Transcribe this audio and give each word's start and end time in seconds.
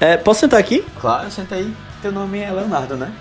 É, 0.00 0.16
posso 0.16 0.40
sentar 0.40 0.60
aqui? 0.60 0.84
Claro, 1.00 1.30
senta 1.30 1.56
aí. 1.56 1.72
Teu 2.00 2.12
nome 2.12 2.38
é 2.38 2.50
Leonardo, 2.52 2.96
né? 2.96 3.12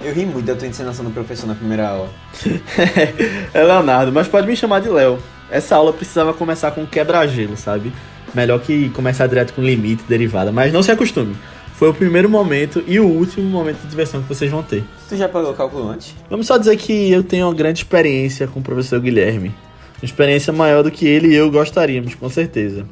Eu 0.00 0.12
ri 0.12 0.26
muito 0.26 0.46
da 0.46 0.56
tua 0.56 0.66
encenação 0.66 1.04
do 1.04 1.12
professor 1.12 1.46
na 1.46 1.54
primeira 1.54 1.88
aula. 1.88 2.10
é 3.54 3.62
Leonardo, 3.62 4.10
mas 4.10 4.26
pode 4.26 4.46
me 4.46 4.56
chamar 4.56 4.80
de 4.80 4.88
Léo. 4.88 5.18
Essa 5.48 5.76
aula 5.76 5.92
precisava 5.92 6.34
começar 6.34 6.72
com 6.72 6.84
quebra-gelo, 6.84 7.56
sabe? 7.56 7.92
Melhor 8.34 8.58
que 8.60 8.88
começar 8.90 9.26
direto 9.28 9.52
com 9.52 9.62
limite, 9.62 10.02
derivada, 10.08 10.50
mas 10.50 10.72
não 10.72 10.82
se 10.82 10.90
acostume. 10.90 11.36
Foi 11.74 11.88
o 11.88 11.94
primeiro 11.94 12.28
momento 12.28 12.82
e 12.86 12.98
o 12.98 13.06
último 13.06 13.48
momento 13.48 13.80
de 13.82 13.88
diversão 13.88 14.22
que 14.22 14.28
vocês 14.28 14.50
vão 14.50 14.62
ter. 14.62 14.84
Tu 15.08 15.16
já 15.16 15.28
pagou 15.28 15.52
o 15.52 15.54
cálculo 15.54 15.88
antes? 15.88 16.14
Vamos 16.28 16.46
só 16.46 16.56
dizer 16.56 16.76
que 16.76 17.10
eu 17.10 17.22
tenho 17.22 17.46
uma 17.46 17.54
grande 17.54 17.80
experiência 17.80 18.46
com 18.48 18.60
o 18.60 18.62
professor 18.62 19.00
Guilherme. 19.00 19.54
Experiência 20.02 20.52
maior 20.52 20.82
do 20.82 20.90
que 20.90 21.06
ele 21.06 21.28
e 21.28 21.34
eu 21.34 21.50
gostaríamos, 21.50 22.14
com 22.14 22.28
certeza. 22.28 22.84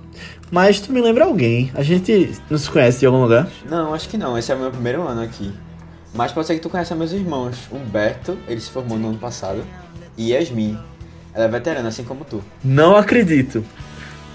Mas 0.50 0.80
tu 0.80 0.92
me 0.92 1.01
lembra 1.01 1.24
alguém? 1.24 1.70
A 1.74 1.82
gente 1.82 2.32
não 2.48 2.59
se 2.59 2.70
conhece 2.70 3.01
de 3.01 3.06
algum 3.06 3.23
lugar? 3.23 3.48
Não, 3.68 3.95
acho 3.95 4.09
que 4.09 4.16
não. 4.16 4.37
Esse 4.38 4.52
é 4.52 4.55
o 4.55 4.59
meu 4.59 4.70
primeiro 4.70 5.06
ano 5.06 5.23
aqui. 5.23 5.52
Mas 6.15 6.32
pode 6.32 6.46
ser 6.46 6.54
que 6.54 6.60
tu 6.60 6.68
conheça 6.68 6.95
meus 6.95 7.12
irmãos. 7.12 7.56
Humberto, 7.70 8.37
ele 8.48 8.60
se 8.60 8.70
formou 8.70 8.98
no 8.98 9.09
ano 9.09 9.18
passado. 9.18 9.65
E 10.16 10.32
Yasmin. 10.32 10.78
Ela 11.32 11.45
é 11.45 11.48
veterana, 11.48 11.88
assim 11.88 12.02
como 12.02 12.24
tu. 12.24 12.42
Não 12.65 12.96
acredito. 12.96 13.65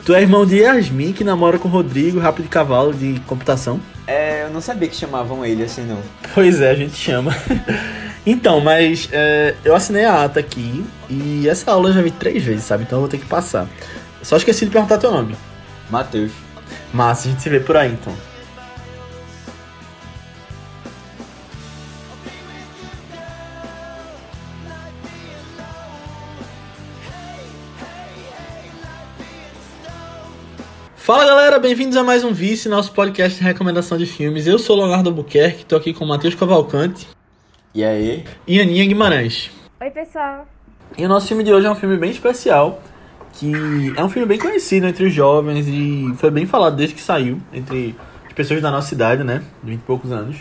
Tu 0.05 0.13
é 0.13 0.21
irmão 0.21 0.45
de 0.45 0.57
Yasmin, 0.57 1.11
que 1.11 1.23
namora 1.23 1.57
com 1.57 1.67
Rodrigo, 1.67 2.19
rápido 2.19 2.43
de 2.43 2.49
cavalo 2.49 2.93
de 2.93 3.19
computação? 3.21 3.81
É, 4.07 4.43
eu 4.43 4.51
não 4.51 4.61
sabia 4.61 4.87
que 4.87 4.95
chamavam 4.95 5.43
ele 5.43 5.63
assim, 5.63 5.81
não. 5.81 5.99
Pois 6.33 6.61
é, 6.61 6.71
a 6.71 6.75
gente 6.75 6.95
chama. 6.95 7.35
então, 8.25 8.59
mas 8.59 9.07
é, 9.11 9.55
eu 9.63 9.75
assinei 9.75 10.05
a 10.05 10.23
ata 10.23 10.39
aqui 10.39 10.83
e 11.09 11.47
essa 11.47 11.71
aula 11.71 11.89
eu 11.89 11.93
já 11.93 12.01
vi 12.01 12.11
três 12.11 12.43
vezes, 12.43 12.63
sabe? 12.63 12.83
Então 12.83 12.97
eu 12.97 13.01
vou 13.01 13.09
ter 13.09 13.19
que 13.19 13.25
passar. 13.25 13.67
Só 14.23 14.37
esqueci 14.37 14.65
de 14.65 14.71
perguntar 14.71 14.97
teu 14.97 15.11
nome. 15.11 15.35
Matheus. 15.89 16.31
Massa, 16.91 17.27
a 17.27 17.31
gente 17.31 17.43
se 17.43 17.49
vê 17.49 17.59
por 17.59 17.77
aí 17.77 17.91
então. 17.91 18.15
Fala 30.95 31.23
galera, 31.23 31.59
bem-vindos 31.59 31.95
a 31.97 32.03
mais 32.03 32.23
um 32.23 32.33
Vice, 32.33 32.67
nosso 32.67 32.91
podcast 32.91 33.37
de 33.37 33.43
recomendação 33.43 33.95
de 33.95 34.07
filmes. 34.07 34.47
Eu 34.47 34.57
sou 34.57 34.75
Leonardo 34.75 35.09
Albuquerque, 35.09 35.63
tô 35.63 35.75
aqui 35.75 35.93
com 35.93 36.03
o 36.03 36.07
Matheus 36.07 36.33
Cavalcante. 36.33 37.07
E 37.75 37.83
aí? 37.83 38.23
E 38.47 38.61
Aninha 38.61 38.85
Guimarães. 38.85 39.51
Oi, 39.81 39.89
pessoal. 39.89 40.47
E 40.97 41.05
o 41.05 41.09
nosso 41.09 41.27
filme 41.27 41.43
de 41.43 41.51
hoje 41.51 41.67
é 41.67 41.69
um 41.69 41.75
filme 41.75 41.97
bem 41.97 42.09
especial, 42.09 42.81
que 43.33 43.93
é 43.97 44.01
um 44.01 44.07
filme 44.07 44.25
bem 44.25 44.39
conhecido 44.39 44.87
entre 44.87 45.05
os 45.05 45.13
jovens 45.13 45.67
e 45.67 46.13
foi 46.15 46.31
bem 46.31 46.45
falado 46.45 46.77
desde 46.77 46.95
que 46.95 47.01
saiu, 47.01 47.37
entre 47.51 47.93
as 48.25 48.31
pessoas 48.31 48.61
da 48.61 48.71
nossa 48.71 48.93
idade, 48.93 49.25
né, 49.25 49.43
de 49.61 49.71
20 49.71 49.79
e 49.81 49.83
poucos 49.83 50.09
anos, 50.13 50.37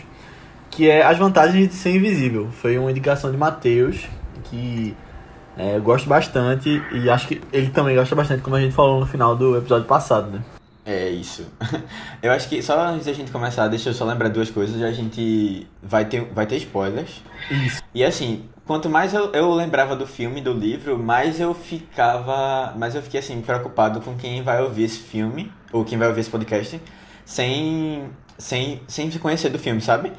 que 0.71 0.89
é 0.89 1.03
As 1.03 1.19
Vantagens 1.19 1.69
de 1.69 1.75
Ser 1.75 1.97
Invisível. 1.97 2.51
Foi 2.53 2.79
uma 2.79 2.93
indicação 2.93 3.33
de 3.33 3.37
Matheus, 3.37 4.09
que 4.45 4.95
é, 5.59 5.77
eu 5.77 5.83
gosto 5.83 6.09
bastante 6.09 6.81
e 6.93 7.11
acho 7.11 7.27
que 7.27 7.41
ele 7.53 7.71
também 7.71 7.97
gosta 7.97 8.15
bastante, 8.15 8.43
como 8.43 8.55
a 8.55 8.61
gente 8.61 8.77
falou 8.77 9.01
no 9.01 9.07
final 9.07 9.35
do 9.35 9.59
episódio 9.59 9.89
passado, 9.89 10.31
né? 10.31 10.41
É 10.87 11.09
isso. 11.09 11.47
Eu 12.23 12.31
acho 12.31 12.49
que 12.49 12.63
só 12.63 12.79
antes 12.79 13.07
da 13.07 13.13
gente 13.13 13.31
começar, 13.31 13.69
deixa 13.69 13.89
eu 13.89 13.95
só 13.95 14.05
lembrar 14.05 14.29
duas 14.29 14.51
coisas. 14.51 14.83
A 14.83 14.93
gente 14.93 15.67
vai 15.83 16.05
ter, 16.05 16.23
vai 16.33 16.47
ter 16.47 16.57
spoilers. 16.57 17.23
Isso. 17.51 17.83
E 17.95 18.05
assim, 18.05 18.49
quanto 18.67 18.91
mais 18.91 19.15
eu, 19.15 19.33
eu 19.33 19.51
lembrava 19.55 19.97
do 19.97 20.07
filme, 20.07 20.43
do 20.43 20.53
livro, 20.53 20.99
mais 20.99 21.41
eu 21.41 21.55
ficava. 21.55 22.75
Mais 22.77 22.95
eu 22.95 23.03
fiquei 23.03 23.21
assim, 23.21 23.41
preocupado 23.41 24.01
com 24.03 24.15
quem 24.17 24.43
vai 24.43 24.63
ouvir 24.63 24.85
esse 24.85 24.99
filme, 24.99 25.51
ou 25.73 25.85
quem 25.85 25.97
vai 25.97 26.09
ouvir 26.09 26.21
esse 26.21 26.31
podcast, 26.31 26.81
sem, 27.25 28.05
sem, 28.37 28.83
sem 28.87 29.11
se 29.11 29.19
conhecer 29.19 29.49
do 29.49 29.59
filme, 29.59 29.81
sabe? 29.81 30.13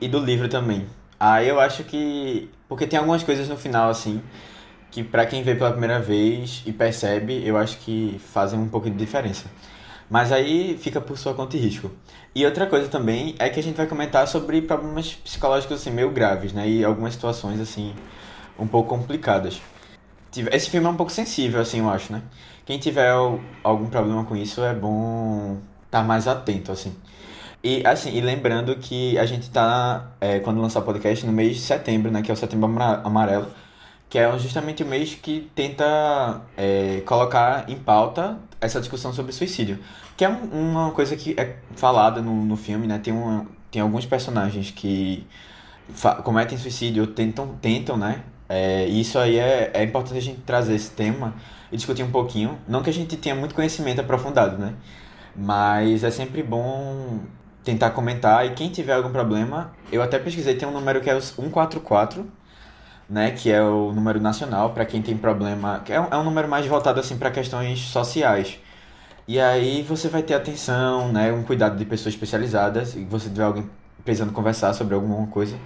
E 0.00 0.06
do 0.06 0.20
livro 0.20 0.48
também. 0.48 0.86
Aí 1.18 1.48
eu 1.48 1.58
acho 1.58 1.82
que. 1.82 2.48
Porque 2.68 2.86
tem 2.86 2.98
algumas 2.98 3.24
coisas 3.24 3.48
no 3.48 3.56
final, 3.56 3.90
assim, 3.90 4.22
que 4.90 5.02
para 5.02 5.26
quem 5.26 5.42
vê 5.42 5.54
pela 5.54 5.70
primeira 5.72 6.00
vez 6.00 6.62
e 6.64 6.72
percebe, 6.72 7.42
eu 7.44 7.56
acho 7.56 7.78
que 7.78 8.20
fazem 8.32 8.58
um 8.58 8.68
pouco 8.68 8.88
de 8.88 8.96
diferença. 8.96 9.46
Mas 10.12 10.30
aí 10.30 10.76
fica 10.76 11.00
por 11.00 11.16
sua 11.16 11.32
conta 11.32 11.56
e 11.56 11.60
risco. 11.60 11.90
E 12.34 12.44
outra 12.44 12.66
coisa 12.66 12.86
também 12.86 13.34
é 13.38 13.48
que 13.48 13.58
a 13.58 13.62
gente 13.62 13.76
vai 13.76 13.86
comentar 13.86 14.28
sobre 14.28 14.60
problemas 14.60 15.14
psicológicos 15.14 15.80
assim 15.80 15.90
meio 15.90 16.10
graves, 16.10 16.52
né? 16.52 16.68
E 16.68 16.84
algumas 16.84 17.14
situações 17.14 17.58
assim 17.58 17.94
um 18.58 18.66
pouco 18.66 18.90
complicadas. 18.90 19.62
Esse 20.52 20.68
filme 20.68 20.86
é 20.86 20.90
um 20.90 20.96
pouco 20.96 21.10
sensível 21.10 21.62
assim, 21.62 21.78
eu 21.78 21.88
acho, 21.88 22.12
né? 22.12 22.20
Quem 22.66 22.78
tiver 22.78 23.10
algum 23.64 23.86
problema 23.86 24.22
com 24.26 24.36
isso 24.36 24.62
é 24.62 24.74
bom 24.74 25.56
estar 25.86 26.02
mais 26.02 26.28
atento 26.28 26.70
assim. 26.70 26.94
E 27.64 27.82
assim, 27.86 28.14
e 28.14 28.20
lembrando 28.20 28.76
que 28.76 29.16
a 29.16 29.24
gente 29.24 29.48
tá 29.48 30.10
é, 30.20 30.40
quando 30.40 30.60
lançar 30.60 30.80
o 30.80 30.82
podcast 30.82 31.24
no 31.24 31.32
mês 31.32 31.56
de 31.56 31.62
setembro, 31.62 32.10
né, 32.10 32.20
que 32.20 32.30
é 32.30 32.34
o 32.34 32.36
Setembro 32.36 32.66
Amarelo, 33.02 33.46
que 34.10 34.18
é 34.18 34.38
justamente 34.38 34.82
o 34.82 34.86
mês 34.86 35.14
que 35.14 35.50
tenta 35.54 36.42
é, 36.54 37.00
colocar 37.06 37.64
em 37.70 37.76
pauta 37.76 38.38
essa 38.62 38.80
discussão 38.80 39.12
sobre 39.12 39.32
suicídio. 39.32 39.78
Que 40.16 40.24
é 40.24 40.28
uma 40.28 40.92
coisa 40.92 41.16
que 41.16 41.34
é 41.38 41.56
falada 41.74 42.22
no, 42.22 42.44
no 42.44 42.56
filme, 42.56 42.86
né? 42.86 42.98
Tem, 42.98 43.12
uma, 43.12 43.46
tem 43.70 43.82
alguns 43.82 44.06
personagens 44.06 44.70
que 44.70 45.26
cometem 46.22 46.56
suicídio 46.56 47.02
ou 47.02 47.08
tentam, 47.08 47.48
tentam 47.60 47.96
né? 47.96 48.22
É, 48.48 48.86
isso 48.86 49.18
aí 49.18 49.38
é, 49.38 49.70
é 49.74 49.82
importante 49.82 50.16
a 50.16 50.22
gente 50.22 50.40
trazer 50.42 50.74
esse 50.74 50.90
tema 50.90 51.34
e 51.70 51.76
discutir 51.76 52.04
um 52.04 52.10
pouquinho. 52.10 52.56
Não 52.68 52.82
que 52.82 52.90
a 52.90 52.92
gente 52.92 53.16
tenha 53.16 53.34
muito 53.34 53.54
conhecimento 53.54 54.00
aprofundado, 54.00 54.56
né? 54.56 54.74
Mas 55.34 56.04
é 56.04 56.10
sempre 56.10 56.42
bom 56.42 57.20
tentar 57.64 57.90
comentar. 57.90 58.46
E 58.46 58.50
quem 58.50 58.70
tiver 58.70 58.94
algum 58.94 59.10
problema, 59.10 59.72
eu 59.90 60.02
até 60.02 60.18
pesquisei, 60.18 60.54
tem 60.54 60.68
um 60.68 60.72
número 60.72 61.00
que 61.00 61.10
é 61.10 61.16
os 61.16 61.24
144 61.24 62.30
né, 63.12 63.30
que 63.30 63.52
é 63.52 63.62
o 63.62 63.92
número 63.92 64.18
nacional 64.18 64.70
para 64.70 64.86
quem 64.86 65.02
tem 65.02 65.14
problema, 65.14 65.82
é 65.86 66.00
um, 66.00 66.06
é 66.10 66.16
um 66.16 66.24
número 66.24 66.48
mais 66.48 66.66
voltado 66.66 66.98
assim 66.98 67.18
para 67.18 67.30
questões 67.30 67.78
sociais. 67.80 68.58
E 69.28 69.38
aí 69.38 69.82
você 69.82 70.08
vai 70.08 70.22
ter 70.22 70.32
atenção, 70.32 71.12
né, 71.12 71.30
um 71.30 71.42
cuidado 71.42 71.76
de 71.76 71.84
pessoas 71.84 72.14
especializadas, 72.14 72.96
e 72.96 73.04
você 73.04 73.28
tiver 73.28 73.44
alguém 73.44 73.68
precisando 74.02 74.32
conversar 74.32 74.72
sobre 74.72 74.94
alguma 74.94 75.26
coisa, 75.26 75.58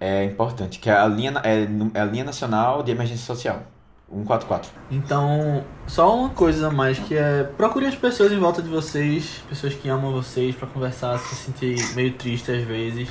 é 0.00 0.24
importante, 0.24 0.80
que 0.80 0.90
é 0.90 0.94
a 0.94 1.06
linha 1.06 1.34
é, 1.44 1.68
é 1.94 2.00
a 2.00 2.04
linha 2.04 2.24
nacional 2.24 2.82
de 2.82 2.90
emergência 2.90 3.24
social. 3.24 3.62
144. 4.10 4.70
Então, 4.90 5.64
só 5.86 6.14
uma 6.14 6.30
coisa 6.30 6.68
mais 6.68 6.98
que 6.98 7.14
é 7.14 7.44
procure 7.44 7.86
as 7.86 7.94
pessoas 7.94 8.30
em 8.32 8.38
volta 8.38 8.60
de 8.60 8.68
vocês, 8.68 9.42
pessoas 9.48 9.72
que 9.72 9.88
amam 9.88 10.12
vocês 10.12 10.54
para 10.54 10.66
conversar, 10.66 11.18
se 11.18 11.34
sentir 11.34 11.94
meio 11.94 12.12
triste 12.12 12.50
às 12.50 12.62
vezes. 12.64 13.08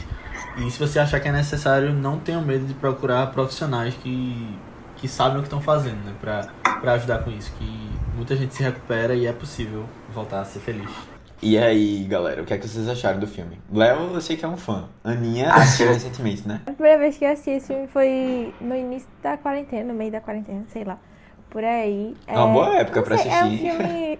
E 0.58 0.70
se 0.70 0.80
você 0.80 1.00
achar 1.00 1.20
que 1.20 1.28
é 1.28 1.32
necessário, 1.32 1.94
não 1.94 2.20
tenha 2.20 2.40
medo 2.42 2.66
de 2.66 2.74
procurar 2.74 3.28
profissionais 3.32 3.94
que, 3.96 4.58
que 4.98 5.08
sabem 5.08 5.38
o 5.38 5.42
que 5.42 5.48
estão 5.48 5.62
fazendo, 5.62 6.04
né? 6.06 6.14
Pra, 6.20 6.48
pra 6.80 6.94
ajudar 6.94 7.24
com 7.24 7.32
isso. 7.32 7.54
Que 7.58 7.90
muita 8.16 8.36
gente 8.36 8.54
se 8.54 8.62
recupera 8.62 9.14
e 9.14 9.26
é 9.26 9.34
possível 9.34 9.86
voltar 10.14 10.42
a 10.42 10.46
ser 10.46 10.60
feliz. 10.60 10.90
E 11.42 11.58
aí, 11.58 12.04
galera, 12.04 12.44
o 12.44 12.46
que 12.46 12.54
é 12.54 12.58
que 12.58 12.68
vocês 12.68 12.88
acharam 12.88 13.20
do 13.20 13.26
filme? 13.26 13.60
Léo, 13.74 14.14
eu 14.14 14.22
sei 14.22 14.38
que 14.38 14.46
é 14.46 14.48
um 14.48 14.58
fã. 14.58 14.90
Aninha 15.04 15.52
assistiu 15.52 15.88
recentemente, 15.88 16.48
né? 16.48 16.62
A 16.68 16.72
primeira 16.72 17.00
vez 17.00 17.18
que 17.18 17.26
eu 17.26 17.32
assisti 17.32 17.50
esse 17.52 17.68
filme 17.68 17.88
foi 17.88 18.54
no 18.62 18.76
início 18.76 19.10
da 19.24 19.38
quarentena, 19.38 19.92
no 19.92 19.98
meio 19.98 20.12
da 20.12 20.22
quarentena, 20.22 20.64
sei 20.68 20.84
lá. 20.84 21.00
Por 21.50 21.64
aí. 21.64 22.16
É 22.28 22.38
uma 22.38 22.48
boa 22.48 22.76
época 22.78 23.02
pra 23.02 23.18
sei, 23.18 23.32
assistir. 23.32 23.68
É 23.68 23.74
um 23.74 23.78
filme. 23.80 24.20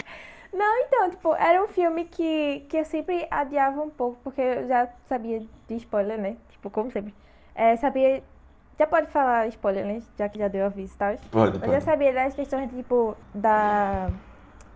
Não, 0.52 0.78
então, 0.84 1.10
tipo, 1.10 1.34
era 1.34 1.62
um 1.62 1.68
filme 1.68 2.04
que, 2.06 2.60
que 2.68 2.76
eu 2.76 2.84
sempre 2.84 3.26
adiava 3.30 3.80
um 3.80 3.90
pouco, 3.90 4.18
porque 4.22 4.40
eu 4.40 4.66
já 4.66 4.88
sabia 5.06 5.40
de 5.68 5.74
spoiler, 5.76 6.18
né? 6.20 6.36
Tipo, 6.48 6.70
como 6.70 6.90
sempre. 6.90 7.14
É, 7.54 7.76
sabia. 7.76 8.22
Já 8.78 8.86
pode 8.86 9.06
falar 9.08 9.46
spoiler, 9.48 9.84
né? 9.86 10.00
Já 10.18 10.28
que 10.28 10.38
já 10.38 10.48
deu 10.48 10.66
aviso 10.66 10.94
e 10.94 10.98
tal. 10.98 11.16
Pode, 11.30 11.52
Eu 11.54 11.60
pode. 11.60 11.72
já 11.72 11.80
sabia 11.80 12.12
das 12.12 12.34
questões, 12.34 12.70
tipo, 12.70 13.16
da. 13.34 14.10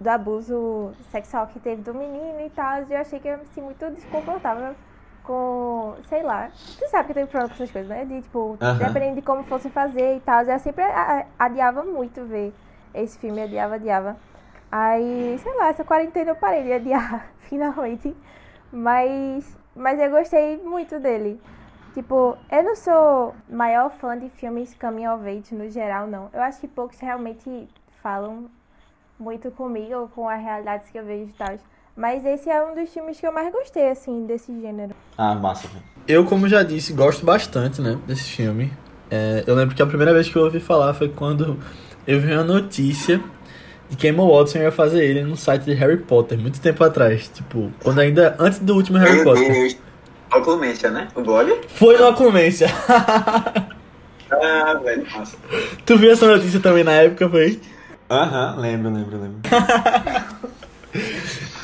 Do 0.00 0.08
abuso 0.10 0.93
sexual 1.10 1.46
que 1.46 1.58
teve 1.60 1.81
do 1.82 1.94
menino 1.94 2.40
e 2.40 2.50
tal. 2.50 2.82
E 2.82 2.93
eu 2.93 2.99
achei 2.99 3.19
que 3.19 3.28
eu 3.28 3.38
me 3.38 3.44
senti 3.46 3.60
muito 3.60 3.90
desconfortável 3.90 4.76
com. 5.22 5.96
Sei 6.08 6.22
lá. 6.22 6.50
Tu 6.78 6.88
sabe 6.88 7.08
que 7.08 7.14
tem 7.14 7.25
problema 7.26 7.49
com 7.49 7.54
essas 7.54 7.70
coisas, 7.70 7.88
né? 7.88 8.04
De, 8.04 8.22
tipo, 8.22 8.58
Aham. 8.60 8.78
dependendo 8.78 9.16
de 9.16 9.22
como 9.22 9.43
fosse 9.44 9.70
fazer 9.70 10.16
e 10.16 10.20
tal. 10.20 10.43
Eu 10.43 10.58
sempre 10.58 10.84
adiava 11.38 11.82
muito 11.84 12.25
ver 12.26 12.54
esse 12.93 13.19
filme, 13.19 13.43
adiava, 13.43 13.76
adiava. 13.76 14.16
Aí, 14.76 15.38
sei 15.41 15.55
lá, 15.55 15.69
essa 15.69 15.85
quarentena 15.85 16.32
eu 16.32 16.35
parei 16.35 16.65
de 16.65 16.73
adiar, 16.73 17.29
finalmente. 17.49 18.12
Mas, 18.73 19.56
mas 19.76 20.00
eu 20.00 20.11
gostei 20.11 20.56
muito 20.56 20.99
dele. 20.99 21.41
Tipo, 21.93 22.37
eu 22.50 22.62
não 22.65 22.75
sou 22.75 23.37
maior 23.49 23.93
fã 23.93 24.19
de 24.19 24.29
filmes 24.31 24.75
coming 24.75 25.06
of 25.06 25.25
age 25.29 25.55
no 25.55 25.71
geral, 25.71 26.09
não. 26.09 26.29
Eu 26.32 26.43
acho 26.43 26.59
que 26.59 26.67
poucos 26.67 26.99
realmente 26.99 27.69
falam 28.03 28.47
muito 29.17 29.49
comigo 29.53 29.94
ou 29.94 30.09
com 30.09 30.29
as 30.29 30.43
realidades 30.43 30.91
que 30.91 30.99
eu 30.99 31.05
vejo 31.05 31.31
e 31.31 31.35
tal. 31.35 31.56
Mas 31.97 32.25
esse 32.25 32.50
é 32.50 32.61
um 32.65 32.75
dos 32.75 32.93
filmes 32.93 33.21
que 33.21 33.25
eu 33.29 33.32
mais 33.32 33.53
gostei, 33.53 33.91
assim, 33.91 34.26
desse 34.26 34.61
gênero. 34.61 34.93
Ah, 35.17 35.37
massa. 35.37 35.69
Eu, 36.09 36.25
como 36.25 36.49
já 36.49 36.65
disse, 36.65 36.93
gosto 36.93 37.25
bastante, 37.25 37.81
né, 37.81 37.97
desse 38.09 38.29
filme. 38.29 38.73
É, 39.09 39.44
eu 39.47 39.55
lembro 39.55 39.76
que 39.76 39.82
a 39.82 39.87
primeira 39.87 40.12
vez 40.12 40.29
que 40.29 40.35
eu 40.35 40.43
ouvi 40.43 40.59
falar 40.59 40.94
foi 40.94 41.11
quando 41.11 41.61
eu 42.09 42.21
vi 42.21 42.32
uma 42.32 42.43
notícia 42.43 43.23
de 43.90 43.96
que 43.96 44.08
Emma 44.08 44.26
Watson 44.26 44.58
ia 44.58 44.72
fazer 44.72 45.04
ele 45.04 45.22
no 45.22 45.36
site 45.36 45.62
de 45.64 45.75
Harry 45.75 45.98
Potter, 45.98 46.38
muito 46.38 46.60
tempo 46.60 46.82
atrás. 46.84 47.31
Tipo, 47.32 47.70
quando 47.82 48.00
ainda. 48.00 48.34
Antes 48.38 48.58
do 48.58 48.75
último 48.75 48.98
Harry 48.98 49.16
Meu 49.16 49.25
Potter. 49.25 49.52
Deus. 49.52 49.76
Oclumência, 50.34 50.90
né? 50.90 51.08
O 51.14 51.22
blog? 51.22 51.60
Foi 51.69 51.96
no 51.98 52.08
Oclumência. 52.08 52.69
Ah, 54.31 54.81
velho, 54.82 55.06
massa. 55.12 55.36
tu 55.86 55.96
viu 55.96 56.10
essa 56.10 56.26
notícia 56.26 56.58
também 56.58 56.82
na 56.82 56.92
época, 56.92 57.28
foi? 57.28 57.60
Aham, 58.10 58.56
lembro, 58.58 58.92
lembro, 58.92 59.20
lembro. 59.20 59.40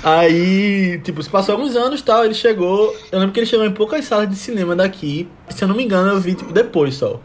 Aí, 0.04 0.98
tipo, 1.02 1.22
se 1.22 1.28
passou 1.28 1.54
alguns 1.54 1.74
anos 1.76 2.00
e 2.00 2.04
tal, 2.04 2.24
ele 2.24 2.34
chegou. 2.34 2.94
Eu 3.10 3.18
lembro 3.18 3.32
que 3.32 3.40
ele 3.40 3.46
chegou 3.46 3.66
em 3.66 3.72
poucas 3.72 4.04
salas 4.04 4.28
de 4.28 4.36
cinema 4.36 4.74
daqui. 4.76 5.28
Se 5.48 5.64
eu 5.64 5.68
não 5.68 5.74
me 5.74 5.84
engano, 5.84 6.10
eu 6.10 6.20
vi, 6.20 6.34
tipo, 6.34 6.52
depois 6.52 6.94
só. 6.94 7.20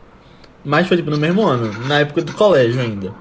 Mas 0.64 0.88
foi, 0.88 0.98
tipo, 0.98 1.10
no 1.10 1.18
mesmo 1.18 1.44
ano, 1.46 1.72
na 1.88 2.00
época 2.00 2.22
do 2.22 2.34
colégio 2.34 2.82
ainda. 2.82 3.14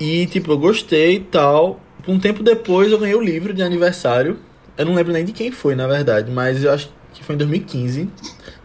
E, 0.00 0.26
tipo, 0.26 0.52
eu 0.52 0.58
gostei 0.58 1.16
e 1.16 1.20
tal. 1.20 1.80
Um 2.06 2.18
tempo 2.18 2.42
depois 2.42 2.92
eu 2.92 2.98
ganhei 2.98 3.14
o 3.14 3.20
livro 3.20 3.54
de 3.54 3.62
aniversário. 3.62 4.38
Eu 4.76 4.86
não 4.86 4.94
lembro 4.94 5.12
nem 5.12 5.24
de 5.24 5.32
quem 5.32 5.50
foi, 5.50 5.74
na 5.74 5.86
verdade, 5.86 6.30
mas 6.30 6.64
eu 6.64 6.72
acho 6.72 6.92
que 7.12 7.22
foi 7.22 7.36
em 7.36 7.38
2015, 7.38 8.08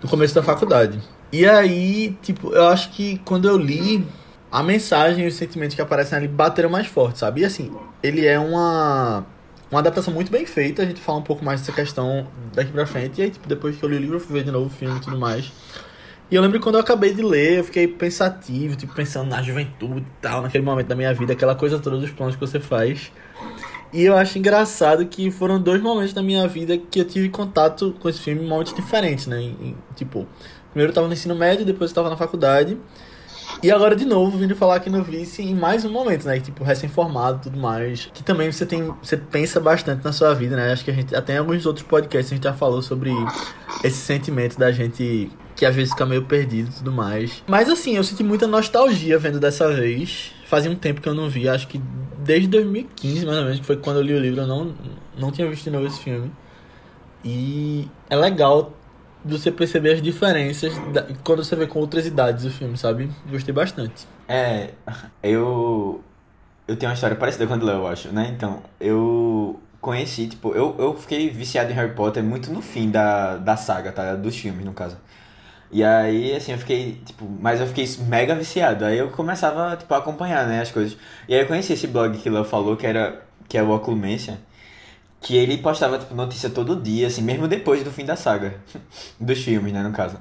no 0.02 0.10
começo 0.10 0.34
da 0.34 0.42
faculdade. 0.42 1.00
E 1.32 1.46
aí, 1.46 2.18
tipo, 2.22 2.52
eu 2.52 2.68
acho 2.68 2.92
que 2.92 3.20
quando 3.24 3.48
eu 3.48 3.56
li, 3.56 4.04
a 4.52 4.64
mensagem 4.64 5.26
e 5.26 5.28
os 5.28 5.36
sentimentos 5.36 5.76
que 5.76 5.82
aparecem 5.82 6.18
ali 6.18 6.28
bateram 6.28 6.70
mais 6.70 6.88
forte, 6.88 7.20
sabe? 7.20 7.42
E 7.42 7.46
assim, 7.46 7.72
ele 8.02 8.26
é 8.26 8.40
uma 8.40 9.26
uma 9.72 9.82
adaptação 9.82 10.12
muito 10.12 10.32
bem 10.32 10.46
feita, 10.46 10.82
a 10.82 10.86
gente 10.86 11.00
fala 11.00 11.20
um 11.20 11.24
pouco 11.24 11.46
mais 11.46 11.62
dessa 11.62 11.72
questão 11.72 12.28
daqui 12.54 12.72
pra 12.72 12.88
frente. 12.88 13.22
E 13.22 13.24
aí, 13.24 13.30
tipo, 13.30 13.48
depois 13.48 13.78
que 13.78 13.84
eu 13.84 13.90
li 13.90 13.98
o 13.98 14.00
livro, 14.00 14.16
eu 14.16 14.20
fui 14.20 14.34
ver 14.34 14.44
de 14.44 14.52
novo 14.52 14.66
o 14.66 14.70
filme 14.70 14.98
e 14.98 15.00
tudo 15.00 15.18
mais. 15.18 15.52
E 16.32 16.36
eu 16.36 16.42
lembro 16.42 16.60
que 16.60 16.64
quando 16.64 16.76
eu 16.76 16.82
acabei 16.82 17.14
de 17.14 17.24
ler, 17.24 17.60
eu 17.60 17.64
fiquei 17.64 17.88
pensativo, 17.88 18.76
tipo, 18.76 18.94
pensando 18.94 19.30
na 19.30 19.42
juventude 19.42 20.02
e 20.02 20.22
tal, 20.22 20.42
naquele 20.44 20.64
momento 20.64 20.88
da 20.88 20.96
minha 20.96 21.14
vida, 21.14 21.34
aquela 21.34 21.56
coisa 21.56 21.80
toda 21.80 21.98
dos 21.98 22.12
planos 22.12 22.36
que 22.36 22.42
você 22.42 22.60
faz. 22.60 23.12
E 23.92 24.04
eu 24.04 24.16
acho 24.16 24.38
engraçado 24.38 25.04
que 25.08 25.32
foram 25.32 25.60
dois 25.60 25.82
momentos 25.82 26.14
da 26.14 26.22
minha 26.22 26.48
vida 26.48 26.78
que 26.78 27.00
eu 27.00 27.06
tive 27.06 27.30
contato 27.30 27.96
com 28.00 28.08
esse 28.08 28.20
filme 28.20 28.44
em 28.44 28.48
momentos 28.48 28.74
diferentes, 28.74 29.26
né? 29.26 29.42
Em- 29.42 29.76
tipo, 29.96 30.28
primeiro 30.72 30.92
eu 30.92 30.94
tava 30.96 31.08
no 31.08 31.14
ensino 31.14 31.34
médio, 31.36 31.66
depois 31.66 31.90
eu 31.90 31.96
tava 31.96 32.10
na 32.12 32.16
faculdade. 32.16 32.78
E 33.64 33.72
agora 33.72 33.96
de 33.96 34.06
novo 34.06 34.38
vindo 34.38 34.56
falar 34.56 34.76
aqui 34.76 34.92
no 34.92 35.04
Vice 35.04 35.42
em 35.42 35.56
mais 35.56 35.84
um 35.84 35.92
momento, 35.92 36.26
né? 36.28 36.40
Tipo, 36.40 36.64
recém-formado 36.64 37.40
e 37.40 37.42
tudo 37.42 37.60
mais. 37.60 38.08
Que 38.14 38.22
também 38.24 38.52
você 38.52 38.64
tem. 38.64 38.94
Você 39.02 39.18
pensa 39.18 39.60
bastante 39.60 40.06
na 40.06 40.14
sua 40.14 40.36
vida, 40.36 40.56
né? 40.56 40.72
Acho 40.72 40.86
que 40.86 40.92
a 40.92 40.94
gente. 40.94 41.16
Até 41.16 41.34
em 41.34 41.38
alguns 41.38 41.66
outros 41.66 41.84
podcasts 41.86 42.32
a 42.32 42.36
gente 42.36 42.44
já 42.44 42.54
falou 42.54 42.84
sobre 42.84 43.12
esse 43.84 43.98
sentimento 43.98 44.58
da 44.58 44.72
gente 44.72 45.32
que 45.60 45.66
às 45.66 45.76
vezes 45.76 45.92
fica 45.92 46.06
meio 46.06 46.24
perdido 46.24 46.70
e 46.70 46.74
tudo 46.74 46.90
mais. 46.90 47.44
Mas 47.46 47.68
assim, 47.70 47.98
eu 47.98 48.04
senti 48.06 48.24
muita 48.24 48.48
nostalgia 48.48 49.20
vendo 49.20 49.42
dessa 49.42 49.70
vez. 49.74 50.32
Fazia 50.46 50.72
um 50.72 50.76
tempo 50.76 51.02
que 51.02 51.10
eu 51.10 51.14
não 51.14 51.30
via, 51.30 51.54
acho 51.54 51.68
que 51.68 51.78
desde 52.20 52.48
2015, 52.48 53.26
mais 53.26 53.38
ou 53.38 53.44
menos, 53.44 53.60
que 53.60 53.66
foi 53.66 53.76
quando 53.76 53.98
eu 53.98 54.04
li 54.04 54.14
o 54.14 54.20
livro, 54.20 54.40
eu 54.40 54.48
não, 54.48 54.74
não 55.18 55.32
tinha 55.34 55.50
visto 55.50 55.66
de 55.66 55.72
novo 55.72 55.86
esse 55.86 56.00
filme. 56.00 56.32
E 57.26 57.88
é 58.10 58.16
legal 58.16 58.72
você 59.26 59.52
perceber 59.52 59.96
as 59.96 60.02
diferenças 60.02 60.74
da- 60.94 61.06
quando 61.26 61.44
você 61.44 61.58
vê 61.58 61.68
com 61.68 61.80
outras 61.80 62.06
idades 62.06 62.46
o 62.46 62.50
filme, 62.50 62.78
sabe? 62.78 63.10
Gostei 63.30 63.54
bastante. 63.54 64.08
É, 64.30 64.70
eu. 65.22 66.02
Eu 66.68 66.76
tenho 66.78 66.90
uma 66.90 66.94
história 66.96 67.18
parecida 67.18 67.46
com 67.48 67.54
a 67.56 67.58
do 67.58 67.66
Léo, 67.66 67.80
eu 67.80 67.88
acho, 67.88 68.10
né? 68.10 68.32
Então, 68.34 68.62
eu 68.80 69.60
conheci, 69.82 70.28
tipo, 70.28 70.54
eu, 70.54 70.76
eu 70.80 70.96
fiquei 70.96 71.30
viciado 71.30 71.72
em 71.72 71.74
Harry 71.76 71.94
Potter 71.94 72.24
muito 72.24 72.50
no 72.52 72.62
fim 72.62 72.90
da, 72.92 73.38
da 73.38 73.58
saga, 73.58 73.92
tá? 73.92 74.16
Dos 74.16 74.38
filmes, 74.38 74.64
no 74.64 74.72
caso. 74.72 74.96
E 75.72 75.84
aí, 75.84 76.36
assim, 76.36 76.52
eu 76.52 76.58
fiquei, 76.58 77.00
tipo, 77.06 77.26
mas 77.40 77.60
eu 77.62 77.68
fiquei 77.68 77.88
mega 78.08 78.36
viciado. 78.36 78.86
Aí 78.86 78.98
eu 78.98 79.10
começava, 79.10 79.76
tipo, 79.78 79.94
a 79.94 79.98
acompanhar, 79.98 80.48
né, 80.48 80.62
as 80.62 80.72
coisas. 80.72 80.98
E 81.28 81.34
aí 81.34 81.42
eu 81.42 81.48
conheci 81.48 81.74
esse 81.74 81.88
blog 81.88 82.18
que 82.18 82.30
Léo 82.30 82.44
falou, 82.44 82.76
que 82.76 82.88
era, 82.88 83.22
que 83.48 83.58
é 83.58 83.64
o 83.64 83.70
Oclumência, 83.72 84.40
que 85.22 85.36
ele 85.38 85.58
postava, 85.60 86.00
tipo, 86.00 86.16
notícia 86.16 86.50
todo 86.50 86.76
dia, 86.82 87.08
assim, 87.08 87.22
mesmo 87.22 87.48
depois 87.48 87.84
do 87.84 87.92
fim 87.92 88.06
da 88.06 88.16
saga. 88.16 88.56
Dos 89.20 89.40
filmes, 89.44 89.72
né, 89.74 89.84
no 89.84 89.92
caso. 89.92 90.18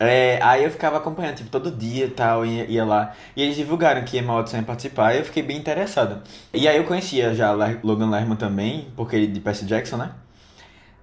É, 0.00 0.40
aí 0.42 0.62
eu 0.62 0.70
ficava 0.70 0.98
acompanhando, 0.98 1.36
tipo, 1.36 1.50
todo 1.50 1.72
dia 1.72 2.06
e 2.06 2.10
tal, 2.10 2.46
ia, 2.46 2.64
ia 2.66 2.84
lá. 2.84 3.14
E 3.36 3.42
eles 3.42 3.56
divulgaram 3.56 4.04
que 4.04 4.16
Emma 4.18 4.34
Watson 4.34 4.58
ia 4.58 4.62
participar 4.62 5.14
e 5.14 5.18
eu 5.18 5.24
fiquei 5.24 5.42
bem 5.42 5.56
interessado. 5.56 6.22
E 6.54 6.68
aí 6.68 6.76
eu 6.76 6.84
conhecia 6.84 7.34
já 7.34 7.50
Logan 7.82 8.10
Lerman 8.10 8.36
também, 8.36 8.88
porque 8.96 9.16
ele 9.16 9.26
de 9.26 9.40
Percy 9.40 9.64
Jackson, 9.66 9.96
né? 9.96 10.12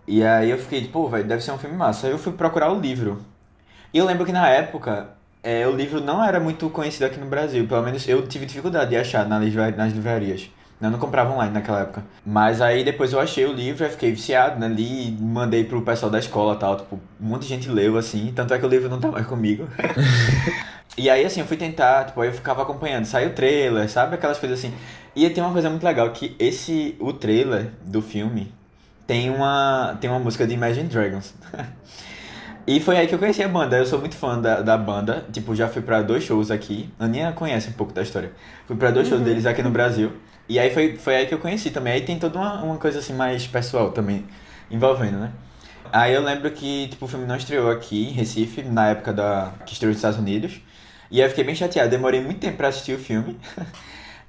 E 0.08 0.24
aí 0.24 0.50
eu 0.50 0.58
fiquei, 0.58 0.88
pô, 0.88 1.10
velho, 1.10 1.28
deve 1.28 1.44
ser 1.44 1.52
um 1.52 1.58
filme 1.58 1.76
massa. 1.76 2.08
Aí 2.08 2.14
eu 2.14 2.20
fui 2.20 2.34
procurar 2.34 2.72
o 2.72 2.80
livro. 2.80 3.26
E 3.94 3.98
eu 3.98 4.06
lembro 4.06 4.26
que 4.26 4.32
na 4.32 4.48
época, 4.50 5.10
é, 5.44 5.68
o 5.68 5.72
livro 5.76 6.02
não 6.02 6.24
era 6.24 6.40
muito 6.40 6.70
conhecido 6.70 7.06
aqui 7.06 7.20
no 7.20 7.28
Brasil. 7.28 7.68
Pelo 7.68 7.84
menos 7.84 8.08
eu 8.08 8.28
tive 8.28 8.46
dificuldade 8.46 8.90
de 8.92 8.98
achar 8.98 9.28
na 9.28 9.40
livra- 9.40 9.72
nas 9.72 9.94
livrarias. 9.94 10.50
Eu 10.82 10.92
não 10.92 11.00
comprava 11.00 11.34
online 11.34 11.54
naquela 11.54 11.82
época. 11.82 12.04
Mas 12.26 12.62
aí 12.62 12.84
depois 12.84 13.14
eu 13.14 13.20
achei 13.20 13.46
o 13.46 13.54
livro, 13.54 13.86
aí 13.86 13.90
fiquei 13.92 14.12
viciado, 14.12 14.60
né? 14.60 14.68
Li, 14.68 15.12
mandei 15.22 15.64
pro 15.64 15.82
pessoal 15.82 16.12
da 16.12 16.20
escola 16.20 16.56
e 16.56 16.60
tal. 16.60 16.78
Tipo, 16.78 17.00
um 17.22 17.28
monte 17.28 17.44
de 17.44 17.48
gente 17.48 17.70
leu, 17.70 17.98
assim. 17.98 18.34
Tanto 18.36 18.54
é 18.54 18.60
que 18.60 18.66
o 18.66 18.70
livro 18.70 18.90
não 18.90 19.00
tá 19.00 19.08
mais 19.10 19.26
comigo. 19.26 19.68
e 20.98 21.10
aí, 21.10 21.24
assim, 21.26 21.40
eu 21.40 21.46
fui 21.48 21.58
tentar, 21.58 22.06
tipo, 22.06 22.20
aí 22.22 22.30
eu 22.30 22.34
ficava 22.34 22.62
acompanhando. 22.62 23.06
Saiu 23.06 23.30
o 23.30 23.34
trailer, 23.34 23.90
sabe? 23.90 24.16
Aquelas 24.16 24.38
coisas 24.38 24.60
assim. 24.60 24.74
E 25.16 25.30
tem 25.30 25.44
uma 25.44 25.54
coisa 25.54 25.70
muito 25.70 25.84
legal, 25.84 26.10
que 26.12 26.36
esse, 26.38 26.96
o 27.00 27.14
trailer 27.14 27.72
do 27.86 28.02
filme 28.02 28.54
tem 29.08 29.30
uma, 29.30 29.98
tem 30.02 30.10
uma 30.10 30.20
música 30.20 30.46
de 30.46 30.54
Imagine 30.56 30.90
Dragons. 30.90 31.34
E 32.68 32.80
foi 32.80 32.98
aí 32.98 33.08
que 33.08 33.14
eu 33.14 33.20
conheci 33.20 33.44
a 33.44 33.48
banda. 33.48 33.78
Eu 33.78 33.86
sou 33.86 34.00
muito 34.00 34.16
fã 34.16 34.40
da, 34.40 34.62
da 34.62 34.78
banda. 34.78 35.26
Tipo, 35.32 35.56
já 35.56 35.68
fui 35.68 35.82
pra 35.82 36.02
dois 36.02 36.24
shows 36.24 36.50
aqui. 36.50 36.90
A 37.00 37.06
Aninha 37.06 37.32
conhece 37.32 37.70
um 37.70 37.74
pouco 37.74 37.94
da 37.94 38.02
história. 38.02 38.32
Fui 38.66 38.76
pra 38.76 38.90
dois 38.90 39.08
shows 39.08 39.22
deles 39.22 39.46
aqui 39.46 39.62
no 39.62 39.70
Brasil. 39.70 40.14
E 40.50 40.58
aí 40.58 40.72
foi, 40.74 40.96
foi 40.98 41.16
aí 41.16 41.26
que 41.28 41.34
eu 41.34 41.40
conheci 41.40 41.70
também. 41.70 41.94
Aí 41.94 42.02
tem 42.02 42.18
toda 42.18 42.40
uma, 42.40 42.64
uma 42.64 42.78
coisa 42.78 43.00
assim 43.00 43.14
mais 43.14 43.46
pessoal 43.46 43.92
também 43.92 44.26
envolvendo, 44.72 45.18
né? 45.20 45.32
Aí 45.92 46.14
eu 46.14 46.24
lembro 46.24 46.50
que 46.52 46.88
tipo, 46.88 47.06
o 47.06 47.08
filme 47.08 47.26
não 47.26 47.36
estreou 47.36 47.70
aqui 47.70 48.10
em 48.10 48.12
Recife, 48.12 48.64
na 48.64 48.90
época 48.90 49.14
da 49.14 49.54
que 49.66 49.74
estreou 49.74 49.92
nos 49.92 49.98
Estados 49.98 50.18
Unidos. 50.18 50.60
E 51.12 51.22
aí 51.22 51.28
eu 51.28 51.30
fiquei 51.30 51.44
bem 51.44 51.56
chateado. 51.56 51.90
Demorei 51.90 52.20
muito 52.22 52.40
tempo 52.40 52.58
pra 52.58 52.70
assistir 52.70 52.94
o 52.94 53.00
filme. 53.00 53.38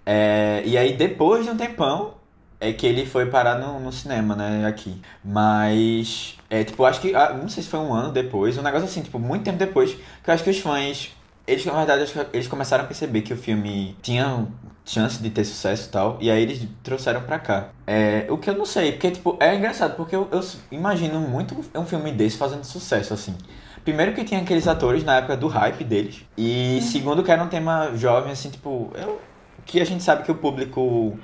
É, 0.09 0.63
e 0.65 0.79
aí 0.79 0.93
depois 0.93 1.45
de 1.45 1.51
um 1.51 1.57
tempão 1.57 2.15
é 2.61 2.73
que 2.73 2.87
ele 2.87 3.07
foi 3.07 3.27
parar 3.27 3.59
no, 3.59 3.81
no 3.81 3.93
cinema, 3.93 4.35
né, 4.35 4.67
aqui. 4.67 5.01
Mas, 5.25 6.39
é, 6.49 6.65
tipo, 6.65 6.85
acho 6.85 7.01
que, 7.01 7.15
ah, 7.15 7.33
não 7.33 7.49
sei 7.49 7.63
se 7.63 7.69
foi 7.69 7.81
um 7.81 7.93
ano 7.93 8.13
depois, 8.13 8.57
um 8.57 8.63
negócio 8.63 8.87
assim, 8.87 9.03
tipo, 9.03 9.19
muito 9.19 9.45
tempo 9.45 9.59
depois, 9.59 9.95
que 9.95 10.31
eu 10.31 10.35
acho 10.35 10.45
que 10.45 10.51
os 10.51 10.59
fãs, 10.59 11.11
eles, 11.47 11.65
na 11.65 11.73
verdade, 11.73 12.11
eles 12.33 12.49
começaram 12.49 12.85
a 12.85 12.87
perceber 12.87 13.23
que 13.23 13.33
o 13.33 13.37
filme 13.37 13.97
tinha 14.03 14.47
chance 14.85 15.21
de 15.21 15.31
ter 15.31 15.45
sucesso 15.45 15.89
e 15.89 15.91
tal, 15.91 16.19
e 16.21 16.31
aí 16.31 16.43
eles 16.43 16.67
trouxeram 16.83 17.21
pra 17.23 17.39
cá. 17.39 17.69
É, 17.87 18.27
o 18.31 18.39
que 18.39 18.49
eu 18.49 18.57
não 18.57 18.65
sei, 18.65 18.93
porque, 18.93 19.11
tipo, 19.11 19.37
é 19.41 19.55
engraçado, 19.55 19.97
porque 19.97 20.15
eu, 20.15 20.29
eu 20.31 20.41
imagino 20.71 21.21
muito 21.21 21.57
um 21.75 21.85
filme 21.85 22.13
desse 22.13 22.37
fazendo 22.37 22.65
sucesso, 22.65 23.13
assim. 23.13 23.37
Primeiro 23.85 24.15
que 24.15 24.25
tinha 24.25 24.41
aqueles 24.41 24.67
atores 24.67 25.05
na 25.05 25.17
época 25.19 25.37
do 25.37 25.47
hype 25.49 25.85
deles, 25.85 26.25
e 26.37 26.81
segundo 26.83 27.23
que 27.23 27.31
era 27.31 27.43
um 27.43 27.49
tema 27.49 27.93
jovem, 27.97 28.33
assim, 28.33 28.51
tipo, 28.51 28.91
eu, 28.95 29.21
que 29.65 29.81
a 29.81 29.85
gente 29.85 30.03
sabe 30.03 30.23
que 30.23 30.31
o 30.31 30.35
público 30.37 31.19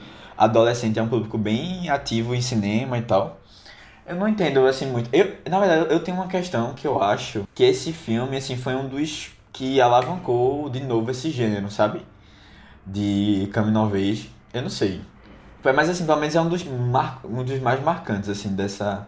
adolescente 0.45 0.99
é 0.99 1.03
um 1.03 1.09
público 1.09 1.39
bem 1.39 1.89
ativo 1.89 2.35
em 2.35 2.41
cinema 2.41 2.99
e 2.99 3.03
tal. 3.03 3.41
Eu 4.07 4.17
não 4.17 4.29
entendo 4.29 4.67
assim 4.67 4.87
muito. 4.87 5.09
Eu, 5.13 5.37
na 5.49 5.61
verdade, 5.61 5.93
eu 5.93 6.01
tenho 6.03 6.17
uma 6.17 6.27
questão 6.27 6.75
que 6.75 6.87
eu 6.87 7.03
acho 7.03 7.47
que 7.55 7.63
esse 7.63 7.93
filme 7.93 8.37
assim 8.37 8.57
foi 8.57 8.75
um 8.75 8.89
dos 8.89 9.31
que 9.53 9.81
alavancou 9.81 10.69
de 10.69 10.81
novo 10.81 11.11
esse 11.11 11.31
gênero, 11.31 11.71
sabe? 11.71 12.05
De 12.85 13.49
coming 13.55 13.77
of. 13.77 14.31
Eu 14.53 14.63
não 14.63 14.71
sei. 14.71 15.01
Mas 15.65 15.89
assim, 15.89 16.05
pelo 16.05 16.19
menos 16.19 16.35
é 16.35 16.41
um 16.41 16.49
dos 16.49 16.65
mar, 16.65 17.21
um 17.25 17.45
dos 17.45 17.61
mais 17.61 17.81
marcantes 17.81 18.29
assim 18.29 18.49
dessa 18.55 19.07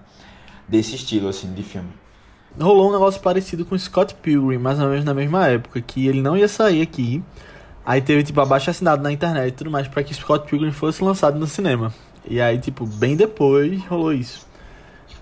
desse 0.69 0.95
estilo 0.95 1.29
assim 1.29 1.53
de 1.53 1.65
filme. 1.65 1.91
Rolou 2.61 2.89
um 2.89 2.93
negócio 2.93 3.21
parecido 3.21 3.65
com 3.65 3.77
Scott 3.77 4.15
Pilgrim, 4.15 4.59
mais 4.59 4.79
ou 4.79 4.89
menos 4.89 5.05
na 5.05 5.13
mesma 5.13 5.49
época, 5.49 5.81
que 5.81 6.07
ele 6.07 6.23
não 6.23 6.37
ia 6.37 6.47
sair 6.47 6.81
aqui. 6.81 7.21
Aí 7.87 8.01
teve, 8.01 8.23
tipo, 8.23 8.41
abaixo 8.41 8.71
assinado 8.71 9.03
na 9.03 9.13
internet 9.13 9.49
e 9.49 9.57
tudo 9.57 9.71
mais 9.71 9.87
pra 9.87 10.03
que 10.03 10.15
Scott 10.15 10.49
Pilgrim 10.49 10.73
fosse 10.73 11.05
lançado 11.05 11.39
no 11.39 11.47
cinema. 11.47 11.93
E 12.27 12.41
aí, 12.41 12.59
tipo, 12.59 12.87
bem 12.87 13.17
depois 13.17 13.85
rolou 13.87 14.13
isso. 14.13 14.47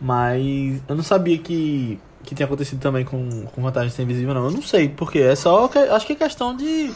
Mas 0.00 0.80
eu 0.88 0.94
não 0.94 1.02
sabia 1.02 1.38
que, 1.38 1.98
que 2.24 2.34
tinha 2.34 2.46
acontecido 2.46 2.80
também 2.80 3.04
com, 3.04 3.46
com 3.46 3.62
Vantagem 3.62 3.90
Ser 3.90 4.02
Invisível, 4.02 4.34
não. 4.34 4.44
Eu 4.44 4.50
não 4.50 4.62
sei, 4.62 4.88
porque 4.88 5.18
é 5.18 5.34
só. 5.34 5.68
Acho 5.90 6.06
que 6.06 6.12
é 6.12 6.16
questão 6.16 6.56
de, 6.56 6.92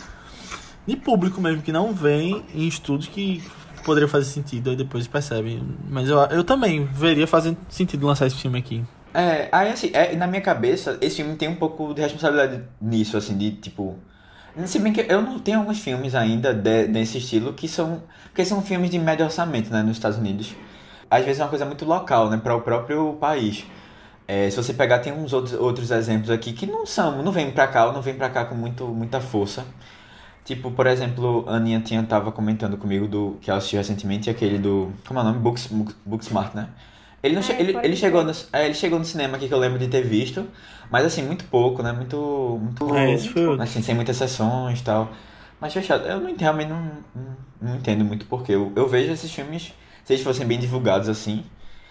de 0.87 0.97
público 0.97 1.41
mesmo, 1.41 1.63
que 1.63 1.73
não 1.73 1.93
vem 1.93 2.45
em 2.55 2.67
estudos 2.67 3.09
que 3.09 3.43
poderia 3.85 4.09
fazer 4.09 4.25
sentido, 4.25 4.71
aí 4.71 4.77
depois 4.77 5.07
percebe. 5.07 5.63
Mas 5.89 6.09
eu, 6.09 6.19
eu 6.19 6.43
também 6.43 6.85
veria 6.85 7.27
fazendo 7.27 7.57
sentido 7.69 8.07
lançar 8.07 8.27
esse 8.27 8.37
filme 8.37 8.59
aqui. 8.59 8.85
É, 9.15 9.49
aí 9.51 9.71
assim, 9.71 9.91
é, 9.95 10.15
na 10.15 10.27
minha 10.27 10.43
cabeça, 10.43 10.99
esse 11.01 11.17
filme 11.17 11.37
tem 11.37 11.49
um 11.49 11.55
pouco 11.55 11.95
de 11.95 12.03
responsabilidade 12.03 12.63
nisso, 12.81 13.17
assim, 13.17 13.37
de 13.39 13.53
tipo. 13.53 13.97
Se 14.65 14.79
bem 14.79 14.93
que 14.93 15.05
eu 15.09 15.21
não 15.21 15.39
tenho 15.39 15.59
alguns 15.59 15.79
filmes 15.81 16.15
ainda 16.15 16.55
de- 16.55 16.87
desse 16.87 17.19
estilo 17.19 17.53
que 17.53 17.69
são. 17.69 18.03
Porque 18.29 18.45
são 18.45 18.63
filmes 18.63 18.91
de 18.91 18.99
médio 18.99 19.25
orçamento, 19.25 19.71
né, 19.71 19.83
nos 19.83 19.97
Estados 19.97 20.19
Unidos. 20.19 20.55
Às 21.11 21.25
vezes 21.25 21.41
é 21.41 21.45
uma 21.45 21.51
coisa 21.51 21.65
muito 21.67 21.85
local, 21.85 22.31
né, 22.31 22.37
para 22.39 22.55
o 22.57 22.61
próprio 22.63 23.15
país. 23.21 23.65
É, 24.29 24.51
se 24.51 24.57
você 24.57 24.73
pegar, 24.75 24.99
tem 25.01 25.13
uns 25.13 25.33
outros, 25.33 25.55
outros 25.59 25.91
exemplos 25.91 26.31
aqui 26.31 26.53
que 26.53 26.67
não 26.67 26.87
são, 26.87 27.23
não 27.23 27.31
vêm 27.33 27.51
pra 27.53 27.67
cá, 27.69 27.87
ou 27.87 27.93
não 27.93 28.03
vêm 28.03 28.15
pra 28.15 28.29
cá 28.31 28.45
com 28.45 28.55
muito, 28.55 28.87
muita 28.89 29.21
força. 29.21 29.65
Tipo, 30.45 30.71
por 30.71 30.87
exemplo, 30.87 31.45
a 31.49 31.57
Aninha 31.57 31.81
tinha, 31.81 32.03
tava 32.05 32.33
comentando 32.33 32.77
comigo 32.79 33.09
do 33.09 33.37
que 33.41 33.51
ela 33.51 33.59
assistiu 33.59 33.79
recentemente, 33.79 34.31
aquele 34.31 34.59
do. 34.59 34.93
Como 35.07 35.19
é 35.21 35.23
o 35.23 35.27
nome? 35.27 35.39
Books, 35.41 35.69
Booksmart, 36.05 36.55
né? 36.55 36.69
Ele, 37.23 37.35
não 37.35 37.43
É, 37.43 37.43
che- 37.43 37.57
ele, 37.59 37.81
ele, 37.83 37.97
chegou 37.97 38.23
no, 38.25 38.33
é, 38.53 38.65
ele 38.67 38.75
chegou 38.75 38.99
no 38.99 39.05
cinema 39.05 39.37
aqui 39.37 39.49
que 39.49 39.55
eu 39.55 39.59
lembro 39.59 39.79
de 39.79 39.89
ter 39.89 40.03
visto, 40.03 40.47
mas 40.91 41.05
assim, 41.05 41.23
muito 41.23 41.45
pouco, 41.47 41.83
né? 41.83 41.93
Muito. 41.93 42.59
muito 42.63 42.85
É, 42.95 43.13
esse 43.13 43.29
foi 43.29 43.47
outro. 43.47 43.65
assim, 43.65 43.83
sem 43.83 43.95
muitas 43.95 44.17
sessões 44.17 44.81
e 44.81 44.85
tal. 44.85 45.13
Mas 45.61 45.73
fechado, 45.73 46.07
eu 46.07 46.21
não, 46.21 46.35
realmente 46.37 46.69
não, 46.69 46.83
não, 47.15 47.37
não 47.61 47.77
entendo 47.77 48.05
muito 48.05 48.27
porquê. 48.27 48.53
Eu, 48.53 48.73
eu 48.77 48.87
vejo 48.89 49.13
esses 49.13 49.33
filmes, 49.33 49.73
se 50.05 50.13
eles 50.13 50.23
fossem 50.25 50.47
bem 50.47 50.59
divulgados 50.59 51.09
assim, 51.09 51.45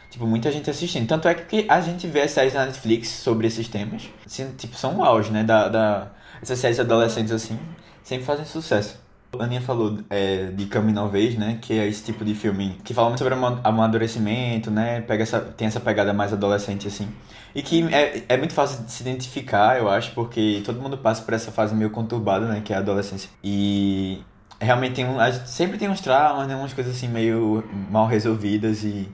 tipo, 0.09 0.25
muita 0.27 0.51
gente 0.51 0.69
assistindo. 0.69 1.07
Tanto 1.07 1.27
é 1.27 1.33
que 1.35 1.65
a 1.69 1.81
gente 1.81 2.07
vê 2.07 2.21
as 2.21 2.31
séries 2.31 2.53
na 2.53 2.65
Netflix 2.65 3.09
sobre 3.09 3.47
esses 3.47 3.67
temas, 3.67 4.03
assim, 4.25 4.51
tipo, 4.55 4.75
são 4.75 4.97
o 4.97 5.03
auge, 5.03 5.31
né? 5.31 5.43
Da, 5.43 5.67
da, 5.69 6.11
essas 6.41 6.59
séries 6.59 6.79
adolescentes 6.79 7.31
assim, 7.31 7.59
sempre 8.03 8.25
fazem 8.25 8.45
sucesso. 8.45 8.99
A 9.41 9.45
Aninha 9.45 9.61
falou 9.61 9.99
é, 10.09 10.47
de 10.47 10.65
Coming 10.67 10.95
Age, 10.97 11.37
né? 11.37 11.59
Que 11.61 11.73
é 11.73 11.87
esse 11.87 12.03
tipo 12.03 12.23
de 12.25 12.33
filme 12.35 12.77
que 12.83 12.93
fala 12.93 13.09
muito 13.09 13.19
sobre 13.19 13.33
ama- 13.33 13.59
amadurecimento, 13.63 14.71
né? 14.71 15.01
Pega 15.01 15.23
essa, 15.23 15.39
tem 15.39 15.67
essa 15.67 15.79
pegada 15.79 16.13
mais 16.13 16.33
adolescente, 16.33 16.87
assim. 16.87 17.07
E 17.53 17.61
que 17.61 17.83
é, 17.93 18.23
é 18.29 18.37
muito 18.37 18.53
fácil 18.53 18.83
de 18.83 18.91
se 18.91 19.01
identificar, 19.03 19.77
eu 19.77 19.89
acho, 19.89 20.11
porque 20.13 20.61
todo 20.65 20.81
mundo 20.81 20.97
passa 20.97 21.21
por 21.23 21.33
essa 21.33 21.51
fase 21.51 21.73
meio 21.75 21.89
conturbada, 21.89 22.47
né? 22.47 22.61
Que 22.63 22.73
é 22.73 22.75
a 22.75 22.79
adolescência. 22.79 23.29
E 23.43 24.21
realmente 24.59 24.95
tem 24.95 25.05
um, 25.05 25.17
sempre 25.45 25.77
tem 25.77 25.89
uns 25.89 26.01
traumas, 26.01 26.47
né? 26.47 26.55
Umas 26.55 26.73
coisas 26.73 26.95
assim 26.95 27.07
meio 27.07 27.63
mal 27.89 28.07
resolvidas 28.07 28.83
e 28.83 29.09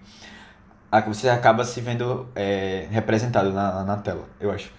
você 1.08 1.30
acaba 1.30 1.64
se 1.64 1.80
vendo 1.80 2.28
é, 2.36 2.88
representado 2.92 3.52
na, 3.52 3.84
na 3.84 3.98
tela, 3.98 4.28
eu 4.40 4.52
acho. 4.52 4.72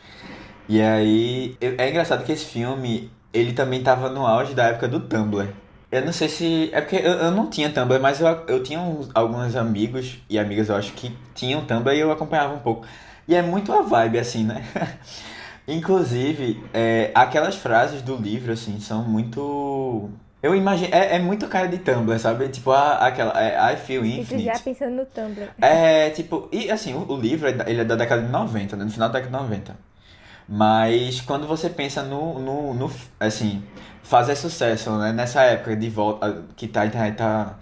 E 0.69 0.81
aí, 0.81 1.57
é 1.61 1.91
engraçado 1.91 2.25
que 2.25 2.33
esse 2.33 2.45
filme, 2.45 3.11
ele 3.33 3.53
também 3.53 3.83
tava 3.83 4.09
no 4.11 4.27
auge 4.27 4.55
da 4.55 4.65
época 4.65 4.89
do 4.89 5.01
Tumblr. 5.01 5.49
Eu 5.91 6.05
não 6.07 6.13
sei 6.13 6.29
se. 6.29 6.71
É 6.73 6.81
porque 6.81 6.97
eu, 6.97 7.13
eu 7.13 7.31
não 7.31 7.51
tinha 7.51 7.71
Tumblr, 7.71 8.01
mas 8.01 8.21
eu, 8.21 8.27
eu 8.49 8.63
tinha 8.63 8.81
uns- 8.81 9.11
alguns 9.15 9.55
amigos 9.57 10.19
e 10.29 10.39
amigas, 10.39 10.69
eu 10.69 10.77
acho, 10.77 10.93
que 10.95 11.15
tinham 11.35 11.65
Tumblr 11.67 11.95
e 11.95 12.01
eu 12.01 12.11
acompanhava 12.11 12.55
um 12.55 12.59
pouco. 12.61 12.87
E 13.29 13.35
é 13.35 13.43
muito 13.43 13.73
a 13.73 13.83
vibe, 13.83 14.19
assim, 14.19 14.45
né? 14.45 14.65
Inclusive, 15.69 16.63
é, 16.75 17.11
aquelas 17.15 17.55
frases 17.57 18.03
do 18.03 18.17
livro, 18.17 18.53
assim, 18.53 18.81
são 18.81 19.03
muito. 19.05 20.11
Eu 20.43 20.57
imagino. 20.57 20.93
É, 20.93 21.17
é 21.17 21.19
muito 21.21 21.47
cara 21.47 21.69
de 21.69 21.79
Tumblr, 21.79 22.19
sabe? 22.19 22.49
Tipo, 22.49 22.73
a, 22.73 22.95
aquela. 23.07 23.33
É, 23.41 23.73
I 23.73 23.77
feel 23.77 24.05
Isso 24.05 24.17
já 24.17 24.23
infinite. 24.37 24.63
pensando 24.63 24.97
no 24.97 25.05
Tumblr. 25.07 25.49
É, 25.61 26.11
tipo, 26.11 26.49
e 26.51 26.71
assim, 26.71 26.95
o, 26.95 27.07
o 27.13 27.17
livro, 27.21 27.47
é 27.49 27.55
ele 27.71 27.83
é 27.83 27.85
da 27.85 27.95
década 27.95 28.23
de 28.23 28.29
90, 28.29 28.77
né? 28.77 28.85
No 28.85 28.91
final 28.91 29.09
da 29.09 29.21
década 29.21 29.37
de 29.39 29.43
90. 29.45 29.77
Mas 30.55 31.21
quando 31.23 31.47
você 31.47 31.71
pensa 31.71 32.03
no, 32.03 32.39
no, 32.39 32.75
no 32.75 32.93
assim, 33.19 33.63
fazer 34.03 34.37
sucesso, 34.37 34.91
né? 34.99 35.13
Nessa 35.13 35.43
época 35.45 35.75
de 35.77 35.89
volta, 35.89 36.45
que 36.57 36.69
tá, 36.69 36.83
a 36.83 36.87
internet 36.87 37.17
tá, 37.17 37.59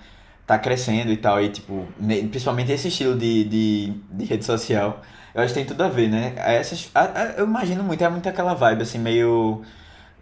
tá 0.47 0.59
crescendo 0.59 1.12
e 1.12 1.16
tal, 1.16 1.40
e 1.42 1.50
tipo, 1.50 1.87
principalmente 2.30 2.73
esse 2.73 2.88
estilo 2.88 3.16
de, 3.16 3.44
de, 3.44 3.90
de 4.11 4.25
rede 4.25 4.44
social, 4.44 5.00
eu 5.35 5.40
acho 5.42 5.54
que 5.54 5.61
tem 5.61 5.66
tudo 5.66 5.82
a 5.85 5.88
ver, 5.88 6.09
né? 6.09 6.35
Essas, 6.37 6.90
a- 6.94 7.02
a- 7.23 7.25
eu 7.38 7.47
imagino 7.47 7.85
muito, 7.85 8.02
é 8.02 8.09
muito 8.09 8.28
aquela 8.28 8.54
vibe, 8.54 8.82
assim, 8.82 8.99
meio, 8.99 9.62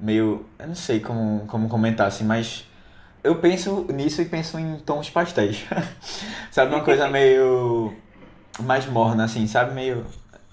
meio, 0.00 0.46
eu 0.58 0.68
não 0.68 0.74
sei 0.74 1.00
como, 1.00 1.46
como 1.46 1.68
comentar, 1.68 2.06
assim, 2.08 2.24
mas 2.24 2.66
eu 3.24 3.36
penso 3.36 3.86
nisso 3.92 4.22
e 4.22 4.26
penso 4.26 4.58
em 4.58 4.78
tons 4.80 5.10
pastéis. 5.10 5.66
sabe, 6.50 6.74
uma 6.74 6.84
coisa 6.84 7.08
meio 7.08 7.94
mais 8.60 8.86
morna, 8.86 9.24
assim, 9.24 9.46
sabe? 9.46 9.74
Meio. 9.74 10.04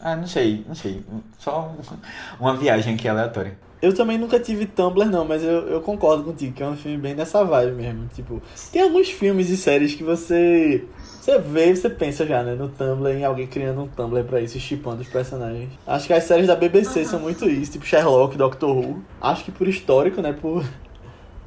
Ah, 0.08 0.16
não 0.16 0.28
sei, 0.28 0.64
não 0.68 0.76
sei. 0.76 1.04
Só 1.40 1.74
um- 1.80 2.40
uma 2.40 2.56
viagem 2.56 2.94
aqui 2.94 3.08
aleatória. 3.08 3.58
Eu 3.82 3.92
também 3.92 4.20
nunca 4.20 4.40
tive 4.40 4.68
Tumblr, 4.68 5.04
não, 5.10 5.26
mas 5.26 5.44
eu, 5.44 5.68
eu 5.68 5.82
concordo 5.82 6.24
contigo, 6.24 6.54
que 6.54 6.62
é 6.62 6.68
um 6.68 6.76
filme 6.78 6.98
bem 6.98 7.16
nessa 7.16 7.44
vibe 7.44 7.72
mesmo. 7.76 8.08
Tipo, 8.14 8.40
tem 8.72 8.84
alguns 8.84 9.10
filmes 9.10 9.50
e 9.50 9.58
séries 9.58 9.96
que 9.96 10.04
você. 10.04 10.86
Você 11.20 11.40
vê 11.40 11.72
e 11.72 11.76
você 11.76 11.90
pensa 11.90 12.24
já, 12.24 12.44
né? 12.44 12.54
No 12.54 12.70
Tumblr, 12.70 13.16
em 13.18 13.26
alguém 13.26 13.48
criando 13.48 13.82
um 13.82 13.88
Tumblr 13.88 14.24
pra 14.26 14.40
isso, 14.42 14.60
chipando 14.60 15.02
os 15.02 15.08
personagens. 15.08 15.72
Acho 15.88 16.06
que 16.06 16.14
as 16.14 16.24
séries 16.24 16.46
da 16.46 16.56
BBC 16.56 17.04
são 17.04 17.20
muito 17.20 17.50
isso, 17.50 17.72
tipo 17.72 17.84
Sherlock, 17.86 18.38
Doctor 18.38 18.70
Who. 18.78 19.04
Acho 19.20 19.44
que 19.44 19.52
por 19.52 19.68
histórico, 19.68 20.22
né? 20.22 20.34
Por, 20.34 20.64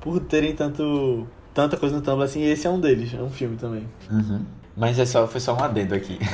por 0.00 0.18
terem 0.18 0.52
tanto, 0.54 1.28
tanta 1.54 1.76
coisa 1.76 1.94
no 1.94 2.02
Tumblr 2.02 2.24
assim, 2.24 2.42
esse 2.42 2.66
é 2.66 2.70
um 2.70 2.80
deles, 2.80 3.14
é 3.14 3.22
um 3.22 3.30
filme 3.30 3.56
também. 3.56 3.86
Uhum. 4.10 4.44
Mas 4.76 4.98
é 4.98 5.04
só, 5.06 5.26
foi 5.28 5.40
só 5.40 5.54
um 5.56 5.62
adendo 5.62 5.94
aqui. 5.94 6.18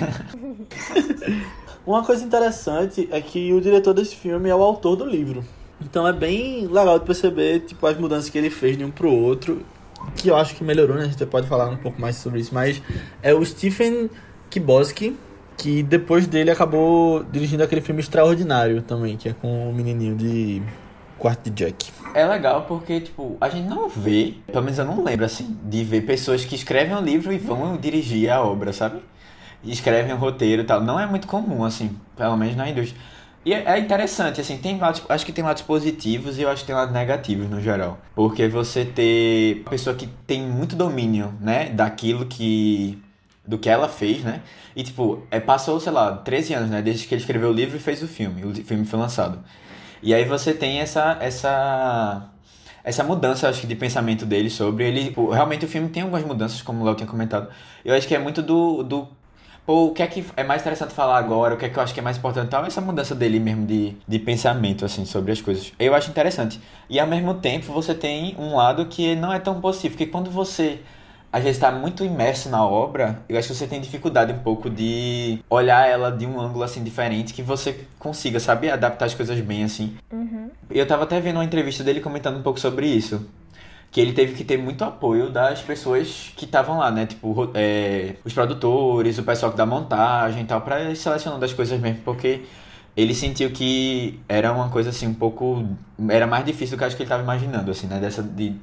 Uma 1.86 2.02
coisa 2.02 2.24
interessante 2.24 3.08
é 3.12 3.20
que 3.20 3.52
o 3.52 3.60
diretor 3.60 3.92
desse 3.92 4.16
filme 4.16 4.48
é 4.48 4.54
o 4.54 4.62
autor 4.62 4.96
do 4.96 5.04
livro. 5.04 5.44
Então 5.82 6.08
é 6.08 6.12
bem 6.12 6.66
legal 6.66 6.98
de 6.98 7.04
perceber 7.04 7.60
tipo, 7.60 7.86
as 7.86 7.98
mudanças 7.98 8.30
que 8.30 8.38
ele 8.38 8.48
fez 8.48 8.76
de 8.78 8.84
um 8.84 8.90
pro 8.90 9.12
outro. 9.12 9.64
Que 10.16 10.28
eu 10.28 10.36
acho 10.36 10.54
que 10.54 10.64
melhorou, 10.64 10.96
né? 10.96 11.02
A 11.02 11.06
gente 11.06 11.26
pode 11.26 11.46
falar 11.46 11.68
um 11.68 11.76
pouco 11.76 12.00
mais 12.00 12.16
sobre 12.16 12.40
isso. 12.40 12.54
Mas 12.54 12.80
é 13.22 13.34
o 13.34 13.44
Stephen 13.44 14.08
Kiboski, 14.48 15.14
que 15.58 15.82
depois 15.82 16.26
dele 16.26 16.50
acabou 16.50 17.22
dirigindo 17.24 17.62
aquele 17.62 17.80
filme 17.82 18.00
Extraordinário 18.00 18.80
também, 18.80 19.16
que 19.16 19.28
é 19.28 19.34
com 19.34 19.68
o 19.68 19.72
menininho 19.72 20.16
de 20.16 20.62
Quarto 21.18 21.50
de 21.50 21.64
Jack. 21.64 21.90
É 22.14 22.26
legal 22.26 22.64
porque, 22.66 23.00
tipo, 23.00 23.36
a 23.40 23.48
gente 23.48 23.68
não 23.68 23.88
vê, 23.88 24.34
pelo 24.46 24.64
menos 24.64 24.78
eu 24.78 24.84
não 24.84 25.02
lembro, 25.02 25.24
assim, 25.24 25.56
de 25.64 25.84
ver 25.84 26.02
pessoas 26.02 26.44
que 26.44 26.54
escrevem 26.54 26.96
um 26.96 27.00
livro 27.02 27.32
e 27.32 27.38
vão 27.38 27.76
dirigir 27.76 28.30
a 28.30 28.42
obra, 28.42 28.72
sabe? 28.72 29.00
E 29.64 29.72
escrevem 29.72 30.14
um 30.14 30.18
roteiro 30.18 30.62
e 30.62 30.64
tal. 30.64 30.80
Não 30.80 30.98
é 31.00 31.06
muito 31.06 31.26
comum, 31.26 31.64
assim, 31.64 31.96
pelo 32.16 32.36
menos 32.36 32.56
na 32.56 32.68
indústria. 32.68 33.00
E 33.44 33.52
é 33.52 33.62
é 33.66 33.78
interessante, 33.78 34.40
assim, 34.40 34.56
tem 34.56 34.78
lados, 34.78 35.02
acho 35.08 35.26
que 35.26 35.32
tem 35.32 35.44
lados 35.44 35.62
positivos 35.62 36.38
e 36.38 36.42
eu 36.42 36.48
acho 36.48 36.62
que 36.62 36.66
tem 36.68 36.74
lados 36.74 36.94
negativos 36.94 37.48
no 37.48 37.60
geral. 37.60 37.98
Porque 38.14 38.48
você 38.48 38.84
ter 38.84 39.60
uma 39.60 39.70
pessoa 39.70 39.94
que 39.94 40.06
tem 40.26 40.42
muito 40.42 40.74
domínio, 40.74 41.34
né, 41.40 41.68
daquilo 41.68 42.26
que 42.26 42.98
do 43.46 43.58
que 43.58 43.68
ela 43.68 43.88
fez, 43.88 44.22
né? 44.24 44.40
E 44.74 44.82
tipo, 44.82 45.22
é, 45.30 45.38
passou, 45.38 45.78
sei 45.78 45.92
lá, 45.92 46.16
13 46.16 46.54
anos, 46.54 46.70
né, 46.70 46.80
desde 46.80 47.06
que 47.06 47.14
ele 47.14 47.20
escreveu 47.20 47.50
o 47.50 47.52
livro 47.52 47.76
e 47.76 47.80
fez 47.80 48.02
o 48.02 48.08
filme. 48.08 48.42
O 48.44 48.54
filme 48.54 48.86
foi 48.86 48.98
lançado. 48.98 49.38
E 50.02 50.14
aí 50.14 50.24
você 50.24 50.54
tem 50.54 50.80
essa 50.80 51.18
essa 51.20 52.30
essa 52.82 53.02
mudança, 53.04 53.48
acho 53.48 53.60
que 53.62 53.66
de 53.66 53.74
pensamento 53.76 54.26
dele 54.26 54.50
sobre 54.50 54.86
ele, 54.86 55.04
tipo, 55.06 55.30
realmente 55.30 55.64
o 55.64 55.68
filme 55.68 55.88
tem 55.88 56.02
algumas 56.02 56.24
mudanças, 56.24 56.60
como 56.62 56.82
o 56.82 56.84
Léo 56.84 56.94
tinha 56.94 57.06
comentado. 57.06 57.48
Eu 57.84 57.94
acho 57.94 58.06
que 58.08 58.14
é 58.14 58.18
muito 58.18 58.42
do 58.42 58.82
do 58.82 59.08
O 59.66 59.92
que 59.92 60.02
é 60.02 60.06
que 60.06 60.24
é 60.36 60.44
mais 60.44 60.60
interessante 60.60 60.92
falar 60.92 61.16
agora? 61.16 61.54
O 61.54 61.56
que 61.56 61.64
é 61.64 61.68
que 61.70 61.78
eu 61.78 61.82
acho 61.82 61.94
que 61.94 62.00
é 62.00 62.02
mais 62.02 62.18
importante? 62.18 62.50
Tal, 62.50 62.66
essa 62.66 62.82
mudança 62.82 63.14
dele 63.14 63.40
mesmo 63.40 63.66
de, 63.66 63.96
de 64.06 64.18
pensamento, 64.18 64.84
assim, 64.84 65.06
sobre 65.06 65.32
as 65.32 65.40
coisas. 65.40 65.72
Eu 65.78 65.94
acho 65.94 66.10
interessante. 66.10 66.60
E 66.88 67.00
ao 67.00 67.06
mesmo 67.06 67.34
tempo, 67.34 67.72
você 67.72 67.94
tem 67.94 68.36
um 68.38 68.56
lado 68.56 68.84
que 68.86 69.16
não 69.16 69.32
é 69.32 69.38
tão 69.38 69.62
possível. 69.62 69.96
Porque 69.96 70.04
quando 70.06 70.30
você, 70.30 70.80
às 71.32 71.42
vezes, 71.42 71.56
está 71.56 71.72
muito 71.72 72.04
imerso 72.04 72.50
na 72.50 72.62
obra, 72.62 73.22
eu 73.26 73.38
acho 73.38 73.48
que 73.48 73.54
você 73.54 73.66
tem 73.66 73.80
dificuldade 73.80 74.34
um 74.34 74.38
pouco 74.40 74.68
de 74.68 75.38
olhar 75.48 75.88
ela 75.88 76.12
de 76.12 76.26
um 76.26 76.38
ângulo, 76.38 76.62
assim, 76.62 76.84
diferente, 76.84 77.32
que 77.32 77.42
você 77.42 77.86
consiga, 77.98 78.38
sabe, 78.38 78.70
adaptar 78.70 79.06
as 79.06 79.14
coisas 79.14 79.40
bem, 79.40 79.64
assim. 79.64 79.96
Uhum. 80.12 80.50
Eu 80.70 80.86
tava 80.86 81.04
até 81.04 81.18
vendo 81.20 81.36
uma 81.36 81.44
entrevista 81.44 81.82
dele 81.82 82.00
comentando 82.00 82.36
um 82.36 82.42
pouco 82.42 82.60
sobre 82.60 82.86
isso. 82.86 83.26
Que 83.94 84.00
ele 84.00 84.12
teve 84.12 84.34
que 84.34 84.44
ter 84.44 84.58
muito 84.58 84.84
apoio 84.84 85.30
das 85.30 85.62
pessoas 85.62 86.32
que 86.36 86.44
estavam 86.44 86.78
lá, 86.78 86.90
né? 86.90 87.06
Tipo, 87.06 87.50
é, 87.54 88.16
os 88.24 88.32
produtores, 88.34 89.18
o 89.18 89.22
pessoal 89.22 89.52
que 89.52 89.56
dá 89.56 89.64
montagem 89.64 90.42
e 90.42 90.44
tal, 90.44 90.60
pra 90.60 90.82
ir 90.82 90.96
selecionando 90.96 91.44
as 91.44 91.52
coisas 91.52 91.80
mesmo, 91.80 92.02
porque 92.04 92.42
ele 92.96 93.14
sentiu 93.14 93.50
que 93.50 94.20
era 94.28 94.52
uma 94.52 94.68
coisa 94.68 94.90
assim, 94.90 95.06
um 95.06 95.14
pouco. 95.14 95.64
Era 96.08 96.26
mais 96.26 96.44
difícil 96.44 96.76
do 96.76 96.80
que 96.80 96.84
acho 96.84 96.96
que 96.96 97.04
ele 97.04 97.08
tava 97.08 97.22
imaginando, 97.22 97.70
assim, 97.70 97.86
né? 97.86 98.00
Dessa, 98.00 98.22
de, 98.22 98.56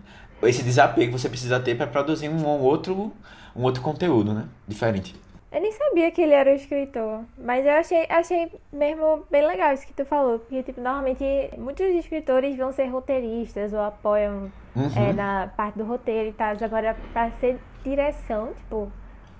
esse 0.44 0.64
desapego 0.64 1.14
que 1.14 1.20
você 1.20 1.30
precisa 1.30 1.60
ter 1.60 1.76
pra 1.76 1.88
produzir 1.88 2.28
um 2.28 2.46
ou 2.46 2.60
outro, 2.62 3.14
um 3.56 3.64
outro 3.64 3.82
conteúdo, 3.82 4.34
né? 4.34 4.46
Diferente. 4.68 5.16
Eu 5.52 5.62
nem 5.62 5.72
sabia 5.74 6.12
que 6.12 6.22
ele 6.22 6.34
era 6.34 6.50
o 6.52 6.56
escritor, 6.56 7.26
mas 7.38 7.66
eu 7.66 7.74
achei, 7.74 8.06
achei 8.10 8.52
mesmo 8.72 9.26
bem 9.30 9.46
legal 9.46 9.74
isso 9.74 9.86
que 9.86 9.94
tu 9.94 10.06
falou, 10.06 10.40
porque 10.40 10.64
tipo, 10.64 10.80
normalmente 10.80 11.24
muitos 11.58 11.86
escritores 11.88 12.56
vão 12.58 12.72
ser 12.72 12.86
roteiristas 12.88 13.74
ou 13.74 13.82
apoiam 13.82 14.52
Uhum. 14.76 14.90
é, 14.96 15.12
na 15.14 15.48
parte 15.50 15.78
do 15.78 15.84
roteiro 15.84 16.30
e 16.30 16.34
tal, 16.34 16.56
agora 16.64 16.96
pra 17.12 17.32
ser 17.32 17.60
direção, 17.84 18.54
tipo, 18.56 18.94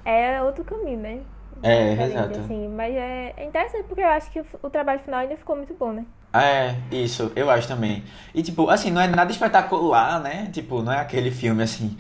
é 0.04 0.42
outro 0.44 0.66
caminho, 0.66 1.00
né? 1.00 1.26
É, 1.64 1.96
Diferente, 1.96 2.04
exato. 2.04 2.34
Assim, 2.34 2.68
mas 2.68 2.94
é, 2.96 3.34
é 3.38 3.46
interessante 3.46 3.88
porque 3.88 4.02
eu 4.02 4.08
acho 4.10 4.32
que 4.32 4.42
o, 4.42 4.46
o 4.64 4.70
trabalho 4.70 5.00
final 5.02 5.20
ainda 5.22 5.38
ficou 5.38 5.56
muito 5.56 5.74
bom, 5.76 5.94
né? 5.94 6.06
É, 6.34 6.76
isso, 6.96 7.32
eu 7.36 7.50
acho 7.50 7.68
também. 7.68 8.04
E 8.34 8.42
tipo, 8.42 8.70
assim, 8.70 8.90
não 8.90 9.02
é 9.02 9.08
nada 9.08 9.32
espetacular, 9.32 10.22
né? 10.22 10.50
Tipo, 10.52 10.82
não 10.82 10.92
é 10.94 11.00
aquele 11.00 11.30
filme 11.30 11.62
assim, 11.64 11.98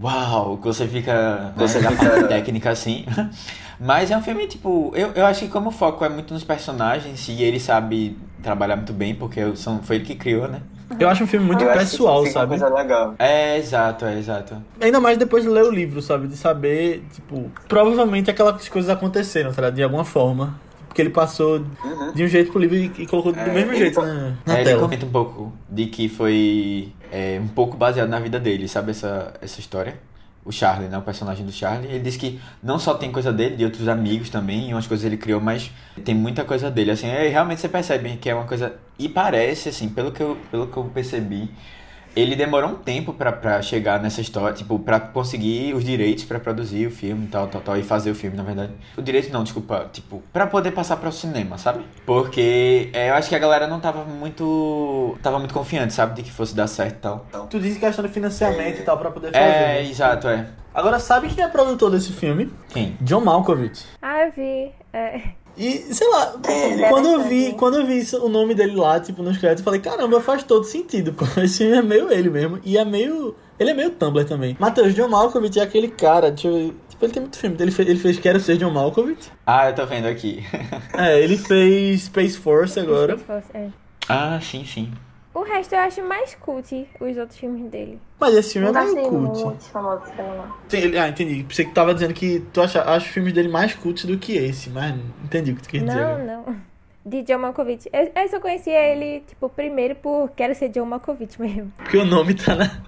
uau, 0.00 0.56
que 0.58 0.64
você 0.66 0.86
fica 0.86 1.52
Você 1.56 1.78
né, 1.80 1.84
na 1.84 1.90
fica- 1.96 2.10
parte 2.10 2.28
técnica 2.28 2.70
assim. 2.70 3.04
Mas 3.80 4.10
é 4.10 4.16
um 4.16 4.22
filme, 4.22 4.46
tipo, 4.46 4.92
eu, 4.94 5.08
eu 5.14 5.26
acho 5.26 5.40
que 5.40 5.48
como 5.48 5.70
o 5.70 5.72
foco 5.72 6.04
é 6.04 6.08
muito 6.08 6.32
nos 6.32 6.44
personagens 6.44 7.28
e 7.28 7.42
ele 7.42 7.58
sabe 7.58 8.16
trabalhar 8.42 8.76
muito 8.76 8.92
bem, 8.92 9.14
porque 9.14 9.56
são, 9.56 9.82
foi 9.82 9.96
ele 9.96 10.04
que 10.04 10.14
criou, 10.14 10.46
né? 10.46 10.60
Eu 11.00 11.08
acho 11.08 11.24
um 11.24 11.26
filme 11.26 11.46
muito 11.46 11.64
Eu 11.64 11.72
pessoal, 11.72 12.24
sabe? 12.26 12.54
uma 12.54 12.60
coisa 12.60 12.68
legal. 12.68 13.14
É, 13.18 13.56
exato, 13.56 14.04
é 14.04 14.18
exato. 14.18 14.56
Ainda 14.80 15.00
mais 15.00 15.16
depois 15.18 15.42
de 15.42 15.48
ler 15.48 15.64
o 15.64 15.70
livro, 15.70 16.00
sabe? 16.02 16.28
De 16.28 16.36
saber, 16.36 17.02
tipo, 17.12 17.50
provavelmente 17.66 18.30
aquelas 18.30 18.68
coisas 18.68 18.90
aconteceram, 18.90 19.52
tá? 19.52 19.70
De 19.70 19.82
alguma 19.82 20.04
forma. 20.04 20.60
Porque 20.86 21.00
ele 21.00 21.08
passou 21.10 21.64
Uhum. 21.82 22.12
de 22.12 22.22
um 22.22 22.26
jeito 22.28 22.52
pro 22.52 22.60
livro 22.60 22.76
e, 22.76 22.92
e 22.98 23.06
colocou 23.06 23.32
do 23.32 23.38
É, 23.40 23.46
mesmo 23.50 23.70
ele 23.72 23.78
jeito 23.78 23.94
co- 23.94 24.02
na, 24.06 24.32
na 24.44 24.54
É, 24.58 24.60
ele 24.60 24.64
tela. 24.64 24.80
comenta 24.82 25.06
um 25.06 25.10
pouco 25.10 25.52
de 25.70 25.86
que 25.86 26.06
foi 26.10 26.92
é 27.12 27.38
um 27.38 27.46
pouco 27.46 27.76
baseado 27.76 28.08
na 28.08 28.18
vida 28.18 28.40
dele, 28.40 28.66
sabe 28.66 28.92
essa, 28.92 29.34
essa 29.42 29.60
história? 29.60 29.98
O 30.44 30.50
Charlie, 30.50 30.88
né? 30.88 30.96
O 30.96 31.02
personagem 31.02 31.44
do 31.44 31.52
Charlie. 31.52 31.88
Ele 31.88 32.00
diz 32.00 32.16
que 32.16 32.40
não 32.60 32.78
só 32.78 32.94
tem 32.94 33.12
coisa 33.12 33.30
dele, 33.32 33.54
de 33.54 33.64
outros 33.64 33.86
amigos 33.86 34.30
também, 34.30 34.70
e 34.70 34.74
umas 34.74 34.86
coisas 34.86 35.04
ele 35.04 35.18
criou, 35.18 35.40
mas 35.40 35.70
tem 36.04 36.14
muita 36.14 36.42
coisa 36.42 36.70
dele. 36.70 36.90
Assim, 36.90 37.06
é, 37.06 37.28
realmente 37.28 37.60
você 37.60 37.68
percebe 37.68 38.16
que 38.16 38.28
é 38.30 38.34
uma 38.34 38.46
coisa. 38.46 38.74
E 38.98 39.08
parece, 39.08 39.68
assim, 39.68 39.88
pelo 39.88 40.10
que 40.10 40.20
eu, 40.20 40.36
pelo 40.50 40.66
que 40.66 40.76
eu 40.76 40.84
percebi, 40.84 41.48
ele 42.14 42.36
demorou 42.36 42.70
um 42.70 42.74
tempo 42.74 43.12
pra, 43.12 43.32
pra 43.32 43.62
chegar 43.62 44.00
nessa 44.00 44.20
história, 44.20 44.54
tipo, 44.54 44.78
pra 44.78 45.00
conseguir 45.00 45.74
os 45.74 45.84
direitos 45.84 46.24
pra 46.24 46.38
produzir 46.38 46.86
o 46.86 46.90
filme 46.90 47.24
e 47.24 47.28
tal, 47.28 47.46
tal, 47.48 47.60
tal, 47.60 47.76
e 47.76 47.82
fazer 47.82 48.10
o 48.10 48.14
filme, 48.14 48.36
na 48.36 48.42
verdade. 48.42 48.72
O 48.96 49.02
direito 49.02 49.32
não, 49.32 49.42
desculpa, 49.42 49.88
tipo, 49.92 50.22
pra 50.32 50.46
poder 50.46 50.72
passar 50.72 50.96
para 50.96 51.08
o 51.08 51.12
cinema, 51.12 51.58
sabe? 51.58 51.84
Porque 52.04 52.90
é, 52.92 53.10
eu 53.10 53.14
acho 53.14 53.28
que 53.28 53.34
a 53.34 53.38
galera 53.38 53.66
não 53.66 53.80
tava 53.80 54.04
muito. 54.04 55.18
tava 55.22 55.38
muito 55.38 55.54
confiante, 55.54 55.92
sabe, 55.92 56.14
de 56.14 56.22
que 56.22 56.30
fosse 56.30 56.54
dar 56.54 56.66
certo 56.66 56.96
e 56.96 57.00
tal. 57.00 57.26
Tu 57.48 57.58
disse 57.58 57.78
questão 57.78 58.04
de 58.04 58.10
financiamento 58.10 58.80
e 58.80 58.82
tal 58.82 58.98
pra 58.98 59.10
poder 59.10 59.32
fazer. 59.32 59.44
É, 59.44 59.82
né? 59.82 59.88
exato, 59.88 60.28
é. 60.28 60.46
Agora, 60.74 60.98
sabe 60.98 61.28
quem 61.28 61.44
é 61.44 61.48
produtor 61.48 61.90
desse 61.90 62.12
filme? 62.12 62.50
Quem? 62.70 62.96
John 63.00 63.20
Malkovich. 63.20 63.84
Ah, 64.00 64.24
eu 64.24 64.32
vi. 64.32 64.72
É, 64.92 65.20
E, 65.56 65.92
sei 65.94 66.08
lá, 66.08 66.34
É, 66.48 66.88
quando 66.88 67.08
eu 67.08 67.20
vi, 67.28 67.52
quando 67.52 67.78
eu 67.80 67.86
vi 67.86 67.98
isso, 67.98 68.24
o 68.24 68.28
nome 68.28 68.54
dele 68.54 68.74
lá, 68.74 68.98
tipo, 68.98 69.22
nos 69.22 69.36
créditos, 69.38 69.60
eu 69.60 69.64
falei, 69.64 69.80
caramba, 69.80 70.20
faz 70.20 70.42
todo 70.42 70.64
sentido, 70.64 71.12
pô. 71.12 71.24
Esse 71.42 71.58
filme 71.58 71.76
é 71.76 71.82
meio 71.82 72.10
ele 72.12 72.30
mesmo. 72.30 72.58
E 72.64 72.78
é 72.78 72.84
meio. 72.84 73.34
Ele 73.58 73.70
é 73.70 73.74
meio 73.74 73.90
Tumblr 73.90 74.24
também. 74.24 74.56
Matheus, 74.58 74.94
John 74.94 75.08
Malkovich 75.08 75.58
é 75.58 75.62
aquele 75.62 75.88
cara, 75.88 76.30
deixa 76.30 76.48
eu 76.48 76.54
ver. 76.54 76.74
Tipo, 76.88 77.04
ele 77.04 77.12
tem 77.12 77.22
muito 77.22 77.36
filme. 77.38 77.56
Ele 77.60 77.70
fez, 77.70 77.88
ele 77.88 77.98
fez 77.98 78.18
Quero 78.18 78.40
Ser 78.40 78.56
John 78.56 78.70
Malkovich. 78.70 79.30
Ah, 79.46 79.68
eu 79.68 79.74
tô 79.74 79.84
vendo 79.86 80.06
aqui. 80.06 80.42
É, 80.94 81.20
ele 81.20 81.36
fez 81.36 82.02
Space 82.04 82.38
Force 82.38 82.78
agora. 82.80 83.16
se 83.18 83.24
fosse- 83.24 83.50
é. 83.56 83.68
ah, 84.08 84.40
sim, 84.42 84.64
sim. 84.64 84.90
O 85.34 85.42
resto 85.42 85.74
eu 85.74 85.78
acho 85.78 86.02
mais 86.06 86.34
cult, 86.34 86.86
os 87.00 87.16
outros 87.16 87.38
filmes 87.38 87.70
dele. 87.70 87.98
Mas 88.20 88.34
esse 88.34 88.52
filme 88.52 88.68
é 88.68 88.72
Não 88.72 88.84
meio 88.84 88.98
achei 88.98 89.08
cult. 89.10 89.40
nome. 89.42 89.56
Sim, 90.68 90.76
ele- 90.76 90.98
ah, 90.98 91.08
entendi. 91.08 91.46
Você 91.48 91.64
que 91.64 91.72
tava 91.72 91.94
dizendo 91.94 92.12
que 92.12 92.40
tu 92.52 92.60
acha, 92.60 92.82
acha 92.82 93.06
os 93.06 93.12
filmes 93.12 93.32
dele 93.32 93.48
mais 93.48 93.74
cultos 93.74 94.04
do 94.04 94.18
que 94.18 94.36
esse, 94.36 94.68
mas 94.70 94.90
não 94.94 95.02
entendi 95.24 95.52
o 95.52 95.56
que 95.56 95.62
tu 95.62 95.68
quis 95.70 95.82
dizer. 95.82 95.94
Não, 95.94 96.18
né? 96.18 96.42
não. 96.46 96.56
De 97.04 97.22
John 97.22 97.38
Malkovich. 97.38 97.88
Eu, 97.92 98.12
eu 98.14 98.28
só 98.28 98.38
conhecia 98.40 98.78
ele, 98.78 99.20
tipo, 99.26 99.48
primeiro 99.48 99.94
por 99.96 100.30
Quero 100.36 100.54
Ser 100.54 100.68
John 100.68 100.84
Malkovich 100.84 101.40
mesmo. 101.40 101.72
Porque 101.78 101.96
o 101.96 102.04
nome 102.04 102.34
tá 102.34 102.54
na- 102.54 102.80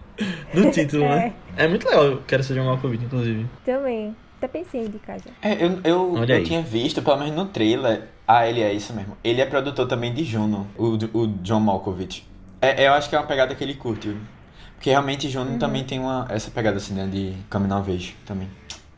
no 0.53 0.71
título, 0.71 1.03
né? 1.09 1.33
É 1.57 1.67
muito 1.67 1.85
legal, 1.89 2.05
eu 2.05 2.23
quero 2.27 2.45
ser 2.45 2.55
John 2.55 2.65
Malkovich, 2.67 3.05
inclusive. 3.05 3.47
Também. 3.65 4.15
Até 4.37 4.47
pensei 4.49 4.83
em 4.83 4.85
indicar 4.85 5.19
já. 5.19 5.31
É, 5.43 5.55
eu, 5.65 5.81
eu, 5.83 6.25
eu 6.29 6.45
tinha 6.45 6.61
visto, 6.61 7.01
pelo 7.03 7.17
menos 7.17 7.35
no 7.35 7.47
trailer. 7.47 8.03
Ah, 8.29 8.47
ele 8.47 8.61
é 8.61 8.73
isso 8.73 8.93
mesmo. 8.93 9.17
Ele 9.25 9.41
é 9.41 9.47
produtor 9.47 9.89
também 9.89 10.13
de 10.13 10.23
Juno, 10.25 10.67
o, 10.79 10.97
o 11.19 11.27
John 11.43 11.61
Malkovich. 11.61 12.25
É, 12.65 12.89
eu 12.89 12.93
acho 12.95 13.09
que 13.09 13.15
é 13.15 13.19
uma 13.19 13.27
pegada 13.27 13.55
que 13.55 13.63
ele 13.63 13.75
curte. 13.75 14.17
Porque 14.75 14.91
realmente 14.91 15.29
Juno 15.29 15.59
também 15.59 15.85
tem 15.85 15.99
uma, 15.99 16.27
essa 16.31 16.51
pegada 16.51 16.77
assim, 16.79 16.95
né? 16.95 17.07
De 17.07 17.35
Coming 17.51 17.73
of 17.73 17.91
Age 17.91 18.17
também. 18.27 18.49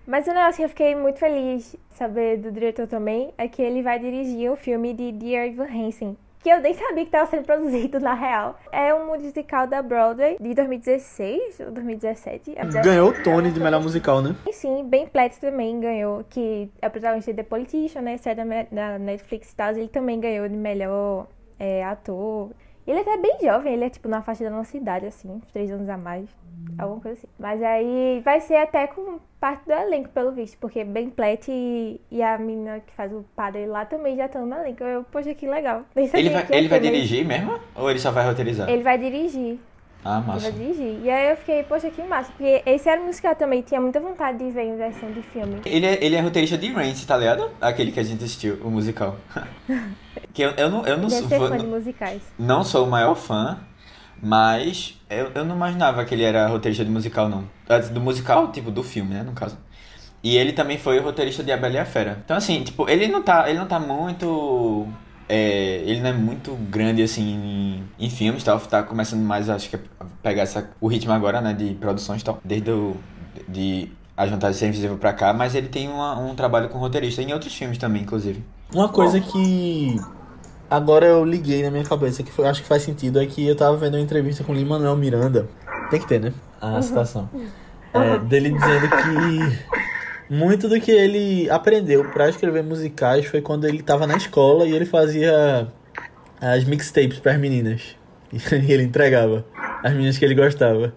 Mas 0.06 0.26
o 0.26 0.32
negócio 0.32 0.56
que 0.56 0.62
eu 0.62 0.68
fiquei 0.68 0.94
muito 0.94 1.18
feliz 1.18 1.72
de 1.72 1.96
saber 1.96 2.38
do 2.38 2.52
diretor 2.52 2.86
também 2.86 3.32
é 3.36 3.48
que 3.48 3.60
ele 3.60 3.82
vai 3.82 3.98
dirigir 3.98 4.50
o 4.50 4.56
filme 4.56 4.94
de 4.94 5.10
Dear 5.10 5.46
Evan 5.46 5.64
Hansen. 5.64 6.16
Que 6.42 6.50
eu 6.50 6.60
nem 6.60 6.74
sabia 6.74 7.02
que 7.02 7.08
estava 7.08 7.28
sendo 7.28 7.44
produzido, 7.44 7.98
na 8.02 8.14
real. 8.14 8.56
É 8.70 8.94
um 8.94 9.06
musical 9.06 9.66
da 9.66 9.82
Broadway 9.82 10.36
de 10.40 10.54
2016 10.54 11.58
ou 11.58 11.72
2017. 11.72 12.54
É 12.56 12.64
Ganhou 12.82 13.10
o 13.10 13.22
Tony 13.24 13.50
de 13.50 13.58
melhor 13.58 13.82
musical, 13.82 14.22
né? 14.22 14.36
E 14.46 14.52
sim, 14.52 14.84
Ben 14.84 15.08
Platt 15.08 15.40
também 15.40 15.80
ganhou, 15.80 16.24
que 16.30 16.70
é 16.80 16.86
o 16.86 16.90
protagonista 16.90 17.32
de 17.32 17.38
The 17.38 17.42
Politician, 17.42 18.02
né? 18.02 18.16
Série 18.16 18.42
da 18.70 18.96
Netflix 19.00 19.50
e 19.50 19.56
tal. 19.56 19.70
Ele 19.72 19.88
também 19.88 20.20
ganhou 20.20 20.48
de 20.48 20.56
melhor 20.56 21.26
é, 21.58 21.84
ator. 21.84 22.50
Ele 22.86 22.98
é 22.98 23.02
até 23.02 23.16
bem 23.16 23.38
jovem, 23.42 23.74
ele 23.74 23.84
é 23.84 23.90
tipo 23.90 24.08
na 24.08 24.22
faixa 24.22 24.44
da 24.44 24.50
nossa 24.50 24.76
idade, 24.76 25.06
assim, 25.06 25.40
três 25.52 25.70
anos 25.70 25.88
a 25.88 25.96
mais. 25.96 26.28
Alguma 26.78 27.00
coisa 27.00 27.18
assim. 27.18 27.28
Mas 27.38 27.62
aí 27.62 28.20
vai 28.24 28.40
ser 28.40 28.56
até 28.56 28.86
com 28.86 29.18
parte 29.40 29.64
do 29.66 29.72
elenco, 29.72 30.08
pelo 30.10 30.32
visto, 30.32 30.58
porque 30.58 30.84
Ben 30.84 31.10
Platt 31.10 31.48
e, 31.48 32.00
e 32.10 32.22
a 32.22 32.36
menina 32.38 32.80
que 32.80 32.92
faz 32.94 33.12
o 33.12 33.24
padre 33.34 33.66
lá 33.66 33.84
também 33.84 34.16
já 34.16 34.26
estão 34.26 34.44
no 34.46 34.54
elenco. 34.54 34.82
Eu, 34.84 35.04
poxa, 35.04 35.34
que 35.34 35.46
legal. 35.46 35.84
Ele 35.94 36.30
vai, 36.30 36.46
ele 36.58 36.68
vai 36.68 36.80
dirigir 36.80 37.24
mesmo? 37.24 37.58
Ou 37.74 37.90
ele 37.90 37.98
só 37.98 38.10
vai 38.10 38.24
roteirizar? 38.26 38.68
Ele 38.68 38.82
vai 38.82 38.98
dirigir. 38.98 39.58
Ah, 40.08 40.20
massa. 40.20 40.50
vai 40.50 40.52
dirigir. 40.52 41.00
E 41.02 41.10
aí 41.10 41.30
eu 41.30 41.36
fiquei, 41.36 41.64
poxa, 41.64 41.90
que 41.90 42.00
massa. 42.04 42.30
Porque 42.30 42.62
esse 42.64 42.88
era 42.88 43.00
um 43.02 43.06
musical 43.06 43.34
também, 43.34 43.60
tinha 43.60 43.80
muita 43.80 43.98
vontade 43.98 44.38
de 44.38 44.50
ver 44.52 44.62
em 44.62 44.76
versão 44.76 45.10
de 45.10 45.20
filme. 45.20 45.60
Ele 45.64 45.84
é, 45.84 46.04
ele 46.04 46.14
é 46.14 46.20
roteirista 46.20 46.56
de 46.56 46.72
Rance, 46.72 47.04
tá 47.04 47.16
ligado? 47.16 47.50
Aquele 47.60 47.90
que 47.90 47.98
a 47.98 48.04
gente 48.04 48.22
assistiu, 48.22 48.54
o 48.62 48.70
musical. 48.70 49.16
que 50.32 50.42
eu, 50.42 50.50
eu 50.52 50.70
não, 50.70 50.86
eu 50.86 50.96
não 50.96 51.08
Deve 51.08 51.28
sou. 51.28 51.48
fã 51.48 51.58
de 51.58 51.66
musicais. 51.66 52.22
Não 52.38 52.62
sou 52.62 52.86
o 52.86 52.90
maior 52.90 53.16
fã, 53.16 53.58
mas 54.22 54.96
eu, 55.10 55.32
eu 55.34 55.44
não 55.44 55.56
imaginava 55.56 56.04
que 56.04 56.14
ele 56.14 56.22
era 56.22 56.46
roteirista 56.46 56.84
de 56.84 56.90
musical, 56.90 57.28
não. 57.28 57.44
Do 57.92 58.00
musical, 58.00 58.52
tipo, 58.52 58.70
do 58.70 58.84
filme, 58.84 59.12
né, 59.12 59.24
no 59.24 59.32
caso. 59.32 59.58
E 60.22 60.36
ele 60.36 60.52
também 60.52 60.78
foi 60.78 61.00
o 61.00 61.02
roteirista 61.02 61.42
de 61.42 61.50
A 61.50 61.56
Bela 61.56 61.74
e 61.74 61.78
a 61.78 61.84
Fera. 61.84 62.18
Então, 62.24 62.36
assim, 62.36 62.62
tipo, 62.62 62.88
ele 62.88 63.08
não 63.08 63.22
tá, 63.22 63.48
ele 63.50 63.58
não 63.58 63.66
tá 63.66 63.80
muito... 63.80 64.86
é, 65.28 65.82
ele 65.84 66.00
não 66.00 66.10
é 66.10 66.12
muito 66.12 66.52
grande, 66.70 67.02
assim, 67.02 67.22
em, 67.98 68.06
em 68.06 68.10
filmes, 68.10 68.42
tal. 68.44 68.58
Tá 68.60 68.82
começando 68.82 69.20
mais, 69.22 69.48
acho 69.50 69.68
que, 69.70 69.76
a 69.76 70.04
pegar 70.22 70.42
essa, 70.42 70.70
o 70.80 70.86
ritmo 70.88 71.12
agora, 71.12 71.40
né, 71.40 71.52
de 71.52 71.74
produções 71.74 72.22
e 72.22 72.24
tal. 72.24 72.40
Desde 72.44 72.70
o... 72.70 72.96
De 73.48 73.92
A 74.16 74.24
Vontade 74.26 74.54
de 74.54 74.58
Ser 74.60 74.68
Invisível 74.68 74.96
pra 74.96 75.12
cá. 75.12 75.32
Mas 75.32 75.54
ele 75.54 75.68
tem 75.68 75.88
uma- 75.88 76.18
um 76.18 76.34
trabalho 76.34 76.68
com 76.70 76.78
roteirista 76.78 77.20
em 77.22 77.32
outros 77.32 77.54
filmes 77.54 77.76
também, 77.78 78.02
inclusive. 78.02 78.42
Uma 78.74 78.88
coisa 78.88 79.20
que 79.20 80.00
agora 80.70 81.04
eu 81.06 81.24
liguei 81.24 81.62
na 81.62 81.70
minha 81.70 81.84
cabeça, 81.84 82.22
que 82.22 82.32
foi, 82.32 82.46
acho 82.46 82.62
que 82.62 82.68
faz 82.68 82.82
sentido, 82.82 83.20
é 83.20 83.26
que 83.26 83.46
eu 83.46 83.54
tava 83.54 83.76
vendo 83.76 83.94
uma 83.94 84.00
entrevista 84.00 84.42
com 84.42 84.52
o 84.52 84.54
Lin-Manuel 84.54 84.96
Miranda. 84.96 85.48
Tem 85.90 86.00
que 86.00 86.08
ter, 86.08 86.20
né? 86.20 86.32
A 86.60 86.80
citação. 86.82 87.28
É, 87.92 88.18
dele 88.18 88.50
dizendo 88.50 88.88
que 88.88 89.58
muito 90.28 90.68
do 90.68 90.80
que 90.80 90.90
ele 90.90 91.48
aprendeu 91.50 92.04
pra 92.10 92.28
escrever 92.28 92.62
musicais 92.62 93.26
foi 93.26 93.40
quando 93.40 93.66
ele 93.66 93.82
tava 93.82 94.06
na 94.06 94.16
escola 94.16 94.66
e 94.66 94.72
ele 94.72 94.84
fazia 94.84 95.68
as 96.40 96.64
mixtapes 96.64 97.18
pras 97.18 97.38
meninas. 97.38 97.96
E 98.66 98.72
ele 98.72 98.82
entregava 98.82 99.46
as 99.82 99.92
meninas 99.92 100.18
que 100.18 100.24
ele 100.24 100.34
gostava. 100.34 100.92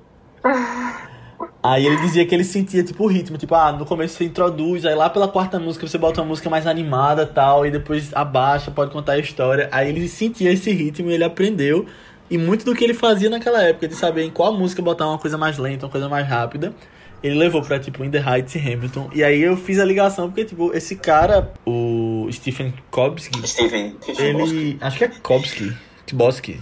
Aí 1.62 1.86
ele 1.86 1.98
dizia 1.98 2.26
que 2.26 2.34
ele 2.34 2.44
sentia 2.44 2.84
tipo 2.84 3.04
o 3.04 3.08
ritmo, 3.08 3.38
tipo, 3.38 3.54
ah, 3.54 3.72
no 3.72 3.86
começo 3.86 4.16
você 4.16 4.24
introduz, 4.24 4.86
aí 4.86 4.96
lá 4.96 5.10
pela 5.10 5.28
quarta 5.28 5.60
música 5.60 5.86
você 5.86 5.98
bota 5.98 6.22
uma 6.22 6.28
música 6.28 6.50
mais 6.50 6.66
animada 6.66 7.26
tal, 7.26 7.66
e 7.66 7.72
depois 7.72 8.14
abaixa, 8.14 8.72
pode 8.72 8.92
contar 8.92 9.14
a 9.14 9.20
história. 9.20 9.68
Aí 9.72 9.90
ele 9.90 10.08
sentia 10.08 10.52
esse 10.52 10.72
ritmo 10.72 11.10
e 11.10 11.14
ele 11.14 11.24
aprendeu. 11.24 11.86
E 12.30 12.38
muito 12.38 12.64
do 12.64 12.76
que 12.76 12.84
ele 12.84 12.94
fazia 12.94 13.30
naquela 13.30 13.62
época, 13.64 13.88
de 13.88 13.96
saber 13.96 14.24
em 14.24 14.30
qual 14.30 14.54
música 14.54 14.82
botar 14.82 15.08
uma 15.08 15.18
coisa 15.18 15.38
mais 15.38 15.58
lenta, 15.58 15.86
uma 15.86 15.92
coisa 15.92 16.08
mais 16.08 16.28
rápida, 16.28 16.74
ele 17.24 17.36
levou 17.36 17.62
pra, 17.62 17.80
tipo, 17.80 18.04
In 18.04 18.10
The 18.12 18.20
Heights 18.20 18.56
e 18.56 18.60
Hamilton. 18.60 19.10
E 19.14 19.24
aí 19.24 19.42
eu 19.42 19.56
fiz 19.58 19.80
a 19.80 19.86
ligação, 19.86 20.28
porque, 20.30 20.46
tipo, 20.46 20.74
esse 20.74 20.96
cara, 20.96 21.52
o 21.66 22.28
Stephen 22.32 22.74
Kobsky, 22.92 23.48
Steven. 23.48 23.96
ele. 24.18 24.78
Acho 24.82 24.98
que 24.98 25.04
é 25.04 25.08
Kobsky. 25.08 25.74
Tibosky. 26.06 26.60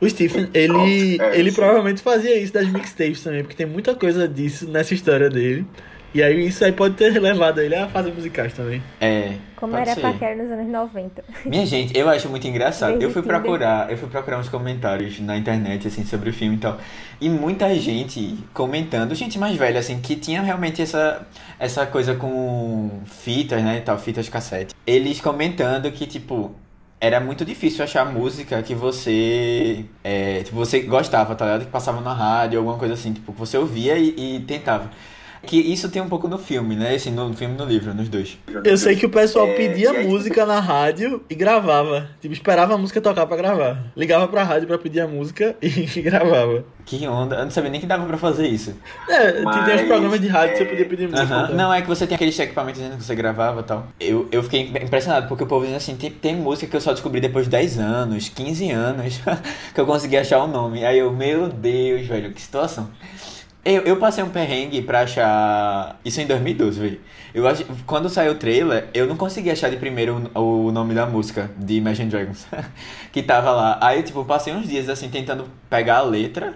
O 0.00 0.08
Stephen, 0.10 0.48
ele. 0.52 1.18
É, 1.20 1.38
Ele 1.38 1.52
provavelmente 1.52 2.02
fazia 2.02 2.36
isso 2.38 2.52
das 2.52 2.68
mixtapes 2.68 3.22
também, 3.22 3.42
porque 3.42 3.56
tem 3.56 3.64
muita 3.66 3.94
coisa 3.94 4.28
disso 4.28 4.68
nessa 4.68 4.92
história 4.92 5.30
dele. 5.30 5.64
E 6.14 6.22
aí 6.22 6.46
isso 6.46 6.64
aí 6.64 6.70
pode 6.70 6.94
ter 6.94 7.18
levado 7.20 7.60
ele 7.60 7.74
a 7.74 7.88
fazer 7.88 8.12
musicais 8.12 8.52
também. 8.52 8.80
É. 9.00 9.32
Como 9.56 9.76
era 9.76 9.94
ser. 9.94 10.00
paquera 10.00 10.40
nos 10.40 10.48
anos 10.52 10.68
90. 10.68 11.24
Minha 11.44 11.66
gente, 11.66 11.98
eu 11.98 12.08
acho 12.08 12.28
muito 12.28 12.46
engraçado. 12.46 13.02
Eu 13.02 13.10
fui 13.10 13.20
procurar, 13.20 13.90
eu 13.90 13.98
fui 13.98 14.08
procurar 14.08 14.38
uns 14.38 14.48
comentários 14.48 15.18
na 15.18 15.36
internet 15.36 15.88
assim 15.88 16.04
sobre 16.04 16.30
o 16.30 16.32
filme 16.32 16.54
e 16.54 16.58
tal. 16.58 16.78
E 17.20 17.28
muita 17.28 17.74
gente 17.74 18.38
comentando, 18.52 19.12
gente 19.14 19.38
mais 19.40 19.56
velha 19.56 19.80
assim, 19.80 20.00
que 20.00 20.14
tinha 20.14 20.40
realmente 20.40 20.80
essa 20.80 21.26
essa 21.58 21.84
coisa 21.84 22.14
com 22.14 22.90
fitas, 23.06 23.60
né, 23.62 23.78
e 23.78 23.80
tal, 23.80 23.98
fitas 23.98 24.28
cassete. 24.28 24.72
Eles 24.86 25.20
comentando 25.20 25.90
que 25.90 26.06
tipo 26.06 26.54
era 27.00 27.20
muito 27.20 27.44
difícil 27.44 27.82
achar 27.84 28.04
música 28.04 28.62
que 28.62 28.74
você 28.74 29.84
é, 30.04 30.42
tipo, 30.44 30.56
você 30.56 30.80
gostava, 30.80 31.34
tá 31.34 31.44
ligado? 31.44 31.64
Que 31.66 31.72
passava 31.72 32.00
na 32.00 32.14
rádio, 32.14 32.58
alguma 32.58 32.78
coisa 32.78 32.94
assim, 32.94 33.12
tipo, 33.12 33.32
que 33.32 33.38
você 33.38 33.58
ouvia 33.58 33.98
e, 33.98 34.36
e 34.36 34.40
tentava. 34.40 34.90
Que 35.46 35.58
isso 35.60 35.88
tem 35.88 36.00
um 36.02 36.08
pouco 36.08 36.26
no 36.28 36.38
filme, 36.38 36.74
né? 36.74 36.94
Assim, 36.94 37.10
no 37.10 37.32
filme 37.34 37.54
e 37.54 37.58
no 37.58 37.64
livro, 37.64 37.94
nos 37.94 38.08
dois. 38.08 38.38
Eu 38.64 38.76
sei 38.76 38.96
que 38.96 39.06
o 39.06 39.10
pessoal 39.10 39.46
É, 39.46 39.54
pedia 39.54 39.90
aí- 39.90 40.06
música 40.06 40.44
na 40.46 40.58
rádio 40.60 41.22
e 41.28 41.34
gravava. 41.34 42.08
Tipo, 42.20 42.32
esperava 42.34 42.74
a 42.74 42.78
música 42.78 43.00
tocar 43.00 43.26
pra 43.26 43.36
gravar. 43.36 43.84
Ligava 43.96 44.26
pra 44.28 44.42
rádio 44.42 44.66
pra 44.66 44.78
pedir 44.78 45.00
a 45.00 45.06
música 45.08 45.54
e 45.62 46.00
gravava. 46.00 46.64
Que 46.86 47.06
onda, 47.06 47.36
eu 47.36 47.44
não 47.44 47.50
sabia 47.50 47.70
nem 47.70 47.80
que 47.80 47.86
dava 47.86 48.04
pra 48.04 48.18
fazer 48.18 48.46
isso. 48.46 48.74
É, 49.08 49.32
tem 49.32 49.40
uns 49.40 49.44
Mas, 49.44 49.82
programas 49.82 50.20
de 50.20 50.28
rádio 50.28 50.52
que 50.52 50.58
você 50.58 50.64
podia 50.66 50.84
pedir 50.86 51.08
música. 51.08 51.22
Aham. 51.34 51.44
então. 51.44 51.56
Não, 51.56 51.72
é 51.72 51.80
que 51.80 51.88
você 51.88 52.06
tem 52.06 52.14
aqueles 52.14 52.38
equipamentos 52.38 52.80
dizendo 52.82 52.98
que 52.98 53.04
você 53.04 53.14
gravava 53.14 53.60
e 53.60 53.64
tal. 53.64 53.86
Eu, 53.98 54.28
eu 54.30 54.42
fiquei 54.42 54.60
impressionado, 54.62 55.26
porque 55.28 55.44
o 55.44 55.46
povo 55.46 55.62
dizendo 55.62 55.78
assim, 55.78 55.96
tem, 55.96 56.10
tem 56.10 56.36
música 56.36 56.66
que 56.70 56.76
eu 56.76 56.80
só 56.82 56.92
descobri 56.92 57.20
depois 57.22 57.46
de 57.46 57.50
10 57.52 57.78
anos, 57.78 58.28
15 58.28 58.70
anos, 58.70 59.18
que 59.74 59.80
eu 59.80 59.86
consegui 59.86 60.16
achar 60.18 60.42
o 60.42 60.46
nome. 60.46 60.84
Aí 60.84 60.98
eu, 60.98 61.10
meu 61.10 61.48
Deus, 61.48 62.06
velho, 62.06 62.32
que 62.32 62.40
situação. 62.42 62.90
Eu, 63.64 63.82
eu 63.82 63.96
passei 63.96 64.22
um 64.22 64.28
perrengue 64.28 64.82
pra 64.82 65.00
achar. 65.00 65.98
Isso 66.04 66.20
em 66.20 66.26
2012, 66.26 66.80
velho. 66.80 67.00
Eu 67.32 67.48
acho, 67.48 67.64
quando 67.86 68.08
saiu 68.10 68.32
o 68.32 68.34
trailer, 68.36 68.88
eu 68.92 69.06
não 69.06 69.16
consegui 69.16 69.50
achar 69.50 69.70
de 69.70 69.76
primeiro 69.76 70.30
o, 70.34 70.66
o 70.66 70.72
nome 70.72 70.94
da 70.94 71.06
música 71.06 71.50
de 71.56 71.74
Imagine 71.74 72.10
Dragons 72.10 72.46
que 73.10 73.22
tava 73.22 73.50
lá. 73.52 73.78
Aí, 73.80 74.02
tipo, 74.02 74.24
passei 74.24 74.52
uns 74.54 74.68
dias 74.68 74.88
assim 74.88 75.08
tentando 75.08 75.46
pegar 75.70 75.98
a 75.98 76.02
letra 76.02 76.54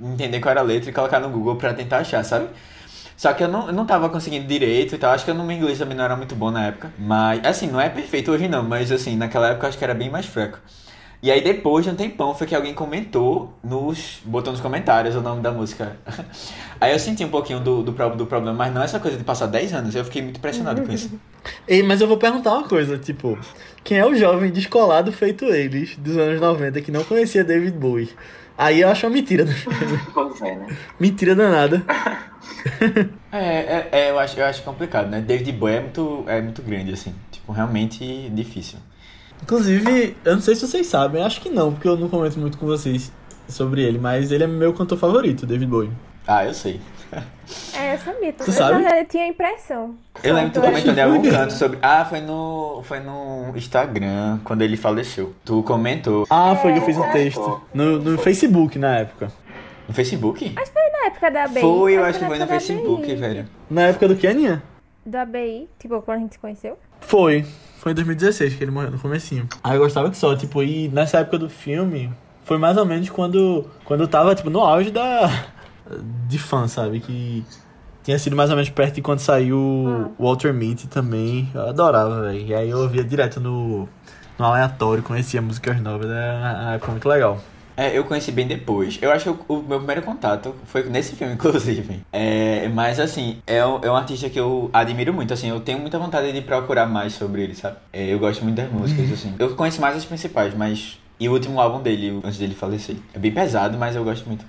entender 0.00 0.40
qual 0.40 0.50
era 0.50 0.60
a 0.60 0.64
letra 0.64 0.90
e 0.90 0.92
colocar 0.92 1.20
no 1.20 1.30
Google 1.30 1.56
pra 1.56 1.72
tentar 1.74 1.98
achar, 1.98 2.22
sabe? 2.24 2.48
Só 3.16 3.32
que 3.32 3.42
eu 3.42 3.48
não, 3.48 3.68
eu 3.68 3.72
não 3.72 3.86
tava 3.86 4.10
conseguindo 4.10 4.46
direito 4.46 4.94
e 4.94 4.98
tal. 4.98 5.12
Acho 5.12 5.24
que 5.24 5.30
o 5.30 5.34
meu 5.34 5.50
inglês 5.50 5.78
também 5.78 5.96
não 5.96 6.04
era 6.04 6.16
muito 6.16 6.34
bom 6.34 6.50
na 6.50 6.66
época. 6.66 6.92
Mas, 6.98 7.42
assim, 7.44 7.66
não 7.66 7.80
é 7.80 7.88
perfeito 7.88 8.30
hoje 8.30 8.46
não. 8.46 8.62
Mas, 8.62 8.92
assim, 8.92 9.16
naquela 9.16 9.48
época 9.48 9.64
eu 9.64 9.68
acho 9.70 9.78
que 9.78 9.84
era 9.84 9.94
bem 9.94 10.10
mais 10.10 10.26
fraco. 10.26 10.58
E 11.22 11.30
aí 11.30 11.42
depois 11.42 11.84
de 11.84 11.90
um 11.90 11.94
tempão 11.94 12.34
foi 12.34 12.46
que 12.46 12.54
alguém 12.54 12.74
comentou 12.74 13.54
nos. 13.62 14.20
botou 14.24 14.52
nos 14.52 14.60
comentários 14.60 15.14
o 15.16 15.20
nome 15.20 15.42
da 15.42 15.50
música. 15.50 15.96
aí 16.80 16.92
eu 16.92 16.98
senti 16.98 17.24
um 17.24 17.28
pouquinho 17.28 17.60
do, 17.60 17.82
do, 17.82 17.92
do 17.92 18.26
problema, 18.26 18.56
mas 18.56 18.74
não 18.74 18.82
essa 18.82 19.00
coisa 19.00 19.16
de 19.16 19.24
passar 19.24 19.46
10 19.46 19.72
anos, 19.72 19.94
eu 19.94 20.04
fiquei 20.04 20.22
muito 20.22 20.38
impressionado 20.38 20.82
com 20.82 20.92
isso. 20.92 21.10
Ei, 21.66 21.82
mas 21.82 22.00
eu 22.00 22.08
vou 22.08 22.16
perguntar 22.16 22.52
uma 22.52 22.68
coisa, 22.68 22.98
tipo, 22.98 23.38
quem 23.82 23.98
é 23.98 24.06
o 24.06 24.14
jovem 24.14 24.50
descolado 24.50 25.12
feito 25.12 25.44
eles, 25.46 25.96
dos 25.96 26.16
anos 26.16 26.40
90, 26.40 26.80
que 26.80 26.90
não 26.90 27.04
conhecia 27.04 27.44
David 27.44 27.76
Bowie? 27.76 28.10
Aí 28.58 28.80
eu 28.80 28.88
acho 28.88 29.06
uma 29.06 29.12
mentira 29.12 29.44
do 29.44 29.52
filme. 29.52 29.78
Pois 30.14 30.40
é, 30.40 30.54
né? 30.56 30.76
Mentira 30.98 31.34
danada. 31.34 31.82
É, 33.32 33.38
é, 33.38 33.88
é, 33.92 34.10
eu, 34.10 34.18
acho, 34.18 34.38
eu 34.38 34.46
acho 34.46 34.62
complicado, 34.62 35.10
né? 35.10 35.20
David 35.20 35.52
Bowie 35.52 35.74
é 35.74 35.80
muito, 35.80 36.24
é 36.26 36.40
muito 36.40 36.62
grande, 36.62 36.92
assim. 36.92 37.14
Tipo, 37.30 37.52
realmente 37.52 38.30
difícil. 38.30 38.78
Inclusive, 39.42 40.16
eu 40.24 40.34
não 40.34 40.42
sei 40.42 40.54
se 40.54 40.66
vocês 40.66 40.86
sabem, 40.86 41.22
acho 41.22 41.40
que 41.40 41.48
não, 41.48 41.72
porque 41.72 41.86
eu 41.88 41.96
não 41.96 42.08
comento 42.08 42.38
muito 42.38 42.58
com 42.58 42.66
vocês 42.66 43.12
sobre 43.48 43.82
ele, 43.82 43.98
mas 43.98 44.32
ele 44.32 44.44
é 44.44 44.46
meu 44.46 44.72
cantor 44.72 44.98
favorito, 44.98 45.46
David 45.46 45.70
Bowie. 45.70 45.90
Ah, 46.26 46.44
eu 46.44 46.52
sei. 46.54 46.80
É, 47.78 47.94
eu 47.94 47.98
sabia. 47.98 48.32
Tu 48.32 48.50
sabe? 48.50 48.82
Eu, 48.84 49.06
tinha 49.06 49.24
a 49.24 49.28
impressão. 49.28 49.94
Eu 50.24 50.34
lembro 50.34 50.50
que 50.50 50.58
tu 50.58 50.60
comentou 50.66 50.92
em 50.92 51.00
algum 51.00 51.22
canto 51.30 51.52
sobre. 51.52 51.78
Ah, 51.80 52.04
foi 52.04 52.20
no. 52.20 52.82
Foi 52.82 52.98
no 52.98 53.52
Instagram, 53.54 54.40
quando 54.42 54.62
ele 54.62 54.76
faleceu. 54.76 55.32
Tu 55.44 55.62
comentou. 55.62 56.26
Ah, 56.28 56.56
foi 56.56 56.72
que 56.72 56.80
eu 56.80 56.82
fiz 56.82 56.96
um 56.96 57.08
texto. 57.12 57.60
No, 57.72 58.00
no 58.00 58.18
Facebook, 58.18 58.76
na 58.76 58.96
época. 58.98 59.30
No 59.86 59.94
Facebook? 59.94 60.52
Acho 60.56 60.72
que 60.72 60.72
foi 60.72 60.90
na 61.00 61.06
época 61.06 61.30
da 61.30 61.44
ABI. 61.44 61.60
Foi, 61.60 61.92
eu 61.96 62.00
Acho 62.00 62.08
acho 62.10 62.18
que 62.18 62.24
foi 62.24 62.38
no 62.38 62.46
da 62.46 62.52
Facebook, 62.52 63.02
ABI. 63.04 63.14
velho. 63.14 63.48
Na 63.70 63.82
época 63.82 64.08
do 64.08 64.16
que, 64.16 64.26
Aninha? 64.26 64.60
Do 65.04 65.16
ABI, 65.16 65.68
tipo, 65.78 66.02
quando 66.02 66.18
a 66.18 66.20
gente 66.22 66.32
se 66.32 66.38
conheceu. 66.40 66.76
Foi. 67.00 67.46
Foi 67.86 67.92
em 67.92 67.94
2016 67.94 68.54
que 68.54 68.64
ele 68.64 68.72
morreu 68.72 68.90
no 68.90 68.98
comecinho. 68.98 69.48
Aí 69.62 69.76
eu 69.76 69.80
gostava 69.80 70.10
que 70.10 70.16
só, 70.16 70.34
tipo, 70.34 70.60
e 70.60 70.88
nessa 70.88 71.18
época 71.18 71.38
do 71.38 71.48
filme, 71.48 72.12
foi 72.42 72.58
mais 72.58 72.76
ou 72.76 72.84
menos 72.84 73.08
quando, 73.10 73.64
quando 73.84 74.00
eu 74.00 74.08
tava, 74.08 74.34
tipo, 74.34 74.50
no 74.50 74.58
auge 74.58 74.90
da... 74.90 75.30
De 76.26 76.36
fã, 76.36 76.66
sabe? 76.66 76.98
Que 76.98 77.44
tinha 78.02 78.18
sido 78.18 78.34
mais 78.34 78.50
ou 78.50 78.56
menos 78.56 78.70
perto 78.70 78.96
de 78.96 79.02
quando 79.02 79.20
saiu 79.20 80.12
o 80.18 80.24
Walter 80.24 80.52
Mitty 80.52 80.88
também. 80.88 81.48
Eu 81.54 81.68
adorava, 81.68 82.22
velho. 82.22 82.44
E 82.44 82.52
aí 82.52 82.70
eu 82.70 82.78
ouvia 82.78 83.04
direto 83.04 83.38
no, 83.38 83.88
no 84.36 84.44
aleatório, 84.44 85.00
conhecia 85.04 85.40
músicas 85.40 85.80
novas. 85.80 86.10
Era 86.10 86.62
uma 86.64 86.72
época 86.72 86.90
muito 86.90 87.08
legal. 87.08 87.40
É, 87.76 87.96
eu 87.96 88.04
conheci 88.04 88.32
bem 88.32 88.46
depois. 88.46 88.98
Eu 89.02 89.12
acho 89.12 89.34
que 89.34 89.52
o, 89.52 89.62
meu 89.62 89.78
primeiro 89.78 90.02
contato 90.02 90.54
foi 90.64 90.84
nesse 90.84 91.14
filme, 91.14 91.34
inclusive. 91.36 92.00
É, 92.12 92.68
mas 92.68 92.98
assim, 92.98 93.38
é 93.46 93.64
um, 93.64 93.80
é 93.82 93.90
um 93.90 93.96
artista 93.96 94.30
que 94.30 94.40
eu 94.40 94.70
admiro 94.72 95.12
muito, 95.12 95.34
assim, 95.34 95.48
eu 95.48 95.60
tenho 95.60 95.78
muita 95.78 95.98
vontade 95.98 96.32
de 96.32 96.40
procurar 96.40 96.86
mais 96.86 97.12
sobre 97.12 97.42
ele, 97.42 97.54
sabe? 97.54 97.76
É, 97.92 98.12
eu 98.12 98.18
gosto 98.18 98.42
muito 98.42 98.56
das 98.56 98.70
músicas, 98.70 99.12
assim. 99.12 99.34
Eu 99.38 99.54
conheço 99.54 99.80
mais 99.80 99.96
as 99.96 100.04
principais, 100.04 100.54
mas. 100.54 100.98
E 101.18 101.28
o 101.30 101.32
último 101.32 101.58
álbum 101.58 101.80
dele, 101.82 102.20
antes 102.22 102.38
dele 102.38 102.54
falecer. 102.54 102.96
É 103.14 103.18
bem 103.18 103.32
pesado, 103.32 103.78
mas 103.78 103.96
eu 103.96 104.04
gosto 104.04 104.26
muito. 104.26 104.44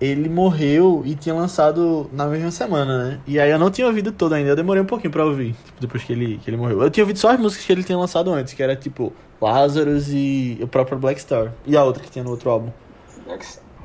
Ele 0.00 0.28
morreu 0.28 1.02
e 1.06 1.14
tinha 1.14 1.34
lançado 1.34 2.10
na 2.12 2.26
mesma 2.26 2.50
semana, 2.50 3.04
né? 3.04 3.20
E 3.26 3.40
aí 3.40 3.50
eu 3.50 3.58
não 3.58 3.70
tinha 3.70 3.86
ouvido 3.86 4.12
todo 4.12 4.34
ainda, 4.34 4.50
eu 4.50 4.56
demorei 4.56 4.82
um 4.82 4.86
pouquinho 4.86 5.10
pra 5.10 5.24
ouvir, 5.24 5.54
tipo, 5.64 5.80
depois 5.80 6.04
que 6.04 6.12
ele, 6.12 6.38
que 6.38 6.50
ele 6.50 6.56
morreu. 6.56 6.82
Eu 6.82 6.90
tinha 6.90 7.02
ouvido 7.02 7.18
só 7.18 7.30
as 7.30 7.40
músicas 7.40 7.64
que 7.64 7.72
ele 7.72 7.82
tinha 7.82 7.96
lançado 7.96 8.30
antes, 8.32 8.52
que 8.52 8.62
era 8.62 8.76
tipo 8.76 9.12
Lazarus 9.40 10.08
e 10.10 10.58
o 10.60 10.66
próprio 10.66 10.98
Black 10.98 11.20
Star. 11.20 11.52
E 11.64 11.76
a 11.76 11.84
outra 11.84 12.02
que 12.02 12.10
tinha 12.10 12.24
no 12.24 12.30
outro 12.30 12.50
álbum. 12.50 12.70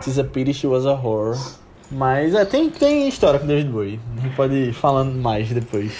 Tis 0.02 0.20
a 0.20 0.24
Pity 0.24 0.54
She 0.54 0.68
Was 0.68 0.86
a 0.86 0.94
Horror. 0.94 1.38
Mas 1.92 2.34
é, 2.34 2.46
tem, 2.46 2.70
tem 2.70 3.08
história 3.08 3.40
com 3.40 3.46
David 3.46 3.70
Bowie. 3.70 4.00
A 4.18 4.22
gente 4.22 4.36
pode 4.36 4.54
ir 4.54 4.74
falando 4.74 5.14
mais 5.16 5.50
depois. 5.50 5.94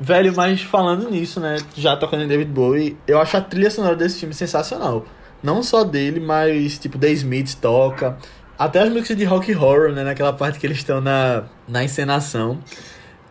Velho, 0.00 0.34
mas 0.34 0.62
falando 0.62 1.10
nisso, 1.10 1.40
né? 1.40 1.56
Já 1.74 1.96
tocando 1.96 2.22
em 2.24 2.28
David 2.28 2.50
Bowie, 2.50 2.96
eu 3.06 3.18
acho 3.20 3.36
a 3.36 3.40
trilha 3.40 3.70
sonora 3.70 3.96
desse 3.96 4.20
filme 4.20 4.34
sensacional. 4.34 5.04
Não 5.42 5.62
só 5.62 5.84
dele, 5.84 6.20
mas 6.20 6.78
tipo, 6.78 6.98
The 6.98 7.10
Smiths 7.10 7.54
toca. 7.54 8.16
Até 8.58 8.80
as 8.80 8.88
músicas 8.88 9.16
de 9.16 9.24
rock 9.24 9.54
horror, 9.54 9.92
né? 9.92 10.02
Naquela 10.02 10.32
parte 10.32 10.58
que 10.58 10.66
eles 10.66 10.78
estão 10.78 11.00
na, 11.00 11.44
na 11.68 11.84
encenação. 11.84 12.58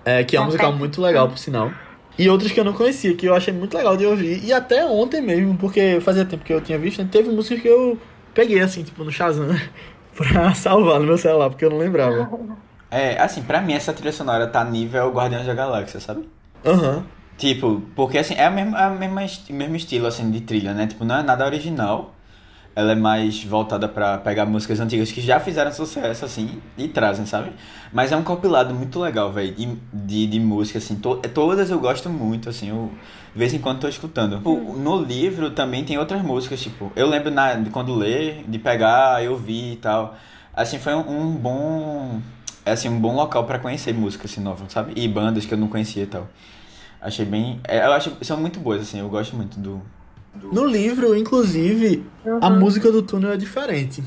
É, 0.03 0.23
que 0.23 0.37
é 0.37 0.39
uma 0.39 0.45
musical 0.45 0.71
muito 0.71 1.01
legal, 1.01 1.27
por 1.27 1.37
sinal. 1.37 1.71
E 2.17 2.29
outras 2.29 2.51
que 2.51 2.59
eu 2.59 2.63
não 2.63 2.73
conhecia, 2.73 3.13
que 3.15 3.25
eu 3.25 3.35
achei 3.35 3.53
muito 3.53 3.75
legal 3.75 3.97
de 3.97 4.05
ouvir. 4.05 4.43
E 4.43 4.53
até 4.53 4.85
ontem 4.85 5.21
mesmo, 5.21 5.57
porque 5.57 5.99
fazia 5.99 6.23
tempo 6.23 6.45
que 6.45 6.53
eu 6.53 6.61
tinha 6.61 6.77
visto, 6.77 7.01
né, 7.01 7.09
teve 7.11 7.29
músicas 7.29 7.61
que 7.61 7.67
eu 7.67 7.97
peguei, 8.33 8.61
assim, 8.61 8.83
tipo, 8.83 9.03
no 9.03 9.11
Shazam, 9.11 9.47
pra 10.15 10.53
salvar 10.53 10.99
no 10.99 11.07
meu 11.07 11.17
celular, 11.17 11.49
porque 11.49 11.65
eu 11.65 11.69
não 11.69 11.77
lembrava. 11.77 12.29
É, 12.89 13.19
assim, 13.19 13.41
pra 13.41 13.59
mim 13.59 13.73
essa 13.73 13.91
trilha 13.91 14.13
sonora 14.13 14.47
tá 14.47 14.63
nível 14.63 15.11
Guardiões 15.11 15.45
da 15.45 15.53
Galáxia, 15.53 15.99
sabe? 15.99 16.29
Aham. 16.63 17.03
Tipo, 17.37 17.81
porque 17.95 18.17
assim, 18.17 18.35
é 18.35 18.47
o 18.47 18.53
mesmo, 18.53 18.77
é 18.77 18.87
o 18.87 19.53
mesmo 19.53 19.75
estilo 19.75 20.07
assim 20.07 20.31
de 20.31 20.39
trilha, 20.39 20.73
né? 20.73 20.87
Tipo, 20.87 21.03
não 21.03 21.17
é 21.17 21.23
nada 21.23 21.45
original. 21.45 22.14
Ela 22.75 22.91
é 22.91 22.95
mais 22.95 23.43
voltada 23.43 23.87
pra 23.87 24.17
pegar 24.17 24.45
músicas 24.45 24.79
antigas 24.79 25.11
que 25.11 25.21
já 25.21 25.39
fizeram 25.39 25.71
sucesso, 25.71 26.25
assim, 26.25 26.61
e 26.77 26.87
trazem, 26.89 27.25
sabe? 27.25 27.51
Mas 27.93 28.11
é 28.11 28.17
um 28.17 28.23
compilado 28.23 28.73
muito 28.73 28.99
legal, 28.99 29.31
velho, 29.31 29.55
de, 29.93 30.27
de, 30.27 30.39
música, 30.39 30.79
assim. 30.79 30.95
To, 30.95 31.15
todas 31.33 31.69
eu 31.69 31.79
gosto 31.79 32.09
muito, 32.09 32.49
assim, 32.49 32.69
eu 32.69 32.91
de 33.33 33.39
vez 33.39 33.53
em 33.53 33.59
quando 33.59 33.79
tô 33.79 33.87
escutando. 33.87 34.37
Tipo, 34.37 34.77
no 34.77 35.01
livro 35.01 35.51
também 35.51 35.83
tem 35.83 35.97
outras 35.97 36.21
músicas, 36.21 36.61
tipo, 36.61 36.91
eu 36.95 37.07
lembro 37.07 37.31
na, 37.31 37.53
de 37.53 37.69
quando 37.69 37.93
ler, 37.93 38.43
de 38.47 38.59
pegar, 38.59 39.23
eu 39.23 39.33
ouvir 39.33 39.73
e 39.73 39.75
tal. 39.77 40.15
Assim, 40.53 40.79
foi 40.79 40.93
um, 40.93 40.99
um 40.99 41.31
bom. 41.35 42.21
É 42.65 42.71
assim, 42.71 42.89
um 42.89 42.99
bom 42.99 43.13
local 43.13 43.43
pra 43.43 43.59
conhecer 43.59 43.93
música 43.93 44.25
assim, 44.25 44.41
nova, 44.41 44.65
sabe? 44.69 44.93
E 44.95 45.07
bandas 45.07 45.45
que 45.45 45.53
eu 45.53 45.57
não 45.57 45.67
conhecia 45.67 46.03
e 46.03 46.07
tal. 46.07 46.27
Achei 47.01 47.25
bem. 47.25 47.59
é, 47.67 47.85
eu 47.85 47.93
acho 47.93 48.11
são 48.21 48.37
muito 48.37 48.59
boas, 48.59 48.81
assim, 48.81 48.99
eu 48.99 49.09
gosto 49.09 49.35
muito 49.35 49.59
do. 49.59 49.81
No 50.51 50.65
livro, 50.65 51.15
inclusive, 51.15 52.05
a 52.41 52.49
música 52.49 52.91
do 52.91 53.01
túnel 53.01 53.33
é 53.33 53.37
diferente. 53.37 54.03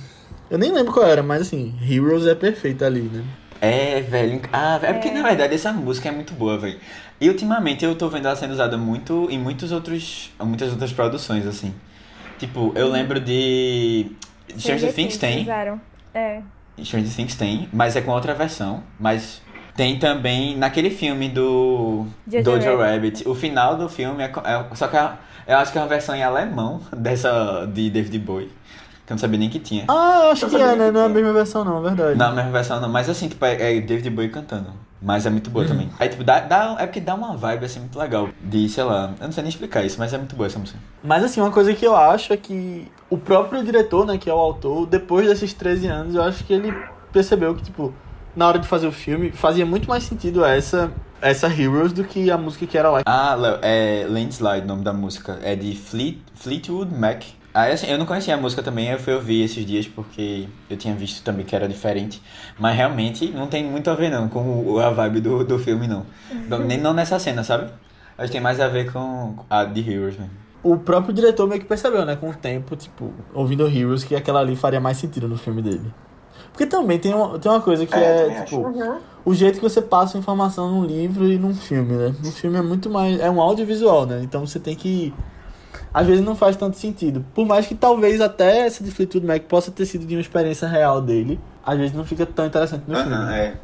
Eu 0.51 0.59
nem 0.59 0.73
lembro 0.73 0.93
qual 0.93 1.07
era, 1.07 1.23
mas 1.23 1.43
assim, 1.43 1.75
Heroes 1.83 2.27
é 2.27 2.35
perfeita 2.35 2.87
ali, 2.87 3.03
né? 3.03 3.25
É, 3.61 4.01
velho. 4.01 4.41
Ah, 4.53 4.79
é 4.83 4.93
porque 4.93 5.11
na 5.11 5.23
verdade 5.23 5.55
essa 5.55 5.73
música 5.73 6.09
é 6.09 6.13
muito 6.13 6.33
boa, 6.33 6.57
velho. 6.57 6.79
E 7.21 7.29
ultimamente 7.29 7.85
eu 7.85 7.95
tô 7.97 8.09
vendo 8.09 8.27
ela 8.27 8.37
sendo 8.37 8.53
usada 8.53 8.79
muito 8.79 9.29
em 9.31 9.39
muitos 9.39 9.73
outros, 9.73 10.33
muitas 10.41 10.71
outras 10.71 10.93
produções, 10.93 11.47
assim. 11.47 11.75
Tipo, 12.39 12.73
eu 12.77 12.89
lembro 12.89 13.21
de. 13.21 14.13
Stranger 14.57 14.93
Things 14.95 15.17
tem. 15.17 15.43
Usaram. 15.43 15.81
É. 16.15 16.41
Stranger 16.83 17.13
Things 17.13 17.35
tem, 17.35 17.69
mas 17.73 17.97
é 17.97 18.01
com 18.01 18.13
outra 18.13 18.35
versão. 18.35 18.83
Mas 18.99 19.43
tem 19.79 19.97
também 19.97 20.57
naquele 20.57 20.91
filme 20.91 21.29
do 21.29 22.05
Jojo 22.27 22.43
Dojo 22.43 22.77
Rabbit. 22.79 22.83
Rabbit. 23.23 23.29
O 23.29 23.35
final 23.37 23.77
do 23.77 23.89
filme 23.89 24.25
é, 24.25 24.27
é- 24.27 24.75
só 24.75 24.89
que 24.89 24.97
a- 24.97 25.17
eu 25.47 25.57
acho 25.57 25.71
que 25.71 25.79
é 25.79 25.81
uma 25.81 25.87
versão 25.87 26.17
em 26.17 26.23
alemão 26.25 26.81
dessa 26.97 27.65
de 27.73 27.89
David 27.89 28.19
Bowie. 28.19 28.51
Que 29.07 29.13
eu 29.13 29.15
não 29.15 29.19
sabia 29.19 29.39
nem 29.39 29.49
que 29.49 29.61
tinha. 29.61 29.85
Ah, 29.87 30.23
eu 30.25 30.31
acho 30.33 30.49
que 30.49 30.57
é, 30.57 30.75
né? 30.75 30.91
Não 30.91 31.03
é 31.03 31.05
a 31.07 31.09
mesma 31.09 31.33
versão, 31.33 31.65
não, 31.65 31.81
verdade. 31.81 32.19
Não, 32.19 32.27
a 32.27 32.33
mesma 32.33 32.51
versão 32.51 32.81
não, 32.81 32.89
mas 32.89 33.09
assim, 33.09 33.29
tipo, 33.29 33.43
é, 33.45 33.77
é 33.77 33.81
David 33.81 34.11
Bowie 34.11 34.29
cantando. 34.31 34.73
Mas 35.01 35.25
é 35.25 35.31
muito 35.31 35.49
boa 35.49 35.65
também. 35.65 35.89
Aí, 36.01 36.09
tipo, 36.09 36.25
dá, 36.25 36.41
dá, 36.41 36.75
é 36.81 36.85
porque 36.85 36.99
dá 37.01 37.15
uma 37.15 37.37
vibe, 37.37 37.65
assim, 37.65 37.79
muito 37.79 37.97
legal. 37.97 38.31
De, 38.43 38.69
sei 38.69 38.83
lá, 38.83 39.15
eu 39.21 39.27
não 39.27 39.33
sei 39.33 39.45
nem 39.45 39.49
explicar 39.49 39.85
isso, 39.85 39.97
mas 39.97 40.13
é 40.13 40.19
muito 40.19 40.35
boa 40.35 40.49
essa 40.49 40.59
música. 40.59 40.77
Mas 41.05 41.23
assim, 41.23 41.41
uma 41.41 41.53
coisa 41.53 41.73
que 41.73 41.87
eu 41.87 41.95
acho 41.97 42.33
é 42.33 42.37
que 42.37 42.89
o 43.09 43.17
próprio 43.17 43.63
diretor, 43.63 44.05
né, 44.05 44.19
que 44.19 44.29
é 44.29 44.35
o 44.35 44.37
autor, 44.39 44.87
depois 44.87 45.29
desses 45.29 45.55
13 45.55 45.87
anos, 45.87 46.17
eu 46.17 46.23
acho 46.25 46.43
que 46.43 46.53
ele 46.53 46.75
percebeu 47.13 47.55
que, 47.55 47.63
tipo, 47.63 47.95
na 48.39 48.47
hora 48.47 48.59
de 48.61 48.69
fazer 48.69 48.87
o 48.87 48.93
filme, 48.93 49.33
fazia 49.33 49.67
muito 49.67 49.89
mais 49.89 50.05
sentido 50.05 50.45
essa, 50.45 50.93
essa 51.21 51.49
Heroes 51.49 51.93
do 51.93 52.05
que 52.05 52.31
a 52.31 52.39
música 52.39 52.65
que 52.67 52.79
era 52.79 52.89
lá. 52.89 53.03
Ah, 53.05 53.35
Léo, 53.35 53.59
é 53.63 54.07
Landslide 54.09 54.61
o 54.65 54.67
nome 54.69 54.85
da 54.85 54.93
música. 54.93 55.41
É 55.43 55.57
de 55.57 55.75
Fleet, 55.75 56.19
Fleetwood 56.37 56.95
Mac. 56.95 57.25
Aí, 57.53 57.73
assim, 57.73 57.89
eu 57.89 57.99
não 57.99 58.07
conhecia 58.07 58.35
a 58.35 58.37
música 58.37 58.63
também, 58.63 58.89
eu 58.91 58.99
fui 59.01 59.13
ouvir 59.13 59.43
esses 59.43 59.67
dias 59.67 59.89
porque 59.89 60.47
eu 60.71 60.77
tinha 60.77 60.95
visto 60.95 61.25
também 61.25 61.45
que 61.45 61.57
era 61.57 61.67
diferente. 61.67 62.23
Mas 62.57 62.77
realmente 62.77 63.29
não 63.31 63.49
tem 63.49 63.65
muito 63.65 63.91
a 63.91 63.95
ver, 63.95 64.09
não, 64.11 64.29
com 64.29 64.63
o- 64.65 64.79
a 64.79 64.91
vibe 64.91 65.21
do, 65.21 65.43
do 65.45 65.59
filme, 65.59 65.89
não. 65.89 66.07
Não, 66.47 66.61
Nem 66.61 66.79
não 66.79 66.95
nessa 66.95 67.19
cena, 67.19 67.43
sabe? 67.43 67.65
Acho 68.17 68.27
que 68.29 68.33
tem 68.33 68.41
mais 68.41 68.61
a 68.61 68.69
ver 68.69 68.93
com 68.93 69.35
a 69.51 69.65
de 69.65 69.81
Heroes 69.81 70.17
mesmo. 70.17 70.33
O 70.63 70.77
próprio 70.77 71.13
diretor 71.13 71.49
meio 71.49 71.61
que 71.61 71.67
percebeu, 71.67 72.05
né, 72.05 72.15
com 72.17 72.31
o 72.31 72.35
tempo, 72.35 72.77
tipo, 72.77 73.13
ouvindo 73.35 73.67
Heroes, 73.67 74.05
que 74.05 74.15
aquela 74.15 74.41
ali 74.41 74.55
faria 74.55 74.81
mais 74.81 74.97
sentido 74.99 75.27
no 75.29 75.37
filme 75.37 75.61
dele. 75.63 75.93
Porque 76.59 76.67
também 76.67 76.99
tem 76.99 77.15
uma, 77.15 77.39
tem 77.39 77.53
uma 77.53 77.61
coisa 77.61 77.87
que 77.87 77.95
É, 77.95 78.27
é, 78.39 78.43
tipo, 78.43 78.63
Uhum. 78.63 78.97
o 79.25 79.33
jeito 79.33 79.61
que 79.61 79.63
você 79.63 79.81
passa 79.81 80.19
a 80.19 80.21
informação 80.21 80.69
num 80.69 80.85
livro 80.85 81.25
e 81.31 81.39
num 81.39 81.55
filme, 81.55 81.93
né? 81.93 82.13
No 82.21 82.33
filme 82.33 82.59
é 82.59 82.63
muito 82.63 82.91
mais. 82.91 83.21
É 83.21 83.31
um 83.31 83.41
audiovisual, 83.41 84.05
né? 84.07 84.21
Então 84.25 84.45
você 84.45 84.59
tem 84.59 84.75
que. 84.75 85.15
Às 85.95 86.05
vezes 86.09 86.25
não 86.25 86.35
faz 86.35 86.57
tanto 86.57 86.77
sentido. 86.77 87.25
Por 87.33 87.47
mais 87.47 87.65
que 87.69 87.77
talvez 87.77 88.21
até 88.21 88.67
essa 88.67 88.83
de 88.83 88.91
Fleetwood 88.91 89.25
Mac 89.25 89.43
possa 89.43 89.71
ter 89.71 89.87
sido 89.87 90.05
de 90.05 90.17
uma 90.17 90.21
experiência 90.21 90.67
real 90.67 91.01
dele, 91.01 91.39
às 91.65 91.79
vezes 91.79 91.95
não 91.95 92.05
fica 92.05 92.27
tão 92.27 92.45
interessante 92.45 92.83
no 92.89 92.97
filme. 92.97 93.13
Aham, 93.15 93.33
é. 93.33 93.55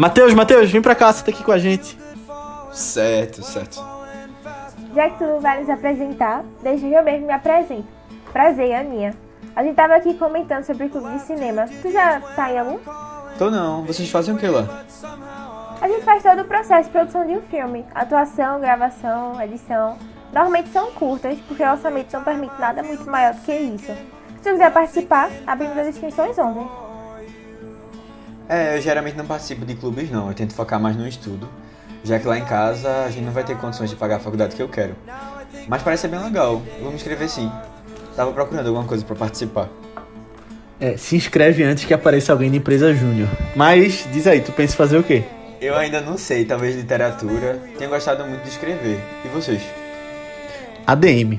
Matheus, 0.00 0.32
Matheus, 0.32 0.70
vem 0.70 0.80
pra 0.80 0.94
cá, 0.94 1.12
senta 1.12 1.30
aqui 1.30 1.44
com 1.44 1.52
a 1.52 1.58
gente. 1.58 1.98
Certo, 2.72 3.42
certo. 3.42 3.84
Já 4.94 5.10
que 5.10 5.18
tu 5.18 5.24
não 5.24 5.40
vai 5.40 5.60
nos 5.60 5.68
apresentar, 5.68 6.42
deixa 6.62 6.88
que 6.88 6.94
eu 6.94 7.04
mesmo 7.04 7.26
me 7.26 7.32
apresento. 7.34 7.84
Prazer, 8.32 8.72
Aninha. 8.76 9.14
A 9.54 9.62
gente 9.62 9.74
tava 9.74 9.96
aqui 9.96 10.14
comentando 10.14 10.64
sobre 10.64 10.86
o 10.86 10.88
clube 10.88 11.10
de 11.10 11.20
cinema. 11.20 11.66
Tu 11.82 11.92
já 11.92 12.18
tá 12.34 12.50
em 12.50 12.58
algum? 12.58 12.78
Tô 13.36 13.50
não. 13.50 13.84
Vocês 13.84 14.10
fazem 14.10 14.34
o 14.34 14.38
que 14.38 14.46
lá? 14.46 14.84
A 15.82 15.86
gente 15.86 16.02
faz 16.02 16.22
todo 16.22 16.40
o 16.40 16.44
processo 16.46 16.84
de 16.84 16.92
produção 16.92 17.26
de 17.26 17.34
um 17.34 17.42
filme. 17.42 17.84
Atuação, 17.94 18.58
gravação, 18.58 19.38
edição. 19.42 19.98
Normalmente 20.32 20.70
são 20.70 20.90
curtas, 20.92 21.38
porque 21.40 21.62
o 21.62 21.70
orçamento 21.70 22.10
não 22.10 22.24
permite 22.24 22.58
nada 22.58 22.82
muito 22.82 23.04
maior 23.04 23.34
do 23.34 23.42
que 23.42 23.52
isso. 23.52 23.92
Se 24.36 24.44
tu 24.44 24.50
quiser 24.52 24.72
participar, 24.72 25.28
abrimos 25.46 25.76
as 25.76 25.88
inscrições 25.88 26.38
ontem. 26.38 26.89
É, 28.50 28.76
eu 28.76 28.82
geralmente 28.82 29.16
não 29.16 29.24
participo 29.24 29.64
de 29.64 29.76
clubes 29.76 30.10
não. 30.10 30.26
Eu 30.26 30.34
tento 30.34 30.52
focar 30.54 30.80
mais 30.80 30.96
no 30.96 31.06
estudo. 31.06 31.48
Já 32.02 32.18
que 32.18 32.26
lá 32.26 32.36
em 32.36 32.44
casa 32.44 33.04
a 33.04 33.08
gente 33.08 33.24
não 33.24 33.32
vai 33.32 33.44
ter 33.44 33.56
condições 33.56 33.90
de 33.90 33.94
pagar 33.94 34.16
a 34.16 34.18
faculdade 34.18 34.56
que 34.56 34.62
eu 34.62 34.68
quero. 34.68 34.96
Mas 35.68 35.82
parece 35.84 36.02
ser 36.02 36.08
bem 36.08 36.20
legal. 36.20 36.60
Vou 36.80 36.90
me 36.90 36.96
inscrever 36.96 37.28
sim. 37.28 37.48
Tava 38.16 38.32
procurando 38.32 38.66
alguma 38.66 38.84
coisa 38.84 39.04
pra 39.04 39.14
participar. 39.14 39.68
É, 40.80 40.96
se 40.96 41.14
inscreve 41.14 41.62
antes 41.62 41.84
que 41.84 41.94
apareça 41.94 42.32
alguém 42.32 42.50
da 42.50 42.56
empresa 42.56 42.92
júnior. 42.92 43.28
Mas, 43.54 44.08
diz 44.10 44.26
aí, 44.26 44.40
tu 44.40 44.50
pensa 44.50 44.74
em 44.74 44.76
fazer 44.76 44.98
o 44.98 45.04
quê? 45.04 45.22
Eu 45.60 45.76
ainda 45.76 46.00
não 46.00 46.18
sei, 46.18 46.44
talvez 46.44 46.74
literatura. 46.74 47.56
Tenho 47.78 47.90
gostado 47.90 48.26
muito 48.26 48.42
de 48.42 48.48
escrever. 48.48 48.98
E 49.24 49.28
vocês? 49.28 49.62
ADM. 50.84 51.38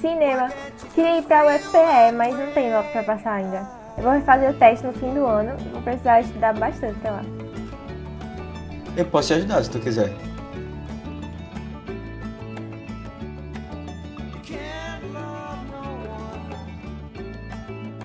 Cinema. 0.00 0.50
Queria 0.92 1.18
ir 1.18 1.22
pra 1.22 1.46
UFPE, 1.46 2.12
mas 2.16 2.36
não 2.36 2.50
tem 2.50 2.68
nota 2.68 2.88
pra 2.88 3.04
passar 3.04 3.34
ainda. 3.34 3.81
Eu 3.96 4.04
vou 4.04 4.20
fazer 4.22 4.50
o 4.50 4.54
teste 4.54 4.86
no 4.86 4.92
fim 4.92 5.12
do 5.14 5.26
ano. 5.26 5.56
Vou 5.72 5.82
precisar 5.82 6.20
estudar 6.20 6.54
bastante 6.54 6.96
até 6.98 7.10
lá. 7.10 7.22
Eu 8.96 9.04
posso 9.06 9.28
te 9.28 9.34
ajudar 9.34 9.62
se 9.62 9.70
tu 9.70 9.78
quiser. 9.78 10.12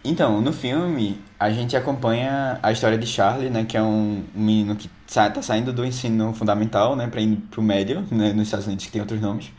Então, 0.10 0.40
no 0.40 0.54
filme, 0.54 1.20
a 1.38 1.50
gente 1.50 1.76
acompanha 1.76 2.60
a 2.64 2.72
história 2.72 2.98
de 2.98 3.06
Charlie, 3.06 3.50
né, 3.50 3.66
que 3.66 3.76
é 3.76 3.84
um 3.84 4.24
menino 4.34 4.74
que 4.74 4.90
sa 5.06 5.30
tá 5.30 5.42
saindo 5.42 5.74
do 5.74 5.86
ensino 5.86 6.34
fundamental, 6.34 6.96
né, 6.96 7.08
para 7.08 7.20
ir 7.20 7.36
pro 7.52 7.62
médio, 7.62 8.06
né, 8.10 8.32
nos 8.32 8.48
Estados 8.48 8.68
Unidos 8.68 8.86
que 8.86 8.92
tem 8.92 9.02
outros 9.02 9.20
nomes. 9.20 9.52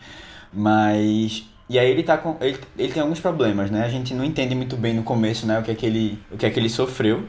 Mas 0.51 1.45
e 1.69 1.79
aí 1.79 1.91
ele 1.91 2.03
tá 2.03 2.17
com 2.17 2.37
ele, 2.41 2.59
ele 2.79 2.93
tem 2.93 3.03
alguns 3.03 3.21
problemas, 3.21 3.71
né? 3.71 3.85
A 3.85 3.89
gente 3.89 4.15
não 4.15 4.25
entende 4.25 4.55
muito 4.55 4.77
bem 4.77 4.95
no 4.95 5.03
começo, 5.03 5.47
né, 5.47 5.59
o 5.59 5.63
que 5.63 5.71
é 5.71 5.75
que 5.75 5.87
ele 5.87 6.19
o 6.31 6.37
que 6.37 6.47
é 6.47 6.51
que 6.51 6.59
ele 6.59 6.69
sofreu, 6.71 7.25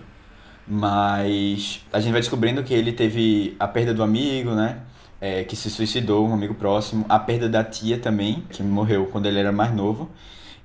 mas 0.67 1.81
a 1.91 1.99
gente 1.99 2.11
vai 2.11 2.21
descobrindo 2.21 2.63
que 2.63 2.73
ele 2.73 2.91
teve 2.93 3.55
a 3.59 3.67
perda 3.67 3.93
do 3.93 4.03
amigo, 4.03 4.51
né? 4.51 4.79
É, 5.21 5.43
que 5.43 5.55
se 5.55 5.69
suicidou, 5.69 6.25
um 6.25 6.33
amigo 6.33 6.53
próximo, 6.53 7.05
a 7.09 7.19
perda 7.19 7.49
da 7.49 7.61
tia 7.61 7.97
também, 7.97 8.43
que 8.49 8.63
morreu 8.63 9.07
quando 9.07 9.25
ele 9.25 9.37
era 9.37 9.51
mais 9.51 9.73
novo 9.73 10.09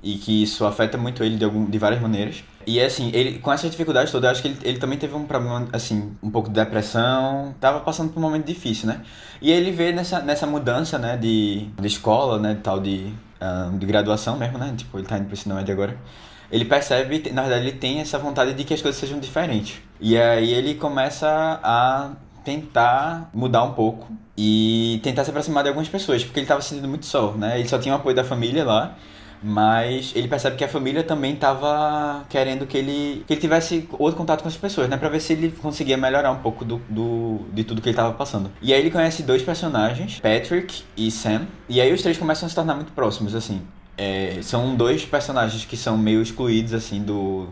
e 0.04 0.16
que 0.16 0.42
isso 0.42 0.64
afeta 0.66 0.98
muito 0.98 1.24
ele 1.24 1.36
de, 1.36 1.44
algum, 1.44 1.64
de 1.64 1.78
várias 1.78 2.00
maneiras. 2.00 2.44
E 2.66 2.80
assim, 2.80 3.10
ele 3.12 3.38
com 3.38 3.52
essas 3.52 3.70
dificuldades 3.70 4.12
todas, 4.12 4.24
eu 4.24 4.30
acho 4.32 4.42
que 4.42 4.48
ele, 4.48 4.58
ele 4.62 4.78
também 4.78 4.98
teve 4.98 5.14
um 5.14 5.24
problema, 5.24 5.66
assim, 5.72 6.12
um 6.22 6.30
pouco 6.30 6.48
de 6.48 6.54
depressão, 6.54 7.54
tava 7.60 7.80
passando 7.80 8.12
por 8.12 8.20
um 8.20 8.22
momento 8.22 8.46
difícil, 8.46 8.86
né? 8.86 9.00
E 9.40 9.50
ele 9.50 9.70
vê 9.72 9.92
nessa, 9.92 10.20
nessa 10.20 10.46
mudança, 10.46 10.98
né, 10.98 11.16
de, 11.16 11.68
de 11.80 11.86
escola, 11.86 12.38
né, 12.38 12.58
tal 12.62 12.80
de, 12.80 13.12
uh, 13.44 13.76
de 13.78 13.86
graduação 13.86 14.36
mesmo, 14.36 14.58
né? 14.58 14.74
Tipo, 14.76 14.98
ele 14.98 15.06
tá 15.06 15.18
indo 15.18 15.26
pro 15.26 15.34
ensino 15.34 15.54
médio 15.54 15.72
agora. 15.72 15.96
Ele 16.50 16.64
percebe, 16.64 17.30
na 17.32 17.42
verdade, 17.42 17.66
ele 17.66 17.76
tem 17.76 18.00
essa 18.00 18.18
vontade 18.18 18.54
de 18.54 18.64
que 18.64 18.74
as 18.74 18.80
coisas 18.80 19.00
sejam 19.00 19.18
diferentes. 19.18 19.80
E 20.00 20.16
aí 20.16 20.52
ele 20.52 20.74
começa 20.74 21.60
a 21.62 22.10
tentar 22.44 23.30
mudar 23.32 23.64
um 23.64 23.72
pouco 23.72 24.12
e 24.36 25.00
tentar 25.02 25.24
se 25.24 25.30
aproximar 25.30 25.62
de 25.62 25.70
algumas 25.70 25.88
pessoas, 25.88 26.22
porque 26.22 26.40
ele 26.40 26.44
estava 26.44 26.60
se 26.60 26.70
sentindo 26.70 26.88
muito 26.88 27.06
só, 27.06 27.32
né? 27.32 27.58
Ele 27.58 27.68
só 27.68 27.78
tinha 27.78 27.94
o 27.94 27.98
apoio 27.98 28.14
da 28.14 28.24
família 28.24 28.64
lá 28.64 28.96
mas 29.46 30.12
ele 30.16 30.26
percebe 30.26 30.56
que 30.56 30.64
a 30.64 30.68
família 30.68 31.04
também 31.04 31.34
estava 31.34 32.24
querendo 32.30 32.66
que 32.66 32.78
ele, 32.78 33.22
que 33.26 33.34
ele 33.34 33.40
tivesse 33.42 33.86
outro 33.98 34.16
contato 34.16 34.40
com 34.40 34.48
as 34.48 34.56
pessoas, 34.56 34.88
né? 34.88 34.96
Pra 34.96 35.10
ver 35.10 35.20
se 35.20 35.34
ele 35.34 35.50
conseguia 35.50 35.98
melhorar 35.98 36.30
um 36.30 36.38
pouco 36.38 36.64
do, 36.64 36.80
do 36.88 37.40
de 37.52 37.62
tudo 37.62 37.82
que 37.82 37.90
ele 37.90 37.92
estava 37.92 38.14
passando. 38.14 38.50
E 38.62 38.72
aí 38.72 38.80
ele 38.80 38.90
conhece 38.90 39.22
dois 39.22 39.42
personagens, 39.42 40.18
Patrick 40.18 40.82
e 40.96 41.10
Sam. 41.10 41.46
E 41.68 41.78
aí 41.78 41.92
os 41.92 42.00
três 42.00 42.16
começam 42.16 42.46
a 42.46 42.48
se 42.48 42.54
tornar 42.54 42.74
muito 42.74 42.92
próximos, 42.92 43.34
assim. 43.34 43.60
É, 43.98 44.38
são 44.40 44.74
dois 44.74 45.04
personagens 45.04 45.66
que 45.66 45.76
são 45.76 45.98
meio 45.98 46.22
excluídos, 46.22 46.72
assim, 46.72 47.02
do, 47.02 47.48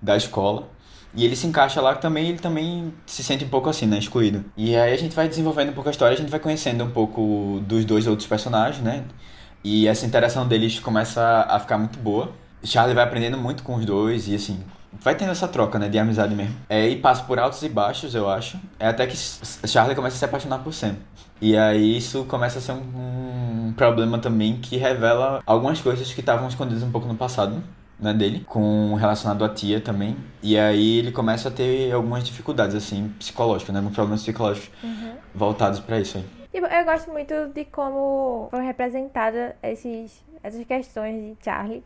da 0.00 0.16
escola. 0.16 0.68
E 1.12 1.24
ele 1.24 1.34
se 1.34 1.48
encaixa 1.48 1.80
lá 1.80 1.96
também, 1.96 2.28
ele 2.28 2.38
também 2.38 2.94
se 3.04 3.24
sente 3.24 3.44
um 3.44 3.48
pouco 3.48 3.68
assim, 3.68 3.84
né, 3.84 3.98
excluído. 3.98 4.44
E 4.56 4.76
aí 4.76 4.92
a 4.92 4.96
gente 4.96 5.14
vai 5.14 5.28
desenvolvendo 5.28 5.70
um 5.70 5.72
pouco 5.72 5.88
a 5.88 5.92
história, 5.92 6.14
a 6.14 6.16
gente 6.16 6.30
vai 6.30 6.40
conhecendo 6.40 6.84
um 6.84 6.90
pouco 6.90 7.60
dos 7.66 7.84
dois 7.84 8.06
outros 8.06 8.28
personagens, 8.28 8.82
né? 8.82 9.04
E 9.64 9.86
essa 9.86 10.04
interação 10.06 10.46
deles 10.46 10.78
começa 10.80 11.46
a 11.48 11.58
ficar 11.60 11.78
muito 11.78 11.98
boa. 11.98 12.32
Charlie 12.64 12.94
vai 12.94 13.04
aprendendo 13.04 13.36
muito 13.38 13.62
com 13.62 13.74
os 13.76 13.84
dois 13.84 14.28
e 14.28 14.34
assim, 14.34 14.60
vai 15.00 15.14
tendo 15.14 15.30
essa 15.32 15.48
troca, 15.48 15.78
né, 15.78 15.88
de 15.88 15.98
amizade 15.98 16.34
mesmo. 16.34 16.54
É, 16.68 16.88
e 16.88 16.96
passa 16.96 17.22
por 17.24 17.38
altos 17.38 17.62
e 17.62 17.68
baixos, 17.68 18.14
eu 18.14 18.28
acho. 18.30 18.58
É 18.78 18.88
até 18.88 19.06
que 19.06 19.16
Charlie 19.16 19.94
começa 19.96 20.16
a 20.16 20.18
se 20.18 20.24
apaixonar 20.24 20.58
por 20.58 20.72
Sam. 20.72 20.96
E 21.40 21.56
aí 21.56 21.96
isso 21.96 22.24
começa 22.24 22.58
a 22.58 22.62
ser 22.62 22.72
um, 22.72 23.68
um 23.68 23.72
problema 23.76 24.18
também 24.18 24.58
que 24.58 24.76
revela 24.76 25.42
algumas 25.44 25.80
coisas 25.80 26.12
que 26.12 26.20
estavam 26.20 26.46
escondidas 26.48 26.82
um 26.82 26.90
pouco 26.90 27.06
no 27.08 27.14
passado. 27.14 27.62
Né, 28.00 28.12
dele, 28.12 28.42
com 28.48 28.94
relacionado 28.96 29.44
à 29.44 29.48
tia 29.48 29.80
também. 29.80 30.16
E 30.42 30.58
aí 30.58 30.98
ele 30.98 31.12
começa 31.12 31.48
a 31.48 31.52
ter 31.52 31.92
algumas 31.92 32.24
dificuldades, 32.24 32.74
assim, 32.74 33.12
psicológicas, 33.16 33.72
né? 33.72 33.80
Problemas 33.94 34.22
psicológicos 34.22 34.70
Uhum. 34.82 35.12
voltados 35.32 35.78
para 35.78 36.00
isso 36.00 36.18
aí. 36.18 36.24
E 36.52 36.58
eu 36.58 36.84
gosto 36.84 37.10
muito 37.10 37.48
de 37.48 37.64
como 37.64 38.48
foi 38.50 38.62
representada 38.62 39.56
esses, 39.62 40.22
essas 40.42 40.64
questões 40.66 41.14
de 41.14 41.44
Charlie. 41.44 41.82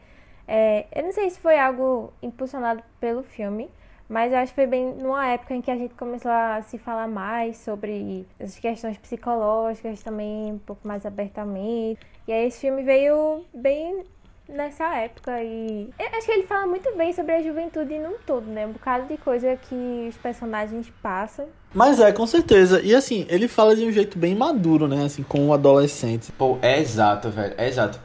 É, 0.49 0.87
eu 0.95 1.05
não 1.05 1.13
sei 1.13 1.31
se 1.31 1.39
foi 1.39 1.59
algo 1.59 2.13
impulsionado 2.21 2.83
pelo 3.01 3.23
filme, 3.23 3.71
mas 4.09 4.33
eu 4.33 4.39
acho 4.39 4.53
que 4.53 4.57
foi 4.57 4.67
bem 4.67 4.95
numa 4.95 5.27
época 5.29 5.55
em 5.55 5.63
que 5.63 5.71
a 5.71 5.77
gente 5.77 5.95
começou 5.95 6.31
a 6.31 6.63
se 6.63 6.79
falar 6.79 7.07
mais 7.07 7.57
sobre 7.59 8.27
essas 8.41 8.59
questões 8.59 8.99
psicológicas 8.99 10.03
também, 10.03 10.53
um 10.53 10.59
pouco 10.59 10.87
mais 10.87 11.07
abertamente. 11.07 12.01
E 12.27 12.33
aí 12.33 12.47
esse 12.47 12.61
filme 12.61 12.83
veio 12.83 13.45
bem 13.55 14.05
nessa 14.49 14.85
época 14.97 15.43
e 15.43 15.89
eu 15.99 16.07
acho 16.19 16.27
que 16.27 16.33
ele 16.33 16.47
fala 16.47 16.67
muito 16.67 16.95
bem 16.97 17.13
sobre 17.13 17.33
a 17.35 17.43
juventude 17.43 17.99
num 17.99 18.15
todo, 18.27 18.47
né? 18.47 18.67
Um 18.67 18.73
bocado 18.73 19.07
de 19.07 19.17
coisa 19.17 19.57
que 19.57 20.07
os 20.09 20.17
personagens 20.17 20.87
passam. 21.03 21.47
Mas 21.75 21.99
é, 22.01 22.13
com 22.13 22.27
certeza. 22.27 22.81
E 22.83 22.95
assim, 22.95 23.27
ele 23.29 23.49
fala 23.49 23.75
de 23.75 23.85
um 23.85 23.93
jeito 23.93 24.19
bem 24.19 24.35
maduro, 24.35 24.87
né? 24.89 25.05
Assim, 25.05 25.23
com 25.23 25.49
o 25.49 25.53
adolescente. 25.53 26.33
Pô, 26.33 26.59
é 26.63 26.81
exato, 26.81 27.29
velho. 27.29 27.55
É 27.59 27.69
exato. 27.69 27.99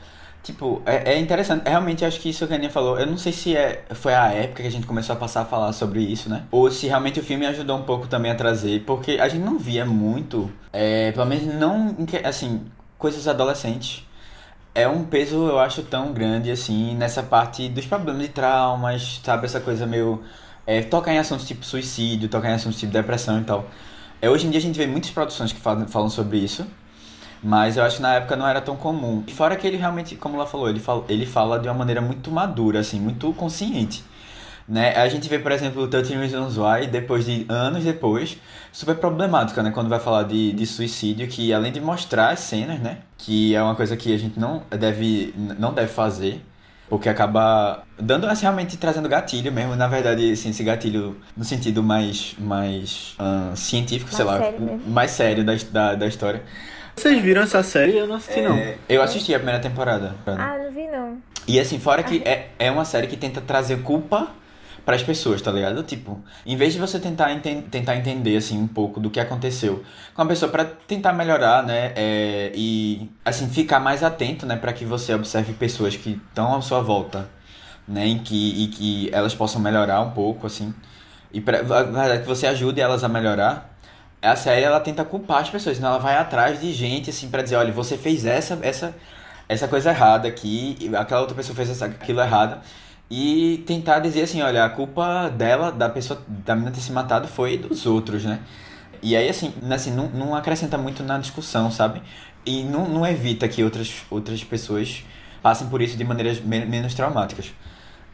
Tipo, 0.44 0.82
é, 0.88 1.14
é 1.14 1.20
interessante. 1.20 1.70
Realmente, 1.70 2.04
acho 2.04 2.20
que 2.20 2.30
isso 2.30 2.48
que 2.48 2.54
a 2.54 2.56
Aninha 2.56 2.72
falou, 2.72 3.00
eu 3.00 3.06
não 3.06 3.18
sei 3.18 3.32
se 3.32 3.56
é, 3.56 3.84
foi 3.92 4.14
a 4.16 4.34
época 4.34 4.64
que 4.64 4.68
a 4.68 4.72
gente 4.72 4.88
começou 4.88 5.14
a 5.14 5.20
passar 5.20 5.42
a 5.42 5.46
falar 5.46 5.72
sobre 5.72 6.00
isso, 6.02 6.28
né? 6.30 6.44
Ou 6.50 6.72
se 6.72 6.88
realmente 6.88 7.20
o 7.20 7.24
filme 7.24 7.46
ajudou 7.46 7.78
um 7.78 7.84
pouco 7.84 8.08
também 8.08 8.32
a 8.32 8.36
trazer, 8.36 8.84
porque 8.84 9.20
a 9.20 9.28
gente 9.30 9.44
não 9.44 9.60
via 9.60 9.86
muito, 9.86 10.52
é, 10.74 11.12
pelo 11.12 11.28
menos 11.28 11.46
não, 11.54 11.96
em 12.00 12.06
que- 12.08 12.18
assim, 12.18 12.66
coisas 12.98 13.28
adolescentes. 13.28 14.04
É 14.74 14.88
um 14.88 15.04
peso, 15.04 15.36
eu 15.50 15.60
acho, 15.60 15.84
tão 15.84 16.14
grande, 16.14 16.50
assim, 16.50 16.96
nessa 16.96 17.22
parte 17.22 17.68
dos 17.68 17.86
problemas 17.86 18.22
de 18.22 18.30
traumas, 18.30 19.20
sabe? 19.24 19.46
Essa 19.46 19.60
coisa 19.60 19.86
meio. 19.86 20.24
É, 20.66 20.82
tocar 20.82 21.14
em 21.14 21.18
assuntos 21.20 21.46
tipo 21.48 21.66
suicídio, 21.66 22.30
tocar 22.30 22.50
em 22.52 22.54
assuntos 22.54 22.80
tipo 22.80 22.92
depressão 22.94 23.42
e 23.42 23.44
tal. 23.44 23.66
É, 24.22 24.30
hoje 24.30 24.48
em 24.48 24.50
dia 24.52 24.60
a 24.60 24.62
gente 24.62 24.78
vê 24.78 24.86
muitas 24.88 25.12
produções 25.12 25.52
que 25.52 25.60
falam, 25.60 25.88
falam 25.88 26.10
sobre 26.10 26.38
isso. 26.38 26.66
Mas 27.44 27.78
eu 27.78 27.84
acho 27.84 27.98
que 27.98 28.02
na 28.04 28.16
época 28.16 28.36
não 28.36 28.48
era 28.48 28.62
tão 28.62 28.76
comum. 28.78 29.24
E 29.28 29.34
fora 29.34 29.56
que 29.56 29.68
ele 29.68 29.78
realmente, 29.78 30.16
como 30.16 30.36
ela 30.36 30.46
falou, 30.48 30.70
ele 30.70 30.80
fala, 30.80 31.06
ele 31.10 31.26
fala 31.26 31.60
de 31.60 31.68
uma 31.68 31.74
maneira 31.74 32.02
muito 32.02 32.32
madura, 32.32 32.80
assim, 32.80 33.00
muito 33.00 33.34
consciente. 33.34 34.04
Né? 34.72 34.96
A 34.96 35.10
gente 35.10 35.28
vê, 35.28 35.38
por 35.38 35.52
exemplo, 35.52 35.84
o 35.84 35.88
13 35.90 36.16
Reasons 36.16 36.58
Why, 36.58 36.88
depois 36.88 37.26
de 37.26 37.46
anos 37.50 37.84
depois, 37.84 38.38
super 38.72 38.96
problemática, 38.96 39.62
né? 39.62 39.70
Quando 39.70 39.90
vai 39.90 40.00
falar 40.00 40.24
de, 40.24 40.54
de 40.54 40.66
suicídio, 40.66 41.28
que 41.28 41.52
além 41.52 41.74
de 41.74 41.82
mostrar 41.82 42.30
as 42.30 42.40
cenas, 42.40 42.80
né? 42.80 43.00
Que 43.18 43.54
é 43.54 43.62
uma 43.62 43.76
coisa 43.76 43.98
que 43.98 44.16
a 44.16 44.18
gente 44.18 44.40
não 44.40 44.64
deve, 44.70 45.34
não 45.60 45.74
deve 45.74 45.90
fazer, 45.90 46.42
porque 46.88 47.10
acaba 47.10 47.84
dando, 48.00 48.26
assim, 48.28 48.44
realmente 48.44 48.78
trazendo 48.78 49.10
gatilho 49.10 49.52
mesmo. 49.52 49.76
Na 49.76 49.90
verdade, 49.90 50.32
assim, 50.32 50.52
esse 50.52 50.64
gatilho 50.64 51.18
no 51.36 51.44
sentido 51.44 51.84
mais, 51.84 52.34
mais 52.40 53.14
ah, 53.20 53.52
científico, 53.54 54.10
sei 54.16 54.24
Mais 54.24 54.40
lá, 54.40 54.46
sério 54.46 54.82
mais 54.88 55.12
sério 55.12 55.44
da, 55.44 55.54
da, 55.70 55.96
da 55.96 56.08
história. 56.08 56.44
Vocês 56.96 57.22
viram 57.22 57.42
essa 57.42 57.62
série? 57.62 57.98
Eu 57.98 58.08
não 58.08 58.16
assisti, 58.16 58.42
não. 58.42 58.56
É, 58.56 58.78
eu 58.88 59.02
assisti 59.02 59.36
a 59.36 59.38
primeira 59.38 59.60
temporada. 59.60 60.16
Ah, 60.26 60.58
não 60.58 60.72
vi 60.72 60.88
não. 60.88 61.18
E 61.46 61.60
assim, 61.60 61.78
fora 61.78 62.02
que 62.04 62.22
é, 62.24 62.52
é 62.58 62.72
uma 62.72 62.86
série 62.86 63.08
que 63.08 63.18
tenta 63.18 63.42
trazer 63.42 63.82
culpa 63.82 64.40
para 64.86 64.96
as 64.96 65.04
pessoas, 65.04 65.42
tá 65.42 65.52
ligado? 65.52 65.84
Tipo, 65.84 66.20
em 66.46 66.56
vez 66.56 66.74
de 66.74 66.80
você 66.80 67.00
tentar, 67.00 67.32
enten 67.32 67.62
tentar 67.62 67.96
entender, 67.96 68.38
assim, 68.38 68.58
um 68.60 68.68
pouco 68.68 69.00
do 69.00 69.10
que 69.10 69.20
aconteceu 69.20 69.84
com 70.14 70.22
a 70.22 70.26
pessoa 70.26 70.52
para 70.52 70.66
tentar 70.66 71.14
melhorar, 71.14 71.64
né? 71.64 71.94
é, 71.96 72.52
e, 72.56 73.10
assim, 73.24 73.48
ficar 73.50 73.80
mais 73.80 74.04
atento, 74.04 74.46
né? 74.46 74.56
para 74.56 74.74
que 74.74 74.86
você 74.86 75.14
observe 75.14 75.54
pessoas 75.54 75.96
que 75.96 76.22
estão 76.30 76.56
à 76.56 76.62
sua 76.62 76.82
volta, 76.82 77.30
né? 77.88 78.08
Em 78.08 78.20
que, 78.20 78.64
e 78.64 78.68
que 78.70 79.10
elas 79.14 79.36
possam 79.36 79.62
melhorar 79.62 80.02
um 80.02 80.12
pouco, 80.12 80.48
assim. 80.48 80.74
E 81.34 81.40
na 81.40 81.62
verdade, 81.62 82.22
que 82.22 82.28
você 82.28 82.48
ajude 82.48 82.82
elas 82.82 83.04
a 83.04 83.08
melhorar. 83.08 83.70
a 84.22 84.36
série 84.36 84.64
ela 84.64 84.80
tenta 84.80 85.06
culpar 85.06 85.42
as 85.42 85.50
pessoas, 85.50 85.78
então 85.78 85.90
ela 85.90 86.00
vai 86.00 86.18
atrás 86.18 86.60
de 86.60 86.74
gente 86.74 87.10
assim 87.10 87.30
para 87.30 87.42
dizer, 87.42 87.56
olha, 87.56 87.72
você 87.72 87.98
fez 87.98 88.26
essa 88.26 88.60
essa 88.62 88.96
essa 89.50 89.68
coisa 89.68 89.90
errada 89.92 90.28
aqui, 90.28 90.78
aquela 90.96 91.22
outra 91.22 91.36
pessoa 91.36 91.56
fez 91.56 91.70
essa, 91.70 91.86
aquilo 91.86 92.22
errado 92.22 92.62
e 93.12 93.58
tentar 93.68 94.00
dizer 94.00 94.22
assim, 94.22 94.42
olha, 94.42 94.64
a 94.64 94.70
culpa 94.70 95.28
dela, 95.28 95.70
da 95.70 95.90
pessoa 95.90 96.22
da 96.30 96.56
menina 96.56 96.72
ter 96.72 96.80
se 96.80 96.94
matado 96.94 97.28
foi 97.28 97.58
dos 97.58 97.86
outros, 97.86 98.24
né? 98.24 98.40
E 99.04 99.18
aí 99.18 99.28
assim, 99.28 99.54
assim 99.70 99.92
não, 99.92 100.08
não 100.10 100.34
acrescenta 100.34 100.78
muito 100.78 101.04
na 101.04 101.18
discussão, 101.18 101.70
sabe? 101.70 102.02
E 102.46 102.64
não, 102.64 102.88
não 102.88 103.06
evita 103.06 103.50
que 103.50 103.62
outras 103.64 104.04
outras 104.10 104.42
pessoas 104.46 105.04
passem 105.42 105.68
por 105.68 105.82
isso 105.82 105.98
de 105.98 106.06
maneiras 106.06 106.40
menos 106.40 106.94
traumáticas. 106.94 107.52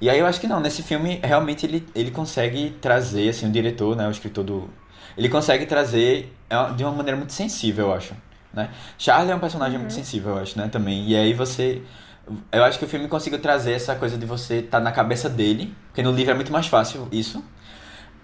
E 0.01 0.09
aí 0.09 0.17
eu 0.19 0.25
acho 0.25 0.41
que 0.41 0.47
não, 0.47 0.59
nesse 0.59 0.81
filme 0.81 1.19
realmente 1.23 1.65
ele, 1.65 1.87
ele 1.93 2.09
consegue 2.09 2.71
trazer, 2.81 3.29
assim, 3.29 3.47
o 3.47 3.51
diretor, 3.51 3.95
né, 3.95 4.07
o 4.07 4.11
escritor 4.11 4.43
do... 4.43 4.69
Ele 5.17 5.29
consegue 5.29 5.65
trazer 5.65 6.33
é 6.49 6.73
de 6.73 6.83
uma 6.83 6.91
maneira 6.91 7.17
muito 7.17 7.33
sensível, 7.33 7.87
eu 7.87 7.93
acho, 7.93 8.13
né? 8.53 8.69
Charlie 8.97 9.31
é 9.31 9.35
um 9.35 9.39
personagem 9.39 9.75
uhum. 9.75 9.81
muito 9.81 9.93
sensível, 9.93 10.35
eu 10.35 10.41
acho, 10.41 10.57
né, 10.57 10.67
também. 10.67 11.07
E 11.07 11.15
aí 11.15 11.33
você... 11.33 11.83
Eu 12.51 12.63
acho 12.63 12.77
que 12.77 12.85
o 12.85 12.87
filme 12.87 13.07
conseguiu 13.07 13.39
trazer 13.39 13.71
essa 13.73 13.95
coisa 13.95 14.17
de 14.17 14.25
você 14.25 14.55
estar 14.55 14.79
tá 14.79 14.83
na 14.83 14.91
cabeça 14.91 15.29
dele, 15.29 15.73
porque 15.87 16.01
no 16.01 16.11
livro 16.11 16.31
é 16.31 16.35
muito 16.35 16.51
mais 16.51 16.67
fácil 16.67 17.07
isso. 17.11 17.43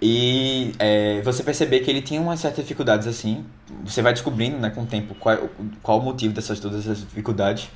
E 0.01 0.73
é, 0.79 1.21
você 1.21 1.43
perceber 1.43 1.79
que 1.79 1.89
ele 1.89 2.01
tinha 2.01 2.19
umas 2.19 2.39
certas 2.39 2.63
dificuldades 2.63 3.07
assim. 3.07 3.45
Você 3.85 4.01
vai 4.01 4.11
descobrindo, 4.11 4.57
né, 4.57 4.69
com 4.69 4.83
o 4.83 4.85
tempo, 4.85 5.15
qual, 5.15 5.37
qual 5.81 5.99
o 5.99 6.01
motivo 6.01 6.33
dessas 6.33 6.59
todas 6.59 6.81
essas 6.81 6.99
dificuldades. 6.99 7.69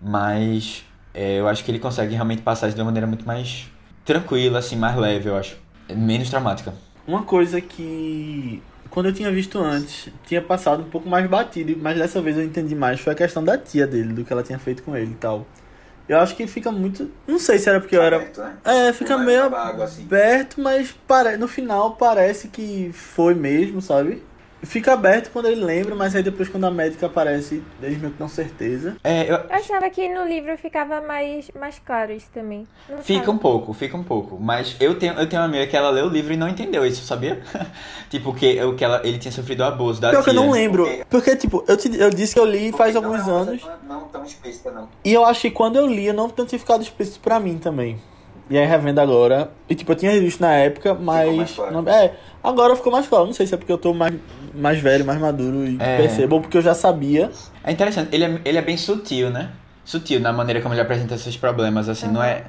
Mas 0.00 0.84
é, 1.12 1.38
eu 1.38 1.48
acho 1.48 1.62
que 1.64 1.70
ele 1.70 1.78
consegue 1.78 2.14
realmente 2.14 2.42
passar 2.42 2.68
isso 2.68 2.76
de 2.76 2.80
uma 2.80 2.86
maneira 2.86 3.06
muito 3.06 3.26
mais 3.26 3.66
tranquila, 4.04 4.60
assim, 4.60 4.76
mais 4.76 4.96
leve, 4.96 5.28
eu 5.28 5.36
acho. 5.36 5.58
Menos 5.94 6.30
traumática. 6.30 6.72
Uma 7.06 7.22
coisa 7.22 7.60
que, 7.60 8.62
quando 8.98 9.10
eu 9.10 9.12
tinha 9.12 9.30
visto 9.30 9.60
antes, 9.60 10.08
tinha 10.26 10.42
passado 10.42 10.82
um 10.82 10.90
pouco 10.90 11.08
mais 11.08 11.24
batido, 11.30 11.78
mas 11.80 11.96
dessa 11.96 12.20
vez 12.20 12.36
eu 12.36 12.42
entendi 12.42 12.74
mais, 12.74 12.98
foi 12.98 13.12
a 13.12 13.16
questão 13.16 13.44
da 13.44 13.56
tia 13.56 13.86
dele, 13.86 14.12
do 14.12 14.24
que 14.24 14.32
ela 14.32 14.42
tinha 14.42 14.58
feito 14.58 14.82
com 14.82 14.96
ele 14.96 15.12
e 15.12 15.14
tal. 15.14 15.46
Eu 16.08 16.18
acho 16.18 16.34
que 16.34 16.44
fica 16.48 16.72
muito. 16.72 17.08
Não 17.24 17.38
sei 17.38 17.60
se 17.60 17.68
era 17.68 17.78
porque 17.78 17.96
eu 17.96 18.02
era. 18.02 18.18
Né? 18.18 18.56
É, 18.64 18.92
fica 18.92 19.16
meio 19.16 19.54
água, 19.54 19.84
assim. 19.84 20.02
aberto, 20.02 20.60
mas 20.60 20.90
pare... 21.06 21.36
no 21.36 21.46
final 21.46 21.92
parece 21.92 22.48
que 22.48 22.90
foi 22.92 23.34
mesmo, 23.34 23.80
sabe? 23.80 24.20
Fica 24.62 24.92
aberto 24.92 25.30
quando 25.30 25.46
ele 25.46 25.64
lembra, 25.64 25.94
mas 25.94 26.14
aí 26.16 26.22
depois 26.22 26.48
quando 26.48 26.64
a 26.64 26.70
médica 26.70 27.06
aparece, 27.06 27.62
eles 27.80 27.98
meio 27.98 28.12
que 28.12 28.18
dão 28.18 28.28
certeza. 28.28 28.96
É, 29.04 29.22
eu... 29.22 29.36
eu 29.36 29.44
achava 29.50 29.88
que 29.88 30.08
no 30.08 30.26
livro 30.26 30.56
ficava 30.58 31.00
mais, 31.00 31.50
mais 31.58 31.78
claro 31.78 32.12
isso 32.12 32.28
também. 32.34 32.66
Não 32.88 32.98
fica 32.98 33.20
sabe? 33.20 33.30
um 33.30 33.38
pouco, 33.38 33.72
fica 33.72 33.96
um 33.96 34.02
pouco. 34.02 34.38
Mas 34.40 34.76
eu 34.80 34.98
tenho, 34.98 35.14
eu 35.14 35.28
tenho 35.28 35.42
uma 35.42 35.48
amiga 35.48 35.66
que 35.66 35.76
ela 35.76 35.90
leu 35.90 36.06
o 36.06 36.08
livro 36.08 36.32
e 36.32 36.36
não 36.36 36.48
entendeu 36.48 36.84
isso, 36.84 37.04
sabia? 37.04 37.40
tipo, 38.10 38.34
que, 38.34 38.60
o 38.62 38.74
que 38.74 38.84
ela, 38.84 39.00
ele 39.04 39.18
tinha 39.18 39.32
sofrido 39.32 39.62
abuso 39.62 40.00
da 40.00 40.10
Pior 40.10 40.22
tia. 40.22 40.32
que 40.32 40.38
eu 40.38 40.42
não 40.42 40.50
lembro. 40.50 40.84
Porque, 40.84 41.04
porque 41.08 41.36
tipo, 41.36 41.64
eu, 41.68 41.76
te, 41.76 41.96
eu 41.96 42.10
disse 42.10 42.34
que 42.34 42.40
eu 42.40 42.44
li 42.44 42.72
faz 42.72 42.94
Porque 42.94 43.06
alguns 43.06 43.26
não 43.26 43.38
é 43.38 43.42
anos. 43.42 43.62
Não 43.86 44.00
tão 44.08 44.24
explícita, 44.24 44.72
não. 44.72 44.88
E 45.04 45.12
eu 45.12 45.24
acho 45.24 45.42
que 45.42 45.50
quando 45.50 45.76
eu 45.76 45.86
li, 45.86 46.06
eu 46.06 46.14
não 46.14 46.28
tinha 46.28 46.58
ficado 46.58 46.82
explícito 46.82 47.20
pra 47.20 47.38
mim 47.38 47.58
também. 47.58 47.98
E 48.50 48.56
aí 48.56 48.66
revendo 48.66 49.00
agora. 49.00 49.50
E 49.68 49.74
tipo, 49.74 49.92
eu 49.92 49.96
tinha 49.96 50.18
visto 50.20 50.40
na 50.40 50.52
época, 50.54 50.94
mas. 50.94 51.52
Claro. 51.52 51.82
Não, 51.82 51.92
é, 51.92 52.14
agora 52.42 52.74
ficou 52.74 52.90
mais 52.90 53.06
claro. 53.06 53.26
Não 53.26 53.32
sei 53.32 53.46
se 53.46 53.54
é 53.54 53.56
porque 53.56 53.72
eu 53.72 53.78
tô 53.78 53.92
mais, 53.92 54.14
mais 54.58 54.78
velho, 54.80 55.04
mais 55.04 55.20
maduro 55.20 55.64
e 55.64 55.76
é. 55.80 55.96
percebo, 55.96 56.36
ou 56.36 56.40
porque 56.40 56.56
eu 56.56 56.62
já 56.62 56.74
sabia. 56.74 57.30
É 57.64 57.72
interessante, 57.72 58.08
ele 58.12 58.24
é, 58.24 58.40
ele 58.44 58.58
é 58.58 58.62
bem 58.62 58.76
sutil, 58.76 59.30
né? 59.30 59.50
Sutil 59.84 60.20
na 60.20 60.32
maneira 60.32 60.60
como 60.60 60.74
ele 60.74 60.80
apresenta 60.80 61.14
esses 61.14 61.36
problemas, 61.36 61.88
assim, 61.88 62.06
uhum. 62.06 62.14
não 62.14 62.22
é. 62.22 62.44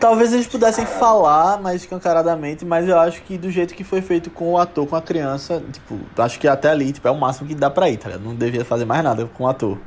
Talvez 0.00 0.32
eles 0.32 0.46
pudessem 0.46 0.86
falar 0.86 1.60
mais 1.60 1.82
escancaradamente, 1.82 2.64
mas 2.64 2.88
eu 2.88 2.98
acho 2.98 3.22
que 3.22 3.36
do 3.36 3.50
jeito 3.50 3.74
que 3.74 3.84
foi 3.84 4.00
feito 4.00 4.30
com 4.30 4.52
o 4.52 4.58
ator, 4.58 4.86
com 4.86 4.96
a 4.96 5.02
criança, 5.02 5.62
tipo, 5.70 5.98
acho 6.16 6.40
que 6.40 6.48
até 6.48 6.70
ali, 6.70 6.92
tipo, 6.92 7.06
é 7.06 7.10
o 7.10 7.18
máximo 7.18 7.48
que 7.48 7.54
dá 7.54 7.68
pra 7.68 7.90
ir, 7.90 7.98
tá 7.98 8.08
ligado? 8.08 8.24
Não 8.24 8.34
devia 8.34 8.64
fazer 8.64 8.84
mais 8.84 9.04
nada 9.04 9.26
com 9.26 9.44
o 9.44 9.48
ator 9.48 9.78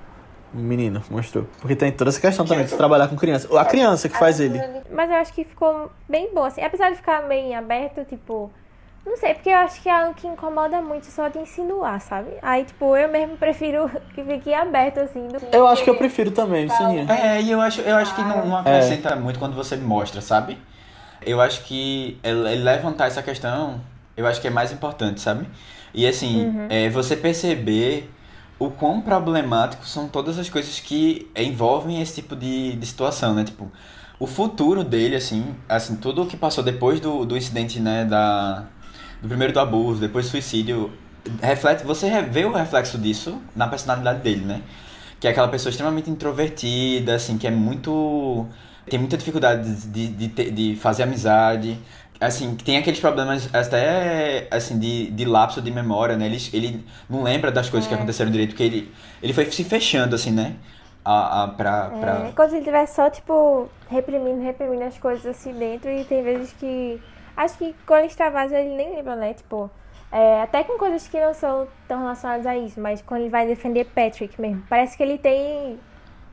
menino 0.56 1.04
mostrou. 1.10 1.46
Porque 1.60 1.76
tem 1.76 1.92
toda 1.92 2.10
essa 2.10 2.20
questão 2.20 2.46
também 2.46 2.66
de 2.66 2.76
trabalhar 2.76 3.08
com 3.08 3.16
criança. 3.16 3.48
A 3.60 3.66
criança 3.66 4.08
que 4.08 4.18
faz 4.18 4.40
ele. 4.40 4.60
Mas 4.92 5.10
eu 5.10 5.18
acho 5.18 5.34
que 5.34 5.44
ficou 5.44 5.92
bem 6.08 6.34
boa, 6.34 6.48
assim. 6.48 6.62
Apesar 6.62 6.90
de 6.90 6.96
ficar 6.96 7.28
meio 7.28 7.58
aberto, 7.58 8.06
tipo. 8.06 8.50
Não 9.06 9.16
sei, 9.18 9.36
porque 9.36 9.50
eu 9.50 9.58
acho 9.58 9.82
que 9.82 9.88
é 9.88 9.92
algo 9.92 10.16
que 10.16 10.26
incomoda 10.26 10.82
muito 10.82 11.06
só 11.06 11.28
de 11.28 11.38
insinuar, 11.38 12.02
sabe? 12.02 12.32
Aí, 12.42 12.66
tipo, 12.66 12.98
eu 12.98 13.08
mesmo 13.08 13.38
prefiro 13.38 13.90
que 14.16 14.24
fique 14.24 14.54
aberto, 14.54 15.00
assim. 15.00 15.28
Do... 15.28 15.38
Eu 15.52 15.68
acho 15.68 15.84
que 15.84 15.90
eu 15.90 15.96
prefiro 15.96 16.32
também, 16.32 16.68
sim. 16.68 17.06
É, 17.10 17.42
e 17.42 17.52
eu 17.52 17.62
acho, 17.62 17.82
eu 17.82 17.96
acho 17.96 18.16
que 18.16 18.22
não, 18.22 18.46
não 18.48 18.58
acrescenta 18.58 19.10
é. 19.10 19.16
muito 19.16 19.38
quando 19.38 19.56
você 19.56 19.76
mostra, 19.76 20.22
sabe? 20.22 20.58
Eu 21.22 21.40
acho 21.40 21.64
que 21.64 22.20
ele 22.24 22.56
levantar 22.56 23.08
essa 23.08 23.22
questão, 23.22 23.80
eu 24.18 24.26
acho 24.26 24.42
que 24.42 24.48
é 24.48 24.52
mais 24.52 24.72
importante, 24.72 25.22
sabe? 25.22 25.48
E 25.94 26.08
assim, 26.08 26.48
uhum. 26.48 26.68
é, 26.70 26.90
você 26.90 27.16
perceber 27.16 28.10
o 28.58 28.70
quão 28.70 29.02
problemático 29.02 29.86
são 29.86 30.08
todas 30.08 30.40
as 30.40 30.50
coisas 30.50 30.80
que 30.80 31.30
envolvem 31.36 32.02
esse 32.02 32.22
tipo 32.22 32.36
de, 32.36 32.76
de 32.76 32.86
situação, 32.86 33.34
né? 33.34 33.44
Tipo, 33.44 33.72
o 34.20 34.28
futuro 34.28 34.84
dele, 34.84 35.16
assim, 35.16 35.56
assim, 35.68 35.96
tudo 35.96 36.24
o 36.24 36.26
que 36.26 36.38
passou 36.38 36.64
depois 36.64 37.00
do, 37.00 37.26
do 37.26 37.36
incidente, 37.36 37.80
né, 37.80 38.06
da, 38.06 38.66
do 39.26 39.30
primeiro 39.30 39.52
do 39.52 39.60
abuso, 39.60 40.00
depois 40.00 40.26
do 40.26 40.30
suicídio, 40.30 40.92
reflete, 41.42 41.84
você 41.84 42.22
vê 42.22 42.46
o 42.46 42.52
reflexo 42.52 42.98
disso 42.98 43.42
na 43.56 43.68
personalidade 43.68 44.22
dele, 44.22 44.46
né? 44.46 44.62
Que 45.20 45.28
é 45.28 45.32
aquela 45.32 45.48
pessoa 45.48 45.72
extremamente 45.72 46.10
introvertida, 46.10 47.16
assim, 47.16 47.38
que 47.38 47.48
é 47.48 47.52
muito... 47.52 48.46
tem 48.88 49.00
muita 49.00 49.18
dificuldade 49.18 49.88
de, 49.88 50.08
de, 50.08 50.28
de, 50.28 50.52
de 50.52 50.76
fazer 50.76 51.04
amizade, 51.04 51.80
assim, 52.22 52.56
tem 52.56 52.78
aqueles 52.78 53.00
problemas 53.00 53.50
até, 53.54 54.48
assim, 54.52 54.78
de, 54.78 55.10
de 55.12 55.26
lapso 55.26 55.62
de 55.62 55.72
memória, 55.72 56.16
né? 56.16 56.28
Ele, 56.28 56.38
ele 56.54 56.86
não 57.10 57.24
lembra 57.24 57.52
das 57.52 57.70
coisas 57.70 57.88
é. 57.88 57.90
que 57.90 57.96
aconteceram 57.96 58.32
direito, 58.32 58.52
porque 58.52 58.64
ele, 58.64 58.92
ele 59.22 59.34
foi 59.34 59.50
se 59.52 59.64
fechando, 59.64 60.14
assim, 60.16 60.32
né? 60.32 60.56
A, 61.04 61.44
a, 61.44 61.48
pra, 61.48 61.92
é, 61.94 62.00
pra... 62.00 62.32
Quando 62.36 62.50
ele 62.52 62.60
estiver 62.60 62.86
só, 62.86 63.10
tipo, 63.10 63.68
reprimindo, 63.90 64.42
reprimindo 64.42 64.84
as 64.84 64.98
coisas 64.98 65.26
assim 65.26 65.54
dentro, 65.54 65.90
e 65.90 66.04
tem 66.04 66.24
vezes 66.24 66.54
que... 66.60 67.02
Acho 67.36 67.58
que 67.58 67.76
quando 67.86 68.00
ele 68.00 68.08
extravasa, 68.08 68.60
ele 68.60 68.76
nem 68.76 68.96
lembra, 68.96 69.16
né? 69.16 69.34
Tipo, 69.34 69.70
é, 70.12 70.42
até 70.42 70.64
com 70.64 70.78
coisas 70.78 71.08
que 71.08 71.20
não 71.20 71.34
são 71.34 71.68
tão 71.88 72.00
relacionadas 72.00 72.46
a 72.46 72.58
isso, 72.58 72.80
mas 72.80 73.02
quando 73.02 73.22
ele 73.22 73.30
vai 73.30 73.46
defender 73.46 73.86
Patrick 73.86 74.40
mesmo, 74.40 74.64
parece 74.70 74.96
que 74.96 75.04
ele 75.04 75.18
tem 75.18 75.80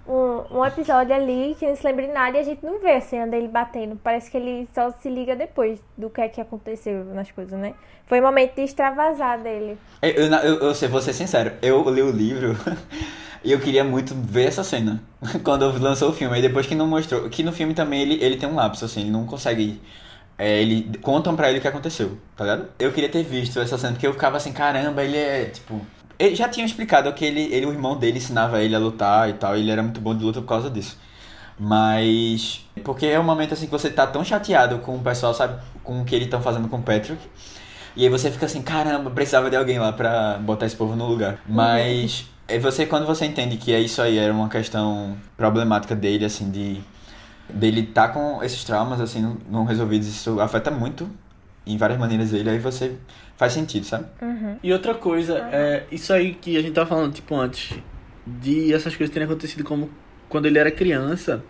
um, 0.07 0.59
um 0.59 0.65
episódio 0.65 1.15
ali 1.15 1.57
que 1.59 1.67
não 1.67 1.77
se 1.77 1.85
lembra 1.85 2.07
de 2.07 2.13
nada 2.13 2.37
e 2.37 2.41
a 2.41 2.45
gente 2.45 2.65
não 2.65 2.81
vê 2.81 2.93
a 2.93 3.01
cena 3.01 3.27
dele 3.27 3.49
batendo. 3.49 3.99
Parece 4.03 4.31
que 4.31 4.37
ele 4.37 4.69
só 4.75 4.91
se 4.91 5.09
liga 5.09 5.37
depois 5.37 5.81
do 5.97 6.11
que 6.11 6.21
é 6.21 6.29
que 6.29 6.41
aconteceu 6.41 7.05
nas 7.07 7.31
coisas, 7.31 7.59
né? 7.59 7.75
Foi 8.07 8.21
o 8.21 8.23
momento 8.23 8.55
de 8.57 8.63
extravasar 8.63 9.41
dele. 9.41 9.79
Eu, 10.03 10.11
eu, 10.11 10.33
eu, 10.33 10.73
eu 10.73 10.89
vou 10.89 11.01
ser 11.01 11.13
sincero, 11.13 11.53
eu 11.63 11.89
li 11.89 12.03
o 12.03 12.11
livro 12.11 12.57
e 13.45 13.53
eu 13.53 13.61
queria 13.61 13.85
muito 13.85 14.15
ver 14.15 14.49
essa 14.49 14.65
cena 14.65 15.03
quando 15.43 15.71
lançou 15.81 16.11
o 16.11 16.13
filme. 16.13 16.35
Aí 16.35 16.43
depois 16.43 16.67
que 16.67 16.75
não 16.75 16.87
mostrou, 16.87 17.29
que 17.29 17.43
no 17.43 17.53
filme 17.53 17.75
também 17.75 18.03
ele, 18.03 18.23
ele 18.23 18.37
tem 18.37 18.49
um 18.49 18.55
lapso, 18.55 18.85
assim, 18.85 19.03
ele 19.03 19.11
não 19.11 19.27
consegue. 19.27 19.81
É, 20.43 20.61
ele 20.61 20.99
contam 21.01 21.37
pra 21.37 21.49
ele 21.49 21.59
o 21.59 21.63
que 21.63 21.69
aconteceu, 21.69 22.19
tá 22.37 22.45
ligado? 22.45 22.69
Eu 22.79 22.93
queria 22.93 23.09
ter 23.09 23.23
visto 23.23 23.61
essa 23.61 23.79
cena, 23.79 23.93
porque 23.93 24.07
eu 24.07 24.13
ficava 24.13 24.37
assim, 24.37 24.53
caramba, 24.53 25.05
ele 25.05 25.17
é 25.17 25.45
tipo 25.45 25.81
ele 26.19 26.37
já 26.37 26.49
tinha 26.49 26.65
explicado 26.65 27.13
que 27.13 27.25
ele, 27.25 27.43
ele, 27.53 27.67
o 27.67 27.73
irmão 27.73 27.97
dele 27.97 28.19
ensinava 28.19 28.63
ele 28.63 28.75
a 28.77 28.79
lutar 28.79 29.29
e 29.29 29.33
tal, 29.33 29.57
e 29.57 29.61
ele 29.61 29.71
era 29.71 29.83
muito 29.83 30.01
bom 30.01 30.17
de 30.17 30.25
luta 30.25 30.41
por 30.41 30.47
causa 30.47 30.71
disso. 30.71 30.97
Mas. 31.59 32.65
Porque 32.85 33.07
é 33.07 33.19
um 33.19 33.25
momento 33.25 33.55
assim 33.55 33.67
que 33.67 33.73
você 33.73 33.91
tá 33.91 34.07
tão 34.07 34.25
chateado 34.25 34.79
com 34.79 34.97
o 34.97 35.01
pessoal, 35.01 35.35
sabe? 35.35 35.61
Com 35.83 36.01
o 36.01 36.05
que 36.05 36.15
eles 36.15 36.27
estão 36.27 36.41
fazendo 36.41 36.69
com 36.69 36.77
o 36.77 36.83
Patrick. 36.83 37.21
E 37.97 38.05
aí 38.05 38.09
você 38.09 38.31
fica 38.31 38.47
assim, 38.47 38.63
caramba, 38.63 39.11
precisava 39.11 39.51
de 39.51 39.57
alguém 39.57 39.79
lá 39.79 39.93
pra 39.93 40.39
botar 40.39 40.67
esse 40.67 40.77
povo 40.77 40.97
no 40.97 41.07
lugar. 41.07 41.41
Mas. 41.47 42.27
É 42.49 42.59
você, 42.59 42.87
quando 42.87 43.07
você 43.07 43.25
entende 43.25 43.57
que 43.57 43.73
é 43.73 43.81
isso 43.81 44.03
aí 44.03 44.19
era 44.19 44.33
uma 44.33 44.49
questão 44.49 45.17
problemática 45.37 45.95
dele, 45.95 46.25
assim, 46.25 46.51
de. 46.51 46.81
Dele 47.55 47.83
tá 47.85 48.09
com 48.09 48.43
esses 48.43 48.65
traumas, 48.65 49.01
assim, 49.01 49.23
não, 49.23 49.37
não 49.51 49.65
resolvidos, 49.65 50.09
isso 50.09 50.41
afeta 50.41 50.71
muito 50.71 51.09
em 51.67 51.77
várias 51.77 51.99
maneiras 51.99 52.33
ele, 52.33 52.51
aí 52.51 52.59
você 52.59 52.97
faz 53.37 53.53
sentido, 53.53 53.87
sabe? 53.87 54.07
Uhum. 54.21 54.57
E 54.63 54.73
outra 54.73 54.95
coisa, 54.95 55.35
uhum. 55.35 55.49
é 55.53 55.85
isso 55.93 56.13
aí 56.13 56.35
que 56.35 56.57
a 56.57 56.63
gente 56.63 56.73
tava 56.73 56.89
falando, 56.89 57.13
tipo, 57.13 57.35
antes, 57.37 57.79
de 58.27 58.73
essas 58.73 58.97
coisas 58.97 59.13
terem 59.13 59.27
acontecido 59.27 59.65
como 59.65 59.91
quando 60.29 60.47
ele 60.47 60.59
era 60.59 60.71
criança, 60.71 61.45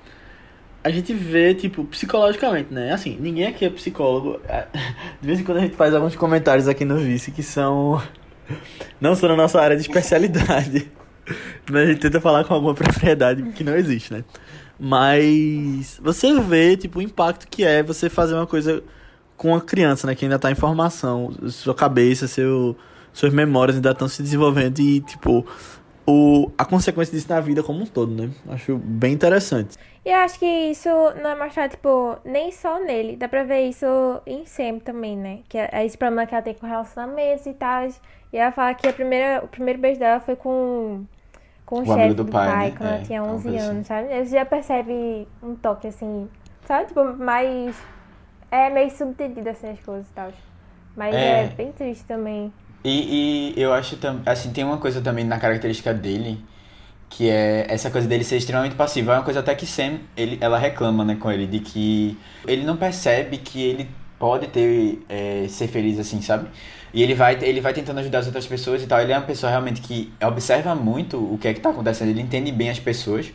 a 0.84 0.90
gente 0.90 1.14
vê, 1.14 1.54
tipo, 1.54 1.84
psicologicamente, 1.84 2.72
né? 2.74 2.92
Assim, 2.92 3.16
ninguém 3.20 3.46
aqui 3.46 3.64
é 3.64 3.70
psicólogo. 3.70 4.40
É, 4.48 4.66
de 5.20 5.26
vez 5.26 5.40
em 5.40 5.44
quando 5.44 5.58
a 5.58 5.60
gente 5.60 5.76
faz 5.76 5.94
alguns 5.94 6.16
comentários 6.16 6.66
aqui 6.66 6.84
no 6.84 6.96
Vice 6.96 7.30
que 7.30 7.42
são. 7.42 8.02
Não 9.00 9.14
são 9.14 9.28
na 9.28 9.36
nossa 9.36 9.60
área 9.60 9.76
de 9.76 9.82
especialidade. 9.82 10.90
Mas 11.70 11.82
a 11.82 11.86
gente 11.86 12.00
tenta 12.00 12.20
falar 12.20 12.44
com 12.44 12.54
alguma 12.54 12.74
propriedade 12.74 13.42
que 13.52 13.62
não 13.62 13.76
existe, 13.76 14.12
né? 14.12 14.24
Mas 14.84 16.00
você 16.02 16.40
vê, 16.40 16.76
tipo, 16.76 16.98
o 16.98 17.02
impacto 17.02 17.46
que 17.46 17.64
é 17.64 17.84
você 17.84 18.10
fazer 18.10 18.34
uma 18.34 18.48
coisa 18.48 18.82
com 19.36 19.54
a 19.54 19.60
criança, 19.60 20.08
né? 20.08 20.16
Que 20.16 20.24
ainda 20.24 20.40
tá 20.40 20.50
em 20.50 20.56
formação. 20.56 21.30
Sua 21.50 21.72
cabeça, 21.72 22.26
seu, 22.26 22.76
suas 23.12 23.32
memórias 23.32 23.76
ainda 23.76 23.92
estão 23.92 24.08
se 24.08 24.20
desenvolvendo 24.24 24.80
e, 24.80 25.00
tipo, 25.02 25.46
o, 26.04 26.50
a 26.58 26.64
consequência 26.64 27.14
disso 27.14 27.28
na 27.28 27.38
vida 27.38 27.62
como 27.62 27.80
um 27.80 27.86
todo, 27.86 28.12
né? 28.12 28.28
Acho 28.48 28.76
bem 28.76 29.12
interessante. 29.12 29.78
E 30.04 30.08
eu 30.10 30.16
acho 30.16 30.36
que 30.36 30.46
isso 30.46 30.88
não 31.22 31.30
é 31.30 31.36
mostrado, 31.36 31.70
tipo, 31.70 32.18
nem 32.24 32.50
só 32.50 32.80
nele. 32.80 33.14
Dá 33.14 33.28
pra 33.28 33.44
ver 33.44 33.68
isso 33.68 33.86
em 34.26 34.44
Sam 34.44 34.80
também, 34.80 35.16
né? 35.16 35.38
Que 35.48 35.58
é 35.58 35.86
esse 35.86 35.96
problema 35.96 36.26
que 36.26 36.34
ela 36.34 36.42
tem 36.42 36.54
com 36.54 36.66
relacionamentos 36.66 37.46
e 37.46 37.54
tal. 37.54 37.88
E 38.32 38.36
ela 38.36 38.50
fala 38.50 38.74
que 38.74 38.88
a 38.88 38.92
primeira, 38.92 39.44
o 39.44 39.46
primeiro 39.46 39.78
beijo 39.78 40.00
dela 40.00 40.18
foi 40.18 40.34
com, 40.34 41.04
com 41.66 41.82
o, 41.82 41.84
O 41.84 41.86
chefe 41.86 42.14
do, 42.14 42.14
do 42.14 42.24
pai, 42.26 42.52
pai, 42.52 42.70
né? 42.70 42.72
quando 42.76 42.90
É, 42.90 42.96
ela 42.96 43.02
tinha 43.02 43.22
uma 43.22 43.34
11 43.34 43.42
coisa 43.42 43.58
assim. 43.58 43.70
anos, 43.70 43.86
sabe? 43.86 44.08
Você 44.24 44.36
já 44.36 44.44
percebe 44.44 45.28
um 45.42 45.54
toque, 45.56 45.88
assim, 45.88 46.28
sabe? 46.66 46.86
Tipo, 46.88 47.04
mais... 47.16 47.76
É 48.50 48.70
meio 48.70 48.90
subtendido, 48.90 49.48
assim, 49.48 49.70
as 49.70 49.80
coisas 49.80 50.08
e 50.08 50.12
tal. 50.14 50.32
Mas 50.96 51.16
É. 51.16 51.44
é. 51.44 51.48
bem 51.48 51.72
triste 51.72 52.04
também. 52.06 52.52
E, 52.84 53.54
e 53.56 53.60
eu 53.62 53.72
acho 53.72 53.96
também, 53.98 54.22
assim, 54.26 54.52
tem 54.52 54.64
uma 54.64 54.78
coisa 54.78 55.00
também 55.00 55.24
na 55.24 55.38
característica 55.38 55.94
dele, 55.94 56.44
que 57.08 57.30
é 57.30 57.66
essa 57.72 57.90
coisa 57.90 58.08
dele 58.08 58.24
ser 58.24 58.36
extremamente 58.38 58.74
passivo. 58.76 59.10
É 59.12 59.14
uma 59.16 59.24
coisa 59.24 59.40
até 59.40 59.54
que 59.54 59.66
Sam, 59.66 60.00
ele, 60.16 60.38
ela 60.40 60.58
reclama, 60.58 61.04
né, 61.04 61.16
com 61.16 61.30
ele, 61.30 61.46
de 61.46 61.60
que 61.60 62.18
ele 62.46 62.64
não 62.64 62.76
percebe 62.76 63.38
que 63.38 63.62
ele 63.62 63.90
pode 64.18 64.48
ter, 64.48 65.04
é, 65.08 65.46
ser 65.48 65.68
feliz 65.68 65.98
assim, 65.98 66.20
sabe? 66.22 66.48
E 66.94 67.02
ele 67.02 67.14
vai, 67.14 67.38
ele 67.42 67.60
vai 67.60 67.72
tentando 67.72 68.00
ajudar 68.00 68.18
as 68.20 68.26
outras 68.26 68.46
pessoas 68.46 68.82
e 68.82 68.86
tal. 68.86 69.00
Ele 69.00 69.12
é 69.12 69.16
uma 69.16 69.26
pessoa 69.26 69.50
realmente 69.50 69.80
que 69.80 70.12
observa 70.22 70.74
muito 70.74 71.16
o 71.18 71.38
que 71.38 71.48
é 71.48 71.54
que 71.54 71.60
tá 71.60 71.70
acontecendo, 71.70 72.10
ele 72.10 72.20
entende 72.20 72.52
bem 72.52 72.70
as 72.70 72.78
pessoas, 72.80 73.32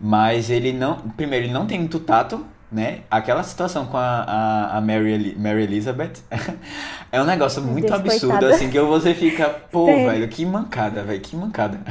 mas 0.00 0.50
ele 0.50 0.72
não, 0.72 0.96
primeiro, 1.16 1.46
ele 1.46 1.52
não 1.52 1.66
tem 1.66 1.78
muito 1.78 2.00
tato, 2.00 2.46
né? 2.72 3.00
Aquela 3.10 3.42
situação 3.42 3.86
com 3.86 3.96
a, 3.96 4.22
a, 4.22 4.78
a 4.78 4.80
Mary, 4.80 5.12
Eli- 5.12 5.36
Mary 5.38 5.62
Elizabeth 5.64 6.14
é 7.12 7.20
um 7.22 7.24
negócio 7.24 7.62
muito 7.62 7.86
Deus, 7.88 8.00
absurdo, 8.00 8.46
coitada. 8.46 8.54
assim, 8.54 8.70
que 8.70 8.80
você 8.80 9.14
fica, 9.14 9.48
pô, 9.48 9.86
Sério. 9.86 10.10
velho, 10.10 10.28
que 10.28 10.44
mancada, 10.46 11.02
velho, 11.04 11.20
que 11.20 11.36
mancada. 11.36 11.80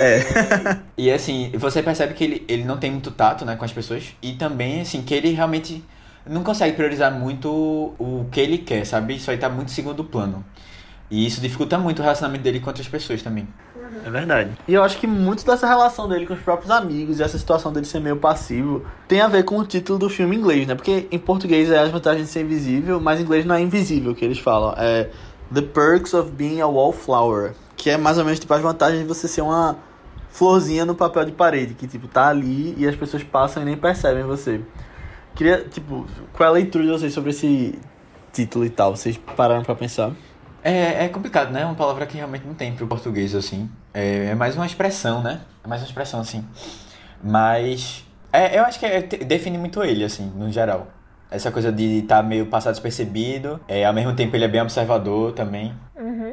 É. 0.00 0.20
E 0.96 1.10
assim, 1.10 1.50
você 1.54 1.82
percebe 1.82 2.14
que 2.14 2.24
ele, 2.24 2.44
ele 2.48 2.64
não 2.64 2.76
tem 2.78 2.90
muito 2.90 3.10
tato, 3.10 3.44
né, 3.44 3.56
com 3.56 3.64
as 3.64 3.72
pessoas. 3.72 4.14
E 4.22 4.34
também, 4.34 4.80
assim, 4.80 5.02
que 5.02 5.14
ele 5.14 5.30
realmente 5.32 5.84
não 6.28 6.42
consegue 6.42 6.76
priorizar 6.76 7.12
muito 7.12 7.48
o 7.98 8.26
que 8.30 8.40
ele 8.40 8.58
quer, 8.58 8.84
sabe? 8.84 9.16
Isso 9.16 9.30
aí 9.30 9.38
tá 9.38 9.48
muito 9.48 9.70
segundo 9.70 10.04
plano. 10.04 10.44
E 11.10 11.24
isso 11.24 11.40
dificulta 11.40 11.78
muito 11.78 12.00
o 12.00 12.02
relacionamento 12.02 12.42
dele 12.42 12.60
com 12.60 12.68
outras 12.68 12.88
pessoas 12.88 13.22
também. 13.22 13.46
É 14.04 14.10
verdade. 14.10 14.50
E 14.66 14.74
eu 14.74 14.82
acho 14.82 14.98
que 14.98 15.06
muito 15.06 15.44
dessa 15.46 15.66
relação 15.66 16.08
dele 16.08 16.26
com 16.26 16.34
os 16.34 16.40
próprios 16.40 16.70
amigos 16.70 17.20
e 17.20 17.22
essa 17.22 17.38
situação 17.38 17.72
dele 17.72 17.86
ser 17.86 18.00
meio 18.00 18.16
passivo 18.16 18.84
tem 19.06 19.20
a 19.20 19.28
ver 19.28 19.44
com 19.44 19.58
o 19.58 19.64
título 19.64 19.98
do 19.98 20.10
filme 20.10 20.34
em 20.34 20.38
inglês, 20.40 20.66
né? 20.66 20.74
Porque 20.74 21.06
em 21.10 21.18
português 21.18 21.70
é 21.70 21.78
as 21.78 21.90
vantagens 21.90 22.26
de 22.26 22.32
ser 22.32 22.42
invisível, 22.42 23.00
mas 23.00 23.20
em 23.20 23.22
inglês 23.22 23.44
não 23.44 23.54
é 23.54 23.60
invisível 23.60 24.14
que 24.14 24.24
eles 24.24 24.38
falam. 24.38 24.74
É 24.76 25.10
The 25.54 25.62
Perks 25.62 26.12
of 26.14 26.30
Being 26.32 26.60
a 26.60 26.66
Wallflower. 26.66 27.54
Que 27.76 27.90
é 27.90 27.96
mais 27.96 28.18
ou 28.18 28.24
menos 28.24 28.40
tipo 28.40 28.52
as 28.52 28.60
vantagens 28.60 29.00
de 29.00 29.06
você 29.06 29.28
ser 29.28 29.42
uma 29.42 29.76
florzinha 30.30 30.84
no 30.84 30.94
papel 30.94 31.24
de 31.24 31.32
parede, 31.32 31.74
que 31.74 31.86
tipo 31.86 32.08
tá 32.08 32.28
ali 32.28 32.74
e 32.76 32.86
as 32.86 32.96
pessoas 32.96 33.22
passam 33.22 33.62
e 33.62 33.66
nem 33.66 33.76
percebem 33.76 34.24
você. 34.24 34.60
Queria, 35.36 35.64
tipo, 35.68 36.06
qual 36.32 36.46
é 36.46 36.50
a 36.50 36.52
leitura 36.54 36.84
de 36.84 36.90
vocês 36.90 37.12
sobre 37.12 37.30
esse 37.30 37.78
título 38.32 38.64
e 38.64 38.70
tal? 38.70 38.96
Vocês 38.96 39.18
pararam 39.36 39.62
pra 39.62 39.74
pensar? 39.74 40.12
É, 40.64 41.04
é 41.04 41.08
complicado, 41.08 41.52
né? 41.52 41.60
É 41.60 41.64
uma 41.66 41.74
palavra 41.74 42.06
que 42.06 42.16
realmente 42.16 42.46
não 42.46 42.54
tem 42.54 42.74
pro 42.74 42.86
português, 42.86 43.34
assim. 43.34 43.70
É, 43.92 44.30
é 44.30 44.34
mais 44.34 44.56
uma 44.56 44.64
expressão, 44.64 45.22
né? 45.22 45.42
É 45.62 45.68
mais 45.68 45.82
uma 45.82 45.86
expressão, 45.86 46.20
assim. 46.20 46.42
Mas. 47.22 48.04
É, 48.32 48.58
eu 48.58 48.64
acho 48.64 48.80
que 48.80 48.86
é- 48.86 49.02
define 49.02 49.58
muito 49.58 49.82
ele, 49.84 50.04
assim, 50.04 50.32
no 50.34 50.50
geral. 50.50 50.88
Essa 51.30 51.50
coisa 51.50 51.70
de 51.70 51.98
estar 51.98 52.22
meio 52.22 52.46
passado 52.46 52.72
despercebido. 52.72 53.60
É, 53.68 53.84
ao 53.84 53.92
mesmo 53.92 54.14
tempo 54.14 54.34
ele 54.34 54.44
é 54.44 54.48
bem 54.48 54.62
observador 54.62 55.32
também. 55.32 55.74
Uhum. 55.98 56.32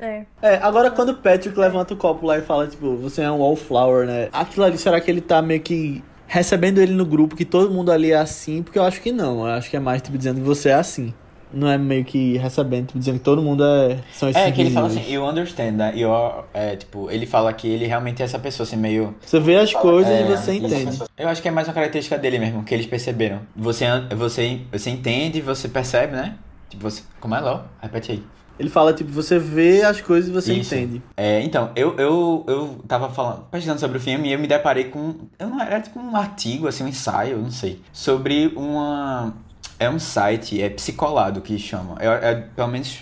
É. 0.00 0.24
É, 0.40 0.54
agora 0.62 0.90
quando 0.90 1.10
o 1.10 1.14
Patrick 1.16 1.58
levanta 1.58 1.92
o 1.92 1.96
copo 1.96 2.24
lá 2.24 2.38
e 2.38 2.42
fala, 2.42 2.66
tipo, 2.66 2.96
você 2.96 3.22
é 3.22 3.30
um 3.30 3.38
wallflower, 3.40 4.06
né? 4.06 4.28
Aquilo 4.32 4.64
ali, 4.64 4.78
será 4.78 5.00
que 5.00 5.10
ele 5.10 5.20
tá 5.20 5.42
meio 5.42 5.60
que 5.60 6.02
recebendo 6.28 6.78
ele 6.78 6.92
no 6.92 7.04
grupo, 7.04 7.34
que 7.34 7.44
todo 7.44 7.70
mundo 7.70 7.90
ali 7.90 8.12
é 8.12 8.16
assim? 8.18 8.62
Porque 8.62 8.78
eu 8.78 8.84
acho 8.84 9.00
que 9.00 9.10
não. 9.10 9.40
Eu 9.40 9.54
acho 9.54 9.68
que 9.68 9.76
é 9.76 9.80
mais, 9.80 10.00
tipo, 10.00 10.16
dizendo 10.16 10.36
que 10.36 10.46
você 10.46 10.68
é 10.68 10.74
assim. 10.74 11.12
Não 11.50 11.66
é 11.66 11.78
meio 11.78 12.04
que 12.04 12.36
recebendo, 12.36 12.88
tipo, 12.88 12.98
dizendo 12.98 13.16
que 13.18 13.24
todo 13.24 13.40
mundo 13.40 13.64
é, 13.64 14.00
são 14.12 14.28
esses 14.28 14.42
É, 14.42 14.52
que 14.52 14.60
ele 14.60 14.70
fala 14.70 14.88
assim, 14.88 15.10
you 15.10 15.26
understand, 15.26 15.70
né? 15.72 15.92
You 15.96 16.12
are, 16.12 16.44
é, 16.52 16.76
tipo, 16.76 17.10
ele 17.10 17.24
fala 17.24 17.50
que 17.54 17.66
ele 17.66 17.86
realmente 17.86 18.20
é 18.20 18.26
essa 18.26 18.38
pessoa, 18.38 18.66
assim, 18.66 18.76
meio... 18.76 19.14
Você 19.24 19.40
vê 19.40 19.56
as 19.56 19.72
coisas 19.72 20.12
É, 20.12 20.20
e 20.20 20.24
você 20.24 20.52
isso. 20.52 20.66
entende. 20.66 20.98
Eu 21.16 21.26
acho 21.26 21.40
que 21.40 21.48
é 21.48 21.50
mais 21.50 21.66
uma 21.66 21.72
característica 21.72 22.18
dele 22.18 22.38
mesmo, 22.38 22.62
que 22.64 22.74
eles 22.74 22.84
perceberam. 22.84 23.40
Você, 23.56 23.86
você, 24.14 24.60
você 24.70 24.90
entende, 24.90 25.40
você 25.40 25.68
percebe, 25.68 26.12
né? 26.14 26.34
Tipo, 26.68 26.82
você... 26.82 27.02
Como 27.18 27.34
é, 27.34 27.40
Léo? 27.40 27.62
Repete 27.80 28.12
aí. 28.12 28.22
Ele 28.58 28.68
fala, 28.68 28.92
tipo, 28.92 29.10
você 29.12 29.38
vê 29.38 29.82
as 29.82 30.00
coisas 30.00 30.28
e 30.28 30.32
você 30.32 30.52
Isso. 30.52 30.74
entende. 30.74 31.00
É, 31.16 31.40
então, 31.42 31.70
eu, 31.76 31.94
eu, 31.96 32.44
eu 32.48 32.84
tava 32.88 33.08
falando, 33.08 33.44
pesquisando 33.50 33.78
sobre 33.78 33.98
o 33.98 34.00
filme 34.00 34.28
e 34.28 34.32
eu 34.32 34.38
me 34.38 34.48
deparei 34.48 34.84
com. 34.84 35.14
Eu 35.38 35.48
não 35.48 35.60
era 35.60 35.80
tipo 35.80 36.00
um 36.00 36.16
artigo, 36.16 36.66
assim, 36.66 36.82
um 36.82 36.88
ensaio, 36.88 37.32
eu 37.32 37.42
não 37.42 37.50
sei. 37.52 37.80
Sobre 37.92 38.52
uma. 38.56 39.32
É 39.78 39.88
um 39.88 39.98
site, 40.00 40.60
é 40.60 40.68
psicolado 40.68 41.40
que 41.40 41.56
chama. 41.56 41.96
É, 42.00 42.06
é- 42.30 42.34
pelo 42.34 42.68
menos 42.68 42.98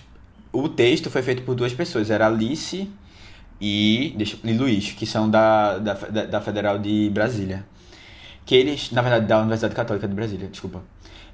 o 0.53 0.69
texto 0.69 1.11
foi 1.11 1.23
feito 1.23 1.43
por 1.43 1.55
duas 1.55 1.73
pessoas. 1.73 2.11
Era 2.11 2.27
Alice 2.27 2.91
e, 3.59 4.15
deixa, 4.17 4.37
e 4.45 4.53
Luiz, 4.53 4.93
que 4.93 5.07
são 5.07 5.31
da, 5.31 5.79
da, 5.79 5.95
da 5.95 6.25
da 6.27 6.41
Federal 6.43 6.79
de 6.79 7.11
Brasília. 7.15 7.65
Que 8.45 8.55
eles, 8.55 8.91
na 8.93 9.03
verdade, 9.03 9.27
da 9.27 9.39
Universidade 9.41 9.75
Católica 9.75 10.07
de 10.07 10.15
Brasília, 10.15 10.49
desculpa. 10.49 10.83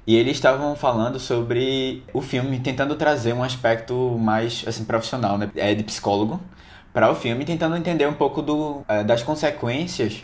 E 0.05 0.15
eles 0.15 0.33
estavam 0.33 0.75
falando 0.75 1.19
sobre 1.19 2.03
o 2.13 2.21
filme, 2.21 2.59
tentando 2.59 2.95
trazer 2.95 3.33
um 3.33 3.43
aspecto 3.43 4.17
mais 4.19 4.63
assim 4.67 4.83
profissional, 4.83 5.37
né, 5.37 5.49
é, 5.55 5.73
de 5.73 5.83
psicólogo 5.83 6.41
para 6.93 7.09
o 7.09 7.15
filme, 7.15 7.45
tentando 7.45 7.75
entender 7.77 8.07
um 8.07 8.13
pouco 8.13 8.41
do, 8.41 8.83
eh, 8.87 9.03
das 9.03 9.23
consequências 9.23 10.23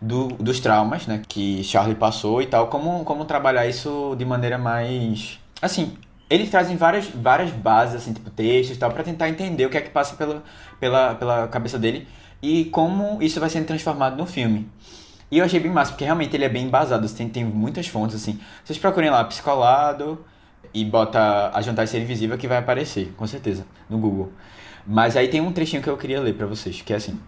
do, 0.00 0.28
dos 0.28 0.60
traumas, 0.60 1.06
né, 1.06 1.22
que 1.28 1.62
Charlie 1.64 1.96
passou 1.96 2.40
e 2.40 2.46
tal, 2.46 2.68
como, 2.68 3.04
como 3.04 3.24
trabalhar 3.24 3.66
isso 3.66 4.14
de 4.16 4.24
maneira 4.24 4.56
mais 4.56 5.38
assim. 5.60 5.96
Eles 6.30 6.50
trazem 6.50 6.76
várias, 6.76 7.08
várias 7.08 7.50
bases, 7.50 7.96
assim, 7.96 8.12
tipo 8.12 8.30
textos 8.30 8.76
e 8.76 8.78
tal, 8.78 8.90
para 8.92 9.02
tentar 9.02 9.28
entender 9.30 9.64
o 9.66 9.70
que 9.70 9.78
é 9.78 9.80
que 9.80 9.90
passa 9.90 10.14
pela, 10.14 10.42
pela, 10.78 11.14
pela 11.14 11.48
cabeça 11.48 11.78
dele 11.78 12.06
e 12.42 12.66
como 12.66 13.20
isso 13.22 13.40
vai 13.40 13.48
sendo 13.50 13.66
transformado 13.66 14.16
no 14.16 14.26
filme. 14.26 14.68
E 15.30 15.38
eu 15.38 15.44
achei 15.44 15.60
bem 15.60 15.70
massa, 15.70 15.92
porque 15.92 16.04
realmente 16.04 16.34
ele 16.34 16.44
é 16.44 16.48
bem 16.48 16.64
embasado, 16.64 17.04
assim, 17.04 17.16
tem, 17.16 17.28
tem 17.28 17.44
muitas 17.44 17.86
fontes, 17.86 18.16
assim. 18.16 18.40
Vocês 18.64 18.78
procurem 18.78 19.10
lá, 19.10 19.22
psicolado, 19.24 20.24
e 20.72 20.84
bota 20.84 21.50
a 21.52 21.60
jantar 21.60 21.86
ser 21.86 22.00
invisível 22.00 22.36
que 22.38 22.48
vai 22.48 22.58
aparecer, 22.58 23.12
com 23.16 23.26
certeza, 23.26 23.66
no 23.88 23.98
Google. 23.98 24.32
Mas 24.86 25.16
aí 25.16 25.28
tem 25.28 25.40
um 25.40 25.52
trechinho 25.52 25.82
que 25.82 25.88
eu 25.88 25.96
queria 25.96 26.20
ler 26.20 26.34
pra 26.34 26.46
vocês, 26.46 26.80
que 26.82 26.92
é 26.92 26.96
assim. 26.96 27.18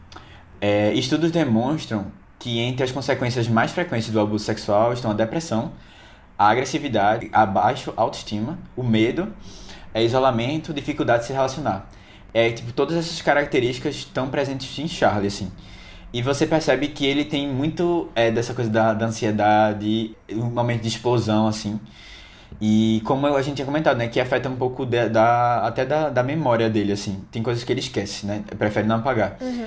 é, 0.61 0.93
estudos 0.95 1.31
demonstram 1.31 2.07
que 2.39 2.59
entre 2.59 2.85
as 2.85 2.93
consequências 2.93 3.49
mais 3.49 3.71
frequentes 3.71 4.11
do 4.11 4.21
abuso 4.21 4.45
sexual 4.45 4.93
estão 4.93 5.11
a 5.11 5.15
depressão, 5.15 5.73
a 6.39 6.49
agressividade, 6.49 7.29
a 7.33 7.45
baixa 7.45 7.93
autoestima, 7.97 8.59
o 8.75 8.83
medo, 8.83 9.33
é 9.93 10.03
isolamento, 10.03 10.73
dificuldade 10.73 11.21
de 11.21 11.27
se 11.27 11.33
relacionar. 11.33 11.89
É, 12.33 12.51
tipo, 12.51 12.73
todas 12.73 12.97
essas 12.97 13.21
características 13.21 13.97
estão 13.97 14.31
presentes 14.31 14.79
em 14.79 14.89
Charlie, 14.89 15.27
assim. 15.27 15.51
E 16.13 16.23
você 16.23 16.47
percebe 16.47 16.89
que 16.89 17.07
ele 17.07 17.25
tem 17.25 17.49
muito 17.49 18.09
é, 18.17 18.31
dessa 18.31 18.53
coisa 18.53 18.71
da, 18.71 18.93
da 18.95 19.07
ansiedade, 19.07 20.17
um 20.33 20.47
momento 20.51 20.83
de 20.83 20.89
explosão, 20.89 21.47
assim. 21.47 21.79
E 22.61 23.01
como 23.05 23.27
a 23.27 23.43
gente 23.43 23.57
tinha 23.57 23.67
comentado, 23.67 23.97
né? 23.97 24.09
Que 24.09 24.21
afeta 24.21 24.49
um 24.49 24.57
pouco 24.57 24.85
da, 24.85 25.09
da- 25.09 25.67
até 25.67 25.85
da, 25.87 26.11
da 26.11 26.23
memória 26.23 26.69
dele, 26.69 26.93
assim. 26.93 27.25
Tem 27.31 27.43
coisas 27.43 27.65
que 27.65 27.73
ele 27.73 27.81
esquece, 27.81 28.27
né? 28.27 28.43
Prefere 28.59 28.87
não 28.87 28.97
apagar. 28.97 29.37
Uhum. 29.41 29.67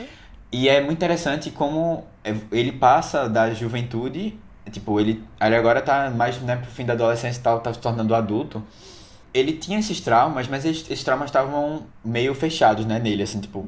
E 0.51 0.69
é 0.69 0.79
muito 0.81 0.97
interessante 0.97 1.49
como 1.49 2.03
ele 2.51 2.71
passa 2.73 3.27
da 3.27 3.51
juventude, 3.53 4.37
tipo, 4.71 4.99
ele, 4.99 5.23
ele 5.41 5.55
agora 5.55 5.81
tá 5.81 6.11
mais 6.11 6.39
né, 6.41 6.55
pro 6.57 6.69
fim 6.69 6.85
da 6.85 6.93
adolescência 6.93 7.39
e 7.39 7.43
tal, 7.43 7.59
tá 7.61 7.73
se 7.73 7.79
tornando 7.79 8.13
adulto. 8.13 8.61
Ele 9.33 9.53
tinha 9.53 9.79
esses 9.79 9.99
traumas, 9.99 10.47
mas 10.47 10.63
esses, 10.65 10.83
esses 10.91 11.03
traumas 11.03 11.27
estavam 11.29 11.83
meio 12.05 12.35
fechados, 12.35 12.85
né, 12.85 12.99
nele, 12.99 13.23
assim, 13.23 13.39
tipo... 13.41 13.67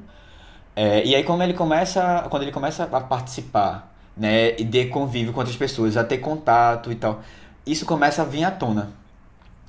é, 0.76 1.04
e 1.06 1.16
aí 1.16 1.24
como 1.24 1.42
ele 1.44 1.54
começa, 1.54 2.26
quando 2.30 2.44
ele 2.44 2.52
começa 2.52 2.84
a 2.84 3.02
participar, 3.02 3.94
né, 4.18 4.56
e 4.58 4.64
de 4.64 4.86
convívio 4.86 5.34
com 5.34 5.40
outras 5.40 5.58
pessoas, 5.58 5.98
a 5.98 6.04
ter 6.04 6.18
contato 6.20 6.92
e 6.92 6.96
tal, 6.96 7.22
isso 7.66 7.86
começa 7.86 8.22
a 8.22 8.26
vir 8.26 8.44
à 8.44 8.52
tona. 8.52 8.92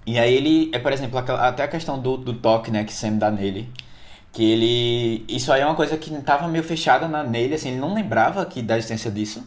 E 0.07 0.19
aí 0.19 0.35
ele, 0.35 0.71
é 0.73 0.79
por 0.79 0.93
exemplo, 0.93 1.19
até 1.19 1.65
a 1.65 1.69
questão 1.69 1.99
do, 1.99 2.17
do 2.17 2.33
toque, 2.35 2.71
né, 2.71 2.85
que 2.85 2.93
Sam 2.93 3.15
dá 3.19 3.31
nele, 3.31 3.69
que 4.33 4.45
ele. 4.45 5.25
Isso 5.29 5.53
aí 5.53 5.63
é 5.63 5.67
uma 5.67 5.75
coisa 5.75 5.97
que 5.97 6.11
tava 6.23 6.47
meio 6.47 6.63
fechada 6.63 7.09
na, 7.09 7.25
nele, 7.25 7.55
assim, 7.55 7.71
ele 7.71 7.81
não 7.81 7.93
lembrava 7.95 8.45
que 8.47 8.63
da 8.63 8.77
existência 8.77 9.11
disso. 9.11 9.45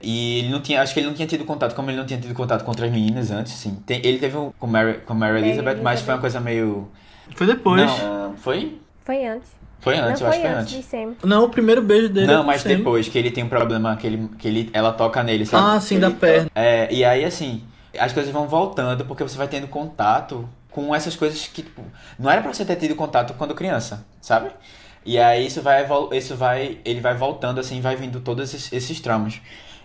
E 0.00 0.40
ele 0.40 0.48
não 0.50 0.60
tinha, 0.60 0.82
acho 0.82 0.92
que 0.92 0.98
ele 1.00 1.06
não 1.06 1.14
tinha 1.14 1.28
tido 1.28 1.44
contato, 1.44 1.74
como 1.76 1.88
ele 1.88 1.96
não 1.96 2.04
tinha 2.04 2.20
tido 2.20 2.34
contato 2.34 2.64
com 2.64 2.70
outras 2.70 2.90
meninas 2.90 3.30
antes, 3.30 3.52
assim. 3.52 3.76
Tem- 3.86 4.00
ele 4.04 4.18
teve 4.18 4.36
um 4.36 4.50
com 4.58 4.66
Mary, 4.66 4.98
com 5.06 5.14
Mary 5.14 5.38
Elizabeth, 5.38 5.76
mas 5.80 6.00
foi 6.00 6.14
uma 6.14 6.20
coisa 6.20 6.40
meio. 6.40 6.90
Foi 7.36 7.46
depois. 7.46 7.80
Não, 7.80 8.36
foi? 8.36 8.80
Foi 9.04 9.24
antes. 9.24 9.48
Foi 9.82 9.98
antes, 9.98 10.20
não 10.20 10.28
eu 10.28 10.32
acho 10.32 10.40
foi 10.40 10.48
que 10.48 10.54
foi 10.54 10.62
antes 10.62 10.74
antes. 10.74 10.86
de 10.86 11.18
Sam. 11.24 11.40
o 11.40 11.48
primeiro 11.48 11.82
beijo 11.82 12.08
dele 12.08 12.30
é 12.30 12.34
Não, 12.34 12.42
com 12.42 12.46
mas 12.46 12.62
Sam. 12.62 12.68
depois, 12.68 13.08
que 13.08 13.18
ele 13.18 13.32
tem 13.32 13.42
um 13.42 13.48
problema, 13.48 13.96
que, 13.96 14.06
ele, 14.06 14.30
que 14.38 14.46
ele, 14.46 14.70
ela 14.72 14.92
toca 14.92 15.22
nele, 15.24 15.44
sabe? 15.44 15.76
Ah, 15.76 15.80
sim, 15.80 15.98
da 15.98 16.10
perna. 16.10 16.48
É, 16.54 16.86
e 16.94 17.04
aí, 17.04 17.24
assim, 17.24 17.64
as 17.98 18.12
coisas 18.12 18.32
vão 18.32 18.46
voltando 18.46 19.04
porque 19.04 19.24
você 19.24 19.36
vai 19.36 19.48
tendo 19.48 19.66
contato 19.66 20.48
com 20.70 20.94
essas 20.94 21.16
coisas 21.16 21.46
que, 21.48 21.62
tipo, 21.62 21.82
não 22.16 22.30
era 22.30 22.40
pra 22.40 22.54
você 22.54 22.64
ter 22.64 22.76
tido 22.76 22.94
contato 22.94 23.34
quando 23.34 23.54
criança, 23.56 24.06
sabe? 24.20 24.50
E 25.04 25.18
aí 25.18 25.46
isso 25.46 25.60
vai, 25.60 25.84
isso 26.12 26.36
vai, 26.36 26.78
ele 26.84 27.00
vai 27.00 27.14
voltando 27.14 27.58
assim, 27.58 27.80
vai 27.80 27.96
vindo 27.96 28.20
todos 28.20 28.54
esses, 28.54 28.72
esses 28.72 29.00
traumas. 29.00 29.40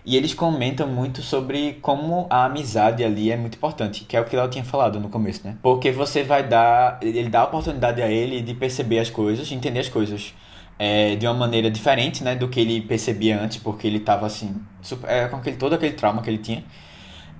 E 0.08 0.16
eles 0.16 0.32
comentam 0.32 0.88
muito 0.88 1.20
sobre 1.20 1.74
como 1.82 2.26
a 2.30 2.46
amizade 2.46 3.04
ali 3.04 3.30
é 3.30 3.36
muito 3.36 3.56
importante, 3.56 4.06
que 4.06 4.16
é 4.16 4.20
o 4.22 4.24
que 4.24 4.34
ela 4.34 4.48
tinha 4.48 4.64
falado 4.64 4.98
no 4.98 5.10
começo, 5.10 5.46
né? 5.46 5.58
Porque 5.62 5.92
você 5.92 6.22
vai 6.22 6.48
dar, 6.48 6.98
ele 7.02 7.28
dá 7.28 7.40
a 7.40 7.44
oportunidade 7.44 8.00
a 8.00 8.08
ele 8.08 8.40
de 8.40 8.54
perceber 8.54 9.00
as 9.00 9.10
coisas, 9.10 9.46
de 9.46 9.54
entender 9.54 9.80
as 9.80 9.88
coisas 9.90 10.32
é, 10.78 11.14
de 11.14 11.26
uma 11.26 11.34
maneira 11.34 11.70
diferente, 11.70 12.24
né, 12.24 12.34
do 12.34 12.48
que 12.48 12.58
ele 12.58 12.80
percebia 12.80 13.38
antes, 13.38 13.58
porque 13.58 13.86
ele 13.86 14.00
tava 14.00 14.24
assim, 14.24 14.56
super, 14.80 15.10
é, 15.10 15.28
com 15.28 15.36
aquele, 15.36 15.58
todo 15.58 15.74
aquele 15.74 15.92
trauma 15.92 16.22
que 16.22 16.30
ele 16.30 16.38
tinha. 16.38 16.64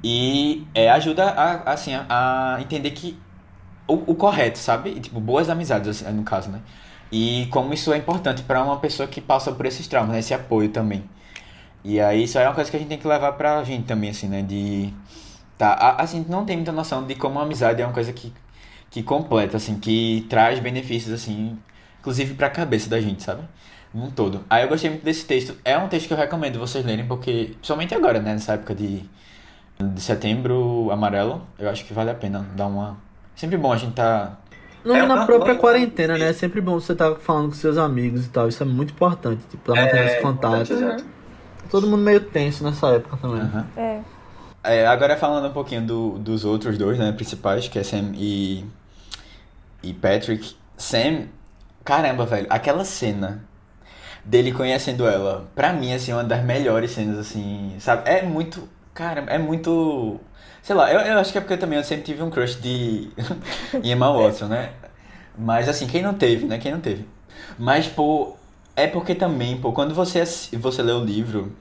E 0.05 0.67
é, 0.75 0.91
ajuda 0.91 1.25
a, 1.25 1.73
assim, 1.73 1.93
a 1.95 2.59
entender 2.61 2.91
que 2.91 3.19
o, 3.87 3.95
o 4.13 4.15
correto, 4.15 4.59
sabe? 4.59 4.91
E, 4.91 5.01
tipo, 5.01 5.19
boas 5.21 5.49
amizades, 5.49 5.89
assim, 5.89 6.13
no 6.15 6.23
caso, 6.23 6.51
né? 6.51 6.61
E 7.11 7.49
como 7.51 7.73
isso 7.73 7.91
é 7.95 7.97
importante 7.97 8.43
para 8.43 8.63
uma 8.63 8.77
pessoa 8.77 9.09
que 9.09 9.23
passa 9.23 9.53
por 9.53 9.65
esses 9.65 9.89
traumas, 9.89 10.13
né? 10.13 10.19
Esse 10.19 10.35
apoio 10.35 10.69
também. 10.69 11.03
E 11.85 12.01
aí 12.01 12.25
isso 12.25 12.39
aí 12.39 12.45
é 12.45 12.49
uma 12.49 12.55
coisa 12.55 12.71
que 12.71 12.77
a 12.77 12.81
gente 12.81 12.89
tem 12.89 12.99
que 12.99 13.07
levar 13.09 13.33
pra 13.33 13.63
gente 13.65 13.85
também, 13.85 14.11
assim, 14.11 14.29
né? 14.29 14.43
De. 14.43 14.93
Tá, 15.57 15.73
a, 15.73 16.03
a 16.03 16.07
gente 16.07 16.31
não 16.31 16.45
tem 16.45 16.57
muita 16.57 16.73
noção 16.73 17.05
de 17.07 17.15
como 17.15 17.39
a 17.39 17.43
amizade 17.43 17.83
é 17.83 17.85
uma 17.87 17.93
coisa 17.95 18.13
que, 18.13 18.33
que 18.91 19.03
completa, 19.03 19.57
assim, 19.57 19.79
que 19.79 20.27
traz 20.29 20.59
benefícios, 20.61 21.13
assim, 21.13 21.59
inclusive 22.01 22.35
pra 22.35 22.49
cabeça 22.51 22.89
da 22.89 23.01
gente, 23.01 23.23
sabe? 23.23 23.43
Num 23.93 24.11
todo. 24.11 24.45
Aí 24.51 24.63
eu 24.63 24.69
gostei 24.69 24.91
muito 24.91 25.03
desse 25.05 25.25
texto. 25.25 25.57
É 25.65 25.77
um 25.79 25.89
texto 25.89 26.07
que 26.09 26.13
eu 26.13 26.19
recomendo 26.19 26.59
vocês 26.59 26.85
lerem, 26.85 27.07
porque, 27.07 27.51
principalmente 27.55 27.95
agora, 27.95 28.21
né? 28.21 28.33
Nessa 28.35 28.53
época 28.53 28.75
de, 28.75 29.03
de 29.81 30.01
setembro 30.01 30.91
amarelo, 30.93 31.43
eu 31.59 31.69
acho 31.71 31.85
que 31.85 31.93
vale 31.95 32.11
a 32.11 32.15
pena 32.15 32.47
dar 32.55 32.67
uma. 32.67 32.99
Sempre 33.35 33.57
bom 33.57 33.73
a 33.73 33.77
gente 33.77 33.95
tá. 33.95 34.37
Não, 34.85 34.95
É, 34.95 35.07
na 35.07 35.27
própria 35.27 35.55
não- 35.55 35.61
quarentena, 35.61 36.17
né? 36.19 36.29
É 36.29 36.33
sempre 36.33 36.61
bom 36.61 36.75
você 36.79 36.93
estar 36.93 37.17
falando 37.17 37.49
com 37.49 37.55
seus 37.55 37.77
amigos 37.79 38.27
e 38.27 38.29
tal. 38.29 38.47
Isso 38.49 38.63
é 38.63 38.67
muito 38.67 38.93
importante, 38.93 39.43
tipo, 39.51 39.63
pra 39.65 39.75
manter 39.75 40.05
esse 40.07 40.21
contato. 40.21 40.73
exato. 40.73 41.05
Todo 41.71 41.87
mundo 41.87 42.03
meio 42.03 42.21
tenso 42.21 42.65
nessa 42.65 42.89
época 42.89 43.17
também. 43.17 43.41
Aham. 43.43 43.67
É. 43.77 44.01
É, 44.65 44.87
agora 44.87 45.17
falando 45.17 45.49
um 45.49 45.53
pouquinho 45.53 45.83
do- 45.87 46.19
dos 46.19 46.45
outros 46.45 46.77
dois, 46.77 46.99
né, 46.99 47.13
principais, 47.13 47.69
que 47.69 47.79
é 47.79 47.83
Sam 47.85 48.13
e, 48.15 48.65
e 49.83 49.93
Patrick. 49.95 50.57
Sam, 50.77 51.27
caramba, 51.85 52.27
velho, 52.27 52.47
aquela 52.51 52.85
cena 52.85 53.43
dele 54.25 54.53
conhecendo 54.53 55.07
ela, 55.07 55.49
pra 55.55 55.73
mim, 55.73 55.93
assim, 55.95 56.13
é 56.13 56.15
uma 56.15 56.25
das 56.25 56.45
melhores 56.45 56.93
cenas, 56.93 57.19
assim, 57.19 57.77
sabe? 57.81 58.09
É 58.09 58.23
muito, 58.23 58.69
cara, 58.95 59.23
é 59.29 59.39
muito, 59.39 60.21
sei 60.63 60.77
lá, 60.77 60.93
eu, 60.93 61.01
eu 61.01 61.19
acho 61.19 61.33
que 61.33 61.39
é 61.39 61.41
porque 61.41 61.55
eu 61.55 61.59
também 61.59 61.79
eu 61.79 61.85
sempre 61.85 62.05
tive 62.05 62.23
um 62.23 62.31
crush 62.31 62.57
de 62.61 63.11
Emma 63.83 64.13
Watson, 64.13 64.47
né? 64.47 64.73
Mas, 65.39 65.69
assim, 65.69 65.87
quem 65.87 66.03
não 66.03 66.15
teve, 66.15 66.47
né? 66.47 66.59
Quem 66.59 66.73
não 66.73 66.81
teve? 66.81 67.09
Mas, 67.59 67.87
pô, 67.89 68.37
é 68.79 68.87
porque 68.87 69.15
também, 69.15 69.57
pô, 69.59 69.73
quando 69.73 69.95
você, 69.95 70.25
você 70.25 70.83
lê 70.83 70.93
o 70.93 71.05
livro, 71.05 71.53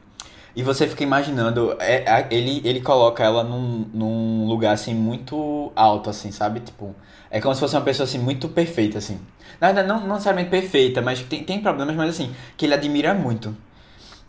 e 0.55 0.63
você 0.63 0.87
fica 0.87 1.03
imaginando, 1.03 1.75
é, 1.79 2.27
ele, 2.31 2.61
ele 2.63 2.81
coloca 2.81 3.23
ela 3.23 3.43
num, 3.43 3.85
num 3.93 4.47
lugar 4.47 4.73
assim 4.73 4.93
muito 4.93 5.71
alto, 5.75 6.09
assim, 6.09 6.31
sabe? 6.31 6.61
Tipo, 6.61 6.95
é 7.29 7.39
como 7.39 7.53
se 7.53 7.59
fosse 7.59 7.75
uma 7.75 7.83
pessoa 7.83 8.05
assim 8.05 8.17
muito 8.17 8.49
perfeita, 8.49 8.97
assim. 8.97 9.19
Na 9.61 9.67
verdade, 9.67 9.87
não, 9.87 9.99
não 9.99 10.15
necessariamente 10.15 10.49
perfeita, 10.49 11.01
mas 11.01 11.21
tem, 11.21 11.43
tem 11.43 11.61
problemas, 11.61 11.95
mas 11.95 12.09
assim, 12.09 12.33
que 12.57 12.65
ele 12.65 12.73
admira 12.73 13.13
muito. 13.13 13.55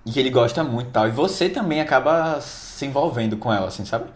E 0.04 0.10
que 0.10 0.20
ele 0.20 0.30
gosta 0.30 0.62
muito 0.62 0.88
e 0.88 0.92
tal. 0.92 1.08
E 1.08 1.10
você 1.10 1.48
também 1.48 1.80
acaba 1.80 2.40
se 2.42 2.84
envolvendo 2.84 3.38
com 3.38 3.52
ela, 3.52 3.68
assim, 3.68 3.86
sabe? 3.86 4.06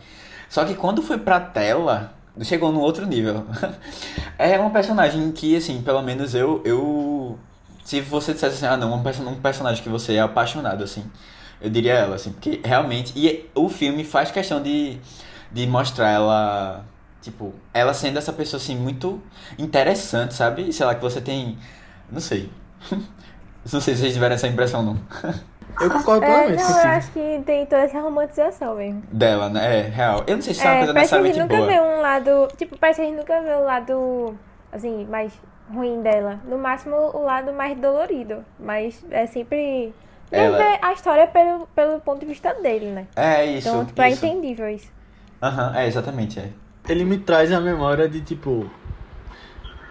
Só 0.50 0.64
que 0.66 0.74
quando 0.74 1.00
foi 1.02 1.18
pra 1.18 1.40
tela, 1.40 2.12
chegou 2.42 2.72
num 2.72 2.80
outro 2.80 3.06
nível. 3.06 3.46
é 4.38 4.58
uma 4.58 4.70
personagem 4.70 5.32
que, 5.32 5.56
assim, 5.56 5.80
pelo 5.82 6.02
menos 6.02 6.34
eu. 6.34 6.60
eu 6.64 7.38
se 7.84 8.00
você 8.00 8.32
dissesse 8.32 8.56
assim, 8.64 8.66
ah 8.66 8.76
não, 8.76 8.94
um 8.94 9.02
perso- 9.02 9.22
um 9.28 9.34
personagem 9.40 9.82
que 9.82 9.88
você 9.88 10.14
é 10.14 10.20
apaixonado, 10.20 10.84
assim. 10.84 11.04
Eu 11.60 11.70
diria 11.70 11.94
ela, 11.94 12.16
assim, 12.16 12.32
porque 12.32 12.60
realmente. 12.64 13.12
E 13.16 13.48
o 13.54 13.68
filme 13.68 14.04
faz 14.04 14.30
questão 14.30 14.62
de, 14.62 14.98
de 15.52 15.66
mostrar 15.66 16.10
ela. 16.10 16.84
Tipo, 17.20 17.54
ela 17.72 17.94
sendo 17.94 18.18
essa 18.18 18.32
pessoa, 18.32 18.60
assim, 18.60 18.76
muito 18.76 19.20
interessante, 19.58 20.34
sabe? 20.34 20.72
Sei 20.72 20.84
lá, 20.86 20.94
que 20.94 21.00
você 21.02 21.20
tem. 21.20 21.56
Não 22.10 22.20
sei. 22.20 22.50
não 22.90 23.80
sei 23.80 23.94
se 23.94 24.00
vocês 24.00 24.12
tiveram 24.14 24.34
essa 24.34 24.48
impressão, 24.48 24.82
não. 24.82 24.98
Eu 25.80 25.90
concordo 25.90 26.24
É, 26.24 26.26
plenamente 26.26 26.62
não, 26.62 26.68
eu 26.68 26.74
contigo. 26.74 26.88
acho 26.88 27.10
que 27.12 27.42
tem 27.46 27.64
toda 27.66 27.82
essa 27.82 28.00
romantização 28.00 28.74
mesmo. 28.76 29.02
Dela, 29.12 29.48
né? 29.48 29.80
É, 29.80 29.88
real. 29.88 30.24
Eu 30.26 30.36
não 30.36 30.42
sei 30.42 30.54
se 30.54 30.66
é 30.66 30.70
uma 30.70 30.76
É, 30.76 30.78
coisa 30.78 30.92
parece 30.92 31.12
que 31.12 31.18
a 31.18 31.22
gente 31.22 31.38
necessariamente 31.38 31.38
nunca 31.38 31.56
boa. 31.56 31.66
vê 31.66 31.80
um 31.80 32.00
lado. 32.00 32.48
Tipo, 32.56 32.76
parece 32.78 33.00
que 33.00 33.06
a 33.06 33.08
gente 33.10 33.18
nunca 33.18 33.40
vê 33.42 33.52
o 33.54 33.64
lado, 33.64 34.38
assim, 34.72 35.04
mais 35.06 35.32
ruim 35.72 36.02
dela. 36.02 36.40
No 36.44 36.58
máximo, 36.58 36.96
o 36.96 37.22
lado 37.22 37.52
mais 37.52 37.78
dolorido. 37.78 38.44
Mas 38.58 39.04
é 39.10 39.26
sempre. 39.26 39.92
Ela- 40.30 40.78
a 40.80 40.92
história 40.92 41.26
pelo, 41.26 41.66
pelo 41.74 42.00
ponto 42.00 42.20
de 42.20 42.26
vista 42.26 42.54
dele, 42.54 42.86
né? 42.86 43.06
É 43.16 43.44
isso. 43.44 43.68
Então, 43.68 43.84
tipo, 43.84 44.00
é 44.00 44.10
isso. 44.10 44.24
entendível 44.24 44.68
isso. 44.70 44.90
Aham, 45.42 45.76
é, 45.76 45.86
exatamente, 45.86 46.38
é. 46.40 46.48
Ele 46.88 47.04
me 47.04 47.18
traz 47.18 47.52
a 47.52 47.60
memória 47.60 48.08
de, 48.08 48.20
tipo... 48.22 48.68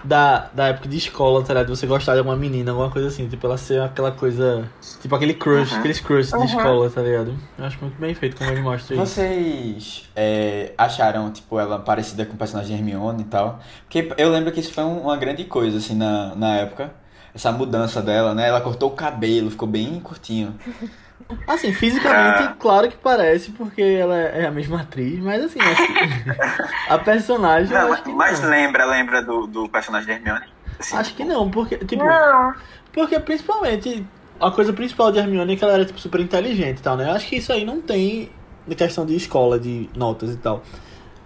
Da, 0.03 0.49
da 0.53 0.67
época 0.67 0.89
de 0.89 0.97
escola, 0.97 1.41
tá 1.43 1.53
ligado? 1.53 1.65
De 1.67 1.77
você 1.77 1.85
gostar 1.85 2.13
de 2.13 2.19
alguma 2.19 2.35
menina, 2.35 2.71
alguma 2.71 2.89
coisa 2.89 3.07
assim. 3.07 3.27
Tipo, 3.27 3.45
ela 3.47 3.57
ser 3.57 3.81
aquela 3.81 4.11
coisa... 4.11 4.67
Tipo, 5.01 5.15
aquele 5.15 5.33
crush, 5.33 5.71
Uhum. 5.71 5.79
aqueles 5.79 5.99
crush 5.99 6.29
de 6.31 6.35
Uhum. 6.37 6.43
escola, 6.45 6.89
tá 6.89 7.01
ligado? 7.01 7.35
Eu 7.57 7.65
acho 7.65 7.77
muito 7.81 7.99
bem 7.99 8.13
feito 8.15 8.35
como 8.35 8.49
ele 8.51 8.61
mostra 8.61 8.95
isso. 8.95 9.05
Vocês 9.05 10.09
é, 10.15 10.73
acharam, 10.77 11.31
tipo, 11.31 11.59
ela 11.59 11.77
parecida 11.79 12.25
com 12.25 12.33
o 12.33 12.37
personagem 12.37 12.75
de 12.75 12.81
Hermione 12.81 13.21
e 13.21 13.25
tal? 13.25 13.59
Porque 13.83 14.11
eu 14.17 14.29
lembro 14.31 14.51
que 14.51 14.59
isso 14.59 14.73
foi 14.73 14.83
um- 14.83 15.01
uma 15.01 15.17
grande 15.17 15.43
coisa, 15.43 15.77
assim, 15.77 15.95
na, 15.95 16.33
na 16.35 16.55
época. 16.57 16.91
Essa 17.33 17.51
mudança 17.51 18.01
dela, 18.01 18.33
né? 18.33 18.47
Ela 18.49 18.59
cortou 18.59 18.89
o 18.89 18.93
cabelo, 18.95 19.49
ficou 19.51 19.67
bem 19.67 19.99
curtinho. 19.99 20.55
Assim, 21.47 21.73
fisicamente, 21.73 22.43
Ah. 22.43 22.55
claro 22.59 22.89
que 22.89 22.97
parece, 22.97 23.51
porque 23.51 23.81
ela 23.81 24.17
é 24.17 24.45
a 24.45 24.51
mesma 24.51 24.81
atriz, 24.81 25.19
mas 25.19 25.43
assim, 25.43 25.59
acho 25.59 25.87
que 25.87 25.93
a 26.93 26.97
personagem 26.97 27.75
eu 27.75 27.81
Não, 27.83 27.93
acho 27.93 28.03
que 28.03 28.11
mas 28.13 28.39
não. 28.41 28.49
lembra, 28.49 28.85
lembra 28.85 29.21
do, 29.21 29.47
do 29.47 29.69
personagem 29.69 30.07
de 30.07 30.13
Hermione? 30.13 30.45
Assim, 30.79 30.97
Acho 30.97 31.13
que 31.13 31.23
não, 31.23 31.49
porque, 31.49 31.77
tipo, 31.77 32.03
Não. 32.03 32.53
porque 32.91 33.19
principalmente 33.19 34.05
a 34.39 34.49
coisa 34.49 34.73
principal 34.73 35.11
de 35.11 35.19
Hermione 35.19 35.53
é 35.53 35.55
que 35.55 35.63
ela 35.63 35.73
era, 35.73 35.85
tipo, 35.85 35.99
super 35.99 36.19
inteligente 36.19 36.79
e 36.79 36.81
tal, 36.81 36.97
né? 36.97 37.07
Eu 37.09 37.13
acho 37.15 37.27
que 37.27 37.35
isso 37.35 37.53
aí 37.53 37.63
não 37.63 37.79
tem 37.81 38.31
na 38.65 38.73
questão 38.75 39.05
de 39.05 39.15
escola, 39.15 39.59
de 39.59 39.89
notas 39.95 40.31
e 40.31 40.37
tal. 40.37 40.63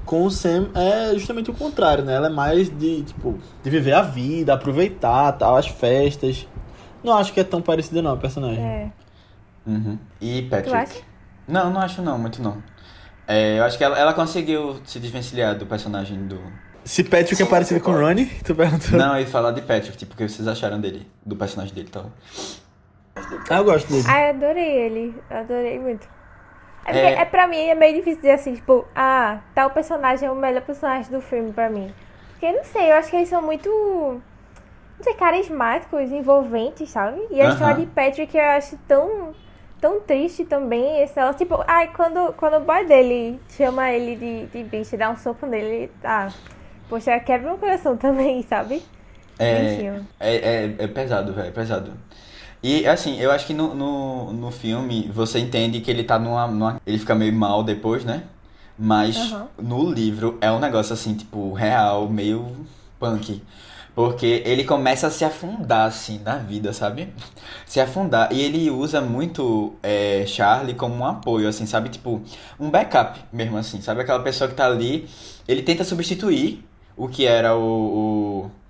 Com 0.06 0.24
o 0.26 0.30
Sam 0.30 0.70
é 0.76 1.14
justamente 1.14 1.50
o 1.50 1.54
contrário, 1.54 2.04
né? 2.04 2.14
Ela 2.16 2.28
é 2.28 2.30
mais 2.30 2.70
de, 2.70 3.04
tipo, 3.04 3.40
de 3.64 3.70
viver 3.70 3.94
a 3.94 4.02
vida, 4.02 4.54
aproveitar, 4.54 5.32
tal, 5.34 5.56
as 5.56 5.68
festas. 5.68 6.46
Não 7.04 7.16
acho 7.18 7.32
que 7.34 7.40
é 7.40 7.44
tão 7.44 7.62
parecida 7.62 8.02
não, 8.02 8.12
a 8.14 8.18
personagem. 8.18 8.64
É. 8.64 8.92
Uhum. 9.66 9.98
E 10.22 10.44
Patrick? 10.44 10.70
Tu 10.70 10.76
acha? 10.76 11.02
Não, 11.48 11.70
não 11.72 11.82
acho 11.82 12.02
não, 12.02 12.18
muito 12.18 12.42
não. 12.42 12.62
É, 13.28 13.60
eu 13.60 13.64
acho 13.64 13.78
que 13.78 13.84
ela, 13.84 13.98
ela 13.98 14.14
conseguiu 14.14 14.80
se 14.86 15.00
desvencilhar 15.00 15.56
do 15.58 15.66
personagem 15.66 16.28
do... 16.28 16.40
Se 16.84 17.04
Patrick 17.04 17.42
é 17.42 17.46
Sim, 17.46 17.50
parecido 17.50 17.80
com 17.82 17.92
o. 17.92 18.00
Ronnie, 18.00 18.28
tu 18.44 18.54
perguntou. 18.54 18.92
Não, 18.98 19.16
eu 19.16 19.22
ia 19.22 19.28
falar 19.28 19.52
de 19.52 19.62
Patrick, 19.62 19.98
tipo, 19.98 20.14
o 20.14 20.18
que 20.18 20.28
vocês 20.30 20.48
acharam 20.48 20.80
dele, 20.80 21.10
do 21.26 21.36
personagem 21.36 21.74
dele 21.74 21.88
e 21.88 21.92
tal. 21.92 22.12
Ah, 23.50 23.58
eu 23.58 23.64
gosto 23.64 23.88
dele. 23.92 24.04
Ah, 24.08 24.22
eu 24.22 24.30
adorei 24.30 24.72
ele. 24.72 25.16
Eu 25.30 25.38
adorei 25.38 25.80
muito. 25.80 26.08
É, 26.86 26.92
porque, 26.92 26.98
É. 27.00 27.22
é. 27.22 27.26
pra 27.26 27.48
mim, 27.48 27.58
é 27.58 27.74
meio 27.74 27.96
difícil 27.96 28.18
dizer 28.18 28.34
assim, 28.34 28.54
tipo, 28.54 28.86
ah, 28.96 29.40
tal 29.56 29.72
personagem 29.72 30.28
é 30.28 30.32
o 30.32 30.36
melhor 30.36 30.62
personagem 30.62 31.12
do 31.12 31.20
filme 31.22 31.52
pra 31.52 31.70
mim. 31.70 31.92
Porque, 32.34 32.52
não 32.52 32.64
sei, 32.64 32.92
eu 32.92 32.96
acho 32.96 33.10
que 33.10 33.16
eles 33.16 33.30
são 33.30 33.42
muito, 33.42 33.68
não 33.68 35.04
sei, 35.04 35.16
carismáticos, 35.16 36.12
envolventes, 36.12 36.90
sabe? 36.92 37.20
E 37.32 37.42
a 37.42 37.46
Aham. 37.46 37.54
história 37.54 37.76
de 37.78 37.86
Patrick 37.88 38.38
eu 38.38 38.44
acho 38.44 38.78
tão, 38.88 39.34
tão 39.86 40.02
triste 40.02 40.44
também. 40.46 41.04
Esse, 41.04 41.20
ela, 41.20 41.32
tipo, 41.36 41.64
ai, 41.68 41.92
quando, 41.96 42.34
quando 42.34 42.56
o 42.56 42.60
boy 42.62 42.88
dele 42.88 43.40
chama 43.48 43.92
ele 43.92 44.16
de, 44.16 44.46
de 44.48 44.64
bicho, 44.64 44.98
dá 44.98 45.12
um 45.12 45.16
soco 45.16 45.46
nele, 45.46 45.92
ah, 46.04 46.30
poxa, 46.90 47.20
quebra 47.20 47.50
meu 47.50 47.58
coração 47.60 47.96
também, 47.96 48.42
sabe? 48.42 48.82
É, 49.38 50.02
é, 50.20 50.36
é, 50.36 50.76
é 50.80 50.88
pesado, 50.88 51.34
velho, 51.34 51.50
é 51.50 51.52
pesado. 51.52 51.92
E 52.64 52.88
assim, 52.88 53.20
eu 53.20 53.30
acho 53.30 53.46
que 53.46 53.54
no, 53.54 53.76
no, 53.76 54.34
no 54.34 54.50
filme 54.50 55.08
você 55.14 55.38
entende 55.38 55.82
que 55.82 55.92
ele 55.92 56.04
tá 56.04 56.18
numa, 56.18 56.48
numa- 56.48 56.82
Ele 56.84 56.98
fica 56.98 57.14
meio 57.14 57.34
mal 57.34 57.64
depois, 57.64 58.04
né? 58.04 58.24
Mas 58.78 59.18
Aham. 59.18 59.48
no 59.62 59.88
livro 59.92 60.38
é 60.42 60.52
um 60.52 60.60
negócio 60.60 60.94
assim, 60.94 61.14
tipo, 61.14 61.54
real, 61.54 62.10
meio 62.10 62.44
punk. 63.00 63.40
Porque 63.96 64.44
ele 64.46 64.66
começa 64.66 65.08
a 65.08 65.10
se 65.10 65.24
afundar, 65.24 65.88
assim, 65.88 66.20
na 66.20 66.36
vida, 66.36 66.74
sabe? 66.74 67.14
Se 67.66 67.80
afundar. 67.80 68.28
E 68.34 68.42
ele 68.42 68.70
usa 68.70 69.00
muito 69.00 69.74
é, 69.82 70.26
Charlie 70.28 70.76
como 70.76 70.96
um 70.96 71.06
apoio, 71.06 71.48
assim, 71.48 71.66
sabe? 71.66 71.88
Tipo, 71.88 72.22
um 72.60 72.70
backup 72.70 73.18
mesmo, 73.32 73.58
assim, 73.58 73.80
sabe? 73.80 74.02
Aquela 74.02 74.20
pessoa 74.20 74.50
que 74.50 74.54
tá 74.54 74.66
ali. 74.66 75.08
Ele 75.48 75.62
tenta 75.62 75.86
substituir 75.86 76.62
o 76.98 77.08
que 77.08 77.26
era 77.26 77.56
o, 77.56 77.62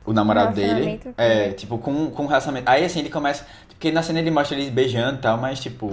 o, 0.06 0.12
o 0.12 0.14
namorado 0.14 0.54
dele. 0.54 0.68
Relacionamento. 0.68 1.14
É, 1.18 1.50
tipo, 1.54 1.80
com, 1.80 2.12
com 2.12 2.24
um 2.24 2.28
relacionamento. 2.28 2.70
Aí, 2.70 2.86
assim, 2.86 3.00
ele 3.00 3.10
começa. 3.10 3.48
Porque 3.68 3.92
na 3.92 4.04
cena 4.04 4.20
ele 4.20 4.30
mostra 4.30 4.56
eles 4.56 4.70
beijando 4.70 5.18
e 5.18 5.22
tal, 5.22 5.40
mas, 5.40 5.60
tipo, 5.60 5.92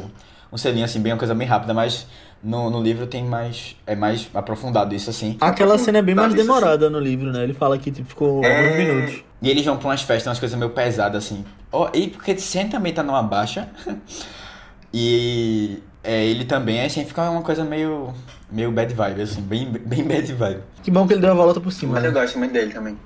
um 0.53 0.59
selinho, 0.59 0.85
assim, 0.85 1.01
bem 1.01 1.11
uma 1.11 1.19
coisa 1.19 1.35
bem 1.35 1.49
rápida, 1.49 1.73
mas 1.73 2.07
no, 2.43 2.69
no 2.71 2.83
livro 2.83 3.07
tem 3.07 3.25
mais. 3.25 3.77
É 3.87 3.95
mais 3.95 4.29
aprofundado 4.35 4.95
isso, 4.95 5.09
assim. 5.11 5.37
Aquela 5.41 5.79
cena 5.79 5.99
é 5.99 6.03
bem 6.03 6.15
mais 6.15 6.35
demorada 6.35 6.91
no 6.91 6.99
livro, 6.99 7.31
né? 7.33 7.45
Ele 7.45 7.55
fala 7.55 7.79
que 7.79 7.91
tipo, 7.91 8.09
ficou 8.09 8.45
É. 8.45 8.59
alguns 8.65 8.77
minutos. 8.77 9.25
E 9.41 9.51
eles 9.51 9.65
vão 9.65 9.77
pra 9.77 9.89
umas 9.89 10.03
festas, 10.03 10.27
umas 10.29 10.39
coisas 10.39 10.59
meio 10.59 10.71
pesadas, 10.71 11.25
assim. 11.25 11.45
Ó, 11.71 11.89
e 11.95 12.09
porque 12.09 12.37
Sen 12.39 12.69
também 12.69 12.93
tá 12.93 13.03
numa 13.03 13.23
baixa. 13.23 13.69
e 14.93 15.79
é, 16.03 16.25
ele 16.25 16.45
também, 16.45 16.85
assim, 16.85 17.05
fica 17.05 17.29
uma 17.31 17.43
coisa 17.43 17.65
meio. 17.65 18.13
meio 18.51 18.71
bad 18.73 18.93
vibe, 18.93 19.23
assim, 19.23 19.41
bem, 19.41 19.71
bem 19.71 20.05
bad 20.05 20.33
vibe. 20.33 20.61
Que 20.83 20.91
bom 20.91 21.07
que 21.07 21.15
ele 21.15 21.21
deu 21.23 21.31
a 21.31 21.35
volta 21.35 21.61
por 21.61 21.73
cima. 21.73 21.95
Mas 21.95 22.03
né? 22.03 22.09
eu 22.09 22.13
gosto 22.13 22.39
muito 22.39 22.53
dele 22.53 22.73
também. 22.73 22.99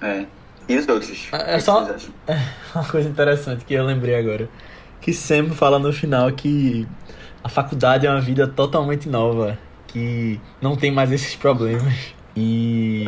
É. 0.00 0.24
E 0.68 0.76
os 0.76 0.86
outros? 0.88 1.28
É- 1.32 1.54
é 1.54 1.56
que 1.56 1.60
só- 1.60 1.80
acham? 1.80 2.10
Uma 2.74 2.84
coisa 2.84 3.08
interessante 3.08 3.64
que 3.64 3.74
eu 3.74 3.84
lembrei 3.84 4.14
agora. 4.16 4.48
Que 5.00 5.12
sempre 5.12 5.54
fala 5.54 5.78
no 5.78 5.92
final 5.92 6.30
que 6.32 6.86
a 7.42 7.48
faculdade 7.48 8.06
é 8.06 8.10
uma 8.10 8.20
vida 8.20 8.46
totalmente 8.46 9.08
nova. 9.08 9.58
Que 9.86 10.38
não 10.60 10.76
tem 10.76 10.90
mais 10.90 11.10
esses 11.10 11.34
problemas. 11.34 12.14
E 12.36 13.04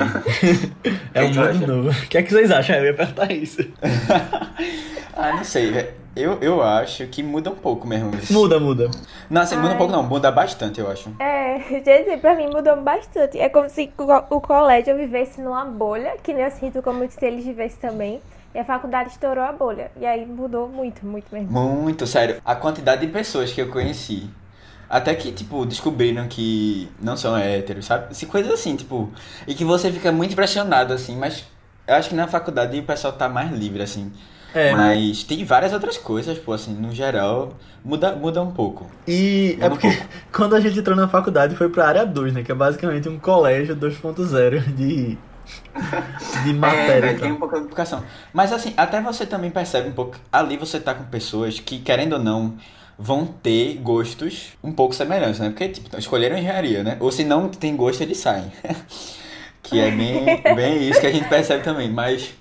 é 1.15 1.23
um 1.23 1.35
mundo 1.35 1.67
novo. 1.67 1.91
O 1.91 2.07
que 2.09 2.19
é 2.19 2.23
que 2.23 2.33
vocês 2.33 2.51
acham? 2.51 2.77
Eu 2.77 2.87
ia 2.87 2.95
perguntar 2.95 3.31
isso. 3.33 3.63
Ah, 5.21 5.35
não 5.35 5.45
sei, 5.45 5.71
velho. 5.71 5.89
Eu, 6.17 6.39
eu 6.41 6.63
acho 6.63 7.07
que 7.09 7.23
muda 7.23 7.51
um 7.51 7.55
pouco 7.55 7.87
mesmo. 7.87 8.11
isso. 8.17 8.33
Muda, 8.33 8.59
muda. 8.59 8.91
Não, 9.29 9.43
assim, 9.43 9.57
muda 9.57 9.75
um 9.75 9.77
pouco 9.77 9.93
não, 9.93 10.03
muda 10.03 10.31
bastante, 10.31 10.81
eu 10.81 10.91
acho. 10.91 11.15
É, 11.21 11.61
gente, 11.85 12.17
pra 12.19 12.35
mim 12.35 12.47
mudou 12.47 12.81
bastante. 12.81 13.39
É 13.39 13.49
como 13.51 13.69
se 13.69 13.93
o 14.31 14.41
colégio 14.41 14.97
vivesse 14.97 15.41
numa 15.41 15.65
bolha, 15.65 16.17
que 16.23 16.33
nem 16.33 16.45
eu 16.45 16.51
sinto 16.51 16.83
como 16.83 17.09
se 17.11 17.25
eles 17.25 17.45
vivessem 17.45 17.79
também. 17.81 18.21
E 18.55 18.59
a 18.59 18.65
faculdade 18.65 19.11
estourou 19.11 19.45
a 19.45 19.53
bolha. 19.53 19.91
E 19.97 20.05
aí 20.05 20.27
mudou 20.27 20.69
muito, 20.69 21.07
muito 21.07 21.27
mesmo. 21.33 21.51
Muito, 21.51 22.07
sério. 22.07 22.41
A 22.45 22.55
quantidade 22.55 23.07
de 23.07 23.13
pessoas 23.13 23.53
que 23.53 23.61
eu 23.61 23.69
conheci. 23.71 24.29
Até 24.89 25.15
que, 25.15 25.31
tipo, 25.31 25.65
descobriram 25.65 26.27
que 26.27 26.91
não 27.01 27.17
são 27.17 27.37
héteros, 27.37 27.87
sabe? 27.87 28.15
Se 28.17 28.27
coisas 28.27 28.53
assim, 28.53 28.75
tipo. 28.75 29.09
E 29.47 29.55
que 29.55 29.65
você 29.65 29.93
fica 29.93 30.11
muito 30.11 30.33
impressionado, 30.33 30.93
assim, 30.93 31.17
mas 31.17 31.45
eu 31.87 31.95
acho 31.95 32.09
que 32.09 32.15
na 32.17 32.27
faculdade 32.27 32.79
o 32.79 32.83
pessoal 32.85 33.13
tá 33.13 33.29
mais 33.29 33.53
livre, 33.53 33.83
assim. 33.83 34.13
É, 34.53 34.75
Mas 34.75 35.23
tem 35.23 35.45
várias 35.45 35.73
outras 35.73 35.97
coisas, 35.97 36.37
pô, 36.39 36.53
assim, 36.53 36.75
no 36.75 36.91
geral, 36.93 37.53
muda, 37.85 38.17
muda 38.17 38.43
um 38.43 38.51
pouco. 38.53 38.91
E 39.07 39.57
é 39.61 39.69
Muda 39.69 39.75
um 39.75 39.77
porque 39.77 39.89
pouco. 39.89 40.09
quando 40.33 40.57
a 40.57 40.61
gente 40.61 40.77
entrou 40.81 40.97
na 40.97 41.07
faculdade 41.09 41.55
foi 41.55 41.69
pra 41.69 41.87
área 41.87 42.05
2, 42.05 42.33
né? 42.35 42.43
Que 42.43 42.51
é 42.51 42.55
basicamente 42.55 43.09
um 43.09 43.19
colégio 43.19 43.77
2.0 43.77 44.75
de, 44.75 45.17
de 46.45 46.51
É, 46.51 46.53
matéria. 46.53 47.01
velho, 47.01 47.17
e 47.19 47.21
tem 47.21 47.33
um 47.33 47.37
pouco. 47.37 47.57
Educação. 47.57 48.03
Mas 48.33 48.53
assim, 48.53 48.73
até 48.77 49.01
você 49.01 49.25
também 49.27 49.51
percebe 49.51 49.89
um 49.89 49.93
pouco. 49.93 50.17
Ali 50.33 50.57
você 50.57 50.79
tá 50.81 50.95
com 50.95 51.05
pessoas 51.05 51.59
que, 51.61 51.79
querendo 51.79 52.15
ou 52.15 52.19
não, 52.19 52.55
vão 52.99 53.25
ter 53.27 53.75
gostos 53.79 54.49
um 54.63 54.73
pouco 54.73 54.95
semelhantes, 54.95 55.41
né? 55.41 55.49
Porque, 55.51 55.69
tipo, 55.69 55.97
escolheram 55.99 56.37
engenharia, 56.37 56.83
né? 56.83 56.97
Ou 57.01 57.11
se 57.11 57.25
não 57.25 57.49
tem 57.49 57.75
gosto, 57.77 58.03
eles 58.03 58.19
saem. 58.19 58.51
que 59.63 59.79
é 59.79 59.91
bem, 59.91 60.25
bem 60.55 60.89
isso 60.89 61.01
que 61.01 61.07
a 61.07 61.13
gente 61.13 61.29
percebe 61.29 61.63
também. 61.63 61.91
Mas 61.91 62.35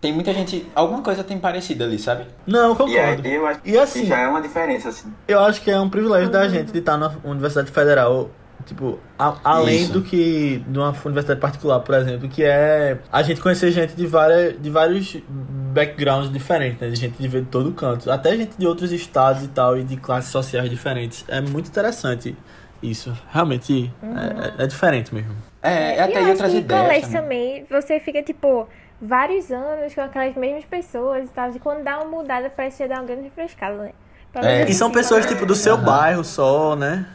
tem 0.00 0.12
muita 0.12 0.32
gente. 0.34 0.66
Alguma 0.74 1.00
coisa 1.02 1.22
tem 1.22 1.38
parecida 1.38 1.84
ali, 1.84 1.98
sabe? 1.98 2.26
Não, 2.46 2.70
E 2.88 2.96
é, 2.96 3.06
concordo. 3.14 3.28
eu 3.28 3.46
acho 3.46 3.60
E 3.64 3.78
assim- 3.78 4.00
que 4.02 4.06
já 4.08 4.18
é 4.20 4.26
uma 4.28 4.42
diferença, 4.42 4.88
assim. 4.88 5.12
Eu 5.28 5.40
acho 5.40 5.60
que 5.62 5.70
é 5.70 5.78
um 5.80 5.88
privilégio 5.88 6.30
da 6.30 6.48
gente 6.48 6.72
de 6.72 6.78
estar 6.80 6.96
na 6.96 7.12
Universidade 7.24 7.70
Federal, 7.70 8.30
tipo, 8.64 8.98
a- 9.18 9.36
além 9.44 9.82
Isso. 9.82 9.92
do 9.92 10.02
que 10.02 10.62
de 10.66 10.78
uma 10.78 10.94
universidade 11.04 11.40
particular, 11.40 11.80
por 11.80 11.94
exemplo, 11.94 12.28
que 12.28 12.42
é 12.44 12.98
a 13.10 13.22
gente 13.22 13.40
conhecer 13.40 13.70
gente 13.70 13.94
de, 13.94 14.06
várias, 14.06 14.60
de 14.60 14.70
vários 14.70 15.16
backgrounds 15.28 16.30
diferentes, 16.32 16.80
né? 16.80 16.88
De 16.88 16.96
gente 16.96 17.16
de 17.20 17.28
ver 17.28 17.42
de 17.42 17.48
todo 17.48 17.72
canto. 17.72 18.10
Até 18.10 18.36
gente 18.36 18.56
de 18.58 18.66
outros 18.66 18.92
estados 18.92 19.42
e 19.44 19.48
tal, 19.48 19.76
e 19.78 19.84
de 19.84 19.96
classes 19.96 20.30
sociais 20.30 20.68
diferentes. 20.68 21.24
É 21.28 21.40
muito 21.40 21.68
interessante 21.68 22.36
isso. 22.82 23.16
Realmente 23.30 23.92
é, 24.02 24.60
é- 24.60 24.64
é 24.64 24.66
diferente 24.66 25.14
mesmo. 25.14 25.34
É, 25.62 25.96
E 25.96 26.00
até 26.00 26.22
eu 26.22 26.28
outras 26.28 26.52
ideias. 26.52 26.82
colégio 26.82 27.10
Também. 27.12 27.64
também, 27.64 27.80
você 27.80 28.00
fica, 28.00 28.22
tipo, 28.22 28.68
vários 29.00 29.50
anos 29.50 29.94
com 29.94 30.00
aquelas 30.00 30.34
mesmas 30.36 30.64
pessoas 30.64 31.24
e 31.28 31.32
tal. 31.32 31.50
E 31.50 31.58
quando 31.58 31.84
dá 31.84 31.98
uma 32.00 32.06
mudada, 32.18 32.50
parece 32.50 32.82
que 32.82 32.88
dá 32.88 32.96
uma 32.96 33.04
grande 33.04 33.22
refrescada, 33.24 33.76
né? 33.76 33.90
É. 34.36 34.62
E 34.68 34.72
são 34.74 34.90
pessoas, 34.90 35.26
tipo, 35.26 35.44
do 35.44 35.54
seu 35.54 35.74
Aham. 35.74 35.84
bairro 35.84 36.24
só, 36.24 36.74
né? 36.74 37.06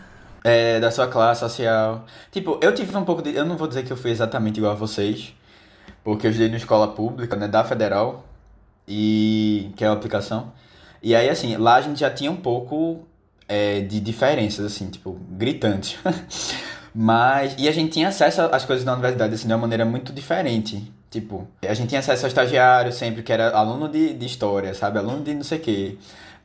É, 0.44 0.80
da 0.80 0.92
sua 0.92 1.08
classe 1.08 1.42
social. 1.42 2.06
Tipo, 2.32 2.60
eu 2.62 2.74
tive 2.74 2.96
um 2.96 3.04
pouco 3.04 3.22
de. 3.22 3.36
Eu 3.36 3.46
não 3.46 3.58
vou 3.58 3.68
dizer 3.68 3.84
que 3.84 3.92
eu 3.92 3.98
fui 3.98 4.12
exatamente 4.12 4.58
igual 4.58 4.72
a 4.72 4.76
vocês, 4.76 5.34
porque 6.04 6.28
eu 6.28 6.32
estudei 6.32 6.50
na 6.50 6.58
escola 6.58 6.88
pública, 6.88 7.36
né, 7.36 7.48
da 7.48 7.64
Federal, 7.64 8.26
e 8.88 9.72
que 9.76 9.84
é 9.84 9.88
a 9.88 9.92
aplicação. 9.92 10.54
E 11.02 11.16
aí, 11.16 11.30
assim, 11.30 11.58
lá 11.58 11.76
a 11.76 11.82
gente 11.82 12.00
já 12.00 12.10
tinha 12.10 12.32
um 12.32 12.36
pouco 12.36 13.06
é, 13.48 13.82
de 13.82 14.00
diferenças, 14.00 14.66
assim, 14.66 14.90
tipo, 14.90 15.20
gritantes. 15.32 15.98
Mas. 16.94 17.56
E 17.58 17.68
a 17.68 17.72
gente 17.72 17.92
tinha 17.92 18.08
acesso 18.10 18.42
às 18.42 18.66
coisas 18.66 18.86
da 18.86 18.94
universidade, 18.94 19.34
assim, 19.34 19.48
de 19.48 19.54
uma 19.54 19.60
maneira 19.60 19.86
muito 19.86 20.12
diferente. 20.14 20.92
Tipo, 21.10 21.48
a 21.62 21.74
gente 21.74 21.90
tinha 21.90 22.00
acesso 22.00 22.26
ao 22.26 22.28
estagiário 22.28 22.92
sempre, 22.92 23.24
que 23.24 23.32
era 23.32 23.52
aluno 23.52 23.88
de, 23.88 24.14
de 24.14 24.26
história, 24.26 24.74
sabe? 24.74 24.98
Aluno 25.00 25.24
de 25.24 25.34
não 25.34 25.44
sei 25.44 25.58
o 25.58 25.62
quê. 25.62 25.98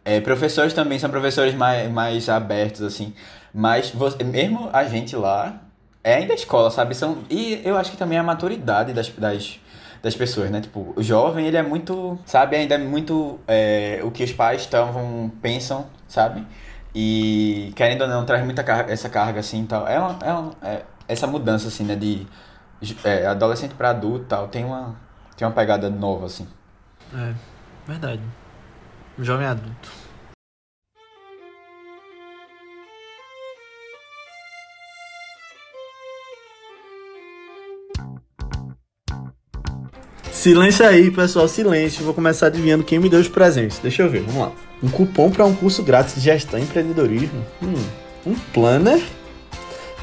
É, 0.04 0.20
professores 0.20 0.72
também 0.72 0.98
são 0.98 1.10
professores 1.10 1.54
mais, 1.54 1.90
mais 1.90 2.28
abertos, 2.28 2.82
assim. 2.82 3.14
Mas 3.54 3.90
você- 3.90 4.22
mesmo 4.24 4.70
a 4.72 4.84
gente 4.84 5.14
lá 5.16 5.60
é 6.02 6.14
ainda 6.14 6.34
escola, 6.34 6.70
sabe? 6.70 6.94
São, 6.94 7.18
e 7.30 7.60
eu 7.64 7.76
acho 7.76 7.90
que 7.90 7.96
também 7.96 8.18
a 8.18 8.22
maturidade 8.22 8.92
das, 8.92 9.08
das, 9.10 9.60
das 10.02 10.14
pessoas, 10.16 10.50
né? 10.50 10.60
Tipo, 10.60 10.92
o 10.96 11.02
jovem, 11.02 11.46
ele 11.46 11.56
é 11.56 11.62
muito, 11.62 12.18
sabe? 12.24 12.56
Ainda 12.56 12.74
é 12.74 12.78
muito 12.78 13.38
é, 13.46 14.00
o 14.04 14.10
que 14.10 14.24
os 14.24 14.32
pais 14.32 14.62
estavam, 14.62 15.30
pensam, 15.42 15.86
sabe? 16.08 16.46
E 16.94 17.72
querendo 17.76 18.02
ou 18.02 18.08
não, 18.08 18.24
traz 18.26 18.44
muita 18.44 18.62
carga, 18.64 18.92
essa 18.92 19.08
carga, 19.08 19.40
assim, 19.40 19.64
tal. 19.66 19.86
É, 19.88 19.98
uma, 19.98 20.18
é, 20.22 20.32
uma- 20.32 20.52
é 20.62 20.82
essa 21.08 21.26
mudança, 21.26 21.68
assim, 21.68 21.84
né? 21.84 21.94
De 21.96 22.26
é, 23.04 23.26
adolescente 23.26 23.74
pra 23.74 23.90
adulto 23.90 24.24
tal. 24.26 24.48
Tem 24.48 24.64
uma, 24.64 24.96
tem 25.36 25.46
uma 25.46 25.54
pegada 25.54 25.88
nova, 25.88 26.26
assim. 26.26 26.46
É, 27.14 27.34
verdade. 27.86 28.22
Jovem 29.18 29.46
adulto. 29.46 29.90
Silêncio 40.42 40.84
aí, 40.84 41.08
pessoal, 41.08 41.46
silêncio. 41.46 42.04
Vou 42.04 42.12
começar 42.12 42.48
adivinhando 42.48 42.82
quem 42.82 42.98
me 42.98 43.08
deu 43.08 43.20
os 43.20 43.28
presentes. 43.28 43.78
Deixa 43.78 44.02
eu 44.02 44.10
ver, 44.10 44.22
vamos 44.22 44.40
lá. 44.40 44.52
Um 44.82 44.88
cupom 44.88 45.30
para 45.30 45.44
um 45.44 45.54
curso 45.54 45.84
grátis 45.84 46.16
de 46.16 46.20
gestão 46.20 46.58
e 46.58 46.64
empreendedorismo. 46.64 47.46
Hum, 47.62 47.80
um 48.26 48.34
planner 48.52 49.00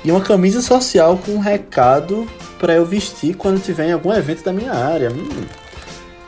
e 0.01 0.09
uma 0.09 0.21
camisa 0.21 0.61
social 0.61 1.17
com 1.17 1.31
um 1.33 1.39
recado 1.39 2.25
para 2.57 2.73
eu 2.73 2.85
vestir 2.85 3.35
quando 3.35 3.61
tiver 3.61 3.89
em 3.89 3.91
algum 3.91 4.13
evento 4.13 4.41
da 4.41 4.53
minha 4.53 4.71
área. 4.71 5.11
Hum, 5.11 5.27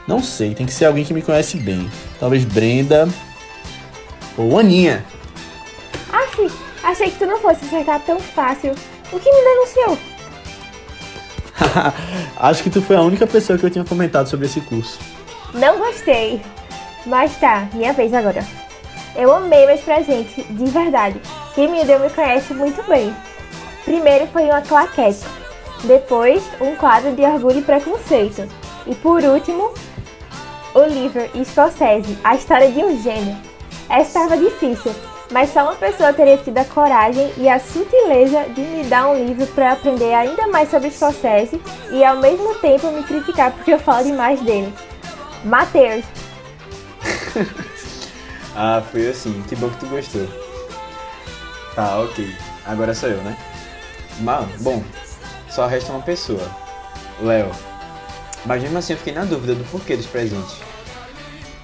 não 0.06 0.22
sei, 0.22 0.54
tem 0.54 0.66
que 0.66 0.74
ser 0.74 0.88
alguém 0.88 1.06
que 1.06 1.14
me 1.14 1.22
conhece 1.22 1.56
bem. 1.56 1.90
Talvez 2.20 2.44
Brenda 2.44 3.08
ou 4.36 4.60
Aninha. 4.60 5.06
Aff, 6.12 6.52
achei 6.84 7.12
que 7.12 7.18
tu 7.18 7.26
não 7.26 7.40
fosse 7.40 7.64
acertar 7.64 8.02
tão 8.02 8.20
fácil. 8.20 8.74
O 9.10 9.18
que 9.18 9.32
me 9.32 9.42
denunciou? 9.42 10.11
Acho 12.38 12.64
que 12.64 12.70
tu 12.70 12.82
foi 12.82 12.96
a 12.96 13.02
única 13.02 13.28
pessoa 13.28 13.58
que 13.58 13.66
eu 13.66 13.70
tinha 13.70 13.86
comentado 13.86 14.28
sobre 14.28 14.46
esse 14.46 14.62
curso. 14.62 15.00
Não 15.54 15.78
gostei. 15.78 16.42
Mas 17.06 17.36
tá, 17.38 17.68
minha 17.74 17.94
vez 17.94 18.14
agora. 18.14 18.46
Eu 19.16 19.34
amei 19.34 19.66
meus 19.66 19.82
presentes, 19.82 20.46
de 20.50 20.66
verdade. 20.66 21.20
Quem 21.54 21.70
me 21.70 21.84
deu 21.84 22.00
me 22.00 22.10
conhece 22.10 22.54
muito 22.54 22.82
bem. 22.84 23.14
Primeiro 23.84 24.28
foi 24.28 24.46
uma 24.46 24.62
claquete. 24.62 25.26
Depois, 25.84 26.44
um 26.62 26.76
quadro 26.76 27.14
de 27.14 27.24
orgulho 27.24 27.60
e 27.60 27.64
preconceito. 27.64 28.48
E 28.86 28.96
por 28.96 29.22
último, 29.24 29.74
o 30.74 30.84
livro 30.84 31.22
Scorsese, 31.44 32.18
a 32.24 32.36
história 32.36 32.72
de 32.72 32.80
um 32.80 33.02
gênio. 33.02 33.36
Essa 33.90 34.20
estava 34.20 34.38
difícil, 34.38 34.94
mas 35.32 35.52
só 35.52 35.64
uma 35.64 35.76
pessoa 35.76 36.14
teria 36.14 36.38
tido 36.38 36.58
a 36.58 36.66
coragem 36.66 37.32
e 37.38 37.48
a 37.48 37.60
sutileza 37.60 38.46
de 38.50 38.62
me 38.62 38.84
dar 38.84 39.10
um 39.10 39.26
livro 39.26 39.48
para 39.48 39.72
aprender 39.74 40.14
ainda 40.14 40.48
mais 40.48 40.70
sobre 40.70 40.92
Scorsese 40.92 41.62
e 41.92 42.04
ao 42.04 42.18
mesmo 42.18 42.54
tempo 42.56 42.92
me 42.92 43.04
criticar 43.04 43.52
porque 43.54 43.74
eu 43.74 43.80
falo 43.80 44.04
demais 44.04 44.40
dele. 44.42 44.74
Mateus, 45.44 46.06
Ah, 48.56 48.84
foi 48.92 49.08
assim. 49.08 49.42
Que 49.48 49.56
bom 49.56 49.70
que 49.70 49.80
tu 49.80 49.88
gostou. 49.88 50.28
Tá, 51.74 52.00
ok. 52.00 52.36
Agora 52.66 52.94
sou 52.94 53.10
eu, 53.10 53.18
né? 53.24 53.38
Mas, 54.20 54.62
bom, 54.62 54.84
só 55.50 55.68
resta 55.68 55.92
uma 55.92 56.02
pessoa. 56.02 56.44
Léo. 57.22 57.50
Mas 58.46 58.62
mesmo 58.62 58.78
assim 58.78 58.94
eu 58.94 58.98
fiquei 58.98 59.14
na 59.14 59.24
dúvida 59.24 59.56
do 59.56 59.64
porquê 59.66 59.96
dos 59.96 60.06
presentes. 60.06 60.58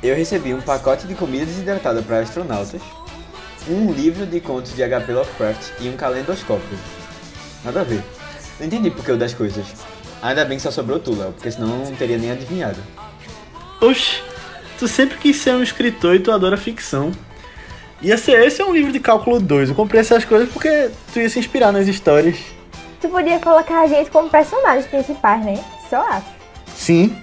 Eu 0.01 0.15
recebi 0.15 0.53
um 0.53 0.61
pacote 0.61 1.07
de 1.07 1.15
comida 1.15 1.45
desidratada 1.45 2.01
para 2.03 2.20
astronautas, 2.20 2.82
um 3.70 3.91
livro 3.91 4.26
de 4.26 4.39
contos 4.39 4.76
de 4.76 4.84
HP 4.84 5.11
Lovecraft 5.11 5.72
e 5.80 5.89
um 5.89 5.97
calendoscópio. 5.97 6.78
Nada 7.63 7.82
a 7.82 7.84
ver. 7.84 8.03
Não 8.59 8.65
entendi 8.65 8.89
porquê 8.89 9.13
das 9.15 9.34
coisas. 9.34 9.65
Ainda 10.22 10.45
bem 10.45 10.57
que 10.57 10.63
só 10.63 10.72
sobrou 10.72 10.99
tu, 10.99 11.15
Léo, 11.15 11.32
porque 11.34 11.51
senão 11.51 11.70
eu 11.70 11.86
não 11.86 11.95
teria 11.95 12.18
nem 12.18 12.32
adivinhado. 12.32 12.80
Oxi, 13.82 14.22
tu 14.80 14.88
sempre 14.88 15.18
quis 15.18 15.38
ser 15.38 15.51
um 15.51 15.61
escritor 15.61 16.15
e 16.15 16.20
tu 16.20 16.32
adora 16.32 16.57
ficção. 16.57 17.11
Ia 18.01 18.18
ser 18.18 18.45
esse 18.45 18.61
é 18.61 18.65
um 18.65 18.74
livro 18.74 18.91
de 18.91 18.99
cálculo 18.99 19.39
2. 19.39 19.70
Eu 19.70 19.76
comprei 19.76 20.01
essas 20.01 20.24
coisas 20.24 20.49
porque 20.49 20.89
tu 21.13 21.20
ia 21.20 21.30
se 21.30 21.39
inspirar 21.39 21.72
nas 21.72 21.88
histórias. 21.88 22.38
tu 23.01 23.09
podia 23.09 23.39
colocar 23.39 23.82
a 23.82 23.88
gente 23.88 24.09
como 24.09 24.30
personagens 24.30 24.88
principais, 24.88 25.43
né? 25.43 25.63
Só 25.89 26.01
acho. 26.09 26.28
Sim. 26.76 27.15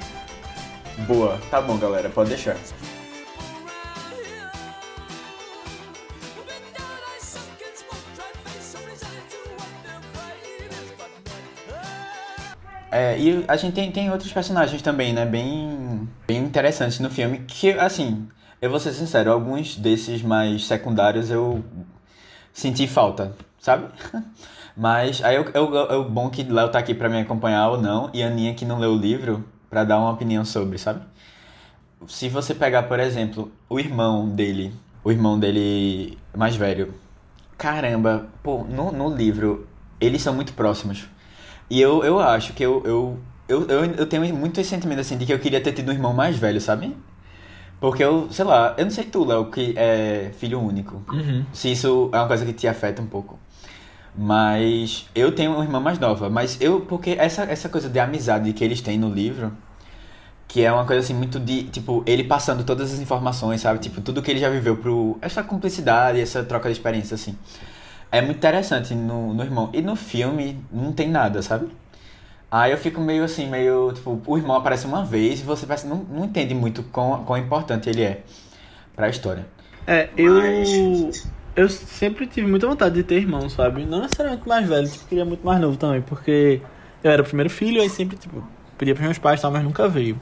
Boa, 1.07 1.39
tá 1.51 1.61
bom, 1.61 1.77
galera, 1.77 2.09
pode 2.09 2.31
deixar. 2.31 2.57
É, 12.95 13.19
e 13.19 13.45
a 13.49 13.57
gente 13.57 13.75
tem, 13.75 13.91
tem 13.91 14.09
outros 14.13 14.33
personagens 14.33 14.81
também, 14.81 15.13
né? 15.13 15.27
Bem, 15.27 16.09
bem 16.29 16.45
interessantes 16.45 17.01
no 17.01 17.11
filme. 17.11 17.41
Que, 17.41 17.73
assim, 17.73 18.29
eu 18.63 18.71
vou 18.71 18.79
ser 18.79 18.93
sincero, 18.93 19.33
alguns 19.33 19.75
desses 19.75 20.23
mais 20.23 20.65
secundários 20.65 21.29
eu 21.29 21.65
senti 22.53 22.87
falta, 22.87 23.35
sabe? 23.59 23.89
Mas 24.77 25.21
aí 25.25 25.35
é 25.35 26.05
bom 26.09 26.31
que 26.31 26.45
Léo 26.45 26.69
tá 26.69 26.79
aqui 26.79 26.95
pra 26.95 27.09
me 27.09 27.19
acompanhar 27.19 27.69
ou 27.71 27.83
não, 27.83 28.11
e 28.15 28.23
a 28.23 28.29
Aninha 28.29 28.55
que 28.55 28.65
não 28.65 28.79
leu 28.79 28.93
o 28.93 28.97
livro 28.97 29.45
pra 29.69 29.83
dar 29.83 29.99
uma 29.99 30.13
opinião 30.13 30.45
sobre, 30.45 30.79
sabe? 30.79 31.01
Se 32.07 32.29
você 32.29 32.55
pegar, 32.55 32.85
por 32.85 33.01
exemplo, 33.01 33.51
o 33.69 33.81
irmão 33.81 34.29
dele, 34.29 34.73
o 35.03 35.11
irmão 35.11 35.37
dele 35.37 36.17
mais 36.33 36.55
velho, 36.55 36.95
caramba, 37.59 38.29
pô, 38.41 38.63
no, 38.63 38.93
no 38.93 39.13
livro 39.13 39.67
eles 40.01 40.23
são 40.23 40.33
muito 40.33 40.53
próximos. 40.53 41.09
E 41.69 41.81
eu, 41.81 42.05
eu 42.05 42.19
acho 42.21 42.53
que 42.53 42.63
eu, 42.63 42.83
eu, 42.85 43.19
eu, 43.49 43.67
eu, 43.69 43.85
eu 43.85 44.07
tenho 44.07 44.35
muito 44.35 44.61
esse 44.61 44.71
sentimento 44.71 45.01
assim 45.01 45.17
de 45.17 45.27
que 45.27 45.33
eu 45.33 45.39
queria 45.39 45.61
ter 45.61 45.73
tido 45.73 45.89
um 45.89 45.93
irmão 45.93 46.13
mais 46.13 46.37
velho, 46.37 46.61
sabe? 46.61 46.95
Porque 47.81 48.03
eu, 48.03 48.29
sei 48.31 48.45
lá, 48.45 48.75
eu 48.79 48.85
não 48.85 48.91
sei 48.91 49.05
tu, 49.05 49.25
Léo, 49.25 49.51
que 49.51 49.75
é 49.77 50.31
filho 50.39 50.61
único. 50.61 51.03
Uhum. 51.13 51.45
Se 51.53 51.71
isso 51.73 52.09
é 52.13 52.17
uma 52.17 52.27
coisa 52.27 52.45
que 52.45 52.53
te 52.53 52.67
afeta 52.67 53.03
um 53.03 53.07
pouco. 53.07 53.39
Mas 54.17 55.07
eu 55.15 55.33
tenho 55.33 55.53
uma 55.53 55.65
irmã 55.65 55.81
mais 55.81 55.99
nova. 55.99 56.31
Mas 56.31 56.59
eu, 56.61 56.81
porque 56.81 57.11
essa, 57.19 57.43
essa 57.43 57.69
coisa 57.69 57.89
de 57.89 57.99
amizade 57.99 58.53
que 58.53 58.63
eles 58.65 58.81
têm 58.81 58.97
no 58.97 59.11
livro, 59.11 59.53
que 60.47 60.63
é 60.63 60.73
uma 60.73 60.85
coisa 60.85 61.03
assim 61.03 61.15
muito 61.15 61.41
de, 61.41 61.65
tipo, 61.65 62.03
ele 62.07 62.25
passando 62.25 62.65
todas 62.65 62.93
as 62.93 63.01
informações, 63.01 63.61
sabe? 63.61 63.81
Tipo, 63.81 64.01
tudo 64.01 64.23
que 64.23 64.31
ele 64.31 64.41
já 64.41 64.49
viveu 64.49 64.77
pro. 64.77 65.19
Essa 65.21 65.43
cumplicidade, 65.43 66.21
essa 66.21 66.45
troca 66.45 66.69
de 66.69 66.73
experiência, 66.73 67.17
assim. 67.17 67.37
É 68.17 68.21
muito 68.23 68.37
interessante 68.39 68.95
no, 68.95 69.35
no 69.35 69.43
irmão. 69.43 69.71
E 69.73 69.83
no 69.83 69.97
filme 69.97 70.59
não 70.73 70.93
tem 70.93 71.09
nada, 71.09 71.43
sabe? 71.43 71.69
Aí 72.51 72.71
eu 72.73 72.79
fico 72.79 73.01
meio 73.01 73.25
assim, 73.25 73.49
meio, 73.49 73.93
tipo, 73.93 74.21
o 74.27 74.39
irmão 74.39 74.57
aparece 74.57 74.87
uma 74.87 75.05
vez 75.05 75.41
e 75.41 75.43
você 75.43 75.67
parece, 75.67 75.87
não, 75.87 75.97
não 75.99 76.25
entende 76.25 76.55
muito 76.55 76.83
quão, 76.85 77.25
quão 77.25 77.39
importante 77.39 77.91
ele 77.91 78.03
é 78.03 78.23
pra 78.95 79.09
história. 79.09 79.47
É, 79.87 80.09
eu. 80.17 80.35
Mas- 80.35 81.29
Eu 81.57 81.69
sempre 81.69 82.27
tive 82.27 82.49
muita 82.49 82.67
vontade 82.67 82.97
de 82.97 83.03
ter 83.05 83.17
irmão, 83.17 83.49
sabe? 83.49 83.85
Não 83.85 84.01
necessariamente 84.03 84.49
mais 84.49 84.69
velho, 84.69 84.89
tipo, 84.89 85.07
queria 85.07 85.25
muito 85.25 85.45
mais 85.47 85.61
novo 85.61 85.77
também, 85.77 86.03
porque 86.03 86.61
eu 87.03 87.11
era 87.13 87.23
o 87.23 87.25
primeiro 87.25 87.49
filho, 87.51 87.81
aí 87.81 87.89
sempre, 87.89 88.17
tipo, 88.17 88.43
pedia 88.79 88.95
pros 88.95 89.05
meus 89.07 89.19
pais 89.19 89.39
e 89.41 89.43
tal, 89.43 89.53
mas 89.53 89.63
nunca 89.65 89.89
veio. 89.89 90.21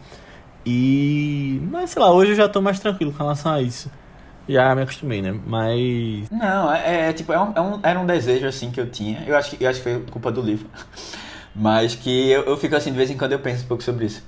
E. 0.67 1.61
Mas 1.71 1.91
sei 1.91 2.03
lá, 2.03 2.13
hoje 2.13 2.33
eu 2.33 2.37
já 2.37 2.49
tô 2.49 2.61
mais 2.61 2.79
tranquilo 2.81 3.13
com 3.13 3.19
relação 3.19 3.53
a 3.53 3.63
isso. 3.63 3.91
Já 4.49 4.75
me 4.75 4.83
acostumei, 4.83 5.23
né? 5.23 5.35
Mas. 5.47 6.29
Não, 6.31 6.73
é, 6.73 7.09
é, 7.09 7.13
tipo, 7.13 7.33
é 7.33 7.41
um, 7.41 7.53
é 7.55 7.61
um- 7.61 7.81
era 7.83 7.99
um 8.01 8.07
desejo 8.07 8.47
assim 8.47 8.71
que 8.71 8.81
eu 8.81 8.91
tinha. 8.91 9.23
Eu 9.27 9.37
acho 9.37 9.57
que, 9.57 9.63
eu 9.65 9.69
acho 9.71 9.81
que 9.83 9.91
foi 9.91 10.01
culpa 10.11 10.31
do 10.33 10.41
livro. 10.43 10.69
Mas 11.55 11.95
que 11.95 12.31
eu, 12.31 12.43
eu 12.45 12.57
fico 12.57 12.75
assim, 12.75 12.91
de 12.91 12.97
vez 12.97 13.11
em 13.11 13.17
quando 13.17 13.33
eu 13.33 13.39
penso 13.39 13.65
um 13.65 13.69
pouco 13.69 13.83
sobre 13.83 14.07
isso. 14.07 14.25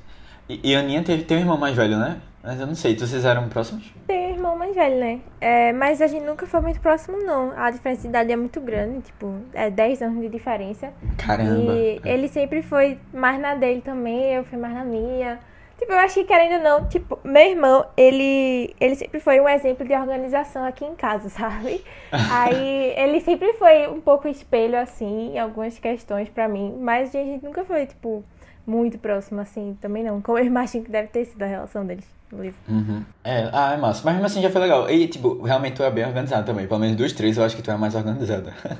E, 0.48 0.60
e 0.72 0.76
a 0.76 0.80
Aninha 0.80 1.02
teve, 1.02 1.24
tem 1.24 1.38
um 1.38 1.40
irmão 1.40 1.56
mais 1.56 1.74
velho, 1.74 1.96
né? 1.96 2.18
Mas 2.42 2.60
eu 2.60 2.66
não 2.66 2.74
sei, 2.74 2.94
vocês 2.94 3.24
eram 3.24 3.48
próximos? 3.48 3.90
Tem 4.06 4.26
um 4.26 4.34
irmão 4.34 4.58
mais 4.58 4.74
velho, 4.74 5.00
né? 5.00 5.20
É, 5.40 5.72
mas 5.72 6.02
a 6.02 6.06
gente 6.06 6.22
nunca 6.26 6.46
foi 6.46 6.60
muito 6.60 6.78
próximo, 6.78 7.16
não. 7.24 7.52
A 7.56 7.70
diferença 7.70 8.02
de 8.02 8.08
idade 8.08 8.30
é 8.30 8.36
muito 8.36 8.60
grande, 8.60 9.00
tipo, 9.00 9.34
é 9.54 9.70
10 9.70 10.02
anos 10.02 10.20
de 10.20 10.28
diferença. 10.28 10.92
Caramba. 11.16 11.72
E 11.72 12.00
ele 12.04 12.28
sempre 12.28 12.60
foi 12.60 12.98
mais 13.14 13.40
na 13.40 13.54
dele 13.54 13.80
também, 13.80 14.34
eu 14.34 14.44
fui 14.44 14.58
mais 14.58 14.74
na 14.74 14.84
minha. 14.84 15.40
Tipo, 15.78 15.92
eu 15.92 15.98
acho 15.98 16.14
que 16.14 16.24
querendo 16.24 16.56
ou 16.56 16.62
não, 16.62 16.88
tipo, 16.88 17.18
meu 17.24 17.42
irmão, 17.42 17.84
ele, 17.96 18.74
ele 18.80 18.94
sempre 18.94 19.20
foi 19.20 19.40
um 19.40 19.48
exemplo 19.48 19.86
de 19.86 19.92
organização 19.92 20.64
aqui 20.64 20.84
em 20.84 20.94
casa, 20.94 21.28
sabe? 21.30 21.84
Aí 22.12 22.94
ele 22.96 23.20
sempre 23.20 23.52
foi 23.54 23.88
um 23.88 24.00
pouco 24.00 24.28
espelho, 24.28 24.78
assim, 24.78 25.34
em 25.34 25.38
algumas 25.38 25.78
questões 25.78 26.28
pra 26.28 26.48
mim, 26.48 26.76
mas 26.80 27.14
a 27.14 27.18
gente 27.18 27.44
nunca 27.44 27.64
foi, 27.64 27.86
tipo, 27.86 28.24
muito 28.66 28.98
próximo, 28.98 29.40
assim, 29.40 29.76
também 29.80 30.02
não. 30.04 30.20
Como 30.20 30.38
eu 30.38 30.44
imagino 30.46 30.84
que 30.84 30.90
deve 30.90 31.08
ter 31.08 31.24
sido 31.24 31.42
a 31.42 31.46
relação 31.46 31.84
deles 31.84 32.04
no 32.32 32.42
livro. 32.42 32.58
Uhum. 32.68 33.04
É, 33.22 33.48
ah, 33.52 33.72
é 33.74 33.76
massa. 33.76 34.02
Mas 34.04 34.14
mesmo 34.14 34.26
assim 34.26 34.42
já 34.42 34.50
foi 34.50 34.60
legal. 34.60 34.90
E, 34.90 35.06
tipo, 35.08 35.42
realmente 35.42 35.74
tu 35.74 35.82
é 35.82 35.90
bem 35.90 36.04
organizado 36.04 36.46
também. 36.46 36.66
Pelo 36.66 36.80
menos 36.80 36.96
dos 36.96 37.12
três 37.12 37.36
eu 37.36 37.44
acho 37.44 37.56
que 37.56 37.62
tu 37.62 37.70
é 37.70 37.76
mais 37.76 37.94
organizada. 37.94 38.52
Pelo 38.64 38.78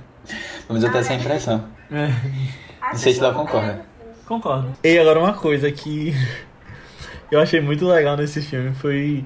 menos 0.78 0.84
eu 0.84 0.90
tenho 0.90 1.01
essa 1.01 1.14
impressão. 1.14 1.64
É, 1.90 2.09
Não 2.92 2.99
sei 2.99 3.12
se 3.12 3.20
ela 3.20 3.34
concorda. 3.34 3.84
concordo. 4.26 4.72
E 4.82 4.99
agora 4.99 5.20
uma 5.20 5.34
coisa 5.34 5.70
que 5.70 6.14
eu 7.31 7.41
achei 7.41 7.61
muito 7.61 7.87
legal 7.87 8.16
nesse 8.16 8.41
filme 8.41 8.75
foi 8.75 9.25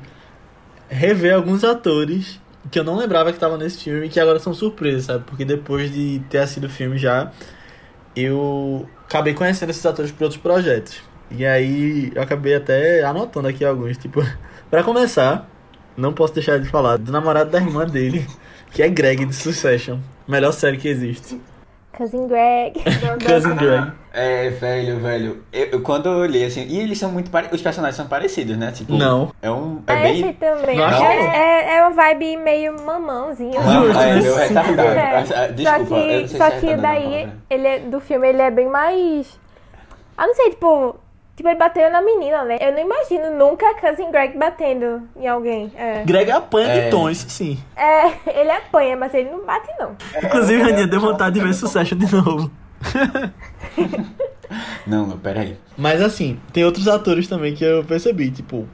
rever 0.89 1.35
alguns 1.35 1.65
atores 1.65 2.41
que 2.71 2.79
eu 2.79 2.85
não 2.85 2.97
lembrava 2.97 3.31
que 3.31 3.37
estavam 3.37 3.57
nesse 3.57 3.85
filme 3.85 4.07
e 4.07 4.09
que 4.09 4.21
agora 4.21 4.39
são 4.39 4.53
surpresas, 4.53 5.05
sabe? 5.05 5.25
Porque 5.25 5.45
depois 5.45 5.91
de 5.93 6.21
ter 6.29 6.39
assistido 6.39 6.65
o 6.65 6.71
filme 6.71 6.99
já, 6.99 7.33
eu 8.15 8.89
acabei 9.05 9.35
conhecendo 9.35 9.71
esses 9.71 9.85
atores 9.85 10.11
por 10.11 10.25
outros 10.25 10.41
projetos. 10.41 11.03
E 11.31 11.47
aí 11.47 12.13
eu 12.15 12.23
acabei 12.23 12.55
até 12.55 13.03
anotando 13.05 13.49
aqui 13.49 13.65
alguns, 13.65 13.97
tipo, 13.97 14.23
pra 14.71 14.83
começar, 14.83 15.49
não 15.97 16.13
posso 16.13 16.35
deixar 16.35 16.59
de 16.59 16.69
falar 16.69 16.97
do 16.99 17.13
namorado 17.13 17.51
da 17.51 17.59
irmã 17.59 17.87
dele, 17.87 18.27
que 18.73 18.83
é 18.83 18.89
Greg 18.89 19.25
de 19.25 19.35
Succession. 19.35 19.99
Melhor 20.27 20.53
série 20.53 20.77
que 20.77 20.89
existe. 20.89 21.41
Cousin 21.97 22.27
Greg. 22.29 22.81
Cousin 23.27 23.55
Greg. 23.57 23.93
É, 24.13 24.51
velho, 24.51 24.99
velho. 25.01 25.43
Eu, 25.53 25.67
eu- 25.67 25.83
quando 25.83 26.07
eu 26.07 26.19
olhei 26.19 26.45
assim. 26.45 26.65
E 26.69 26.79
eles 26.81 26.99
são 26.99 27.11
muito 27.11 27.31
parecidos. 27.31 27.59
Os 27.59 27.63
personagens 27.63 27.97
são 27.97 28.07
parecidos, 28.07 28.57
né? 28.57 28.71
Tipo, 28.73 28.93
Não. 28.95 29.33
É 29.43 29.51
um. 29.51 29.83
É 29.87 29.93
É 29.95 30.13
esse 30.13 30.23
bem. 30.23 30.33
também. 30.35 30.77
Não 30.79 30.85
É, 31.07 31.73
é, 31.73 31.77
é 31.77 31.83
uma 31.83 31.91
vibe 31.91 32.37
meio 32.37 32.81
mamãozinho. 32.83 33.61
Não, 33.63 34.01
é, 34.01 34.15
meu 34.21 34.37
retardado. 34.37 34.81
É, 34.81 35.17
Ah, 35.45 35.47
Desculpa, 35.49 35.87
só 35.89 35.97
eu 35.97 36.07
que, 36.07 36.21
não 36.21 36.29
sei 36.29 36.39
só 36.39 36.47
se 36.51 36.53
é 36.57 36.61
que 36.61 36.77
daí, 36.77 37.29
ele 37.51 37.67
é, 37.67 37.79
do 37.81 38.01
filme, 38.01 38.29
ele 38.29 38.43
é 38.43 38.51
bem 38.51 38.69
mais... 38.69 39.39
Ah, 40.17 40.27
não 40.27 40.35
sei, 40.35 40.51
tipo... 40.51 40.97
Tipo, 41.39 41.51
ele 41.51 41.57
bateu 41.61 41.89
na 41.89 42.03
menina, 42.03 42.43
né? 42.43 42.59
Eu 42.61 42.73
não 42.73 42.81
imagino 42.81 43.31
nunca 43.39 43.73
Cousin 43.75 44.11
Greg 44.11 44.37
batendo 44.37 45.03
em 45.17 45.29
alguém. 45.29 45.73
É, 45.77 46.03
Greg 46.05 46.29
apanha 46.33 46.67
É. 46.67 46.85
de 46.87 46.91
tons, 46.91 47.27
sim. 47.29 47.57
É, 47.77 48.09
ele 48.41 48.51
apanha, 48.51 48.97
mas 48.97 49.15
ele 49.15 49.31
não 49.31 49.47
bate, 49.47 49.69
não. 49.79 49.93
Inclusive, 50.21 50.61
a 50.61 50.67
Aninha 50.67 50.89
deu 50.89 50.99
vontade 50.99 51.39
de 51.39 51.47
ver 51.47 51.55
Succession 51.55 51.97
de 51.97 52.13
novo. 52.13 52.51
Não, 54.87 55.07
não, 55.07 55.19
peraí. 55.19 55.59
Mas 55.77 56.01
assim, 56.01 56.41
tem 56.53 56.65
outros 56.65 56.89
atores 56.89 57.29
também 57.29 57.55
que 57.55 57.63
eu 57.63 57.85
percebi, 57.85 58.31
tipo, 58.31 58.67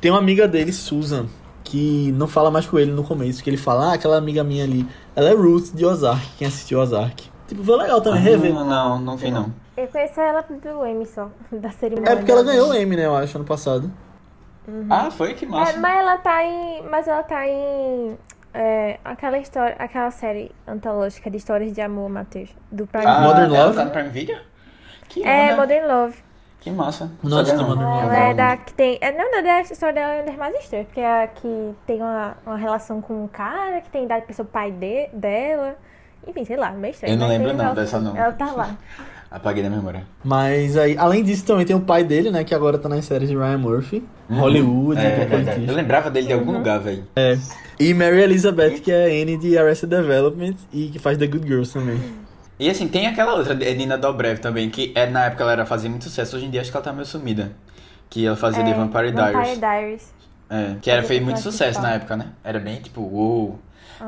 tem 0.00 0.10
uma 0.10 0.18
amiga 0.18 0.48
dele, 0.48 0.72
Susan, 0.72 1.26
que 1.62 2.12
não 2.16 2.26
fala 2.26 2.50
mais 2.50 2.66
com 2.66 2.76
ele 2.78 2.90
no 2.90 3.04
começo, 3.04 3.42
que 3.42 3.48
ele 3.48 3.56
fala, 3.56 3.92
ah, 3.92 3.94
aquela 3.94 4.16
amiga 4.18 4.42
minha 4.42 4.64
ali, 4.64 4.84
ela 5.14 5.30
é 5.30 5.32
Ruth 5.34 5.72
de 5.72 5.86
Ozark, 5.86 6.26
quem 6.36 6.48
assistiu 6.48 6.80
Ozark. 6.80 7.30
Tipo, 7.46 7.62
foi 7.62 7.76
legal 7.76 8.00
também 8.00 8.20
rever. 8.20 8.52
Não, 8.52 8.64
não, 8.66 8.98
não 8.98 9.16
vi 9.16 9.30
não. 9.30 9.52
Eu 9.76 9.86
conheço 9.88 10.20
ela 10.20 10.42
do 10.42 10.86
Emmy 10.86 11.06
só, 11.06 11.30
da 11.52 11.70
cerimônia. 11.70 12.12
É 12.12 12.16
porque 12.16 12.30
ela 12.30 12.44
da- 12.44 12.50
ganhou 12.50 12.70
o 12.70 12.74
Emmy, 12.74 12.96
né, 12.96 13.06
eu 13.06 13.16
acho, 13.16 13.36
ano 13.38 13.44
passado. 13.46 13.90
Ah, 14.88 15.10
foi? 15.10 15.34
Que 15.34 15.46
massa. 15.46 15.72
É, 15.72 15.76
mas 15.78 15.98
ela 15.98 16.18
tá 16.18 16.44
em. 16.44 16.82
Mas 16.88 17.08
ela 17.08 17.22
tá 17.22 17.48
em. 17.48 18.16
é, 18.54 18.98
aquela 19.04 19.38
história. 19.38 19.74
Aquela 19.78 20.10
série 20.10 20.52
antológica 20.66 21.30
de 21.30 21.38
histórias 21.38 21.72
de 21.72 21.80
amor, 21.80 22.08
Matheus. 22.08 22.50
Do 22.70 22.86
Prime 22.86 23.06
Ah, 23.06 23.20
Modern 23.20 23.52
ela 23.54 23.64
Love? 23.64 23.76
tá 23.76 23.84
no 23.86 23.90
Prime 23.90 24.08
Video? 24.10 24.38
Que 25.08 25.26
É, 25.26 25.46
onda. 25.46 25.56
Modern 25.56 25.86
Love. 25.88 26.16
Que 26.60 26.70
massa. 26.70 27.10
Nossa, 27.22 27.56
tá. 27.56 27.62
Modern 27.64 27.88
Love. 27.88 28.04
Ela 28.04 28.16
é 28.18 28.34
da 28.34 28.56
que 28.58 28.74
tem. 28.74 28.98
É, 29.00 29.10
não, 29.10 29.30
não, 29.32 29.38
é 29.38 29.50
a 29.50 29.60
história 29.62 29.94
dela 29.94 30.12
é 30.12 30.22
das 30.24 30.36
mais 30.36 30.54
estranhas, 30.56 30.86
porque 30.86 31.00
é 31.00 31.22
a 31.24 31.26
que 31.26 31.74
tem 31.86 32.00
uma, 32.00 32.36
uma 32.46 32.56
relação 32.56 33.00
com 33.00 33.24
um 33.24 33.28
cara 33.28 33.80
que 33.80 33.88
tem 33.90 34.04
idade 34.04 34.26
pra 34.26 34.34
ser 34.34 34.42
o 34.42 34.44
pai 34.44 34.70
de, 34.70 35.08
dela. 35.12 35.74
Enfim, 36.26 36.44
sei 36.44 36.56
lá, 36.58 36.70
meio 36.70 36.92
estranho. 36.92 37.14
Eu 37.14 37.18
não 37.18 37.26
lembro 37.28 37.52
não 37.54 37.74
dessa 37.74 37.98
não. 37.98 38.14
Ela 38.16 38.32
tá 38.34 38.52
lá. 38.52 38.76
Apaguei 39.30 39.62
da 39.62 39.70
memória. 39.70 40.02
Mas 40.24 40.76
aí, 40.76 40.96
além 40.98 41.22
disso, 41.22 41.44
também 41.46 41.64
tem 41.64 41.76
o 41.76 41.80
pai 41.80 42.02
dele, 42.02 42.30
né, 42.32 42.42
que 42.42 42.52
agora 42.54 42.76
tá 42.78 42.88
nas 42.88 43.04
séries 43.04 43.28
de 43.28 43.36
Ryan 43.36 43.58
Murphy, 43.58 44.02
Hollywood, 44.28 45.00
É, 45.00 45.02
e 45.02 45.06
é, 45.06 45.64
é. 45.66 45.70
Eu 45.70 45.74
lembrava 45.74 46.10
dele 46.10 46.26
de 46.26 46.32
Uhum. 46.34 46.40
algum 46.40 46.52
lugar, 46.52 46.80
velho. 46.80 47.04
E 47.78 47.94
Mary 47.94 48.22
Elizabeth, 48.22 48.80
que 48.80 48.90
é 48.90 49.04
a 49.04 49.22
Annie 49.22 49.36
de 49.38 49.56
Arrested 49.56 49.88
Development 49.88 50.54
e 50.72 50.88
que 50.88 50.98
faz 50.98 51.16
The 51.16 51.26
Good 51.28 51.46
Girls 51.46 51.72
também. 51.72 52.00
E 52.58 52.68
assim, 52.68 52.88
tem 52.88 53.06
aquela 53.06 53.34
outra, 53.34 53.54
Edina 53.64 53.96
Dobrev 53.96 54.38
também, 54.40 54.68
que 54.68 54.92
é, 54.94 55.06
na 55.08 55.26
época 55.26 55.44
ela 55.44 55.52
era 55.52 55.64
fazia 55.66 55.88
muito 55.88 56.04
sucesso, 56.04 56.36
hoje 56.36 56.46
em 56.46 56.50
dia 56.50 56.60
acho 56.60 56.70
que 56.70 56.76
ela 56.76 56.84
tá 56.84 56.92
meio 56.92 57.06
sumida. 57.06 57.52
Que 58.10 58.26
ela 58.26 58.36
fazia 58.36 58.64
The 58.64 58.74
Vampire 58.74 59.12
Diaries. 59.12 59.34
É, 59.34 59.38
Vampire 59.38 59.56
Diaries. 59.60 60.14
É, 60.50 60.74
que 60.82 60.90
era, 60.90 61.02
fez 61.04 61.22
muito 61.22 61.38
sucesso 61.40 61.80
na 61.80 61.92
época, 61.92 62.16
né? 62.16 62.26
Era 62.42 62.58
bem 62.58 62.76
tipo, 62.80 63.00
uou. 63.00 63.58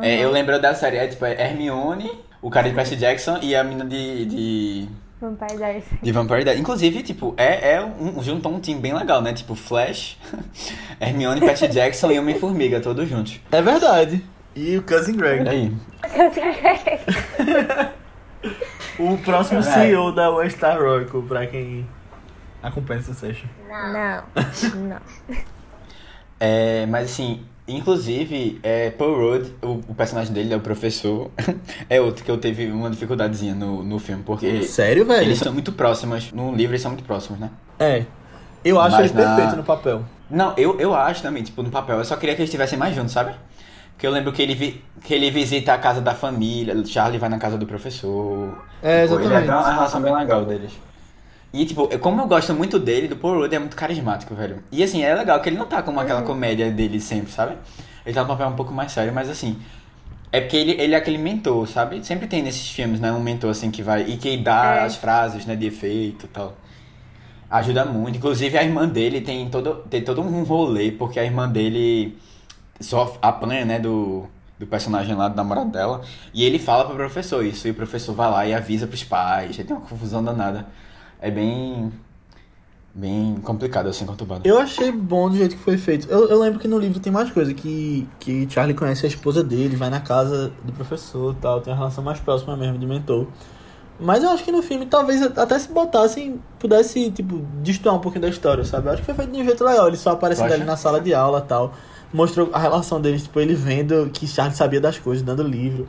É, 0.03 0.23
eu 0.23 0.31
lembro 0.33 0.61
da 0.61 0.75
série, 0.75 0.97
é 0.97 1.07
tipo, 1.07 1.25
é 1.25 1.41
Hermione, 1.41 2.11
o 2.43 2.51
cara 2.51 2.69
de 2.69 2.75
Percy 2.75 2.97
Jackson 2.97 3.39
e 3.41 3.55
a 3.55 3.63
mina 3.63 3.85
de, 3.85 4.25
de, 4.27 4.89
Vampire 5.23 5.57
Diaries. 5.57 5.85
de 6.03 6.13
Vampire 6.13 6.43
Diaries. 6.43 6.61
Inclusive, 6.61 7.03
tipo, 7.03 7.33
é, 7.37 7.75
é 7.75 7.85
um, 7.85 8.23
juntou 8.23 8.53
um 8.53 8.61
time 8.61 8.81
bem 8.81 8.93
legal, 8.93 9.23
né? 9.23 9.33
Tipo, 9.33 9.55
Flash, 9.55 10.19
Hermione, 11.01 11.41
Percy 11.41 11.69
Jackson 11.69 12.11
e 12.11 12.19
Homem-Formiga, 12.19 12.81
todos 12.81 13.09
juntos. 13.09 13.41
É 13.51 13.63
verdade. 13.63 14.25
E 14.55 14.77
o 14.77 14.83
Cousin 14.83 15.17
Greg. 15.17 15.41
Olha 15.41 15.51
aí. 15.53 15.73
Cousin 16.03 16.53
Greg. 16.53 17.93
O 18.99 19.17
próximo 19.19 19.63
Verdade. 19.63 19.87
CEO 19.89 20.13
da 20.13 20.29
Westar 20.31 20.77
Oracle, 20.79 21.23
pra 21.23 21.47
quem 21.47 21.87
acompanha 22.63 23.01
Succession. 23.01 23.47
Não, 23.69 24.25
não. 24.89 25.01
É, 26.39 26.85
mas 26.87 27.11
assim, 27.11 27.45
inclusive, 27.67 28.59
é, 28.63 28.91
Paul 28.91 29.17
Rudd, 29.17 29.49
o, 29.63 29.81
o 29.89 29.95
personagem 29.95 30.33
dele, 30.33 30.53
é 30.53 30.57
o 30.57 30.61
professor, 30.61 31.31
é 31.89 32.01
outro 32.01 32.25
que 32.25 32.31
eu 32.31 32.39
teve 32.39 32.67
uma 32.71 32.91
dificuldadezinha 32.91 33.55
no, 33.55 33.83
no 33.83 33.99
filme, 33.99 34.23
porque 34.25 34.63
Sério, 34.65 35.05
velho? 35.05 35.23
eles 35.23 35.39
são 35.39 35.53
muito 35.53 35.73
próximos, 35.73 36.33
no 36.33 36.55
livro 36.55 36.73
eles 36.73 36.83
são 36.83 36.91
muito 36.91 37.05
próximos, 37.05 37.39
né? 37.41 37.51
É. 37.79 38.05
Eu 38.65 38.81
acho 38.81 38.97
Mas 38.97 39.11
ele 39.11 39.23
na- 39.23 39.35
perfeito 39.37 39.57
no 39.57 39.65
papel. 39.65 40.03
Não, 40.31 40.55
eu, 40.57 40.79
eu 40.81 40.95
acho 40.95 41.23
também, 41.23 41.43
tipo, 41.43 41.63
no 41.63 41.71
papel, 41.71 41.99
eu 41.99 42.05
só 42.05 42.17
queria 42.17 42.35
que 42.35 42.41
eles 42.43 42.49
estivessem 42.49 42.79
mais 42.79 42.95
juntos, 42.95 43.13
sabe? 43.13 43.35
Porque 43.93 44.07
eu 44.07 44.11
lembro 44.11 44.33
que 44.33 44.41
ele, 44.43 44.55
vi, 44.55 44.83
que 45.05 45.13
ele 45.15 45.31
visita 45.31 45.73
a 45.75 45.79
casa 45.79 46.01
da 46.01 46.15
família, 46.15 46.75
o 46.75 46.87
Charlie 46.87 47.19
vai 47.19 47.29
na 47.29 47.39
casa 47.39 47.59
do 47.59 47.67
professor. 47.67 48.57
É, 48.83 49.03
Tipo, 49.03 49.15
ele 49.21 49.25
exatamente. 49.27 49.51
É 49.51 49.55
uma 49.55 49.73
relação 49.73 50.01
bem 50.01 50.15
legal 50.15 50.45
deles. 50.45 50.73
E, 51.53 51.67
tipo, 51.67 51.87
como 51.99 52.21
eu 52.23 52.27
gosto 52.27 52.55
muito 52.55 52.79
dele, 52.79 53.09
do 53.09 53.17
Paul 53.17 53.41
Rudd 53.41 53.55
é 53.55 53.59
muito 53.59 53.77
carismático, 53.77 54.35
velho. 54.35 54.63
E, 54.73 54.83
assim, 54.83 55.03
é 55.03 55.15
legal 55.15 55.39
que 55.41 55.49
ele 55.51 55.59
não 55.59 55.67
tá 55.67 55.83
como 55.83 56.01
aquela 56.01 56.23
comédia 56.23 56.71
dele 56.71 56.99
sempre, 56.99 57.31
sabe? 57.31 57.57
Ele 58.07 58.15
tá 58.15 58.23
num 58.23 58.29
papel 58.29 58.49
um 58.49 58.57
pouco 58.57 58.73
mais 58.73 58.93
sério, 58.93 59.13
mas, 59.13 59.29
assim... 59.29 59.59
É 60.35 60.41
porque 60.41 60.57
ele, 60.57 60.73
ele 60.81 60.95
é 60.95 60.97
aquele 60.97 61.19
mentor, 61.19 61.69
sabe? 61.69 62.03
Sempre 62.07 62.27
tem 62.27 62.43
nesses 62.43 62.71
filmes, 62.71 62.99
né? 63.01 63.13
Um 63.13 63.21
mentor, 63.21 63.51
assim, 63.51 63.71
que 63.71 63.83
vai... 63.83 64.03
E 64.09 64.17
que 64.17 64.35
dá 64.39 64.77
É. 64.77 64.85
as 64.85 64.97
frases, 64.97 65.45
né? 65.45 65.55
De 65.55 65.67
efeito 65.67 66.25
e 66.25 66.29
tal. 66.29 66.57
Ajuda 67.51 67.85
muito. 67.85 68.17
Inclusive, 68.17 68.57
a 68.57 68.63
irmã 68.65 68.89
dele 68.89 69.21
tem 69.21 69.51
todo, 69.51 69.75
tem 69.91 70.01
todo 70.03 70.23
um 70.23 70.43
rolê, 70.43 70.91
porque 70.91 71.21
a 71.21 71.25
irmã 71.25 71.47
dele 71.47 72.17
só 72.81 73.15
apanha, 73.21 73.67
né? 73.67 73.79
Do, 73.79 74.25
do 74.59 74.67
personagem 74.67 75.15
lá, 75.15 75.29
do 75.29 75.37
namorado 75.37 75.71
dela. 75.71 76.01
E 76.33 76.43
ele 76.45 76.59
fala 76.59 76.87
pro 76.87 76.95
professor 76.97 77.45
isso. 77.45 77.69
E 77.69 77.73
o 77.73 77.75
professor 77.75 78.15
vai 78.15 78.31
lá 78.31 78.47
e 78.47 78.55
avisa 78.55 78.87
pros 78.87 79.05
pais. 79.05 79.59
Aí 79.59 79.65
tem 79.67 79.77
uma 79.77 79.85
confusão 79.85 80.25
danada. 80.25 80.67
É 81.23 81.31
bem... 81.31 81.91
Bem 82.95 83.37
complicado, 83.43 83.87
assim, 83.89 84.05
conturbado. 84.05 84.47
Eu 84.47 84.59
achei 84.59 84.93
bom 84.93 85.31
do 85.31 85.37
jeito 85.37 85.57
que 85.57 85.63
foi 85.63 85.79
feito. 85.79 86.07
Eu, 86.11 86.29
eu 86.29 86.39
lembro 86.39 86.61
que 86.61 86.69
no 86.69 86.79
livro 86.79 87.01
tem 87.01 87.11
mais 87.11 87.31
coisa, 87.31 87.55
que, 87.55 88.07
que 88.21 88.47
Charlie 88.51 88.77
conhece 88.77 89.07
a 89.07 89.09
esposa 89.09 89.43
dele, 89.43 89.77
vai 89.77 89.89
na 89.89 89.99
casa 89.99 90.53
do 90.63 90.75
professor 90.75 91.33
e 91.33 91.37
tal, 91.41 91.63
tem 91.63 91.73
uma 91.73 91.79
relação 91.79 92.05
mais 92.05 92.21
próxima 92.21 92.55
mesmo 92.55 92.77
de 92.77 92.87
mentor. 92.87 93.29
Mas 93.99 94.23
eu 94.23 94.29
acho 94.29 94.45
que 94.45 94.53
no 94.53 94.63
filme 94.63 94.85
talvez 94.85 95.23
até 95.23 95.59
se 95.59 95.71
botassem, 95.71 96.39
pudesse, 96.59 97.11
tipo, 97.13 97.39
destoar 97.63 97.95
um 97.95 98.01
pouquinho 98.01 98.23
da 98.23 98.29
história, 98.29 98.63
sabe? 98.63 98.89
Eu 98.89 98.93
acho 98.93 99.01
que 99.01 99.07
foi 99.07 99.15
feito 99.15 99.33
de 99.33 99.41
um 99.41 99.45
jeito 99.45 99.65
legal, 99.65 99.89
ele 99.89 99.97
só 99.97 100.11
aparecendo 100.11 100.47
acha? 100.47 100.55
ali 100.57 100.65
na 100.65 100.77
sala 100.77 101.01
de 101.01 101.15
aula 101.15 101.39
e 101.39 101.49
tal. 101.49 101.73
Mostrou 102.13 102.51
a 102.53 102.59
relação 102.59 103.01
deles, 103.01 103.23
tipo, 103.23 103.41
ele 103.41 103.55
vendo 103.55 104.11
que 104.13 104.27
Charlie 104.27 104.55
sabia 104.55 104.83
das 104.83 104.99
coisas, 104.99 105.25
dando 105.25 105.43
livro. 105.43 105.89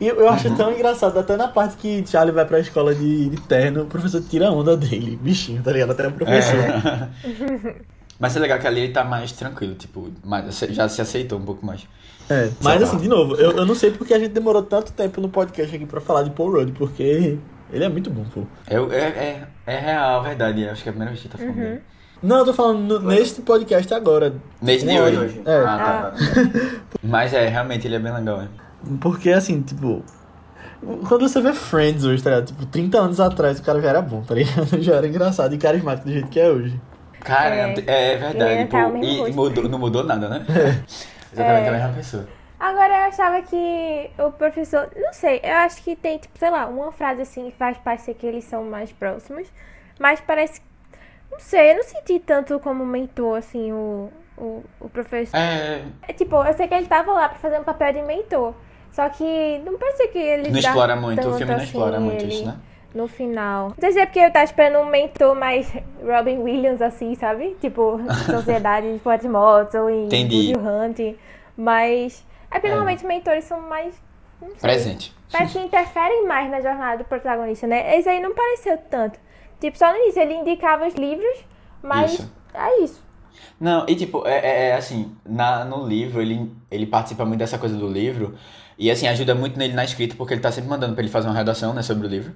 E 0.00 0.06
eu, 0.06 0.16
eu 0.16 0.28
acho 0.28 0.54
tão 0.56 0.72
engraçado, 0.72 1.18
até 1.18 1.36
na 1.36 1.48
parte 1.48 1.76
que 1.76 2.04
Charlie 2.06 2.34
vai 2.34 2.44
pra 2.44 2.60
escola 2.60 2.94
de, 2.94 3.28
de 3.30 3.40
terno, 3.42 3.82
o 3.82 3.86
professor 3.86 4.22
tira 4.22 4.48
a 4.48 4.50
onda 4.52 4.76
dele, 4.76 5.18
bichinho, 5.20 5.62
tá 5.62 5.72
ligado? 5.72 5.90
Até 5.90 6.06
o 6.08 6.12
professor. 6.12 6.56
É. 6.58 7.74
Mas 8.18 8.36
é 8.36 8.40
legal 8.40 8.58
que 8.58 8.66
ali 8.66 8.80
ele 8.80 8.92
tá 8.92 9.02
mais 9.02 9.32
tranquilo, 9.32 9.74
tipo, 9.74 10.10
mais, 10.22 10.58
já 10.70 10.88
se 10.88 11.00
aceitou 11.00 11.38
um 11.38 11.42
pouco 11.44 11.64
mais. 11.64 11.88
É, 12.28 12.50
mas 12.62 12.80
assim, 12.82 12.98
de 12.98 13.08
novo, 13.08 13.34
eu, 13.34 13.50
eu 13.52 13.66
não 13.66 13.74
sei 13.74 13.90
porque 13.90 14.12
a 14.14 14.18
gente 14.18 14.30
demorou 14.30 14.62
tanto 14.62 14.92
tempo 14.92 15.20
no 15.20 15.28
podcast 15.28 15.74
aqui 15.74 15.84
pra 15.86 16.00
falar 16.00 16.22
de 16.22 16.30
Paul 16.30 16.52
Rudd, 16.52 16.70
porque 16.72 17.38
ele 17.72 17.84
é 17.84 17.88
muito 17.88 18.08
bom, 18.10 18.24
pô. 18.32 18.42
É, 18.68 18.76
é, 18.76 18.98
é, 19.04 19.48
é 19.66 19.78
real, 19.78 20.22
verdade. 20.22 20.68
Acho 20.68 20.82
que 20.82 20.88
é 20.88 20.90
a 20.90 20.92
primeira 20.92 21.12
vez 21.12 21.22
que 21.22 21.28
tá 21.28 21.38
falando 21.38 21.56
dele. 21.56 21.80
Não, 22.22 22.36
eu 22.38 22.44
tô 22.44 22.52
falando 22.52 23.00
no- 23.00 23.08
neste 23.08 23.40
podcast 23.40 23.92
agora. 23.94 24.34
Nesse 24.60 24.86
de 24.86 25.00
hoje. 25.00 25.16
hoje. 25.16 25.42
É. 25.46 25.56
Ah, 25.66 26.12
tá. 26.12 26.14
Mas 27.02 27.32
é, 27.32 27.48
realmente 27.48 27.88
ele 27.88 27.96
é 27.96 27.98
bem 27.98 28.12
legal. 28.12 28.42
É. 28.42 28.48
Porque 29.00 29.30
assim, 29.30 29.62
tipo. 29.62 30.02
Quando 31.08 31.28
você 31.28 31.40
vê 31.42 31.52
Friends 31.52 32.04
hoje, 32.04 32.22
tá 32.22 32.30
ligado? 32.30 32.46
Tipo, 32.46 32.64
30 32.66 32.98
anos 32.98 33.20
atrás 33.20 33.58
o 33.58 33.62
cara 33.62 33.80
já 33.82 33.88
era 33.90 34.00
bom, 34.00 34.22
tá 34.22 34.34
ligado? 34.34 34.66
Já 34.82 34.94
era 34.94 35.06
engraçado 35.06 35.54
e 35.54 35.58
carismático 35.58 36.06
do 36.06 36.12
jeito 36.12 36.28
que 36.28 36.40
é 36.40 36.48
hoje. 36.48 36.80
Cara, 37.20 37.54
É. 37.54 37.74
é, 37.86 38.16
verdade. 38.16 38.52
Ele 38.54 38.66
tá 38.66 38.84
pô, 38.84 38.92
mesmo 38.96 39.28
e 39.28 39.32
mudou, 39.32 39.68
não 39.68 39.78
mudou 39.78 40.04
nada, 40.04 40.26
né? 40.28 40.46
Exatamente 41.32 41.66
É. 41.66 41.68
a 41.68 41.72
mesma 41.72 41.92
pessoa. 41.92 42.26
Agora 42.58 42.92
eu 42.94 43.08
achava 43.08 43.42
que 43.42 44.10
o 44.18 44.32
professor. 44.32 44.88
Não 44.96 45.12
sei, 45.12 45.40
eu 45.42 45.54
acho 45.56 45.82
que 45.82 45.94
tem, 45.94 46.16
tipo, 46.18 46.38
sei 46.38 46.50
lá, 46.50 46.66
uma 46.66 46.90
frase 46.92 47.22
assim 47.22 47.50
que 47.50 47.56
faz 47.58 47.76
parecer 47.78 48.14
que 48.14 48.26
eles 48.26 48.44
são 48.44 48.64
mais 48.64 48.90
próximos. 48.90 49.48
Mas 49.98 50.20
parece. 50.20 50.62
Não 51.30 51.38
sei, 51.38 51.72
eu 51.72 51.76
não 51.76 51.82
senti 51.84 52.18
tanto 52.18 52.58
como 52.58 52.84
mentor, 52.86 53.36
assim, 53.38 53.70
o, 53.70 54.10
o, 54.36 54.64
o 54.80 54.88
professor. 54.88 55.36
É, 55.36 55.82
É, 56.08 56.12
tipo, 56.14 56.36
eu 56.42 56.54
sei 56.54 56.66
que 56.68 56.74
ele 56.74 56.86
tava 56.86 57.12
lá 57.12 57.28
pra 57.28 57.38
fazer 57.38 57.60
um 57.60 57.64
papel 57.64 57.92
de 57.92 58.02
mentor. 58.02 58.54
Só 58.92 59.08
que 59.08 59.60
não 59.64 59.78
parecia 59.78 60.08
que 60.08 60.18
ele 60.18 60.50
não 60.50 60.58
explora 60.58 60.96
muito, 60.96 61.20
o 61.28 61.32
filme 61.34 61.44
não 61.46 61.54
assim 61.56 61.64
explora 61.64 62.00
muito 62.00 62.22
ele 62.24 62.32
isso, 62.34 62.44
né? 62.46 62.56
No 62.92 63.06
final. 63.06 63.68
Não 63.68 63.76
sei 63.78 63.92
se 63.92 64.00
é 64.00 64.06
porque 64.06 64.18
eu 64.18 64.32
tava 64.32 64.44
esperando 64.44 64.82
um 64.82 64.86
mentor 64.90 65.34
mais 65.36 65.72
Robin 66.04 66.38
Williams, 66.38 66.82
assim, 66.82 67.14
sabe? 67.14 67.56
Tipo, 67.60 68.00
Sociedade 68.28 68.92
de 68.92 68.98
Portsmouth 68.98 69.68
ou 69.74 69.88
em 69.88 70.06
Entendi. 70.06 70.52
Good 70.52 70.66
Hunt. 70.66 71.16
Mas. 71.56 72.24
É 72.50 72.54
porque 72.54 72.66
É. 72.66 72.70
normalmente 72.70 73.06
mentores 73.06 73.44
são 73.44 73.60
mais. 73.60 73.94
Não 74.42 74.48
sei. 74.48 74.58
Presente. 74.60 75.14
Parece 75.30 75.56
que 75.58 75.64
interferem 75.64 76.26
mais 76.26 76.50
na 76.50 76.60
jornada 76.60 76.98
do 76.98 77.04
protagonista, 77.04 77.66
né? 77.68 77.96
Esse 77.96 78.08
aí 78.08 78.20
não 78.20 78.34
pareceu 78.34 78.76
tanto. 78.90 79.20
Tipo, 79.60 79.78
só 79.78 79.92
no 79.92 79.98
início 79.98 80.20
ele 80.22 80.34
indicava 80.34 80.88
os 80.88 80.94
livros, 80.94 81.44
mas 81.80 82.14
Isso. 82.14 82.32
é 82.52 82.80
isso. 82.82 83.04
Não, 83.60 83.84
e 83.88 83.94
tipo, 83.94 84.26
é, 84.26 84.38
é- 84.38 84.68
é 84.70 84.74
assim, 84.74 85.14
na, 85.24 85.64
no 85.64 85.86
livro, 85.86 86.20
ele, 86.20 86.50
ele 86.70 86.86
participa 86.86 87.24
muito 87.24 87.38
dessa 87.38 87.58
coisa 87.58 87.76
do 87.76 87.86
livro, 87.86 88.34
e 88.80 88.90
assim, 88.90 89.06
ajuda 89.06 89.34
muito 89.34 89.56
nele 89.58 89.74
na 89.74 89.84
escrita, 89.84 90.16
porque 90.16 90.34
ele 90.34 90.40
tá 90.40 90.50
sempre 90.50 90.68
mandando 90.70 90.94
pra 90.94 91.02
ele 91.02 91.12
fazer 91.12 91.28
uma 91.28 91.36
redação, 91.36 91.72
né, 91.74 91.82
sobre 91.82 92.06
o 92.06 92.10
livro. 92.10 92.32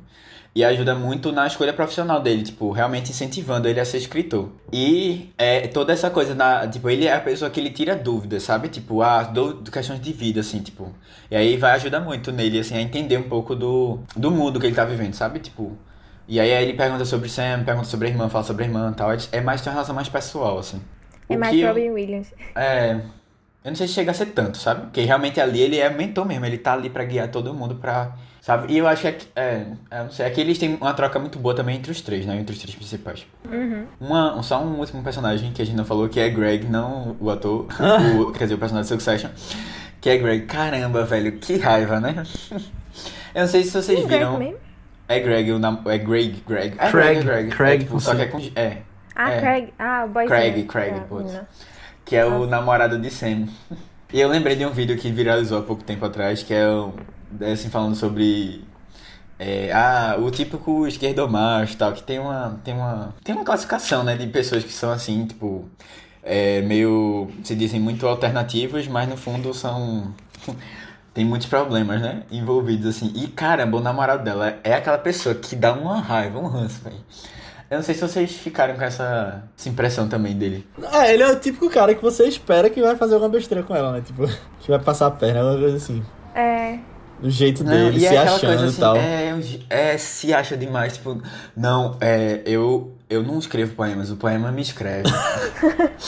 E 0.55 0.63
ajuda 0.63 0.95
muito 0.95 1.33
na 1.33 1.49
escolha 1.49 1.73
profissional 1.73 2.21
dele, 2.23 2.45
tipo, 2.45 2.71
realmente 2.71 3.11
incentivando 3.11 3.67
ele 3.67 3.81
a 3.81 3.85
ser 3.85 3.97
escritor. 3.99 4.51
E 4.73 5.31
é, 5.37 5.67
toda 5.67 5.93
essa 5.93 6.09
coisa, 6.11 6.33
na, 6.33 6.69
tipo, 6.69 6.89
ele 6.89 7.07
é 7.09 7.13
a 7.13 7.21
pessoa 7.21 7.51
que 7.51 7.59
ele 7.59 7.71
tira 7.71 7.97
dúvidas, 7.97 8.45
sabe? 8.45 8.69
Tipo, 8.69 9.03
as 9.03 9.27
dou- 9.33 9.63
questões 9.65 10.01
de 10.01 10.13
vida, 10.13 10.39
assim, 10.41 10.61
tipo. 10.61 10.93
E 11.29 11.35
aí 11.35 11.57
vai 11.57 11.73
ajudar 11.73 11.99
muito 11.99 12.31
nele, 12.31 12.61
assim, 12.61 12.77
a 12.77 12.81
entender 12.81 13.17
um 13.17 13.25
pouco 13.29 13.57
do, 13.57 13.99
do 14.15 14.31
mundo 14.31 14.61
que 14.61 14.67
ele 14.67 14.77
tá 14.77 14.85
vivendo, 14.85 15.15
sabe? 15.15 15.41
Tipo. 15.41 15.77
E 16.29 16.39
aí, 16.39 16.51
ele 16.51 16.75
pergunta 16.75 17.05
sobre 17.05 17.29
Sam, 17.29 17.65
pergunta 17.65 17.89
sobre 17.89 18.07
a 18.07 18.11
irmã, 18.11 18.29
fala 18.29 18.45
sobre 18.45 18.63
a 18.63 18.67
irmã 18.69 18.91
e 18.93 18.95
tal. 18.95 19.11
É, 19.13 19.17
é 19.33 19.41
mais 19.41 19.61
uma 19.67 19.73
relação 19.73 19.93
mais 19.95 20.09
pessoal, 20.09 20.59
assim. 20.61 20.81
É 21.29 21.37
O 21.37 21.41
mais 21.41 21.59
eu- 21.59 21.67
Robin 21.67 21.91
Williams. 21.91 22.33
é. 22.55 23.01
Eu 23.65 23.71
não 23.71 23.77
sei 23.77 23.89
se 23.89 23.95
chega 23.95 24.11
a 24.11 24.15
ser 24.15 24.27
tanto, 24.27 24.59
sabe? 24.59 24.83
Porque 24.83 25.01
realmente 25.01 25.41
ali 25.41 25.61
ele 25.61 25.79
é 25.79 25.89
mentor 25.89 26.27
mesmo, 26.27 26.45
ele 26.45 26.59
tá 26.59 26.75
ali 26.75 26.91
pra 26.91 27.03
guiar 27.05 27.29
todo 27.29 27.55
mundo 27.55 27.77
pra. 27.77 28.13
Sabe? 28.43 28.71
E 28.71 28.77
eu 28.77 28.87
acho 28.87 29.01
que 29.01 29.09
aqui, 29.09 29.27
é, 29.35 29.65
eu 29.91 30.05
não 30.05 30.11
sei, 30.11 30.27
aqui 30.27 30.39
eles 30.39 30.59
têm 30.59 30.77
uma 30.79 30.93
troca 30.93 31.19
muito 31.19 31.39
boa 31.39 31.55
também 31.55 31.77
entre 31.79 31.91
os 31.91 32.03
três, 32.03 32.27
né? 32.27 32.37
Entre 32.37 32.55
os 32.55 32.61
três 32.61 32.75
principais. 32.75 33.27
Uhum. 33.51 33.87
Uma, 33.99 34.43
só 34.43 34.63
um 34.63 34.79
último 34.79 35.03
personagem 35.03 35.51
que 35.51 35.63
a 35.63 35.65
gente 35.65 35.77
não 35.77 35.85
falou, 35.87 36.11
que 36.11 36.21
é 36.21 36.29
Greg, 36.29 36.67
não 36.67 37.17
o 37.19 37.31
ator, 37.31 37.67
o, 38.21 38.33
quer 38.33 38.45
dizer, 38.45 38.55
o 38.55 38.59
personagem 38.59 38.83
de 38.97 39.03
Succession. 39.03 39.31
Que 39.99 40.11
é 40.11 40.19
Greg. 40.19 40.45
Caramba, 40.45 41.05
velho, 41.07 41.33
que 41.39 41.57
raiva, 41.57 41.99
né? 42.01 42.23
Eu 43.35 43.41
não 43.41 43.49
sei 43.49 43.65
se 43.65 43.71
vocês 43.71 43.99
é 43.99 44.03
Greg 44.03 44.19
viram. 44.19 44.39
mesmo? 44.39 44.59
É 45.09 45.21
Greg, 45.21 45.53
o 45.53 45.59
nam... 45.59 45.81
é 45.87 45.97
Greg, 45.97 46.45
Greg. 46.47 46.77
É 46.79 46.91
Craig, 46.91 46.91
Greg, 46.91 47.19
é 47.19 47.23
Greg. 47.23 47.51
Craig, 47.51 47.75
É, 47.77 47.79
tipo, 47.85 47.99
só 47.99 48.15
que 48.15 48.23
é 48.23 48.27
com. 48.27 48.39
É. 48.55 48.79
Ah, 49.17 49.33
É. 49.33 49.41
Craig. 49.41 49.75
Ah, 49.79 50.05
o 50.05 50.09
boy 50.11 50.27
Craig, 50.27 50.65
Craig, 50.65 51.01
putz. 51.09 51.33
Que 52.05 52.17
é 52.17 52.25
o 52.25 52.47
namorado 52.47 52.99
de 52.99 53.11
Sam. 53.11 53.47
E 54.13 54.21
eu 54.21 54.29
lembrei 54.29 54.55
de 54.57 54.65
um 54.65 54.71
vídeo 54.71 54.97
que 54.97 55.11
viralizou 55.11 55.59
há 55.59 55.63
pouco 55.63 55.83
tempo 55.83 56.05
atrás, 56.05 56.43
que 56.43 56.55
é 56.55 56.69
um, 56.69 56.93
assim, 57.51 57.69
falando 57.69 57.97
sobre 57.97 58.65
é, 59.39 59.73
ah, 59.73 60.17
o 60.19 60.31
típico 60.31 60.87
esquerdomacho 60.87 61.75
e 61.75 61.77
tal, 61.77 61.93
que 61.93 62.03
tem 62.03 62.19
uma, 62.19 62.61
tem 62.63 62.75
uma, 62.75 63.15
tem 63.25 63.35
uma 63.35 63.45
classificação, 63.45 64.05
né, 64.05 64.17
de 64.17 64.27
pessoas 64.29 64.63
que 64.63 64.73
são 64.73 64.91
assim, 64.93 65.27
tipo, 65.27 65.69
é, 66.23 66.61
meio, 66.63 67.29
se 67.43 67.55
dizem 67.55 67.81
muito 67.81 68.07
alternativos, 68.07 68.87
mas 68.87 69.09
no 69.09 69.17
fundo 69.17 69.53
são, 69.53 70.15
tem 71.13 71.25
muitos 71.25 71.49
problemas, 71.49 72.01
né, 72.01 72.23
envolvidos, 72.31 72.87
assim. 72.97 73.13
E 73.15 73.27
caramba, 73.29 73.79
o 73.79 73.81
namorado 73.81 74.23
dela 74.23 74.59
é 74.63 74.75
aquela 74.75 74.99
pessoa 74.99 75.35
que 75.35 75.57
dá 75.57 75.73
uma 75.73 76.01
raiva, 76.01 76.39
um 76.39 76.47
ranço, 76.47 76.83
velho. 76.85 76.97
Eu 77.75 77.79
não 77.79 77.83
sei 77.83 77.97
se 77.97 78.03
vocês 78.03 78.31
ficaram 78.33 78.77
com 78.77 78.85
essa, 78.85 79.43
essa 79.59 79.69
impressão 79.69 80.09
também 80.09 80.37
dele. 80.37 80.65
É, 80.93 81.13
ele 81.13 81.25
é 81.25 81.29
o 81.29 81.35
típico 81.35 81.69
cara 81.69 81.93
que 81.93 82.01
você 82.01 82.25
espera 82.29 82.71
que 82.71 82.81
vai 82.81 82.95
fazer 82.95 83.15
alguma 83.15 83.33
besteira 83.33 83.65
com 83.65 83.75
ela, 83.75 83.91
né? 83.91 84.01
Tipo, 84.01 84.29
que 84.61 84.71
vai 84.71 84.79
passar 84.79 85.09
a 85.09 85.11
perna, 85.11 85.41
alguma 85.41 85.59
coisa 85.59 85.77
assim. 85.77 86.01
É. 86.37 86.79
Do 87.21 87.29
jeito 87.31 87.65
Não, 87.65 87.73
dele, 87.73 87.97
e 87.97 88.01
se 88.01 88.07
é 88.07 88.19
aquela 88.19 88.37
achando 88.37 88.51
coisa 88.51 88.65
e 88.65 88.69
assim, 88.69 88.81
tal. 88.81 88.97
é, 88.97 89.35
é, 89.71 89.99
se 89.99 90.33
acha 90.33 90.57
demais, 90.57 90.93
tipo, 90.95 91.21
não, 91.57 91.97
é, 92.01 92.43
eu, 92.45 92.93
eu 93.11 93.25
não 93.25 93.41
escrevo 93.41 93.75
poemas, 93.75 94.11
o 94.11 94.17
poema 94.17 94.53
me 94.53 94.63
escreve. 94.63 95.09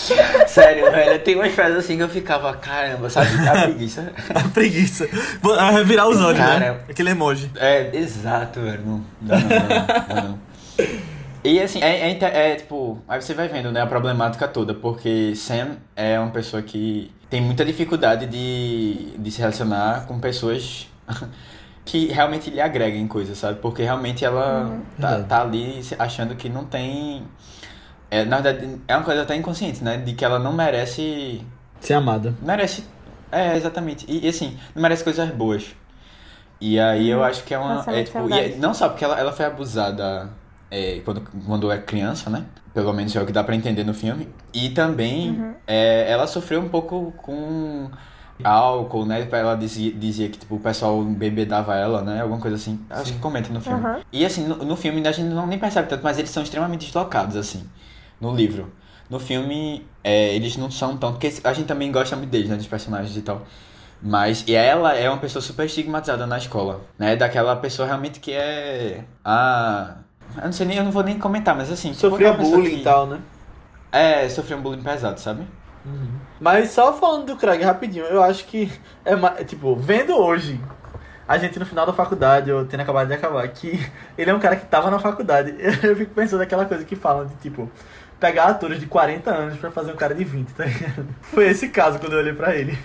Sério, 0.46 0.90
velho, 0.90 1.18
tem 1.20 1.34
umas 1.34 1.52
frases 1.52 1.78
assim 1.78 1.96
que 1.96 2.02
eu 2.02 2.08
ficava, 2.08 2.54
caramba, 2.54 3.10
sabe, 3.10 3.28
a 3.48 3.62
preguiça. 3.62 4.12
A 4.34 4.48
preguiça. 4.50 5.08
Vou 5.42 5.54
ah, 5.54 5.70
revirar 5.70 6.08
os 6.08 6.20
olhos, 6.20 6.38
Cara, 6.38 6.58
né? 6.60 6.80
Aquele 6.88 7.10
emoji. 7.10 7.50
É, 7.56 7.96
exato, 7.96 8.60
velho, 8.60 8.82
não, 8.84 9.04
não, 9.20 9.38
não, 9.40 9.48
não, 9.48 10.22
não, 10.22 10.28
não. 10.30 10.38
E 11.46 11.62
assim, 11.62 11.80
é, 11.80 12.10
é, 12.10 12.50
é, 12.52 12.56
tipo, 12.56 12.98
aí 13.06 13.22
você 13.22 13.32
vai 13.32 13.46
vendo, 13.46 13.70
né, 13.70 13.80
a 13.80 13.86
problemática 13.86 14.48
toda, 14.48 14.74
porque 14.74 15.32
Sam 15.36 15.76
é 15.94 16.18
uma 16.18 16.32
pessoa 16.32 16.60
que 16.60 17.12
tem 17.30 17.40
muita 17.40 17.64
dificuldade 17.64 18.26
de, 18.26 19.16
de 19.16 19.30
se 19.30 19.38
relacionar 19.38 20.06
com 20.06 20.18
pessoas 20.18 20.88
que 21.84 22.06
realmente 22.06 22.50
lhe 22.50 22.60
agrega 22.60 22.96
em 22.96 23.06
coisas, 23.06 23.38
sabe? 23.38 23.60
Porque 23.60 23.84
realmente 23.84 24.24
ela 24.24 24.76
tá, 25.00 25.08
Verdade. 25.08 25.28
tá 25.28 25.40
ali 25.42 25.80
achando 26.00 26.34
que 26.34 26.48
não 26.48 26.64
tem. 26.64 27.22
É, 28.10 28.24
na 28.24 28.40
verdade, 28.40 28.80
é 28.88 28.96
uma 28.96 29.04
coisa 29.04 29.22
até 29.22 29.36
inconsciente, 29.36 29.84
né? 29.84 29.98
De 29.98 30.14
que 30.14 30.24
ela 30.24 30.40
não 30.40 30.52
merece. 30.52 31.42
Ser 31.80 31.94
amada. 31.94 32.34
Merece. 32.42 32.84
É, 33.30 33.56
exatamente. 33.56 34.04
E, 34.08 34.26
e, 34.26 34.28
assim, 34.28 34.58
não 34.74 34.82
merece 34.82 35.04
coisas 35.04 35.30
boas. 35.30 35.76
E 36.60 36.80
aí 36.80 37.08
eu 37.08 37.22
acho 37.22 37.44
que 37.44 37.54
é 37.54 37.58
uma. 37.58 37.74
Nossa, 37.74 37.92
é, 37.92 38.02
tipo, 38.02 38.28
e 38.30 38.32
é- 38.32 38.56
não 38.56 38.74
só 38.74 38.88
porque 38.88 39.04
ela, 39.04 39.16
ela 39.18 39.32
foi 39.32 39.44
abusada 39.44 40.30
é, 40.70 41.00
quando, 41.04 41.22
quando 41.46 41.70
é 41.70 41.78
criança, 41.78 42.28
né? 42.30 42.44
Pelo 42.74 42.92
menos 42.92 43.14
é 43.16 43.22
o 43.22 43.26
que 43.26 43.32
dá 43.32 43.42
pra 43.42 43.54
entender 43.54 43.84
no 43.84 43.94
filme. 43.94 44.28
E 44.52 44.70
também 44.70 45.30
Uhum. 45.30 45.54
é, 45.66 46.10
ela 46.10 46.26
sofreu 46.26 46.60
um 46.60 46.68
pouco 46.68 47.12
com 47.16 47.90
álcool, 48.44 49.06
né? 49.06 49.26
Ela 49.30 49.54
dizia, 49.54 49.92
dizia 49.92 50.28
que 50.28 50.38
tipo, 50.38 50.56
o 50.56 50.60
pessoal 50.60 51.02
bebedava 51.02 51.74
ela, 51.74 52.02
né? 52.02 52.20
Alguma 52.20 52.40
coisa 52.40 52.56
assim. 52.56 52.78
Acho 52.90 53.14
que 53.14 53.18
comenta 53.18 53.50
no 53.52 53.60
filme. 53.60 53.78
Aham. 53.78 54.00
E 54.12 54.24
assim, 54.26 54.46
no, 54.46 54.56
no 54.56 54.76
filme 54.76 55.06
a 55.06 55.12
gente 55.12 55.28
não 55.28 55.46
nem 55.46 55.58
percebe 55.58 55.88
tanto, 55.88 56.02
mas 56.02 56.18
eles 56.18 56.30
são 56.30 56.42
extremamente 56.42 56.84
deslocados, 56.86 57.36
assim, 57.36 57.64
no 58.20 58.34
livro. 58.34 58.72
No 59.08 59.18
filme, 59.20 59.86
é, 60.02 60.34
eles 60.34 60.56
não 60.56 60.70
são 60.70 60.96
tão. 60.96 61.12
Porque 61.12 61.32
a 61.44 61.52
gente 61.52 61.66
também 61.66 61.90
gosta 61.92 62.16
muito 62.16 62.30
deles, 62.30 62.48
né? 62.50 62.56
Dos 62.56 62.66
personagens 62.66 63.16
e 63.16 63.22
tal. 63.22 63.42
Mas 64.02 64.44
e 64.46 64.54
ela 64.54 64.94
é 64.94 65.08
uma 65.08 65.18
pessoa 65.18 65.40
super 65.40 65.64
estigmatizada 65.64 66.26
na 66.26 66.36
escola, 66.36 66.82
né? 66.98 67.16
Daquela 67.16 67.56
pessoa 67.56 67.86
realmente 67.88 68.20
que 68.20 68.32
é. 68.32 69.04
Ah. 69.24 69.98
Eu 70.36 70.44
não 70.44 70.52
sei 70.52 70.66
nem, 70.66 70.76
eu 70.78 70.84
não 70.84 70.92
vou 70.92 71.02
nem 71.02 71.18
comentar, 71.18 71.54
mas 71.56 71.70
assim. 71.70 71.88
tipo, 71.90 72.00
Sofria 72.00 72.32
bullying 72.32 72.70
que- 72.70 72.80
e 72.80 72.84
tal, 72.84 73.06
né? 73.06 73.20
É, 73.92 74.28
sofreu 74.28 74.58
um 74.58 74.62
bullying 74.62 74.82
pesado, 74.82 75.18
sabe? 75.20 75.46
Mas 76.40 76.70
só 76.70 76.92
falando 76.92 77.26
do 77.26 77.36
Craig 77.36 77.62
rapidinho, 77.62 78.04
eu 78.06 78.22
acho 78.22 78.44
que 78.46 78.70
é 79.04 79.14
ma- 79.14 79.30
tipo, 79.44 79.74
vendo 79.76 80.16
hoje, 80.16 80.60
a 81.28 81.38
gente 81.38 81.58
no 81.58 81.64
final 81.64 81.86
da 81.86 81.92
faculdade, 81.92 82.50
ou 82.52 82.64
tendo 82.64 82.80
acabado 82.80 83.06
de 83.08 83.14
acabar, 83.14 83.46
que 83.48 83.78
ele 84.18 84.30
é 84.30 84.34
um 84.34 84.40
cara 84.40 84.56
que 84.56 84.66
tava 84.66 84.90
na 84.90 84.98
faculdade. 84.98 85.54
Eu 85.82 85.94
fico 85.96 86.12
pensando 86.12 86.40
naquela 86.40 86.64
coisa 86.66 86.84
que 86.84 86.96
falam 86.96 87.26
de 87.26 87.34
tipo, 87.36 87.70
pegar 88.18 88.46
atores 88.46 88.80
de 88.80 88.86
40 88.86 89.30
anos 89.30 89.56
pra 89.58 89.70
fazer 89.70 89.92
um 89.92 89.96
cara 89.96 90.14
de 90.14 90.24
20, 90.24 90.52
tá 90.54 90.64
ligado? 90.64 91.06
Foi 91.22 91.46
esse 91.48 91.68
caso 91.68 91.98
quando 92.00 92.14
eu 92.14 92.18
olhei 92.18 92.32
pra 92.34 92.54
ele. 92.54 92.76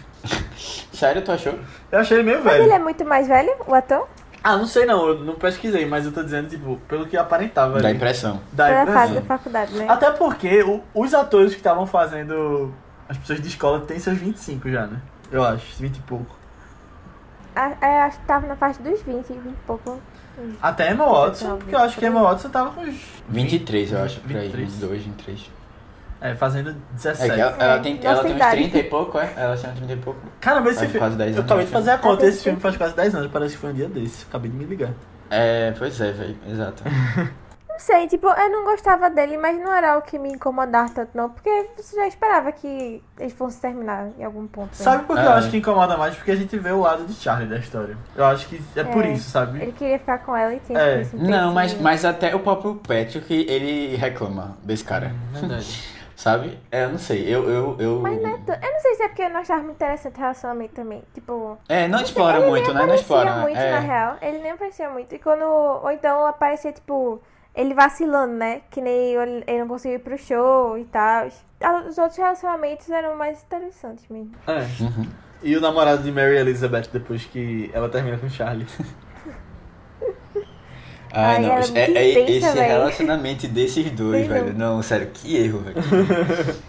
Sério, 0.93 1.23
tu 1.23 1.31
achou? 1.31 1.57
Eu 1.91 1.99
achei 1.99 2.17
ele 2.17 2.23
meio 2.23 2.43
Mas 2.43 2.53
velho. 2.53 2.63
ele 2.65 2.73
é 2.73 2.79
muito 2.79 3.03
mais 3.03 3.27
velho, 3.27 3.51
o 3.67 3.73
ator? 3.73 4.07
Ah, 4.43 4.57
não 4.57 4.65
sei 4.65 4.85
não, 4.85 5.07
eu 5.07 5.19
não 5.19 5.35
pesquisei, 5.35 5.85
mas 5.85 6.05
eu 6.05 6.11
tô 6.11 6.23
dizendo, 6.23 6.49
tipo, 6.49 6.77
pelo 6.87 7.05
que 7.05 7.15
aparentava 7.15 7.79
Dá 7.79 7.89
ali. 7.89 7.97
impressão. 7.97 8.41
Dá 8.51 8.65
Pela 8.67 8.81
impressão. 8.81 9.01
fase 9.01 9.13
da 9.13 9.21
faculdade, 9.21 9.73
né? 9.75 9.85
Até 9.87 10.11
porque 10.11 10.63
o- 10.63 10.81
os 10.95 11.13
atores 11.13 11.51
que 11.51 11.59
estavam 11.59 11.85
fazendo 11.85 12.73
as 13.07 13.17
pessoas 13.17 13.39
de 13.41 13.47
escola 13.49 13.81
têm 13.81 13.99
seus 13.99 14.17
25 14.17 14.69
já, 14.69 14.87
né? 14.87 14.99
Eu 15.31 15.43
acho, 15.43 15.65
20 15.79 15.97
e 15.97 16.01
pouco. 16.01 16.35
Ah, 17.55 17.73
é, 17.81 18.01
acho 18.03 18.17
que 18.19 18.25
tava 18.25 18.47
na 18.47 18.55
faixa 18.55 18.81
dos 18.81 19.01
20, 19.03 19.27
20 19.27 19.37
e 19.53 19.55
pouco. 19.67 19.99
Até 20.61 20.91
Emma 20.91 21.05
Watson, 21.05 21.57
porque 21.57 21.75
eu 21.75 21.79
acho 21.79 21.97
que 21.99 22.05
Emma 22.05 22.21
Watson 22.23 22.49
tava 22.49 22.71
com 22.71 22.81
uns 22.81 22.95
23, 23.29 23.91
eu 23.91 24.01
acho, 24.01 24.19
por 24.21 24.31
aí. 24.31 24.43
23. 24.47 24.71
22, 24.71 25.03
23. 25.03 25.51
É, 26.22 26.36
fazendo 26.36 26.69
É 26.69 26.76
17. 26.93 27.34
que 27.34 27.41
ela, 27.41 27.55
ela 27.59 27.80
tem, 27.80 27.95
Nossa 27.95 28.07
ela 28.07 28.22
tem 28.22 28.32
uns 28.32 28.36
idade. 28.36 28.55
30 28.61 28.78
e 28.78 28.84
pouco, 28.84 29.17
é? 29.19 29.34
Ela 29.36 29.57
tem 29.57 29.69
uns 29.72 29.78
30 29.78 29.93
e 29.93 29.97
pouco. 29.97 30.19
Cara, 30.39 30.59
mas 30.61 30.69
esse 30.74 30.80
Faz 30.82 30.91
filme. 30.91 30.99
quase 31.07 31.15
10 31.17 31.30
Eu 31.32 31.39
anos, 31.39 31.45
acabei 31.51 31.65
de 31.65 31.72
né? 31.72 31.78
fazer 31.80 31.91
a 31.91 31.97
conta, 31.97 32.26
esse 32.28 32.43
filme 32.43 32.59
faz 32.59 32.78
quase 32.78 32.95
10 32.95 33.15
anos, 33.15 33.32
parece 33.32 33.55
que 33.55 33.59
foi 33.61 33.69
um 33.72 33.74
dia 33.74 33.88
desse. 33.89 34.26
Acabei 34.30 34.51
de 34.51 34.55
me 34.57 34.65
ligar. 34.65 34.91
É, 35.32 35.74
pois 35.78 35.99
é, 35.99 36.11
velho, 36.11 36.38
exato. 36.47 36.84
Não 37.72 37.80
sei, 37.80 38.05
tipo, 38.07 38.28
eu 38.28 38.49
não 38.51 38.63
gostava 38.65 39.09
dele, 39.09 39.38
mas 39.38 39.57
não 39.57 39.74
era 39.74 39.97
o 39.97 40.03
que 40.03 40.19
me 40.19 40.30
incomodava 40.30 40.88
tanto, 40.89 41.09
não. 41.15 41.30
Porque 41.32 41.49
você 41.76 41.95
já 41.95 42.05
esperava 42.05 42.51
que 42.51 43.01
eles 43.17 43.34
fossem 43.34 43.59
terminar 43.59 44.09
em 44.19 44.24
algum 44.24 44.45
ponto. 44.45 44.67
né? 44.67 44.74
Sabe 44.74 45.05
por 45.05 45.15
que 45.15 45.24
É. 45.24 45.26
eu 45.26 45.32
acho 45.32 45.49
que 45.49 45.57
incomoda 45.57 45.97
mais? 45.97 46.13
Porque 46.15 46.30
a 46.30 46.36
gente 46.36 46.55
vê 46.59 46.69
o 46.72 46.82
lado 46.82 47.05
de 47.05 47.13
Charlie 47.15 47.47
da 47.49 47.57
história. 47.57 47.97
Eu 48.15 48.26
acho 48.26 48.45
que 48.47 48.61
é, 48.76 48.84
por 48.84 49.03
É. 49.03 49.13
isso, 49.13 49.32
sabe? 49.32 49.59
Ele 49.59 49.72
queria 49.72 49.97
ficar 49.97 50.19
com 50.19 50.36
ela 50.38 50.53
e 50.53 50.59
tinha 50.59 50.78
É. 50.80 51.01
esse 51.01 51.15
Não, 51.15 51.53
mas, 51.53 51.74
mas 51.82 52.05
até 52.05 52.36
o 52.36 52.39
próprio 52.41 52.76
Patrick, 52.76 53.34
ele 53.49 53.95
reclama 53.95 54.57
desse 54.63 54.84
cara, 54.84 55.11
Verdade. 55.32 55.84
sabe? 56.22 56.59
É, 56.72 56.84
eu 56.84 56.89
não 56.89 56.97
sei, 56.99 57.24
eu... 57.28 57.49
eu, 57.49 57.76
eu... 57.80 57.99
Mas 57.99 58.22
não 58.22 58.30
é 58.30 58.38
tão- 58.38 58.55
Eu 58.55 58.74
não 58.74 58.80
sei 58.80 58.95
se 58.95 59.03
é 59.03 59.07
porque 59.07 59.24
eu 59.24 59.30
não 59.30 59.39
achava 59.39 59.63
muito 59.63 59.76
interessante 59.76 60.15
o 60.15 60.19
relacionamento 60.19 60.74
também. 60.76 61.03
Tipo, 61.13 61.57
É, 61.67 61.88
não 61.88 61.99
explora 62.01 62.38
ele 62.38 62.47
muito, 62.49 62.65
nem 62.65 62.74
né? 62.74 62.80
Não 62.80 62.84
aparecia 62.86 63.01
explora. 63.01 63.41
muito, 63.41 63.57
é. 63.57 63.72
na 63.72 63.80
real. 63.80 64.17
Ele 64.22 64.38
nem 64.39 64.51
aparecia 64.51 64.89
muito. 64.89 65.15
E 65.15 65.19
quando. 65.19 65.43
Ou 65.43 65.91
então 65.91 66.26
aparecia, 66.26 66.72
tipo, 66.72 67.19
ele 67.55 67.74
vacilando, 67.74 68.34
né? 68.36 68.61
Que 68.69 68.80
nem 68.82 69.13
ele, 69.15 69.59
não 69.59 69.67
conseguiu 69.67 69.95
ir 69.97 69.99
pro 69.99 70.17
show 70.17 70.78
e 70.78 70.86
tal. 70.86 71.28
Os 71.88 71.97
outros 71.97 72.17
relacionamentos 72.17 72.89
eram 72.89 73.15
mais 73.17 73.41
interessantes 73.43 74.05
mesmo. 74.09 74.32
É. 74.47 74.59
Uhum. 74.84 75.07
E 75.43 75.57
o 75.57 75.61
namorado 75.61 76.03
de 76.03 76.11
Mary 76.11 76.38
Elizabeth 76.38 76.89
depois 76.93 77.26
que 77.26 77.72
ela 77.74 77.89
termina 77.89 78.17
com 78.17 78.30
Charlie. 78.30 78.67
Ai, 81.14 81.36
Ai, 81.36 81.41
não, 81.41 81.51
é 81.57 81.62
é, 81.76 81.91
é 81.97 82.12
intensa, 82.12 82.32
esse 82.47 82.57
velho. 82.57 82.68
relacionamento 82.68 83.47
desses 83.47 83.91
dois, 83.91 84.28
velho. 84.28 84.53
Não, 84.53 84.82
sério, 84.82 85.07
que 85.14 85.36
erro, 85.36 85.59
velho. 85.59 85.78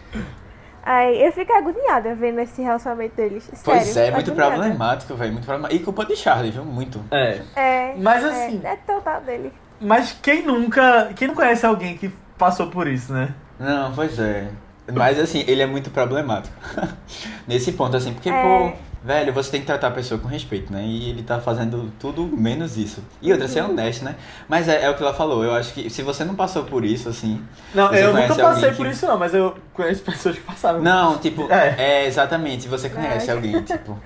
Aí 0.84 1.24
eu 1.24 1.30
fico 1.32 1.52
agoniada 1.52 2.12
vendo 2.16 2.40
esse 2.40 2.60
relacionamento 2.60 3.14
deles. 3.14 3.48
Pois 3.64 3.84
Sério, 3.84 4.10
é, 4.10 4.14
muito 4.14 4.32
agoniada. 4.32 4.56
problemático, 4.56 5.14
velho. 5.14 5.32
Muito 5.32 5.44
problemático. 5.44 5.80
E 5.80 5.84
culpa 5.84 6.04
de 6.04 6.16
Charlie, 6.16 6.50
viu? 6.50 6.64
Muito. 6.64 7.00
É. 7.10 7.40
É. 7.54 7.94
Mas 7.96 8.24
é, 8.24 8.28
assim- 8.46 8.60
É, 8.64 8.76
total 8.76 9.20
dele. 9.20 9.52
Mas 9.80 10.16
quem 10.20 10.42
nunca. 10.42 11.10
Quem 11.14 11.28
não 11.28 11.36
conhece 11.36 11.64
alguém 11.64 11.96
que 11.96 12.10
passou 12.36 12.66
por 12.66 12.88
isso, 12.88 13.12
né? 13.12 13.32
Não, 13.60 13.92
pois 13.94 14.18
é. 14.18 14.48
Mas 14.92 15.20
assim, 15.20 15.44
ele 15.46 15.62
é 15.62 15.66
muito 15.66 15.88
problemático. 15.90 16.54
Nesse 17.46 17.70
ponto, 17.72 17.96
assim, 17.96 18.12
porque, 18.12 18.28
É. 18.30 18.42
pô, 18.42 18.72
velho, 19.04 19.32
você 19.32 19.50
tem 19.50 19.60
que 19.60 19.66
tratar 19.66 19.88
a 19.88 19.90
pessoa 19.90 20.20
com 20.20 20.28
respeito, 20.28 20.72
né? 20.72 20.82
E 20.84 21.10
ele 21.10 21.22
tá 21.22 21.40
fazendo 21.40 21.92
tudo 21.98 22.24
menos 22.26 22.76
isso. 22.76 23.02
E 23.20 23.32
outra, 23.32 23.48
ser 23.48 23.62
honesto, 23.62 24.04
né? 24.04 24.14
Mas 24.48 24.68
é, 24.68 24.84
é 24.84 24.90
o 24.90 24.94
que 24.94 25.02
ela 25.02 25.12
falou, 25.14 25.42
eu 25.44 25.54
acho 25.54 25.72
que 25.74 25.88
se 25.90 26.02
você 26.02 26.24
não 26.24 26.34
passou 26.34 26.64
por 26.64 26.84
isso, 26.84 27.08
assim. 27.08 27.42
Não, 27.74 27.92
eu 27.94 28.12
nunca 28.14 28.34
passei 28.34 28.72
por 28.72 28.86
que- 28.86 28.92
isso 28.92 29.06
não, 29.06 29.18
mas 29.18 29.34
eu 29.34 29.56
conheço 29.72 30.02
pessoas 30.02 30.36
que 30.36 30.42
passaram. 30.42 30.80
Não, 30.80 31.18
tipo, 31.18 31.50
É. 31.52 31.74
é, 31.78 32.06
exatamente, 32.06 32.68
você 32.68 32.88
conhece 32.88 33.28
É. 33.30 33.32
alguém, 33.32 33.60
tipo, 33.62 33.98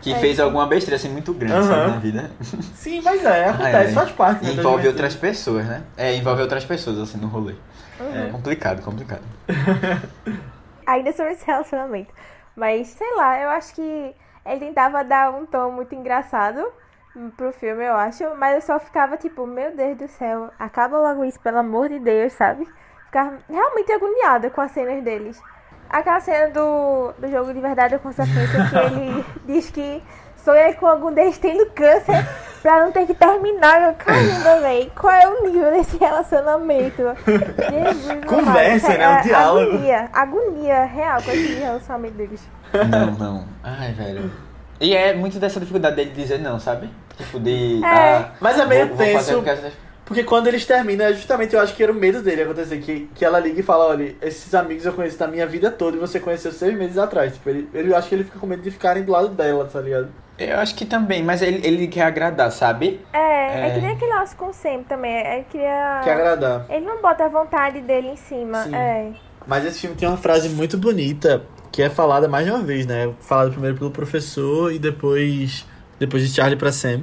que 0.00 0.12
É. 0.12 0.18
fez 0.18 0.40
alguma 0.40 0.66
besteira 0.66 0.96
assim 0.96 1.08
muito 1.08 1.32
grande, 1.32 1.54
Aham. 1.54 1.68
sabe, 1.68 1.90
na 1.90 1.98
vida. 1.98 2.30
Sim, 2.74 3.00
mas 3.02 3.24
é, 3.24 3.48
acontece, 3.50 3.90
É. 3.90 3.94
faz 3.94 4.10
parte. 4.10 4.44
né, 4.44 4.52
envolve 4.52 4.86
outras 4.88 5.14
pessoas, 5.14 5.64
né? 5.64 5.82
É, 5.96 6.14
envolve 6.14 6.42
outras 6.42 6.64
pessoas, 6.64 6.98
assim, 6.98 7.18
no 7.18 7.28
rolê. 7.28 7.54
É. 8.00 8.28
Complicado, 8.32 8.82
complicado. 8.82 9.22
Ainda 10.86 11.12
sobre 11.12 11.32
esse 11.32 11.46
relacionamento. 11.46 12.12
Mas, 12.56 12.88
sei 12.88 13.14
lá, 13.16 13.40
eu 13.40 13.48
acho 13.50 13.74
que 13.74 14.14
ele 14.44 14.60
tentava 14.60 15.04
dar 15.04 15.32
um 15.32 15.46
tom 15.46 15.70
muito 15.70 15.94
engraçado 15.94 16.66
pro 17.36 17.52
filme, 17.52 17.84
eu 17.84 17.94
acho. 17.94 18.24
Mas 18.36 18.56
eu 18.56 18.62
só 18.62 18.78
ficava 18.78 19.16
tipo, 19.16 19.46
meu 19.46 19.74
Deus 19.74 19.96
do 19.96 20.08
céu, 20.08 20.50
acaba 20.58 20.98
logo 20.98 21.24
isso, 21.24 21.40
pelo 21.40 21.58
amor 21.58 21.88
de 21.88 21.98
Deus, 21.98 22.32
sabe? 22.32 22.66
Ficava 23.06 23.38
realmente 23.48 23.92
agoniada 23.92 24.50
com 24.50 24.60
as 24.60 24.72
cenas 24.72 25.02
deles. 25.02 25.40
Aquela 25.88 26.20
cena 26.20 26.50
do, 26.50 27.12
do 27.18 27.28
jogo 27.28 27.52
de 27.52 27.60
verdade 27.60 27.94
ou 27.94 28.00
consequência 28.00 28.66
que 28.70 28.76
ele 28.76 29.24
diz 29.44 29.70
que 29.70 30.02
sonha 30.36 30.74
com 30.74 30.86
algum 30.86 31.12
deles 31.12 31.38
tendo 31.38 31.66
câncer 31.70 32.26
pra 32.62 32.84
não 32.84 32.92
ter 32.92 33.06
que 33.06 33.14
terminar. 33.14 33.82
Eu, 33.82 33.94
caramba, 33.94 34.60
véi, 34.60 34.90
qual 34.98 35.12
é 35.12 35.28
o 35.28 35.42
nível 35.46 35.70
desse 35.70 35.98
relacionamento? 35.98 37.02
Jesus, 37.26 38.24
Conversa, 38.24 38.96
né? 38.96 39.08
O 39.08 39.12
é 39.12 39.20
diálogo. 39.20 39.72
Agonia, 39.72 40.10
agonia 40.12 40.84
real 40.84 41.22
com 41.22 41.30
esse 41.30 41.54
relacionamento 41.54 42.14
deles. 42.14 42.48
Não, 42.88 43.10
não. 43.18 43.44
Ai, 43.62 43.92
velho. 43.92 44.30
E 44.80 44.94
é 44.94 45.14
muito 45.14 45.38
dessa 45.38 45.60
dificuldade 45.60 45.96
dele 45.96 46.10
dizer 46.10 46.38
não, 46.40 46.58
sabe? 46.58 46.88
Tipo, 47.16 47.38
de. 47.38 47.80
É. 47.84 47.86
ah, 47.86 48.32
Mas 48.40 48.58
é 48.58 48.66
meio 48.66 48.88
vou, 48.88 48.96
vou 48.96 49.06
fazer 49.06 49.32
tenso. 49.32 49.38
o 49.38 49.42
que 49.42 49.50
as- 49.50 49.72
Porque 50.04 50.24
quando 50.24 50.48
eles 50.48 50.66
terminam, 50.66 51.06
é 51.06 51.12
justamente 51.12 51.54
eu 51.54 51.60
acho 51.60 51.74
que 51.74 51.82
era 51.82 51.92
o 51.92 51.94
medo 51.94 52.20
dele 52.22 52.42
acontecer. 52.42 52.78
Que, 52.78 53.08
que 53.14 53.24
ela 53.24 53.38
liga 53.38 53.60
e 53.60 53.62
fala: 53.62 53.86
olha, 53.86 54.16
esses 54.20 54.52
amigos 54.54 54.84
eu 54.84 54.92
conheço 54.92 55.18
da 55.18 55.28
minha 55.28 55.46
vida 55.46 55.70
toda 55.70 55.96
e 55.96 56.00
você 56.00 56.18
conheceu 56.18 56.50
seis 56.52 56.74
meses 56.76 56.98
atrás. 56.98 57.34
Tipo, 57.34 57.50
ele, 57.50 57.68
ele 57.72 57.94
acho 57.94 58.08
que 58.08 58.14
ele 58.14 58.24
fica 58.24 58.38
com 58.38 58.46
medo 58.46 58.62
de 58.62 58.70
ficarem 58.70 59.02
do 59.04 59.12
lado 59.12 59.28
dela, 59.28 59.68
tá 59.72 59.80
ligado? 59.80 60.08
Eu 60.38 60.58
acho 60.58 60.74
que 60.74 60.84
também, 60.86 61.22
mas 61.22 61.42
ele, 61.42 61.64
ele 61.64 61.86
quer 61.86 62.02
agradar, 62.02 62.50
sabe? 62.50 63.00
É, 63.12 63.18
é, 63.18 63.68
É. 63.68 63.70
que 63.74 63.80
nem 63.80 63.90
aquele 63.92 64.12
nosso 64.14 64.34
com 64.34 64.46
o 64.46 64.52
Sam 64.52 64.82
também. 64.88 65.14
Ele 65.14 65.44
queria. 65.44 66.00
Que 66.02 66.10
agradar. 66.10 66.66
Ele 66.68 66.84
não 66.84 67.00
bota 67.00 67.24
a 67.24 67.28
vontade 67.28 67.80
dele 67.82 68.08
em 68.08 68.16
cima. 68.16 68.64
Sim. 68.64 68.74
É. 68.74 69.12
Mas 69.46 69.64
esse 69.66 69.80
filme 69.80 69.94
tem 69.96 70.08
uma 70.08 70.16
frase 70.16 70.48
muito 70.48 70.78
bonita 70.78 71.42
que 71.72 71.82
é 71.82 71.88
falada 71.90 72.28
mais 72.28 72.44
de 72.46 72.52
uma 72.52 72.62
vez, 72.62 72.86
né? 72.86 73.10
Falada 73.20 73.50
primeiro 73.50 73.76
pelo 73.76 73.90
professor 73.90 74.72
e 74.72 74.78
depois 74.78 75.66
depois 75.98 76.22
de 76.28 76.34
Charlie 76.34 76.56
pra 76.58 76.70
Sam, 76.70 77.00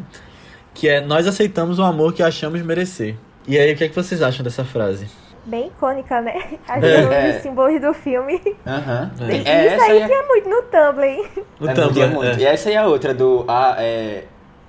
que 0.73 0.87
é 0.87 1.01
nós 1.01 1.25
aceitamos 1.27 1.79
o 1.79 1.83
amor 1.83 2.13
que 2.13 2.21
achamos 2.23 2.61
merecer. 2.61 3.15
E 3.47 3.57
aí, 3.57 3.73
o 3.73 3.75
que 3.75 3.83
é 3.85 3.89
que 3.89 3.95
vocês 3.95 4.21
acham 4.21 4.43
dessa 4.43 4.63
frase? 4.63 5.07
Bem 5.45 5.67
icônica, 5.67 6.21
né? 6.21 6.33
Acho 6.67 6.85
É. 6.85 6.95
que 6.95 7.01
é 7.01 7.07
um 7.07 7.11
É. 7.13 7.31
dos 7.31 7.41
símbolos 7.41 7.81
do 7.81 7.93
filme. 7.93 8.39
Aham. 8.67 9.11
É. 9.21 9.37
Isso 9.37 9.47
É, 9.47 9.65
essa 9.67 9.85
aí 9.85 10.01
é, 10.01 10.05
tinha 10.05 10.23
muito 10.23 10.49
no 10.49 10.61
Tumblr. 10.63 11.45
No 11.59 11.69
é, 11.69 11.73
Tumblr, 11.73 11.99
muito, 12.07 12.15
muito. 12.15 12.39
é. 12.39 12.41
E 12.41 12.45
essa 12.45 12.69
aí 12.69 12.75
é 12.75 12.77
a 12.77 12.85
outra 12.87 13.13
do. 13.13 13.45
Ah, 13.47 13.75
é. 13.79 14.25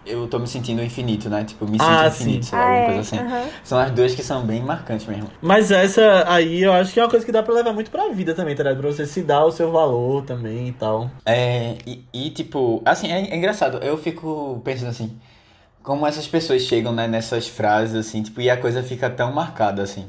Eu 0.07 0.27
tô 0.29 0.39
me 0.39 0.47
sentindo 0.47 0.83
infinito, 0.83 1.29
né? 1.29 1.45
Tipo, 1.45 1.67
me 1.67 1.79
sinto 1.79 1.91
Ah, 1.91 2.07
infinito, 2.09 2.45
sim. 2.47 2.51
sei 2.51 2.59
lá, 2.59 2.65
Ah, 2.65 2.67
alguma 2.69 2.83
é. 2.83 2.85
coisa 2.87 3.01
assim. 3.01 3.17
aham. 3.19 3.49
São 3.65 3.79
as 3.79 3.91
duas 3.91 4.15
que 4.15 4.23
são 4.23 4.45
bem 4.47 4.63
marcantes 4.63 5.07
mesmo. 5.07 5.31
Mas 5.43 5.71
essa 5.71 6.25
aí 6.27 6.63
eu 6.63 6.73
acho 6.73 6.93
que 6.93 7.01
é 7.01 7.03
uma 7.05 7.11
coisa 7.11 7.25
que 7.25 7.33
dá 7.33 7.43
pra 7.43 7.55
levar 7.55 7.73
muito 7.73 7.91
pra 7.91 8.09
vida 8.09 8.35
também, 8.35 8.55
tá 8.57 8.63
ligado? 8.63 8.81
Pra 8.81 8.91
você 8.91 9.07
se 9.07 9.23
dar 9.23 9.45
o 9.45 9.53
seu 9.53 9.71
valor 9.71 10.25
também 10.25 10.69
e 10.69 10.73
tal. 10.73 11.11
É, 11.25 11.77
e, 11.87 12.05
e, 12.13 12.31
tipo, 12.31 12.83
assim, 12.85 13.13
é, 13.13 13.31
é 13.31 13.37
engraçado. 13.37 13.79
Eu 13.79 13.99
fico 13.99 14.61
pensando 14.65 14.89
assim, 14.89 15.19
como 15.83 16.07
essas 16.07 16.27
pessoas 16.27 16.63
chegam, 16.63 16.93
né, 16.93 17.07
nessas 17.07 17.47
frases, 17.49 17.95
assim, 17.95 18.23
tipo, 18.23 18.41
e 18.41 18.49
a 18.51 18.57
coisa 18.57 18.83
fica 18.83 19.09
tão 19.11 19.33
marcada, 19.33 19.83
assim, 19.83 20.07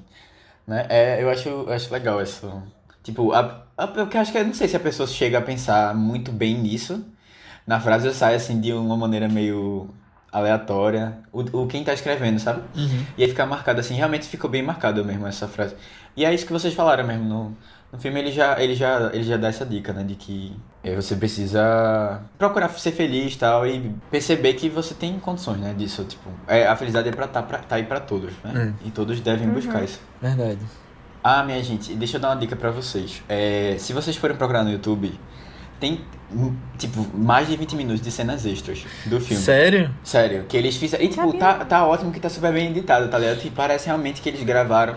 né? 0.65 0.85
É, 0.89 1.21
eu 1.21 1.29
acho, 1.29 1.49
eu 1.49 1.71
acho 1.71 1.91
legal 1.93 2.21
isso. 2.21 2.51
Tipo, 3.03 3.33
a, 3.33 3.63
a, 3.77 3.85
eu 3.95 4.21
acho 4.21 4.31
que 4.31 4.37
eu 4.37 4.45
não 4.45 4.53
sei 4.53 4.67
se 4.67 4.75
a 4.75 4.79
pessoa 4.79 5.07
chega 5.07 5.39
a 5.39 5.41
pensar 5.41 5.93
muito 5.95 6.31
bem 6.31 6.55
nisso. 6.57 7.03
Na 7.71 7.79
frase 7.79 8.13
sai, 8.13 8.35
assim, 8.35 8.59
de 8.59 8.73
uma 8.73 8.97
maneira 8.97 9.29
meio 9.29 9.87
aleatória. 10.29 11.19
O, 11.31 11.61
o 11.61 11.67
quem 11.67 11.85
tá 11.85 11.93
escrevendo, 11.93 12.37
sabe? 12.37 12.63
Uhum. 12.75 13.05
E 13.17 13.23
aí 13.23 13.29
fica 13.29 13.45
marcado, 13.45 13.79
assim, 13.79 13.95
realmente 13.95 14.27
ficou 14.27 14.49
bem 14.49 14.61
marcado 14.61 15.05
mesmo 15.05 15.25
essa 15.25 15.47
frase. 15.47 15.73
E 16.17 16.25
é 16.25 16.33
isso 16.33 16.45
que 16.45 16.51
vocês 16.51 16.73
falaram 16.73 17.07
mesmo 17.07 17.23
no, 17.23 17.57
no 17.89 17.97
filme, 17.97 18.19
ele 18.19 18.29
já, 18.29 18.61
ele, 18.61 18.75
já, 18.75 19.09
ele 19.13 19.23
já 19.23 19.37
dá 19.37 19.47
essa 19.47 19.65
dica, 19.65 19.93
né? 19.93 20.03
De 20.03 20.15
que 20.15 20.53
é, 20.83 20.93
você 20.93 21.15
precisa 21.15 22.21
procurar 22.37 22.67
ser 22.71 22.91
feliz 22.91 23.35
e 23.35 23.37
tal, 23.37 23.65
e 23.65 23.95
perceber 24.11 24.55
que 24.55 24.67
você 24.67 24.93
tem 24.93 25.17
condições, 25.17 25.59
né? 25.61 25.73
Disso, 25.73 26.03
tipo, 26.03 26.29
é, 26.49 26.67
a 26.67 26.75
felicidade 26.75 27.07
é 27.07 27.13
pra 27.13 27.29
tá, 27.29 27.41
pra, 27.41 27.59
tá 27.59 27.77
aí 27.77 27.83
pra 27.83 28.01
todos, 28.01 28.33
né? 28.43 28.73
E 28.83 28.91
todos 28.91 29.17
devem 29.21 29.47
buscar 29.47 29.81
isso. 29.81 30.01
Verdade. 30.21 30.59
Ah, 31.23 31.41
minha 31.43 31.63
gente, 31.63 31.93
deixa 31.93 32.17
eu 32.17 32.21
dar 32.21 32.31
uma 32.31 32.35
dica 32.35 32.55
pra 32.55 32.69
vocês. 32.69 33.23
É, 33.29 33.77
se 33.79 33.93
vocês 33.93 34.17
forem 34.17 34.35
procurar 34.35 34.65
no 34.65 34.71
YouTube, 34.71 35.17
tem, 35.81 35.99
hum, 36.31 36.55
tipo, 36.77 37.05
mais 37.17 37.47
de 37.47 37.57
20 37.57 37.75
minutos 37.75 38.01
de 38.01 38.11
cenas 38.11 38.45
extras 38.45 38.85
do 39.07 39.19
filme. 39.19 39.43
Sério? 39.43 39.89
Sério, 40.03 40.45
que 40.47 40.55
eles 40.55 40.77
fizeram. 40.77 41.03
E, 41.03 41.07
tipo, 41.09 41.33
tá, 41.33 41.65
tá 41.65 41.85
ótimo 41.85 42.11
que 42.11 42.19
tá 42.19 42.29
super 42.29 42.53
bem 42.53 42.69
editado, 42.69 43.09
tá 43.09 43.17
ligado? 43.17 43.43
E 43.43 43.49
parece 43.49 43.87
realmente 43.87 44.21
que 44.21 44.29
eles 44.29 44.43
gravaram, 44.43 44.95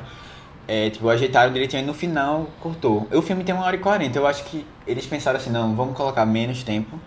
é, 0.69 0.91
tipo, 0.91 1.09
ajeitaram 1.09 1.53
direitinho 1.53 1.83
e 1.83 1.87
no 1.87 1.95
final 1.95 2.49
cortou. 2.61 3.09
O 3.11 3.23
filme 3.23 3.43
tem 3.43 3.55
uma 3.55 3.65
hora 3.65 3.75
e 3.75 3.79
quarenta, 3.79 4.19
eu 4.19 4.27
acho 4.27 4.45
que 4.45 4.65
eles 4.87 5.07
pensaram 5.07 5.39
assim, 5.39 5.51
não, 5.51 5.75
vamos 5.75 5.97
colocar 5.97 6.27
menos 6.27 6.63
tempo, 6.63 7.01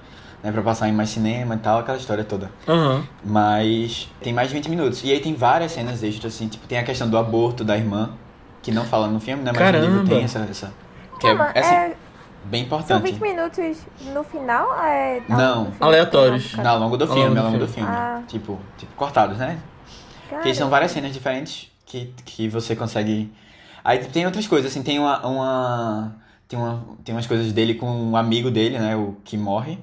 né, 0.44 0.52
pra 0.52 0.64
passar 0.64 0.90
em 0.90 0.92
mais 0.92 1.10
cinema 1.10 1.54
e 1.54 1.60
tal, 1.60 1.80
aquela 1.80 2.00
história 2.00 2.24
toda. 2.24 2.50
Aham. 2.68 3.04
Mas 3.24 4.10
tem 4.22 4.34
mais 4.34 4.50
de 4.50 4.56
20 4.56 4.70
minutos. 4.72 5.04
E 5.04 5.12
aí 5.12 5.20
tem 5.20 5.36
várias 5.36 5.72
cenas 5.72 6.02
extras, 6.02 6.34
assim, 6.34 6.48
tipo, 6.48 6.66
tem 6.68 6.80
a 6.80 6.84
questão 6.84 7.08
do 7.08 7.18
aborto 7.18 7.64
da 7.64 7.78
irmã, 7.78 8.10
que 8.64 8.72
não 8.72 8.86
fala 8.86 9.08
no 9.08 9.20
filme, 9.20 9.44
né, 9.44 9.52
mas 9.56 9.62
no 9.62 9.80
livro 9.80 9.94
Caramba. 9.98 10.10
tem 10.10 10.24
essa. 10.24 10.40
essa 10.40 10.74
que 11.20 11.26
é, 11.26 11.32
é, 11.32 11.60
assim, 11.60 11.96
bem 12.50 12.68
são 12.68 12.80
importante. 12.80 13.12
20 13.12 13.22
minutos 13.22 13.78
no 14.14 14.24
final? 14.24 14.74
É, 14.84 15.22
ao 15.30 15.38
Não. 15.38 15.58
do 15.66 15.70
filme? 15.72 15.78
Aleatórios. 15.82 16.54
Não, 16.56 16.64
Não, 16.64 16.72
ao 16.72 16.80
longo 16.80 16.98
do 16.98 17.04
Ao 17.06 17.10
filme, 17.14 17.28
longo 17.30 17.40
ao 17.40 17.46
do 17.46 17.52
longo 17.54 17.66
do 17.66 17.72
filme. 17.72 17.88
filme. 17.90 18.02
Ah. 18.02 18.22
Tipo, 18.28 18.60
tipo, 18.78 18.94
cortados, 18.96 19.38
né? 19.38 19.60
cara. 20.30 20.44
Que 20.44 20.54
são 20.54 20.70
várias 20.70 20.92
cenas 20.92 21.14
diferentes 21.14 21.72
que, 21.86 22.14
que 22.26 22.48
você 22.50 22.76
consegue. 22.76 23.32
Aí 23.84 24.00
tem 24.00 24.26
outras 24.26 24.48
coisas, 24.48 24.72
assim, 24.72 24.84
tem 24.84 25.00
uma. 25.00 25.26
uma 25.26 26.16
tem, 26.48 26.58
uma, 26.58 26.84
tem 27.04 27.14
umas 27.16 27.28
coisas 27.28 27.52
dele 27.54 27.74
com 27.76 27.90
um 27.90 28.16
amigo 28.18 28.50
dele, 28.52 28.78
né? 28.80 28.96
O 28.96 29.16
que 29.24 29.38
morre. 29.38 29.78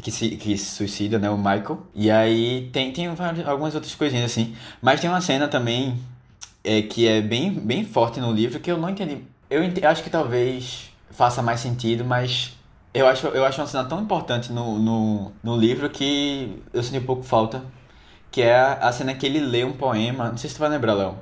Que 0.00 0.10
se, 0.10 0.30
que 0.30 0.56
se 0.58 0.64
suicida, 0.74 1.18
né? 1.18 1.30
O 1.30 1.36
Michael. 1.36 1.78
E 1.94 2.10
aí 2.10 2.68
tem, 2.72 2.92
tem 2.92 3.14
várias- 3.14 3.46
algumas 3.46 3.74
outras 3.74 3.94
coisinhas, 3.94 4.24
assim. 4.32 4.54
Mas 4.80 5.00
tem 5.00 5.08
uma 5.08 5.20
cena 5.20 5.46
também 5.46 5.96
é, 6.64 6.82
que 6.82 7.06
é 7.06 7.20
bem, 7.20 7.52
bem 7.52 7.84
forte 7.84 8.18
no 8.18 8.32
livro 8.32 8.58
que 8.58 8.70
eu 8.70 8.78
não 8.78 8.88
entendi. 8.90 9.18
Eu 9.50 9.62
ente- 9.62 9.84
acho 9.84 10.02
que 10.02 10.10
talvez 10.10 10.91
faça 11.12 11.42
mais 11.42 11.60
sentido, 11.60 12.04
mas 12.04 12.52
eu 12.94 13.06
acho, 13.06 13.26
eu 13.28 13.44
acho 13.44 13.60
uma 13.60 13.66
cena 13.66 13.84
tão 13.84 14.00
importante 14.00 14.52
no, 14.52 14.78
no, 14.78 15.32
no 15.42 15.56
livro 15.56 15.88
que 15.88 16.60
eu 16.72 16.82
senti 16.82 16.98
um 16.98 17.06
pouco 17.06 17.22
falta. 17.22 17.62
Que 18.30 18.40
é 18.42 18.54
a, 18.58 18.72
a 18.88 18.92
cena 18.92 19.12
que 19.14 19.26
ele 19.26 19.40
lê 19.40 19.62
um 19.62 19.72
poema. 19.72 20.30
Não 20.30 20.36
sei 20.38 20.48
se 20.48 20.56
tu 20.56 20.60
vai 20.60 20.70
lembrar, 20.70 20.94
Léo. 20.94 21.16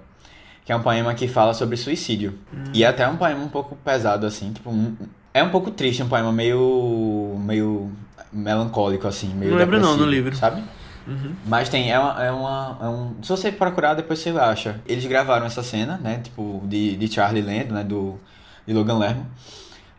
Que 0.65 0.71
é 0.73 0.77
um 0.77 0.83
poema 0.83 1.13
que 1.13 1.27
fala 1.27 1.53
sobre 1.55 1.77
suicídio. 1.77 2.39
E 2.73 2.85
é 2.85 2.87
até 2.87 3.07
um 3.09 3.17
poema 3.17 3.43
um 3.43 3.49
pouco 3.49 3.75
pesado, 3.85 4.25
assim. 4.27 4.53
Tipo, 4.53 4.71
um- 4.71 4.95
é 5.35 5.43
um 5.43 5.51
pouco 5.51 5.73
triste, 5.73 6.03
um 6.05 6.09
poema 6.09 6.31
meio. 6.33 7.37
meio 7.41 7.91
melancólico, 8.33 9.09
assim. 9.09 9.35
Meio 9.35 9.51
Não 9.53 9.59
lembro 9.59 9.81
não, 9.81 9.97
no 9.97 10.05
livro. 10.07 10.37
Sabe? 10.37 10.63
Uhum. 11.07 11.35
Mas 11.47 11.69
tem, 11.69 11.91
é 11.91 11.99
uma, 11.99 12.25
é 12.25 12.31
uma. 12.31 12.79
é 12.81 12.87
um, 12.89 13.15
se 13.23 13.29
você 13.29 13.51
procurar, 13.51 13.95
depois 13.95 14.21
você 14.21 14.31
acha. 14.31 14.81
Eles 14.87 15.05
gravaram 15.07 15.47
essa 15.47 15.65
cena, 15.65 15.99
né? 15.99 16.21
Tipo, 16.23 16.63
de, 16.67 16.97
de 16.97 17.13
Charlie 17.13 17.43
lendo, 17.43 17.75
né? 17.75 17.83
Do, 17.83 18.21
de 18.67 18.73
Logan 18.73 18.99
Lerman. 18.99 19.27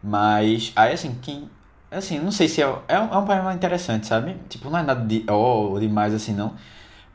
Mas, 0.04 0.72
aí 0.76 0.94
assim, 0.94 1.16
quem. 1.22 1.50
Assim, 1.90 2.20
não 2.20 2.32
sei 2.32 2.48
se 2.48 2.62
é. 2.62 2.76
É 2.88 3.00
um, 3.00 3.14
é 3.14 3.18
um 3.18 3.26
poema 3.26 3.54
interessante, 3.54 4.08
sabe? 4.08 4.36
Tipo, 4.50 4.70
não 4.70 4.80
é 4.80 4.84
nada 4.84 5.06
de. 5.06 5.26
Oh, 5.30 5.78
demais 5.80 6.14
assim, 6.14 6.34
não. 6.34 6.56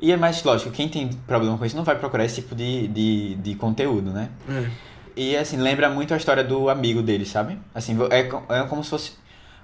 E 0.01 0.13
é 0.13 0.17
mais, 0.17 0.43
lógico, 0.43 0.71
quem 0.71 0.89
tem 0.89 1.09
problema 1.27 1.57
com 1.57 1.65
isso 1.65 1.77
não 1.77 1.85
vai 1.85 1.97
procurar 1.97 2.25
esse 2.25 2.43
tipo 2.43 2.55
de, 2.55 2.87
de, 2.89 3.35
de 3.37 3.55
conteúdo, 3.55 4.11
né? 4.11 4.29
É. 4.49 4.71
E 5.17 5.37
assim, 5.37 5.57
lembra 5.57 5.89
muito 5.89 6.13
a 6.13 6.17
história 6.19 6.45
do 6.45 6.69
amigo 6.69 7.03
dele, 7.03 7.25
sabe? 7.25 7.59
Assim, 7.75 7.97
é, 8.11 8.29
é 8.55 8.63
como 8.65 8.85
se 8.85 8.91
fosse 8.91 9.13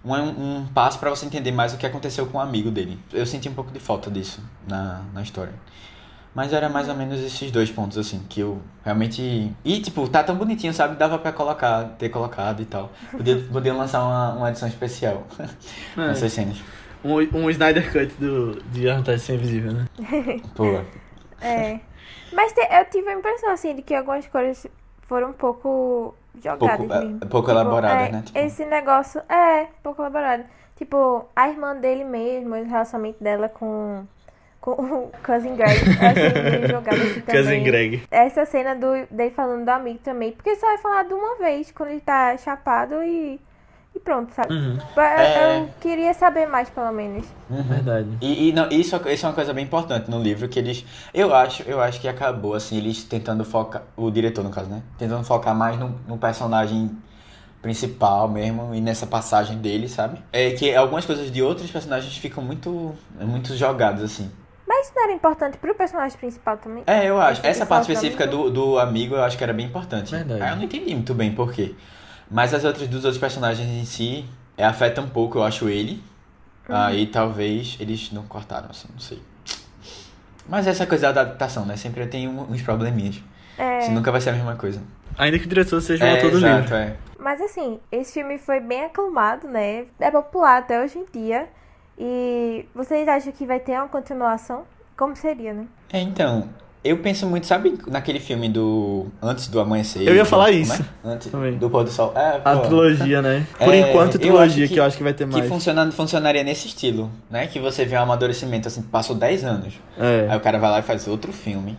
um, 0.02 0.14
um 0.14 0.66
passo 0.72 0.98
pra 0.98 1.10
você 1.10 1.26
entender 1.26 1.52
mais 1.52 1.74
o 1.74 1.76
que 1.76 1.86
aconteceu 1.86 2.26
com 2.26 2.38
o 2.38 2.40
amigo 2.40 2.70
dele. 2.70 2.98
Eu 3.12 3.26
senti 3.26 3.48
um 3.48 3.54
pouco 3.54 3.70
de 3.70 3.78
falta 3.78 4.10
disso 4.10 4.40
na, 4.66 5.02
na 5.12 5.22
história. 5.22 5.52
Mas 6.34 6.52
era 6.52 6.68
mais 6.68 6.88
ou 6.88 6.94
menos 6.94 7.20
esses 7.20 7.50
dois 7.50 7.70
pontos, 7.70 7.98
assim, 7.98 8.20
que 8.28 8.40
eu 8.40 8.58
realmente. 8.84 9.52
E, 9.64 9.80
tipo, 9.82 10.08
tá 10.08 10.24
tão 10.24 10.34
bonitinho, 10.34 10.72
sabe? 10.72 10.96
Dava 10.96 11.18
pra 11.18 11.30
colocar, 11.30 11.84
ter 11.98 12.08
colocado 12.08 12.62
e 12.62 12.64
tal. 12.64 12.90
Podia, 13.10 13.36
podia 13.52 13.74
lançar 13.74 14.02
uma, 14.02 14.32
uma 14.32 14.48
edição 14.50 14.66
especial 14.68 15.24
É. 15.96 16.06
nessas 16.08 16.32
cenas. 16.32 16.56
Um, 17.04 17.16
um 17.36 17.50
Snyder 17.50 17.92
Cut 17.92 18.14
do, 18.14 18.62
de 18.70 18.88
Arnold 18.88 19.10
Invisível, 19.32 19.72
né? 19.72 19.86
Pô. 20.54 20.80
É. 21.42 21.80
Mas 22.32 22.52
te- 22.52 22.60
eu 22.70 22.84
tive 22.86 23.08
a 23.10 23.12
impressão, 23.14 23.50
assim, 23.50 23.74
de 23.74 23.82
que 23.82 23.94
algumas 23.94 24.26
coisas 24.26 24.66
foram 25.02 25.30
um 25.30 25.32
pouco 25.34 26.14
jogadas 26.42 26.76
Pouco, 26.78 26.94
é, 26.94 27.00
mesmo. 27.04 27.18
pouco 27.26 27.50
elaboradas, 27.50 28.08
é, 28.08 28.12
né? 28.12 28.22
Tipo, 28.24 28.38
Esse 28.38 28.64
negócio, 28.64 29.20
é, 29.28 29.66
pouco 29.82 30.00
elaborado. 30.00 30.44
Tipo, 30.76 31.26
a 31.36 31.48
irmã 31.50 31.76
dele 31.76 32.04
mesmo, 32.04 32.54
o 32.54 32.64
relacionamento 32.64 33.22
dela 33.22 33.48
com, 33.50 34.04
com 34.62 34.70
o 34.80 35.12
Cousin 35.22 35.54
Greg. 35.56 35.78
Eu 35.84 36.08
achei 36.08 36.68
jogado 36.72 36.94
assim 37.02 37.20
também. 37.20 37.42
Cousin 37.44 37.62
Greg. 37.64 38.02
Essa 38.10 38.46
cena 38.46 38.74
do, 38.74 39.06
dele 39.10 39.30
falando 39.32 39.64
do 39.66 39.68
amigo 39.68 39.98
também. 40.02 40.32
Porque 40.32 40.56
só 40.56 40.66
vai 40.66 40.78
falar 40.78 41.02
de 41.04 41.12
uma 41.12 41.36
vez, 41.36 41.70
quando 41.72 41.90
ele 41.90 42.00
tá 42.00 42.34
chapado 42.38 43.02
e, 43.02 43.38
e 43.94 43.98
pronto, 44.00 44.32
sabe? 44.32 44.54
Uhum. 44.54 44.78
Eu, 44.96 45.02
É. 45.02 45.58
eu 45.58 45.68
queria 45.80 46.14
saber 46.14 46.46
mais, 46.46 46.70
pelo 46.70 46.92
menos. 46.92 47.26
uhum. 47.50 47.62
Verdade. 47.64 48.08
E, 48.22 48.48
e 48.48 48.52
não, 48.52 48.68
isso, 48.70 48.96
isso 49.08 49.26
é 49.26 49.28
uma 49.28 49.34
coisa 49.34 49.52
bem 49.52 49.64
importante 49.64 50.08
no 50.10 50.22
livro, 50.22 50.48
que 50.48 50.58
eles. 50.58 50.84
Eu 51.12 51.34
acho, 51.34 51.62
eu 51.64 51.80
acho 51.80 52.00
que 52.00 52.06
acabou, 52.08 52.54
assim, 52.54 52.78
eles 52.78 53.02
tentando 53.04 53.44
focar. 53.44 53.82
O 53.96 54.10
diretor, 54.10 54.42
no 54.44 54.50
caso, 54.50 54.70
né? 54.70 54.80
Tentando 54.96 55.24
focar 55.24 55.54
mais 55.54 55.76
no, 55.78 55.88
no 56.06 56.16
personagem 56.16 56.90
principal 57.60 58.28
mesmo 58.28 58.74
e 58.74 58.80
nessa 58.80 59.06
passagem 59.06 59.58
dele, 59.58 59.88
sabe? 59.88 60.18
É 60.32 60.50
que 60.50 60.74
algumas 60.74 61.04
coisas 61.06 61.30
de 61.30 61.42
outros 61.42 61.70
personagens 61.70 62.16
ficam 62.16 62.42
muito. 62.42 62.94
muito 63.20 63.54
jogadas, 63.56 64.02
assim. 64.02 64.30
Mas 64.74 64.86
isso 64.86 64.94
não 64.96 65.04
era 65.04 65.12
importante 65.12 65.58
pro 65.58 65.74
personagem 65.74 66.16
principal 66.16 66.56
também? 66.56 66.82
É, 66.86 67.04
eu 67.06 67.20
acho. 67.20 67.44
Essa 67.46 67.66
parte 67.66 67.82
específica 67.92 68.26
do, 68.26 68.48
do 68.50 68.78
amigo 68.78 69.14
eu 69.14 69.22
acho 69.22 69.36
que 69.36 69.44
era 69.44 69.52
bem 69.52 69.66
importante. 69.66 70.10
Verdade. 70.10 70.42
Aí 70.42 70.48
eu 70.50 70.56
não 70.56 70.62
entendi 70.62 70.94
muito 70.94 71.12
bem 71.12 71.34
por 71.34 71.52
quê. 71.52 71.74
Mas 72.30 72.54
as 72.54 72.64
outras 72.64 72.88
dos 72.88 73.04
outros 73.04 73.18
personagens 73.20 73.68
em 73.68 73.84
si 73.84 74.24
é, 74.56 74.64
afeta 74.64 75.02
um 75.02 75.08
pouco, 75.08 75.36
eu 75.38 75.42
acho, 75.44 75.68
ele. 75.68 76.02
Uhum. 76.66 76.74
Aí 76.74 77.06
talvez 77.06 77.76
eles 77.80 78.10
não 78.12 78.22
cortaram, 78.22 78.70
assim, 78.70 78.88
não 78.90 78.98
sei. 78.98 79.22
Mas 80.48 80.66
essa 80.66 80.86
coisa 80.86 81.12
da 81.12 81.20
adaptação, 81.20 81.66
né? 81.66 81.76
Sempre 81.76 82.06
tem 82.06 82.26
um- 82.26 82.50
uns 82.50 82.62
probleminhas. 82.62 83.22
É. 83.58 83.80
Isso 83.80 83.90
nunca 83.92 84.10
vai 84.10 84.22
ser 84.22 84.30
a 84.30 84.32
mesma 84.32 84.56
coisa. 84.56 84.82
Ainda 85.18 85.38
que 85.38 85.44
o 85.44 85.48
diretor 85.48 85.82
seja 85.82 86.02
o 86.02 86.06
É, 86.06 86.12
autor 86.14 86.30
do 86.30 86.36
exato, 86.38 86.60
livro. 86.62 86.74
é. 86.76 86.96
Mas 87.18 87.40
assim, 87.42 87.78
esse 87.92 88.14
filme 88.14 88.38
foi 88.38 88.58
bem 88.58 88.86
aclamado, 88.86 89.46
né? 89.46 89.84
É 90.00 90.10
popular 90.10 90.58
até 90.58 90.82
hoje 90.82 90.98
em 90.98 91.04
dia. 91.12 91.46
E 92.04 92.64
vocês 92.74 93.06
acham 93.06 93.30
que 93.32 93.46
vai 93.46 93.60
ter 93.60 93.72
uma 93.78 93.86
continuação? 93.86 94.62
Como 94.96 95.14
seria, 95.14 95.52
né? 95.54 95.66
É, 95.92 96.00
então, 96.00 96.48
eu 96.82 96.98
penso 96.98 97.26
muito, 97.28 97.46
sabe, 97.46 97.78
naquele 97.86 98.18
filme 98.18 98.48
do 98.48 99.06
Antes 99.22 99.46
do 99.46 99.60
Amanhecer? 99.60 100.02
Eu 100.08 100.16
ia 100.16 100.24
falar 100.24 100.46
Como 100.46 100.56
é? 100.56 100.60
isso. 100.62 100.84
Antes 101.04 101.30
Também. 101.30 101.56
do 101.56 101.70
Pôr 101.70 101.84
do 101.84 101.90
Sol. 101.90 102.12
É, 102.16 102.40
A 102.44 102.56
pô. 102.56 102.62
trilogia, 102.62 103.22
né? 103.22 103.46
Por 103.56 103.72
É, 103.72 103.78
enquanto, 103.88 104.18
trilogia, 104.18 104.66
que, 104.66 104.74
que- 104.74 104.80
eu 104.80 104.84
acho 104.84 104.96
que 104.96 105.04
vai 105.04 105.14
ter 105.14 105.28
Que 105.28 105.32
mais. 105.36 105.48
funciona, 105.48 105.92
funcionaria 105.92 106.42
nesse 106.42 106.66
estilo, 106.66 107.08
né? 107.30 107.46
Que 107.46 107.60
você 107.60 107.84
vê 107.84 107.96
um 107.96 108.02
amadurecimento, 108.02 108.66
assim, 108.66 108.82
passou 108.82 109.14
10 109.14 109.44
anos. 109.44 109.74
Aí 109.96 110.26
É. 110.28 110.36
o 110.36 110.40
cara 110.40 110.58
vai 110.58 110.70
lá 110.72 110.78
e 110.80 110.82
faz 110.82 111.06
outro 111.06 111.32
filme. 111.32 111.78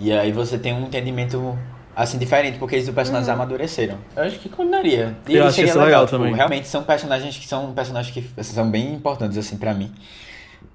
E 0.00 0.10
aí 0.12 0.32
você 0.32 0.58
tem 0.58 0.72
um 0.74 0.82
entendimento, 0.82 1.56
assim, 2.02 2.18
diferente, 2.18 2.58
porque 2.58 2.76
eles 2.76 2.88
os 2.88 2.94
personagens 2.94 3.28
amadureceram. 3.28 3.98
Eu 4.16 4.22
acho 4.22 4.38
que 4.38 4.48
combinaria. 4.48 5.16
E 5.28 5.36
Eu 5.36 5.46
acho 5.46 5.60
isso 5.60 5.78
legal 5.78 6.06
tipo, 6.06 6.16
também. 6.18 6.34
Realmente 6.34 6.66
são 6.66 6.82
personagens 6.82 7.36
que 7.36 7.46
são 7.46 7.72
personagens 7.72 8.14
que 8.14 8.44
são 8.44 8.70
bem 8.70 8.94
importantes, 8.94 9.36
assim, 9.36 9.56
pra 9.56 9.74
mim. 9.74 9.92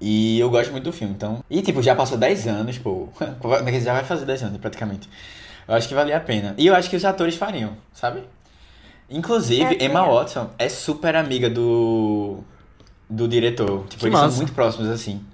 E 0.00 0.38
eu 0.38 0.50
gosto 0.50 0.70
muito 0.70 0.84
do 0.84 0.92
filme, 0.92 1.14
então... 1.14 1.42
E, 1.50 1.62
tipo, 1.62 1.82
já 1.82 1.94
passou 1.96 2.16
10 2.18 2.46
anos, 2.48 2.78
pô. 2.78 3.08
Já 3.82 3.92
vai 3.94 4.04
fazer 4.04 4.26
10 4.26 4.42
anos, 4.44 4.58
praticamente. 4.58 5.08
Eu 5.66 5.74
acho 5.74 5.88
que 5.88 5.94
valia 5.94 6.16
a 6.16 6.20
pena. 6.20 6.54
E 6.58 6.66
eu 6.66 6.74
acho 6.74 6.88
que 6.90 6.96
os 6.96 7.04
atores 7.04 7.34
fariam, 7.34 7.72
sabe? 7.92 8.22
Inclusive, 9.08 9.76
É, 9.80 9.84
Emma 9.84 10.00
é. 10.00 10.08
Watson 10.08 10.50
é 10.58 10.68
super 10.68 11.16
amiga 11.16 11.48
do... 11.48 12.40
Do 13.08 13.26
diretor. 13.26 13.84
Tipo, 13.88 14.00
Que 14.00 14.06
eles 14.06 14.12
massa. 14.12 14.28
são 14.30 14.36
muito 14.38 14.52
próximos, 14.52 14.88
assim. 14.90 15.24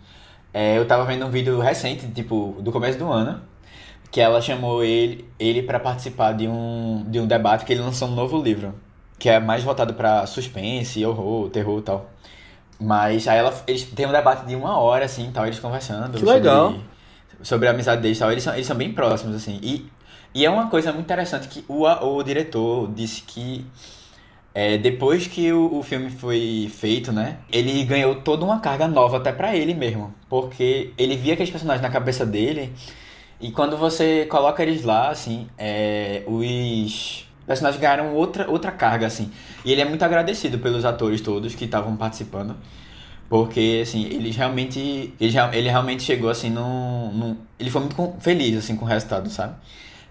É, 0.55 0.77
eu 0.79 0.87
tava 0.87 1.05
vendo 1.07 1.25
um 1.27 1.31
vídeo 1.31 1.59
recente, 1.59 2.07
tipo, 2.09 2.57
do 2.61 2.71
começo 2.71 2.99
do 2.99 3.11
ano, 3.11 3.41
que 4.13 4.21
ela 4.21 4.43
chamou 4.43 4.85
ele, 4.85 5.25
ele 5.39 5.63
para 5.63 5.81
participar 5.81 6.33
de 6.33 6.47
um, 6.47 7.03
de 7.09 7.19
um 7.19 7.27
debate 7.27 7.65
que 7.65 7.73
ele 7.73 7.81
lançou 7.81 8.09
um 8.09 8.15
novo 8.15 8.41
livro, 8.41 8.75
que 9.19 9.27
é 9.27 9.41
mais 9.41 9.65
voltado 9.65 9.95
pra 9.95 10.27
suspense, 10.27 11.05
horror, 11.05 11.49
terror 11.49 11.79
e 11.79 11.83
tal. 11.83 12.11
Mas 12.79 13.27
aí 13.27 13.39
ela, 13.39 13.55
eles 13.67 13.85
têm 13.85 14.07
um 14.07 14.13
debate 14.13 14.45
de 14.45 14.55
uma 14.55 14.79
hora, 14.79 15.07
assim, 15.07 15.31
tal, 15.33 15.47
eles 15.47 15.59
conversando. 15.59 16.19
Que 16.19 16.25
legal. 16.27 16.73
Sobre, 16.73 16.85
sobre 17.43 17.69
a 17.69 17.71
amizade 17.71 18.03
deles 18.03 18.19
e 18.19 18.21
tal. 18.21 18.31
Eles 18.31 18.45
são, 18.45 18.53
eles 18.53 18.67
são 18.67 18.77
bem 18.77 18.93
próximos, 18.93 19.35
assim. 19.35 19.59
E, 19.63 19.91
e 20.35 20.45
é 20.45 20.51
uma 20.51 20.69
coisa 20.69 20.93
muito 20.93 21.07
interessante 21.07 21.49
que 21.49 21.65
o, 21.67 21.85
o 21.85 22.23
diretor 22.23 22.93
disse 22.93 23.23
que 23.23 23.65
é, 24.55 24.77
depois 24.77 25.27
que 25.27 25.51
o, 25.53 25.79
o 25.79 25.83
filme 25.83 26.11
foi 26.11 26.71
feito, 26.75 27.13
né? 27.13 27.39
Ele 27.51 27.83
ganhou 27.85 28.17
toda 28.17 28.45
uma 28.45 28.61
carga 28.61 28.87
nova 28.87 29.17
até 29.17 29.33
pra 29.33 29.57
ele 29.57 29.73
mesmo. 29.73 30.13
Porque 30.29 30.93
ele 30.99 31.17
via 31.17 31.33
aqueles 31.33 31.51
personagens 31.51 31.81
na 31.83 31.89
cabeça 31.89 32.27
dele. 32.27 32.75
E 33.43 33.53
quando 33.53 33.77
você 33.77 34.27
coloca 34.27 34.63
eles 34.63 34.85
lá, 34.85 35.11
assim, 35.11 35.49
é, 35.59 36.25
os 36.29 37.27
personagens 37.47 37.81
ganharam 37.83 38.15
outra, 38.15 38.51
outra 38.51 38.73
carga, 38.73 39.07
assim. 39.07 39.33
E 39.65 39.73
ele 39.73 39.83
é 39.83 39.87
muito 39.87 40.05
agradecido 40.05 40.61
pelos 40.61 40.85
atores 40.85 41.21
todos 41.21 41.55
que 41.55 41.67
estavam 41.67 41.97
participando. 41.97 42.57
Porque, 43.29 43.81
assim, 43.83 44.05
eles 44.07 44.37
realmente. 44.37 45.15
Ele, 45.21 45.35
ele 45.55 45.69
realmente 45.71 46.03
chegou, 46.03 46.31
assim, 46.31 46.51
num, 46.51 47.13
num- 47.13 47.37
Ele 47.59 47.71
foi 47.71 47.83
muito 47.83 48.15
feliz, 48.21 48.57
assim, 48.59 48.77
com 48.77 48.85
o 48.85 48.89
resultado, 48.89 49.31
sabe? 49.31 49.55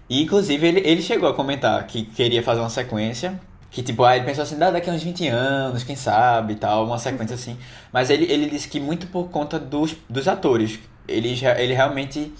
E, 0.08 0.22
inclusive, 0.22 0.66
ele, 0.66 0.80
ele 0.84 1.02
chegou 1.02 1.28
a 1.28 1.34
comentar 1.34 1.86
que 1.86 2.04
queria 2.04 2.42
fazer 2.42 2.60
uma 2.60 2.70
sequência. 2.70 3.40
Que, 3.70 3.82
tipo, 3.82 4.04
ah, 4.04 4.14
ele 4.16 4.26
pensou 4.26 4.42
assim, 4.44 4.56
"Ah, 4.62 4.70
daqui 4.70 4.90
a 4.90 4.92
uns 4.92 5.02
20 5.02 5.26
anos, 5.28 5.82
quem 5.84 5.96
sabe, 5.96 6.56
tal, 6.56 6.84
uma 6.86 6.98
sequência 6.98 7.34
assim. 7.34 7.56
Mas 7.92 8.10
ele, 8.10 8.30
ele 8.30 8.48
disse 8.50 8.68
que 8.68 8.78
muito 8.80 9.06
por 9.06 9.30
conta 9.30 9.58
dos, 9.58 9.94
dos 10.08 10.28
atores. 10.28 10.78
Ele, 11.08 11.30
ele 11.58 11.74
realmente... 11.74 12.32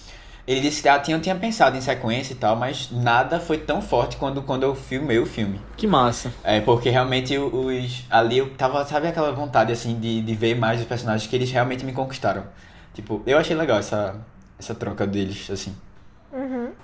Ele 0.46 0.60
disse 0.60 0.82
que 0.82 0.88
ah, 0.88 0.98
tinha, 0.98 1.18
tinha 1.20 1.36
pensado 1.36 1.76
em 1.76 1.80
sequência 1.80 2.32
e 2.32 2.36
tal, 2.36 2.56
mas 2.56 2.90
nada 2.90 3.38
foi 3.38 3.58
tão 3.58 3.80
forte 3.80 4.16
quando, 4.16 4.42
quando 4.42 4.64
eu 4.64 4.74
filmei 4.74 5.18
o 5.18 5.26
filme. 5.26 5.60
Que 5.76 5.86
massa. 5.86 6.32
É, 6.42 6.60
porque 6.60 6.90
realmente 6.90 7.38
os. 7.38 8.04
Ali 8.10 8.38
eu 8.38 8.50
tava, 8.50 8.84
sabe 8.84 9.06
aquela 9.06 9.30
vontade 9.30 9.70
assim 9.72 9.98
de, 10.00 10.20
de 10.20 10.34
ver 10.34 10.56
mais 10.56 10.80
os 10.80 10.86
personagens 10.86 11.28
que 11.28 11.36
eles 11.36 11.50
realmente 11.50 11.84
me 11.84 11.92
conquistaram. 11.92 12.44
Tipo, 12.92 13.22
eu 13.24 13.38
achei 13.38 13.54
legal 13.56 13.78
essa, 13.78 14.16
essa 14.58 14.74
troca 14.74 15.06
deles, 15.06 15.48
assim. 15.50 15.74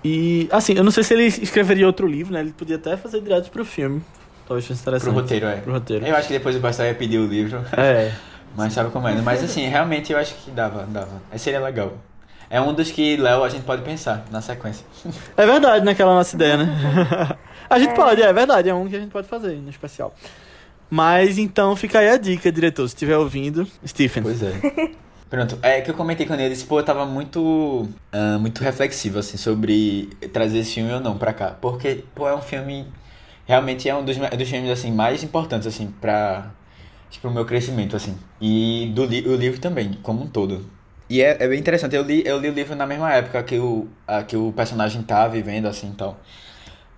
E, 0.05 0.49
assim, 0.53 0.75
eu 0.75 0.85
não 0.85 0.91
sei 0.91 1.03
se 1.03 1.15
ele 1.15 1.25
escreveria 1.25 1.87
outro 1.87 2.07
livro, 2.07 2.33
né? 2.33 2.41
Ele 2.41 2.53
podia 2.53 2.77
até 2.77 2.97
fazer 2.97 3.21
direto 3.21 3.51
pro 3.51 3.65
filme. 3.65 4.03
Talvez 4.47 4.67
fosse 4.67 4.81
interessante. 4.81 5.13
Pro 5.13 5.21
roteiro, 5.21 5.47
é. 5.47 5.57
Pro 5.57 5.73
roteiro. 5.73 6.07
Eu 6.07 6.17
acho 6.17 6.29
que 6.29 6.35
depois 6.35 6.57
o 6.57 6.61
pastor 6.61 6.87
ia 6.87 6.95
pedir 6.95 7.19
o 7.19 7.27
livro, 7.27 7.63
É. 7.77 8.13
mas 8.57 8.73
sabe 8.73 8.91
como 8.91 9.09
é. 9.09 9.15
né? 9.15 9.23
Mas 9.25 9.43
assim, 9.43 9.67
realmente 9.67 10.13
eu 10.13 10.19
acho 10.19 10.35
que 10.37 10.51
dava, 10.51 10.87
dava. 10.87 11.21
Aí 11.31 11.39
seria 11.39 11.61
legal. 11.61 11.93
É 12.51 12.61
um 12.61 12.73
dos 12.73 12.91
que, 12.91 13.17
Léo, 13.17 13.45
a 13.45 13.49
gente 13.49 13.65
pode 13.65 13.83
pensar 13.83 14.25
na 14.31 14.41
sequência. 14.41 14.85
É 15.37 15.45
verdade, 15.45 15.85
naquela 15.85 16.15
nossa 16.15 16.35
ideia, 16.35 16.57
né? 16.57 16.67
a 17.69 17.79
gente 17.79 17.95
pode, 17.95 18.23
é 18.23 18.33
verdade, 18.33 18.69
é 18.71 18.75
um 18.75 18.89
que 18.89 18.97
a 18.97 19.01
gente 19.01 19.11
pode 19.11 19.29
fazer 19.29 19.57
no 19.57 19.69
especial. 19.69 20.15
Mas 20.91 21.37
então 21.37 21.77
fica 21.77 21.99
aí 21.99 22.09
a 22.09 22.17
dica, 22.17 22.51
diretor, 22.51 22.89
se 22.89 22.95
estiver 22.95 23.17
ouvindo. 23.19 23.67
Stephen. 23.87 24.23
Pois 24.23 24.43
é. 24.43 24.53
Pronto, 25.29 25.59
é 25.61 25.83
que 25.83 25.91
eu 25.91 25.95
comentei 25.95 26.25
com 26.25 26.33
ele, 26.33 26.49
disse, 26.49 26.65
pô, 26.65 26.79
eu 26.81 26.83
tava 26.83 27.05
muito, 27.05 27.87
ah, 28.11 28.39
muito 28.41 28.63
reflexivo, 28.65 29.19
assim, 29.19 29.37
sobre 29.37 30.09
trazer 30.33 30.61
esse 30.61 30.73
filme 30.73 30.91
ou 30.91 31.01
não 31.01 31.19
pra 31.19 31.35
cá. 31.35 31.49
Porque, 31.61 32.03
pô, 32.15 32.27
é 32.27 32.35
um 32.35 32.41
filme, 32.41 32.87
realmente 33.45 33.87
é 33.87 33.95
um 33.95 34.03
dos, 34.03 34.17
me- 34.17 34.31
dos 34.31 34.49
filmes, 34.49 34.71
assim, 34.71 34.91
mais 34.91 35.23
importantes, 35.23 35.69
assim, 35.69 35.93
pra, 36.01 36.51
pro 37.21 37.31
meu 37.31 37.45
crescimento, 37.45 37.95
assim. 37.95 38.17
E 38.41 38.91
do 38.95 39.05
li 39.05 39.29
o 39.29 39.37
livro 39.37 39.61
também, 39.61 39.99
como 40.03 40.23
um 40.25 40.27
todo. 40.27 40.65
E 41.09 41.23
é, 41.23 41.37
é 41.43 41.49
bem 41.49 41.59
interessante, 41.59 41.97
eu 41.97 42.03
li, 42.03 42.23
eu 42.27 42.39
li 42.39 42.49
o 42.49 42.53
livro 42.53 42.77
na 42.77 42.87
mesma 42.87 43.13
época 43.13 43.43
que 43.43 43.59
o, 43.59 43.89
a, 44.07 44.23
que 44.23 44.37
o 44.37 44.53
personagem 44.53 45.03
tá 45.03 45.27
vivendo, 45.27 45.67
assim, 45.67 45.93
tal. 45.97 46.19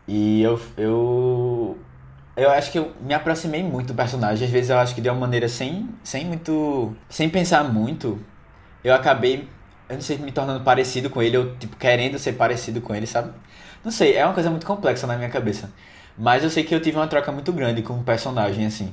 E 0.09 0.43
eu, 0.43 0.61
eu, 0.77 1.78
eu 2.37 2.51
acho 2.51 2.73
que 2.73 2.78
eu 2.78 2.93
me 3.01 3.15
aproximei 3.15 3.62
muito 3.62 3.89
do 3.89 3.95
personagem. 3.95 4.45
Às 4.47 4.53
vezes 4.53 4.70
eu 4.70 4.78
acho 4.78 4.95
que 4.95 5.01
de 5.01 5.09
uma 5.09 5.20
maneira 5.20 5.49
sem, 5.49 5.89
sem 6.03 6.24
muito. 6.27 6.97
sem 7.09 7.28
pensar 7.31 7.65
muito, 7.65 8.19
eu 8.85 8.95
acabei, 8.95 9.49
eu 9.89 9.95
não 9.97 10.03
sei, 10.03 10.19
me 10.19 10.32
tornando 10.32 10.65
parecido 10.65 11.11
com 11.11 11.23
ele, 11.23 11.37
ou 11.39 11.55
tipo, 11.57 11.77
querendo 11.77 12.19
ser 12.19 12.32
parecido 12.35 12.81
com 12.81 12.95
ele, 12.95 13.07
sabe? 13.07 13.32
Não 13.85 13.91
sei, 13.93 14.16
é 14.16 14.24
uma 14.24 14.35
coisa 14.35 14.51
muito 14.51 14.66
complexa 14.66 15.07
na 15.07 15.16
minha 15.16 15.31
cabeça. 15.31 15.70
Mas 16.19 16.43
eu 16.45 16.51
sei 16.51 16.65
que 16.65 16.74
eu 16.74 16.81
tive 16.81 16.97
uma 16.99 17.07
troca 17.07 17.32
muito 17.32 17.53
grande 17.53 17.82
com 17.82 17.95
o 17.95 18.03
personagem, 18.05 18.66
assim. 18.66 18.93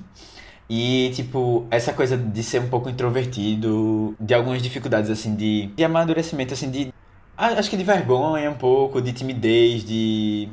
E, 0.70 1.12
tipo, 1.16 1.66
essa 1.72 1.94
coisa 1.94 2.18
de 2.18 2.44
ser 2.44 2.60
um 2.62 2.70
pouco 2.70 2.90
introvertido, 2.90 4.16
de 4.20 4.34
algumas 4.34 4.62
dificuldades, 4.62 5.10
assim, 5.10 5.36
de, 5.36 5.68
de 5.68 5.84
amadurecimento, 5.84 6.54
assim, 6.54 6.70
de. 6.70 6.94
Acho 7.38 7.70
que 7.70 7.78
de 7.78 7.84
vergonha 7.84 8.50
um 8.52 8.56
pouco, 8.58 9.02
de 9.02 9.14
timidez, 9.14 9.86
de, 9.86 10.50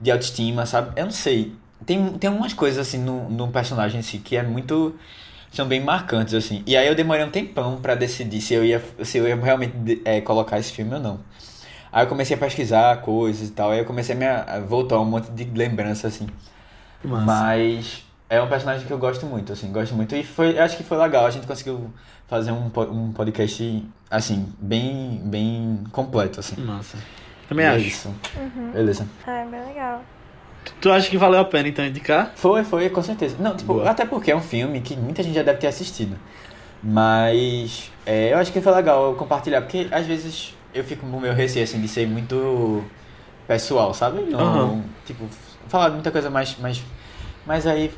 de 0.00 0.10
autoestima, 0.10 0.66
sabe? 0.66 0.92
Eu 1.00 1.04
não 1.06 1.12
sei. 1.12 1.54
Tem, 1.86 2.18
tem 2.18 2.30
umas 2.30 2.52
coisas, 2.54 2.86
assim, 2.88 2.98
no, 2.98 3.28
no 3.30 3.48
personagem 3.52 4.00
em 4.00 4.02
si 4.02 4.18
que 4.18 4.36
é 4.36 4.42
muito. 4.42 4.98
são 5.52 5.66
bem 5.68 5.80
marcantes, 5.80 6.34
assim. 6.34 6.62
E 6.66 6.76
aí 6.76 6.86
eu 6.88 6.94
demorei 6.94 7.24
um 7.24 7.30
tempão 7.30 7.80
pra 7.80 7.94
decidir 7.94 8.40
se 8.40 8.54
eu 8.54 8.64
ia, 8.64 8.82
se 9.04 9.18
eu 9.18 9.28
ia 9.28 9.36
realmente 9.36 10.02
é, 10.04 10.20
colocar 10.20 10.58
esse 10.58 10.72
filme 10.72 10.94
ou 10.94 11.00
não. 11.00 11.20
Aí 11.92 12.04
eu 12.04 12.08
comecei 12.08 12.36
a 12.36 12.40
pesquisar 12.40 13.00
coisas 13.02 13.48
e 13.48 13.52
tal, 13.52 13.70
aí 13.70 13.78
eu 13.80 13.84
comecei 13.86 14.14
a, 14.16 14.18
me, 14.18 14.26
a 14.26 14.60
voltar 14.60 15.00
um 15.00 15.04
monte 15.04 15.30
de 15.30 15.44
lembrança, 15.44 16.08
assim. 16.08 16.26
Mas 17.02 18.03
é 18.28 18.40
um 18.40 18.48
personagem 18.48 18.86
que 18.86 18.92
eu 18.92 18.98
gosto 18.98 19.26
muito, 19.26 19.52
assim, 19.52 19.70
gosto 19.72 19.94
muito. 19.94 20.14
E 20.16 20.24
foi, 20.24 20.58
acho 20.58 20.76
que 20.76 20.82
foi 20.82 20.96
legal, 20.98 21.26
a 21.26 21.30
gente 21.30 21.46
conseguiu 21.46 21.90
fazer 22.26 22.52
um, 22.52 22.70
po- 22.70 22.82
um 22.84 23.12
podcast, 23.12 23.84
assim, 24.10 24.52
bem, 24.58 25.20
bem 25.24 25.84
completo, 25.92 26.40
assim. 26.40 26.60
Massa. 26.62 26.96
Também 27.48 27.66
E 27.66 27.68
é 27.68 27.72
acho. 27.76 27.86
isso. 27.86 28.14
Beleza. 28.72 29.06
Ah, 29.26 29.32
é 29.40 29.46
bem 29.46 29.64
legal. 29.66 30.02
Tu 30.80 30.90
acha 30.90 31.10
que 31.10 31.18
valeu 31.18 31.40
a 31.40 31.44
pena 31.44 31.68
então 31.68 31.84
indicar? 31.84 32.32
Foi, 32.36 32.64
foi, 32.64 32.88
com 32.88 33.02
certeza. 33.02 33.36
Não, 33.38 33.54
tipo, 33.54 33.74
Boa. 33.74 33.90
até 33.90 34.06
porque 34.06 34.30
é 34.30 34.36
um 34.36 34.40
filme 34.40 34.80
que 34.80 34.96
muita 34.96 35.22
gente 35.22 35.34
já 35.34 35.42
deve 35.42 35.58
ter 35.58 35.66
assistido. 35.66 36.16
Mas 36.82 37.90
é, 38.06 38.32
eu 38.32 38.38
acho 38.38 38.52
que 38.52 38.60
foi 38.60 38.74
legal 38.74 39.10
eu 39.10 39.14
compartilhar, 39.14 39.60
porque 39.62 39.88
às 39.90 40.06
vezes 40.06 40.54
eu 40.72 40.82
fico 40.84 41.06
com 41.06 41.16
o 41.16 41.20
meu 41.20 41.32
receio, 41.34 41.64
assim, 41.64 41.80
de 41.80 41.88
ser 41.88 42.06
muito 42.06 42.82
pessoal, 43.46 43.92
sabe? 43.94 44.20
Não, 44.22 44.40
Aham. 44.40 44.84
tipo, 45.06 45.26
falar 45.68 45.90
muita 45.90 46.10
coisa 46.10 46.30
mais, 46.30 46.56
mais... 46.58 46.82
Mas 47.46 47.66
aí, 47.66 47.90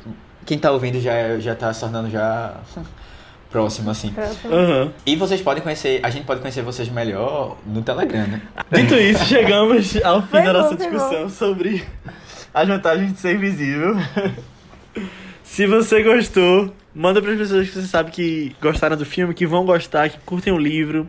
quem 0.45 0.57
tá 0.57 0.71
ouvindo 0.71 0.99
já, 0.99 1.39
já 1.39 1.55
tá 1.55 1.73
se 1.73 1.79
tornando 1.79 2.09
já 2.09 2.57
próximo, 3.51 3.89
assim. 3.89 4.11
Próximo. 4.11 4.53
Aham. 4.53 4.91
E 5.05 5.15
vocês 5.15 5.41
podem 5.41 5.63
conhecer, 5.63 5.99
a 6.03 6.09
gente 6.09 6.25
pode 6.25 6.41
conhecer 6.41 6.61
vocês 6.61 6.89
melhor 6.89 7.57
no 7.65 7.81
Telegram, 7.81 8.27
né? 8.27 8.41
Dito 8.71 8.95
isso, 8.95 9.25
chegamos 9.25 10.01
ao 10.03 10.21
fim 10.21 10.43
da 10.43 10.53
nossa 10.53 10.75
discussão 10.75 11.29
sobre 11.29 11.83
as 12.53 12.67
vantagens 12.67 13.13
de 13.13 13.19
ser 13.19 13.35
invisível. 13.35 13.95
Se 15.43 15.65
você 15.65 16.03
gostou, 16.03 16.73
manda 16.93 17.21
para 17.21 17.31
as 17.31 17.37
pessoas 17.37 17.69
que 17.69 17.75
você 17.75 17.87
sabe 17.87 18.11
que 18.11 18.55
gostaram 18.61 18.97
do 18.97 19.05
filme, 19.05 19.33
que 19.33 19.47
vão 19.47 19.65
gostar, 19.65 20.09
que 20.09 20.19
curtem 20.19 20.51
o 20.53 20.57
livro, 20.57 21.07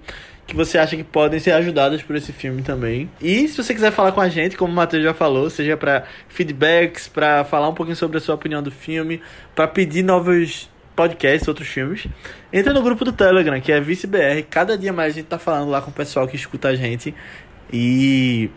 que 0.49 0.57
você 0.57 0.79
acha 0.79 0.97
que 0.97 1.05
podem 1.05 1.39
ser 1.39 1.53
ajudadas 1.53 2.03
por 2.03 2.17
esse 2.17 2.33
filme 2.33 2.63
também. 2.63 3.09
E 3.21 3.47
se 3.47 3.63
você 3.63 3.75
quiser 3.75 3.93
falar 3.93 4.13
com 4.13 4.21
a 4.21 4.31
gente, 4.31 4.57
como 4.57 4.73
o 4.73 4.75
Matheus 4.75 5.05
já 5.05 5.13
falou, 5.13 5.51
seja 5.51 5.77
para 5.77 6.05
feedbacks, 6.27 7.07
para 7.07 7.45
falar 7.45 7.69
um 7.69 7.75
pouquinho 7.75 7.95
sobre 7.97 8.17
a 8.17 8.21
sua 8.21 8.35
opinião 8.35 8.63
do 8.63 8.71
filme, 8.71 9.21
para 9.55 9.69
pedir 9.69 10.03
novos 10.03 10.71
podcasts, 10.97 11.47
outros 11.47 11.69
filmes, 11.69 12.07
entra 12.51 12.73
no 12.73 12.83
grupo 12.83 13.05
do 13.05 13.13
Telegram, 13.13 13.61
que 13.61 13.71
é 13.71 13.79
ViceBR. 13.79 14.43
Cada 14.49 14.77
dia 14.77 14.93
mais 14.93 15.13
a 15.13 15.17
gente 15.17 15.27
tá 15.27 15.39
falando 15.39 15.69
lá 15.71 15.83
com 15.83 15.91
o 15.91 15.95
pessoal 15.95 16.27
que 16.27 16.35
escuta 16.35 16.69
a 16.69 16.75
gente. 16.75 17.15
E 17.71 18.51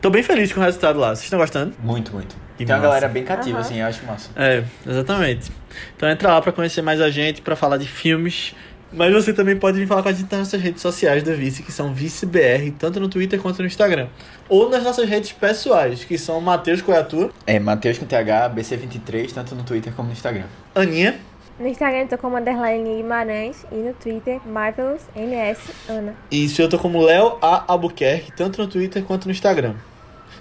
tô 0.00 0.10
bem 0.10 0.22
feliz 0.22 0.52
com 0.52 0.60
o 0.60 0.62
resultado 0.62 0.98
lá. 0.98 1.08
Vocês 1.08 1.24
estão 1.24 1.40
gostando? 1.40 1.74
Muito, 1.82 2.12
muito. 2.12 2.36
Que 2.56 2.64
Tem 2.64 2.74
uma 2.76 2.80
galera 2.82 3.08
bem 3.08 3.24
cativa, 3.24 3.58
Aham. 3.58 3.66
assim, 3.66 3.80
eu 3.80 3.86
acho 3.86 4.06
massa. 4.06 4.30
É, 4.36 4.62
exatamente. 4.86 5.50
Então 5.96 6.08
entra 6.08 6.28
lá 6.28 6.40
pra 6.40 6.52
conhecer 6.52 6.82
mais 6.82 7.00
a 7.00 7.10
gente, 7.10 7.42
pra 7.42 7.56
falar 7.56 7.78
de 7.78 7.88
filmes. 7.88 8.54
Mas 8.92 9.12
você 9.12 9.32
também 9.32 9.56
pode 9.56 9.78
vir 9.78 9.86
falar 9.86 10.02
com 10.02 10.08
a 10.10 10.12
gente 10.12 10.30
nas 10.30 10.40
nossas 10.40 10.60
redes 10.60 10.82
sociais 10.82 11.22
da 11.22 11.32
Vice, 11.32 11.62
que 11.62 11.72
são 11.72 11.94
ViceBR, 11.94 12.72
tanto 12.78 13.00
no 13.00 13.08
Twitter 13.08 13.40
quanto 13.40 13.60
no 13.60 13.66
Instagram. 13.66 14.08
Ou 14.48 14.68
nas 14.68 14.82
nossas 14.84 15.08
redes 15.08 15.32
pessoais, 15.32 16.04
que 16.04 16.18
são 16.18 16.40
Matheus 16.40 16.82
Coiatua, 16.82 17.30
É, 17.46 17.58
Matheus 17.58 17.96
com 17.98 18.04
TH, 18.04 18.50
BC23, 18.54 19.32
tanto 19.32 19.54
no 19.54 19.62
Twitter 19.62 19.92
como 19.94 20.08
no 20.08 20.12
Instagram. 20.12 20.44
Aninha, 20.74 21.18
No 21.58 21.66
Instagram 21.68 22.00
eu 22.00 22.08
tô 22.08 22.18
como 22.18 22.36
underline 22.36 22.96
Guimarães 22.96 23.64
e 23.72 23.76
no 23.76 23.94
Twitter 23.94 24.40
Marvelous 24.46 25.02
MS 25.16 25.60
Ana. 25.88 26.14
e 26.30 26.44
isso 26.44 26.60
eu 26.60 26.68
tô 26.68 26.78
como 26.78 27.00
Léo 27.02 27.38
A. 27.40 27.64
Albuquerque, 27.72 28.32
tanto 28.36 28.60
no 28.60 28.68
Twitter 28.68 29.02
quanto 29.04 29.24
no 29.26 29.32
Instagram. 29.32 29.74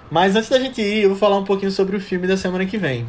Mas 0.10 0.36
antes 0.36 0.50
da 0.50 0.60
gente 0.60 0.82
ir, 0.82 1.04
eu 1.04 1.10
vou 1.10 1.18
falar 1.18 1.38
um 1.38 1.46
pouquinho 1.46 1.72
sobre 1.72 1.96
o 1.96 2.02
filme 2.02 2.28
da 2.28 2.36
semana 2.36 2.66
que 2.66 2.78
vem. 2.78 3.06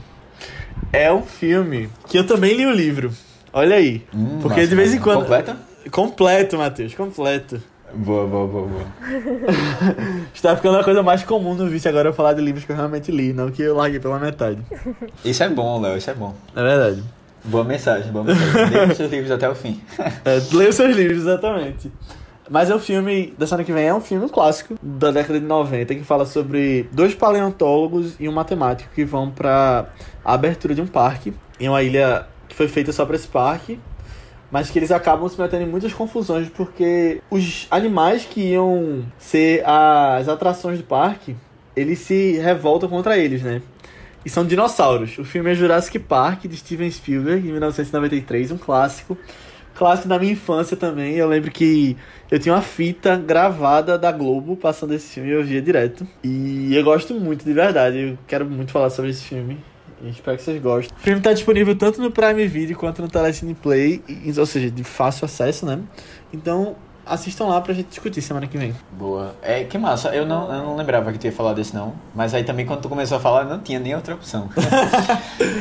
É 0.93 1.13
um 1.13 1.23
filme 1.23 1.89
que 2.09 2.17
eu 2.19 2.25
também 2.27 2.55
li 2.55 2.65
o 2.67 2.71
livro. 2.71 3.13
Olha 3.53 3.77
aí. 3.77 4.03
Hum, 4.15 4.39
Porque 4.41 4.61
massa, 4.61 4.69
de 4.69 4.75
vez 4.75 4.95
em 4.95 4.99
quando. 4.99 5.21
Completa? 5.21 5.57
Completo, 5.91 6.57
Matheus, 6.59 6.95
completo. 6.95 7.61
Boa, 7.95 8.27
boa, 8.27 8.47
boa, 8.47 8.69
boa. 8.69 8.85
Está 10.33 10.57
ficando 10.57 10.77
uma 10.77 10.85
coisa 10.85 11.03
mais 11.03 11.23
comum 11.23 11.55
no 11.55 11.69
vídeo 11.69 11.89
agora 11.91 12.09
eu 12.09 12.15
falar 12.15 12.33
de 12.33 12.41
livros 12.41 12.65
que 12.65 12.73
eu 12.73 12.77
realmente 12.77 13.13
li, 13.13 13.35
não 13.35 13.51
que 13.51 13.63
eu 13.63 13.77
larguei 13.77 14.01
pela 14.01 14.19
metade. 14.19 14.63
Isso 15.23 15.43
é 15.43 15.49
bom, 15.49 15.81
Léo, 15.81 15.99
isso 15.99 16.11
é 16.11 16.15
bom. 16.15 16.35
É 16.57 16.63
verdade. 16.63 17.03
Boa 17.45 17.65
mensagem, 17.65 18.11
boa 18.11 18.25
mensagem. 18.25 18.71
Leia 18.71 18.89
os 18.89 18.97
seus 18.97 19.11
livros 19.11 19.31
até 19.31 19.49
o 19.49 19.55
fim. 19.55 19.81
É, 20.25 20.41
leia 20.53 20.71
os 20.71 20.77
seus 20.77 20.97
livros, 20.97 21.19
exatamente. 21.19 21.93
Mas 22.49 22.71
é 22.71 22.75
um 22.75 22.79
filme, 22.79 23.35
da 23.39 23.47
semana 23.47 23.65
que 23.65 23.73
vem, 23.73 23.87
é 23.87 23.95
um 23.95 24.01
filme 24.01 24.29
clássico 24.29 24.75
da 24.83 25.11
década 25.11 25.39
de 25.39 25.47
90 25.47 25.95
que 25.95 26.05
fala 26.05 26.25
sobre 26.25 26.89
dois 26.93 27.15
paleontólogos 27.15 28.15
e 28.19 28.29
um 28.29 28.33
matemático 28.33 28.91
que 28.95 29.05
vão 29.05 29.31
para 29.31 29.87
a 30.25 30.35
abertura 30.35 30.75
de 30.75 30.81
um 30.81 30.87
parque 30.87 31.33
em 31.61 31.69
uma 31.69 31.83
ilha 31.83 32.27
que 32.53 32.57
foi 32.57 32.69
feita 32.69 32.93
só 32.93 33.07
para 33.07 33.17
esse 33.17 33.27
parque, 33.27 33.81
mas 34.51 34.71
que 34.71 34.79
eles 34.79 34.93
acabam 34.93 35.27
se 35.27 35.41
metendo 35.41 35.63
em 35.63 35.67
muitas 35.67 35.93
confusões 35.95 36.49
porque 36.51 37.23
os 37.31 37.67
animais 37.71 38.27
que 38.27 38.53
iam 38.53 39.03
ser 39.19 39.65
as 39.67 40.29
atrações 40.29 40.79
do 40.79 40.85
parque, 40.85 41.35
eles 41.75 42.01
se 42.01 42.33
revoltam 42.33 42.91
contra 42.91 43.17
eles, 43.17 43.43
né? 43.43 43.63
E 44.25 44.29
são 44.31 44.45
dinossauros. 44.45 45.17
O 45.17 45.25
filme 45.25 45.51
é 45.51 45.55
Jurassic 45.55 45.99
Park, 45.99 46.45
de 46.45 46.57
Steven 46.57 46.91
Spielberg, 46.91 47.41
de 47.41 47.49
1993, 47.49 48.53
um 48.53 48.59
clássico. 48.59 49.17
Clássico 49.75 50.07
da 50.07 50.19
minha 50.19 50.33
infância 50.33 50.77
também. 50.77 51.15
Eu 51.15 51.27
lembro 51.27 51.51
que 51.51 51.97
eu 52.31 52.39
tinha 52.39 52.55
uma 52.55 52.61
fita 52.61 53.17
gravada 53.17 53.97
da 53.97 54.13
Globo 54.13 54.55
passando 54.55 54.93
esse 54.93 55.15
filme 55.15 55.31
e 55.31 55.33
eu 55.33 55.43
via 55.43 55.63
direto. 55.63 56.07
E 56.23 56.77
eu 56.77 56.85
gosto 56.85 57.15
muito, 57.15 57.45
de 57.45 57.53
verdade. 57.55 58.11
Eu 58.11 58.19
quero 58.29 58.45
muito 58.45 58.71
falar 58.71 58.91
sobre 58.91 59.11
esse 59.11 59.25
filme. 59.25 59.59
E 60.03 60.11
espero 60.11 60.37
que 60.37 60.43
vocês 60.43 60.61
gostem. 60.61 60.97
O 60.97 61.01
filme 61.01 61.19
está 61.19 61.33
disponível 61.33 61.77
tanto 61.77 62.03
no 62.03 62.11
Prime 62.11 62.47
Video 62.49 62.77
quanto 62.77 63.01
no 63.01 63.09
Telecine 63.09 63.55
Play, 63.55 64.03
ou 64.37 64.47
seja, 64.47 64.71
de 64.71 64.83
fácil 64.83 65.25
acesso, 65.25 65.65
né? 65.65 65.79
Então, 66.33 66.75
assistam 67.07 67.47
lá 67.47 67.61
pra 67.61 67.73
gente 67.73 67.89
discutir 67.89 68.21
semana 68.21 68.47
que 68.49 68.59
vem. 68.59 68.75
Boa. 68.93 69.35
É, 69.43 69.63
que 69.65 69.79
massa. 69.79 70.09
Eu 70.09 70.27
não, 70.27 70.53
eu 70.53 70.63
não 70.63 70.77
lembrava 70.77 71.13
que 71.13 71.19
tu 71.19 71.27
ia 71.27 71.33
falar 71.33 71.53
desse, 71.53 71.75
não. 71.75 71.95
Mas 72.15 72.35
aí 72.35 72.43
também, 72.43 72.67
quando 72.67 72.81
tu 72.81 72.89
começou 72.89 73.17
a 73.17 73.21
falar, 73.21 73.45
não 73.45 73.61
tinha 73.61 73.79
nem 73.79 73.95
outra 73.95 74.15
opção. 74.15 74.49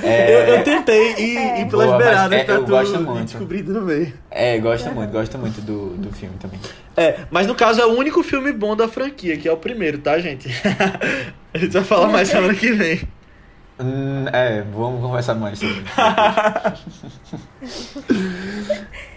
É, 0.03 0.33
eu, 0.33 0.55
eu 0.55 0.63
tentei 0.63 1.13
ir, 1.13 1.61
ir 1.61 1.69
pelas 1.69 1.87
Boa, 1.87 1.97
mas 1.97 2.05
beiradas 2.05 2.39
é, 2.39 2.43
pra 2.43 2.55
eu 2.55 2.65
tu 2.65 2.69
gosto 2.69 2.99
muito. 2.99 3.25
descobrindo 3.25 3.71
no 3.73 3.81
meio. 3.81 4.11
É, 4.31 4.57
gosto 4.59 4.91
muito, 4.91 5.11
gosto 5.11 5.37
muito 5.37 5.61
do, 5.61 5.89
do 5.95 6.11
filme 6.11 6.35
também. 6.39 6.59
É, 6.97 7.19
mas 7.29 7.45
no 7.45 7.53
caso 7.53 7.81
é 7.81 7.85
o 7.85 7.91
único 7.95 8.23
filme 8.23 8.51
bom 8.51 8.75
da 8.75 8.87
franquia, 8.87 9.37
que 9.37 9.47
é 9.47 9.51
o 9.51 9.57
primeiro, 9.57 9.99
tá, 9.99 10.17
gente? 10.19 10.49
A 11.53 11.57
gente 11.57 11.71
vai 11.71 11.83
falar 11.83 12.07
mais 12.07 12.29
semana 12.29 12.53
que 12.53 12.71
vem. 12.71 13.01
Hum, 13.81 14.25
é, 14.31 14.61
vamos 14.61 15.01
conversar 15.01 15.33
mais 15.33 15.57
sobre 15.57 15.83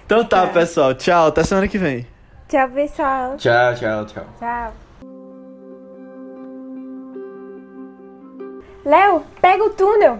Então 0.07 0.24
tá, 0.24 0.47
pessoal. 0.47 0.95
Tchau, 0.95 1.27
até 1.27 1.45
semana 1.45 1.69
que 1.69 1.77
vem. 1.77 2.07
Tchau, 2.49 2.70
pessoal. 2.70 3.36
Tchau, 3.36 3.74
tchau, 3.74 4.07
tchau. 4.07 4.24
Tchau. 4.39 4.73
Léo, 8.85 9.23
pega 9.41 9.65
o 9.65 9.70
túnel. 9.70 10.19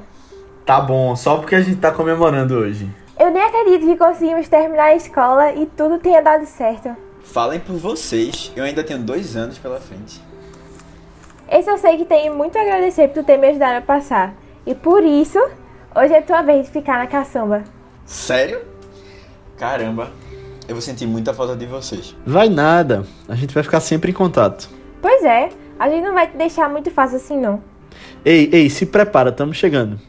Tá 0.67 0.81
bom, 0.81 1.15
só 1.17 1.37
porque 1.37 1.55
a 1.55 1.61
gente 1.61 1.77
tá 1.77 1.93
comemorando 1.93 2.55
hoje. 2.55 2.91
Eu 3.19 3.31
nem 3.31 3.43
acredito 3.43 3.87
que 3.87 3.97
conseguimos 3.97 4.49
terminar 4.49 4.85
a 4.85 4.97
escola 4.97 5.53
e 5.53 5.67
tudo 5.67 5.99
tenha 5.99 6.23
dado 6.23 6.47
certo. 6.47 6.97
Falem 7.23 7.61
por 7.61 7.77
vocês, 7.77 8.51
eu 8.57 8.65
ainda 8.65 8.83
tenho 8.83 9.01
dois 9.01 9.37
anos 9.37 9.59
pela 9.59 9.79
frente. 9.81 10.21
Esse 11.51 11.71
eu 11.71 11.79
sei 11.79 11.97
que 11.97 12.05
tenho 12.05 12.35
muito 12.35 12.57
a 12.57 12.63
agradecer 12.63 13.09
por 13.09 13.23
tu 13.23 13.27
ter 13.27 13.37
me 13.37 13.49
ajudado 13.49 13.79
a 13.79 13.81
passar. 13.81 14.35
E 14.67 14.75
por 14.75 15.03
isso, 15.05 15.39
hoje 15.95 16.15
é 16.15 16.23
tua 16.23 16.43
vez 16.43 16.67
de 16.67 16.73
ficar 16.73 16.99
na 16.99 17.07
caçamba. 17.07 17.65
Sério? 18.05 18.61
Caramba, 19.57 20.11
eu 20.67 20.75
vou 20.75 20.83
sentir 20.83 21.07
muita 21.07 21.35
falta 21.35 21.55
de 21.55 21.67
vocês. 21.67 22.17
Vai 22.27 22.49
nada, 22.49 23.05
a 23.29 23.35
gente 23.35 23.55
vai 23.55 23.63
ficar 23.63 23.81
sempre 23.81 24.11
em 24.11 24.15
contato. 24.15 24.69
Pois 25.01 25.23
é, 25.23 25.51
a 25.79 25.89
gente 25.89 26.05
não 26.05 26.15
vai 26.15 26.27
te 26.27 26.37
deixar 26.37 26.69
muito 26.69 26.91
fácil 26.91 27.17
assim 27.17 27.39
não. 27.39 27.63
Ei, 28.25 28.49
ei, 28.53 28.71
se 28.71 28.87
prepara, 28.87 29.31
estamos 29.31 29.57
chegando. 29.57 30.01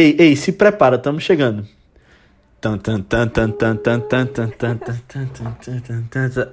Ei, 0.00 0.16
ei, 0.18 0.34
se 0.34 0.54
prepara, 0.54 0.96
estamos 0.96 1.22
chegando. 1.22 1.66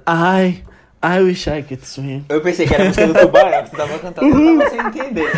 Ai, 0.04 0.62
I 1.02 1.20
wish 1.22 1.46
I 1.46 1.62
could 1.62 1.82
swim. 1.82 2.26
Eu 2.28 2.42
pensei 2.42 2.66
que 2.66 2.74
era 2.74 2.84
a 2.84 2.86
música 2.88 3.06
do 3.06 3.14
Tubarão, 3.14 3.64
que 3.64 3.70
tu 3.70 3.76
tava 3.78 3.98
cantando, 3.98 4.28
eu 4.28 4.58
tava 4.58 4.70
sem 4.70 4.80
entender. 4.80 5.30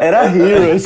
Era 0.00 0.26
Heroes. 0.26 0.84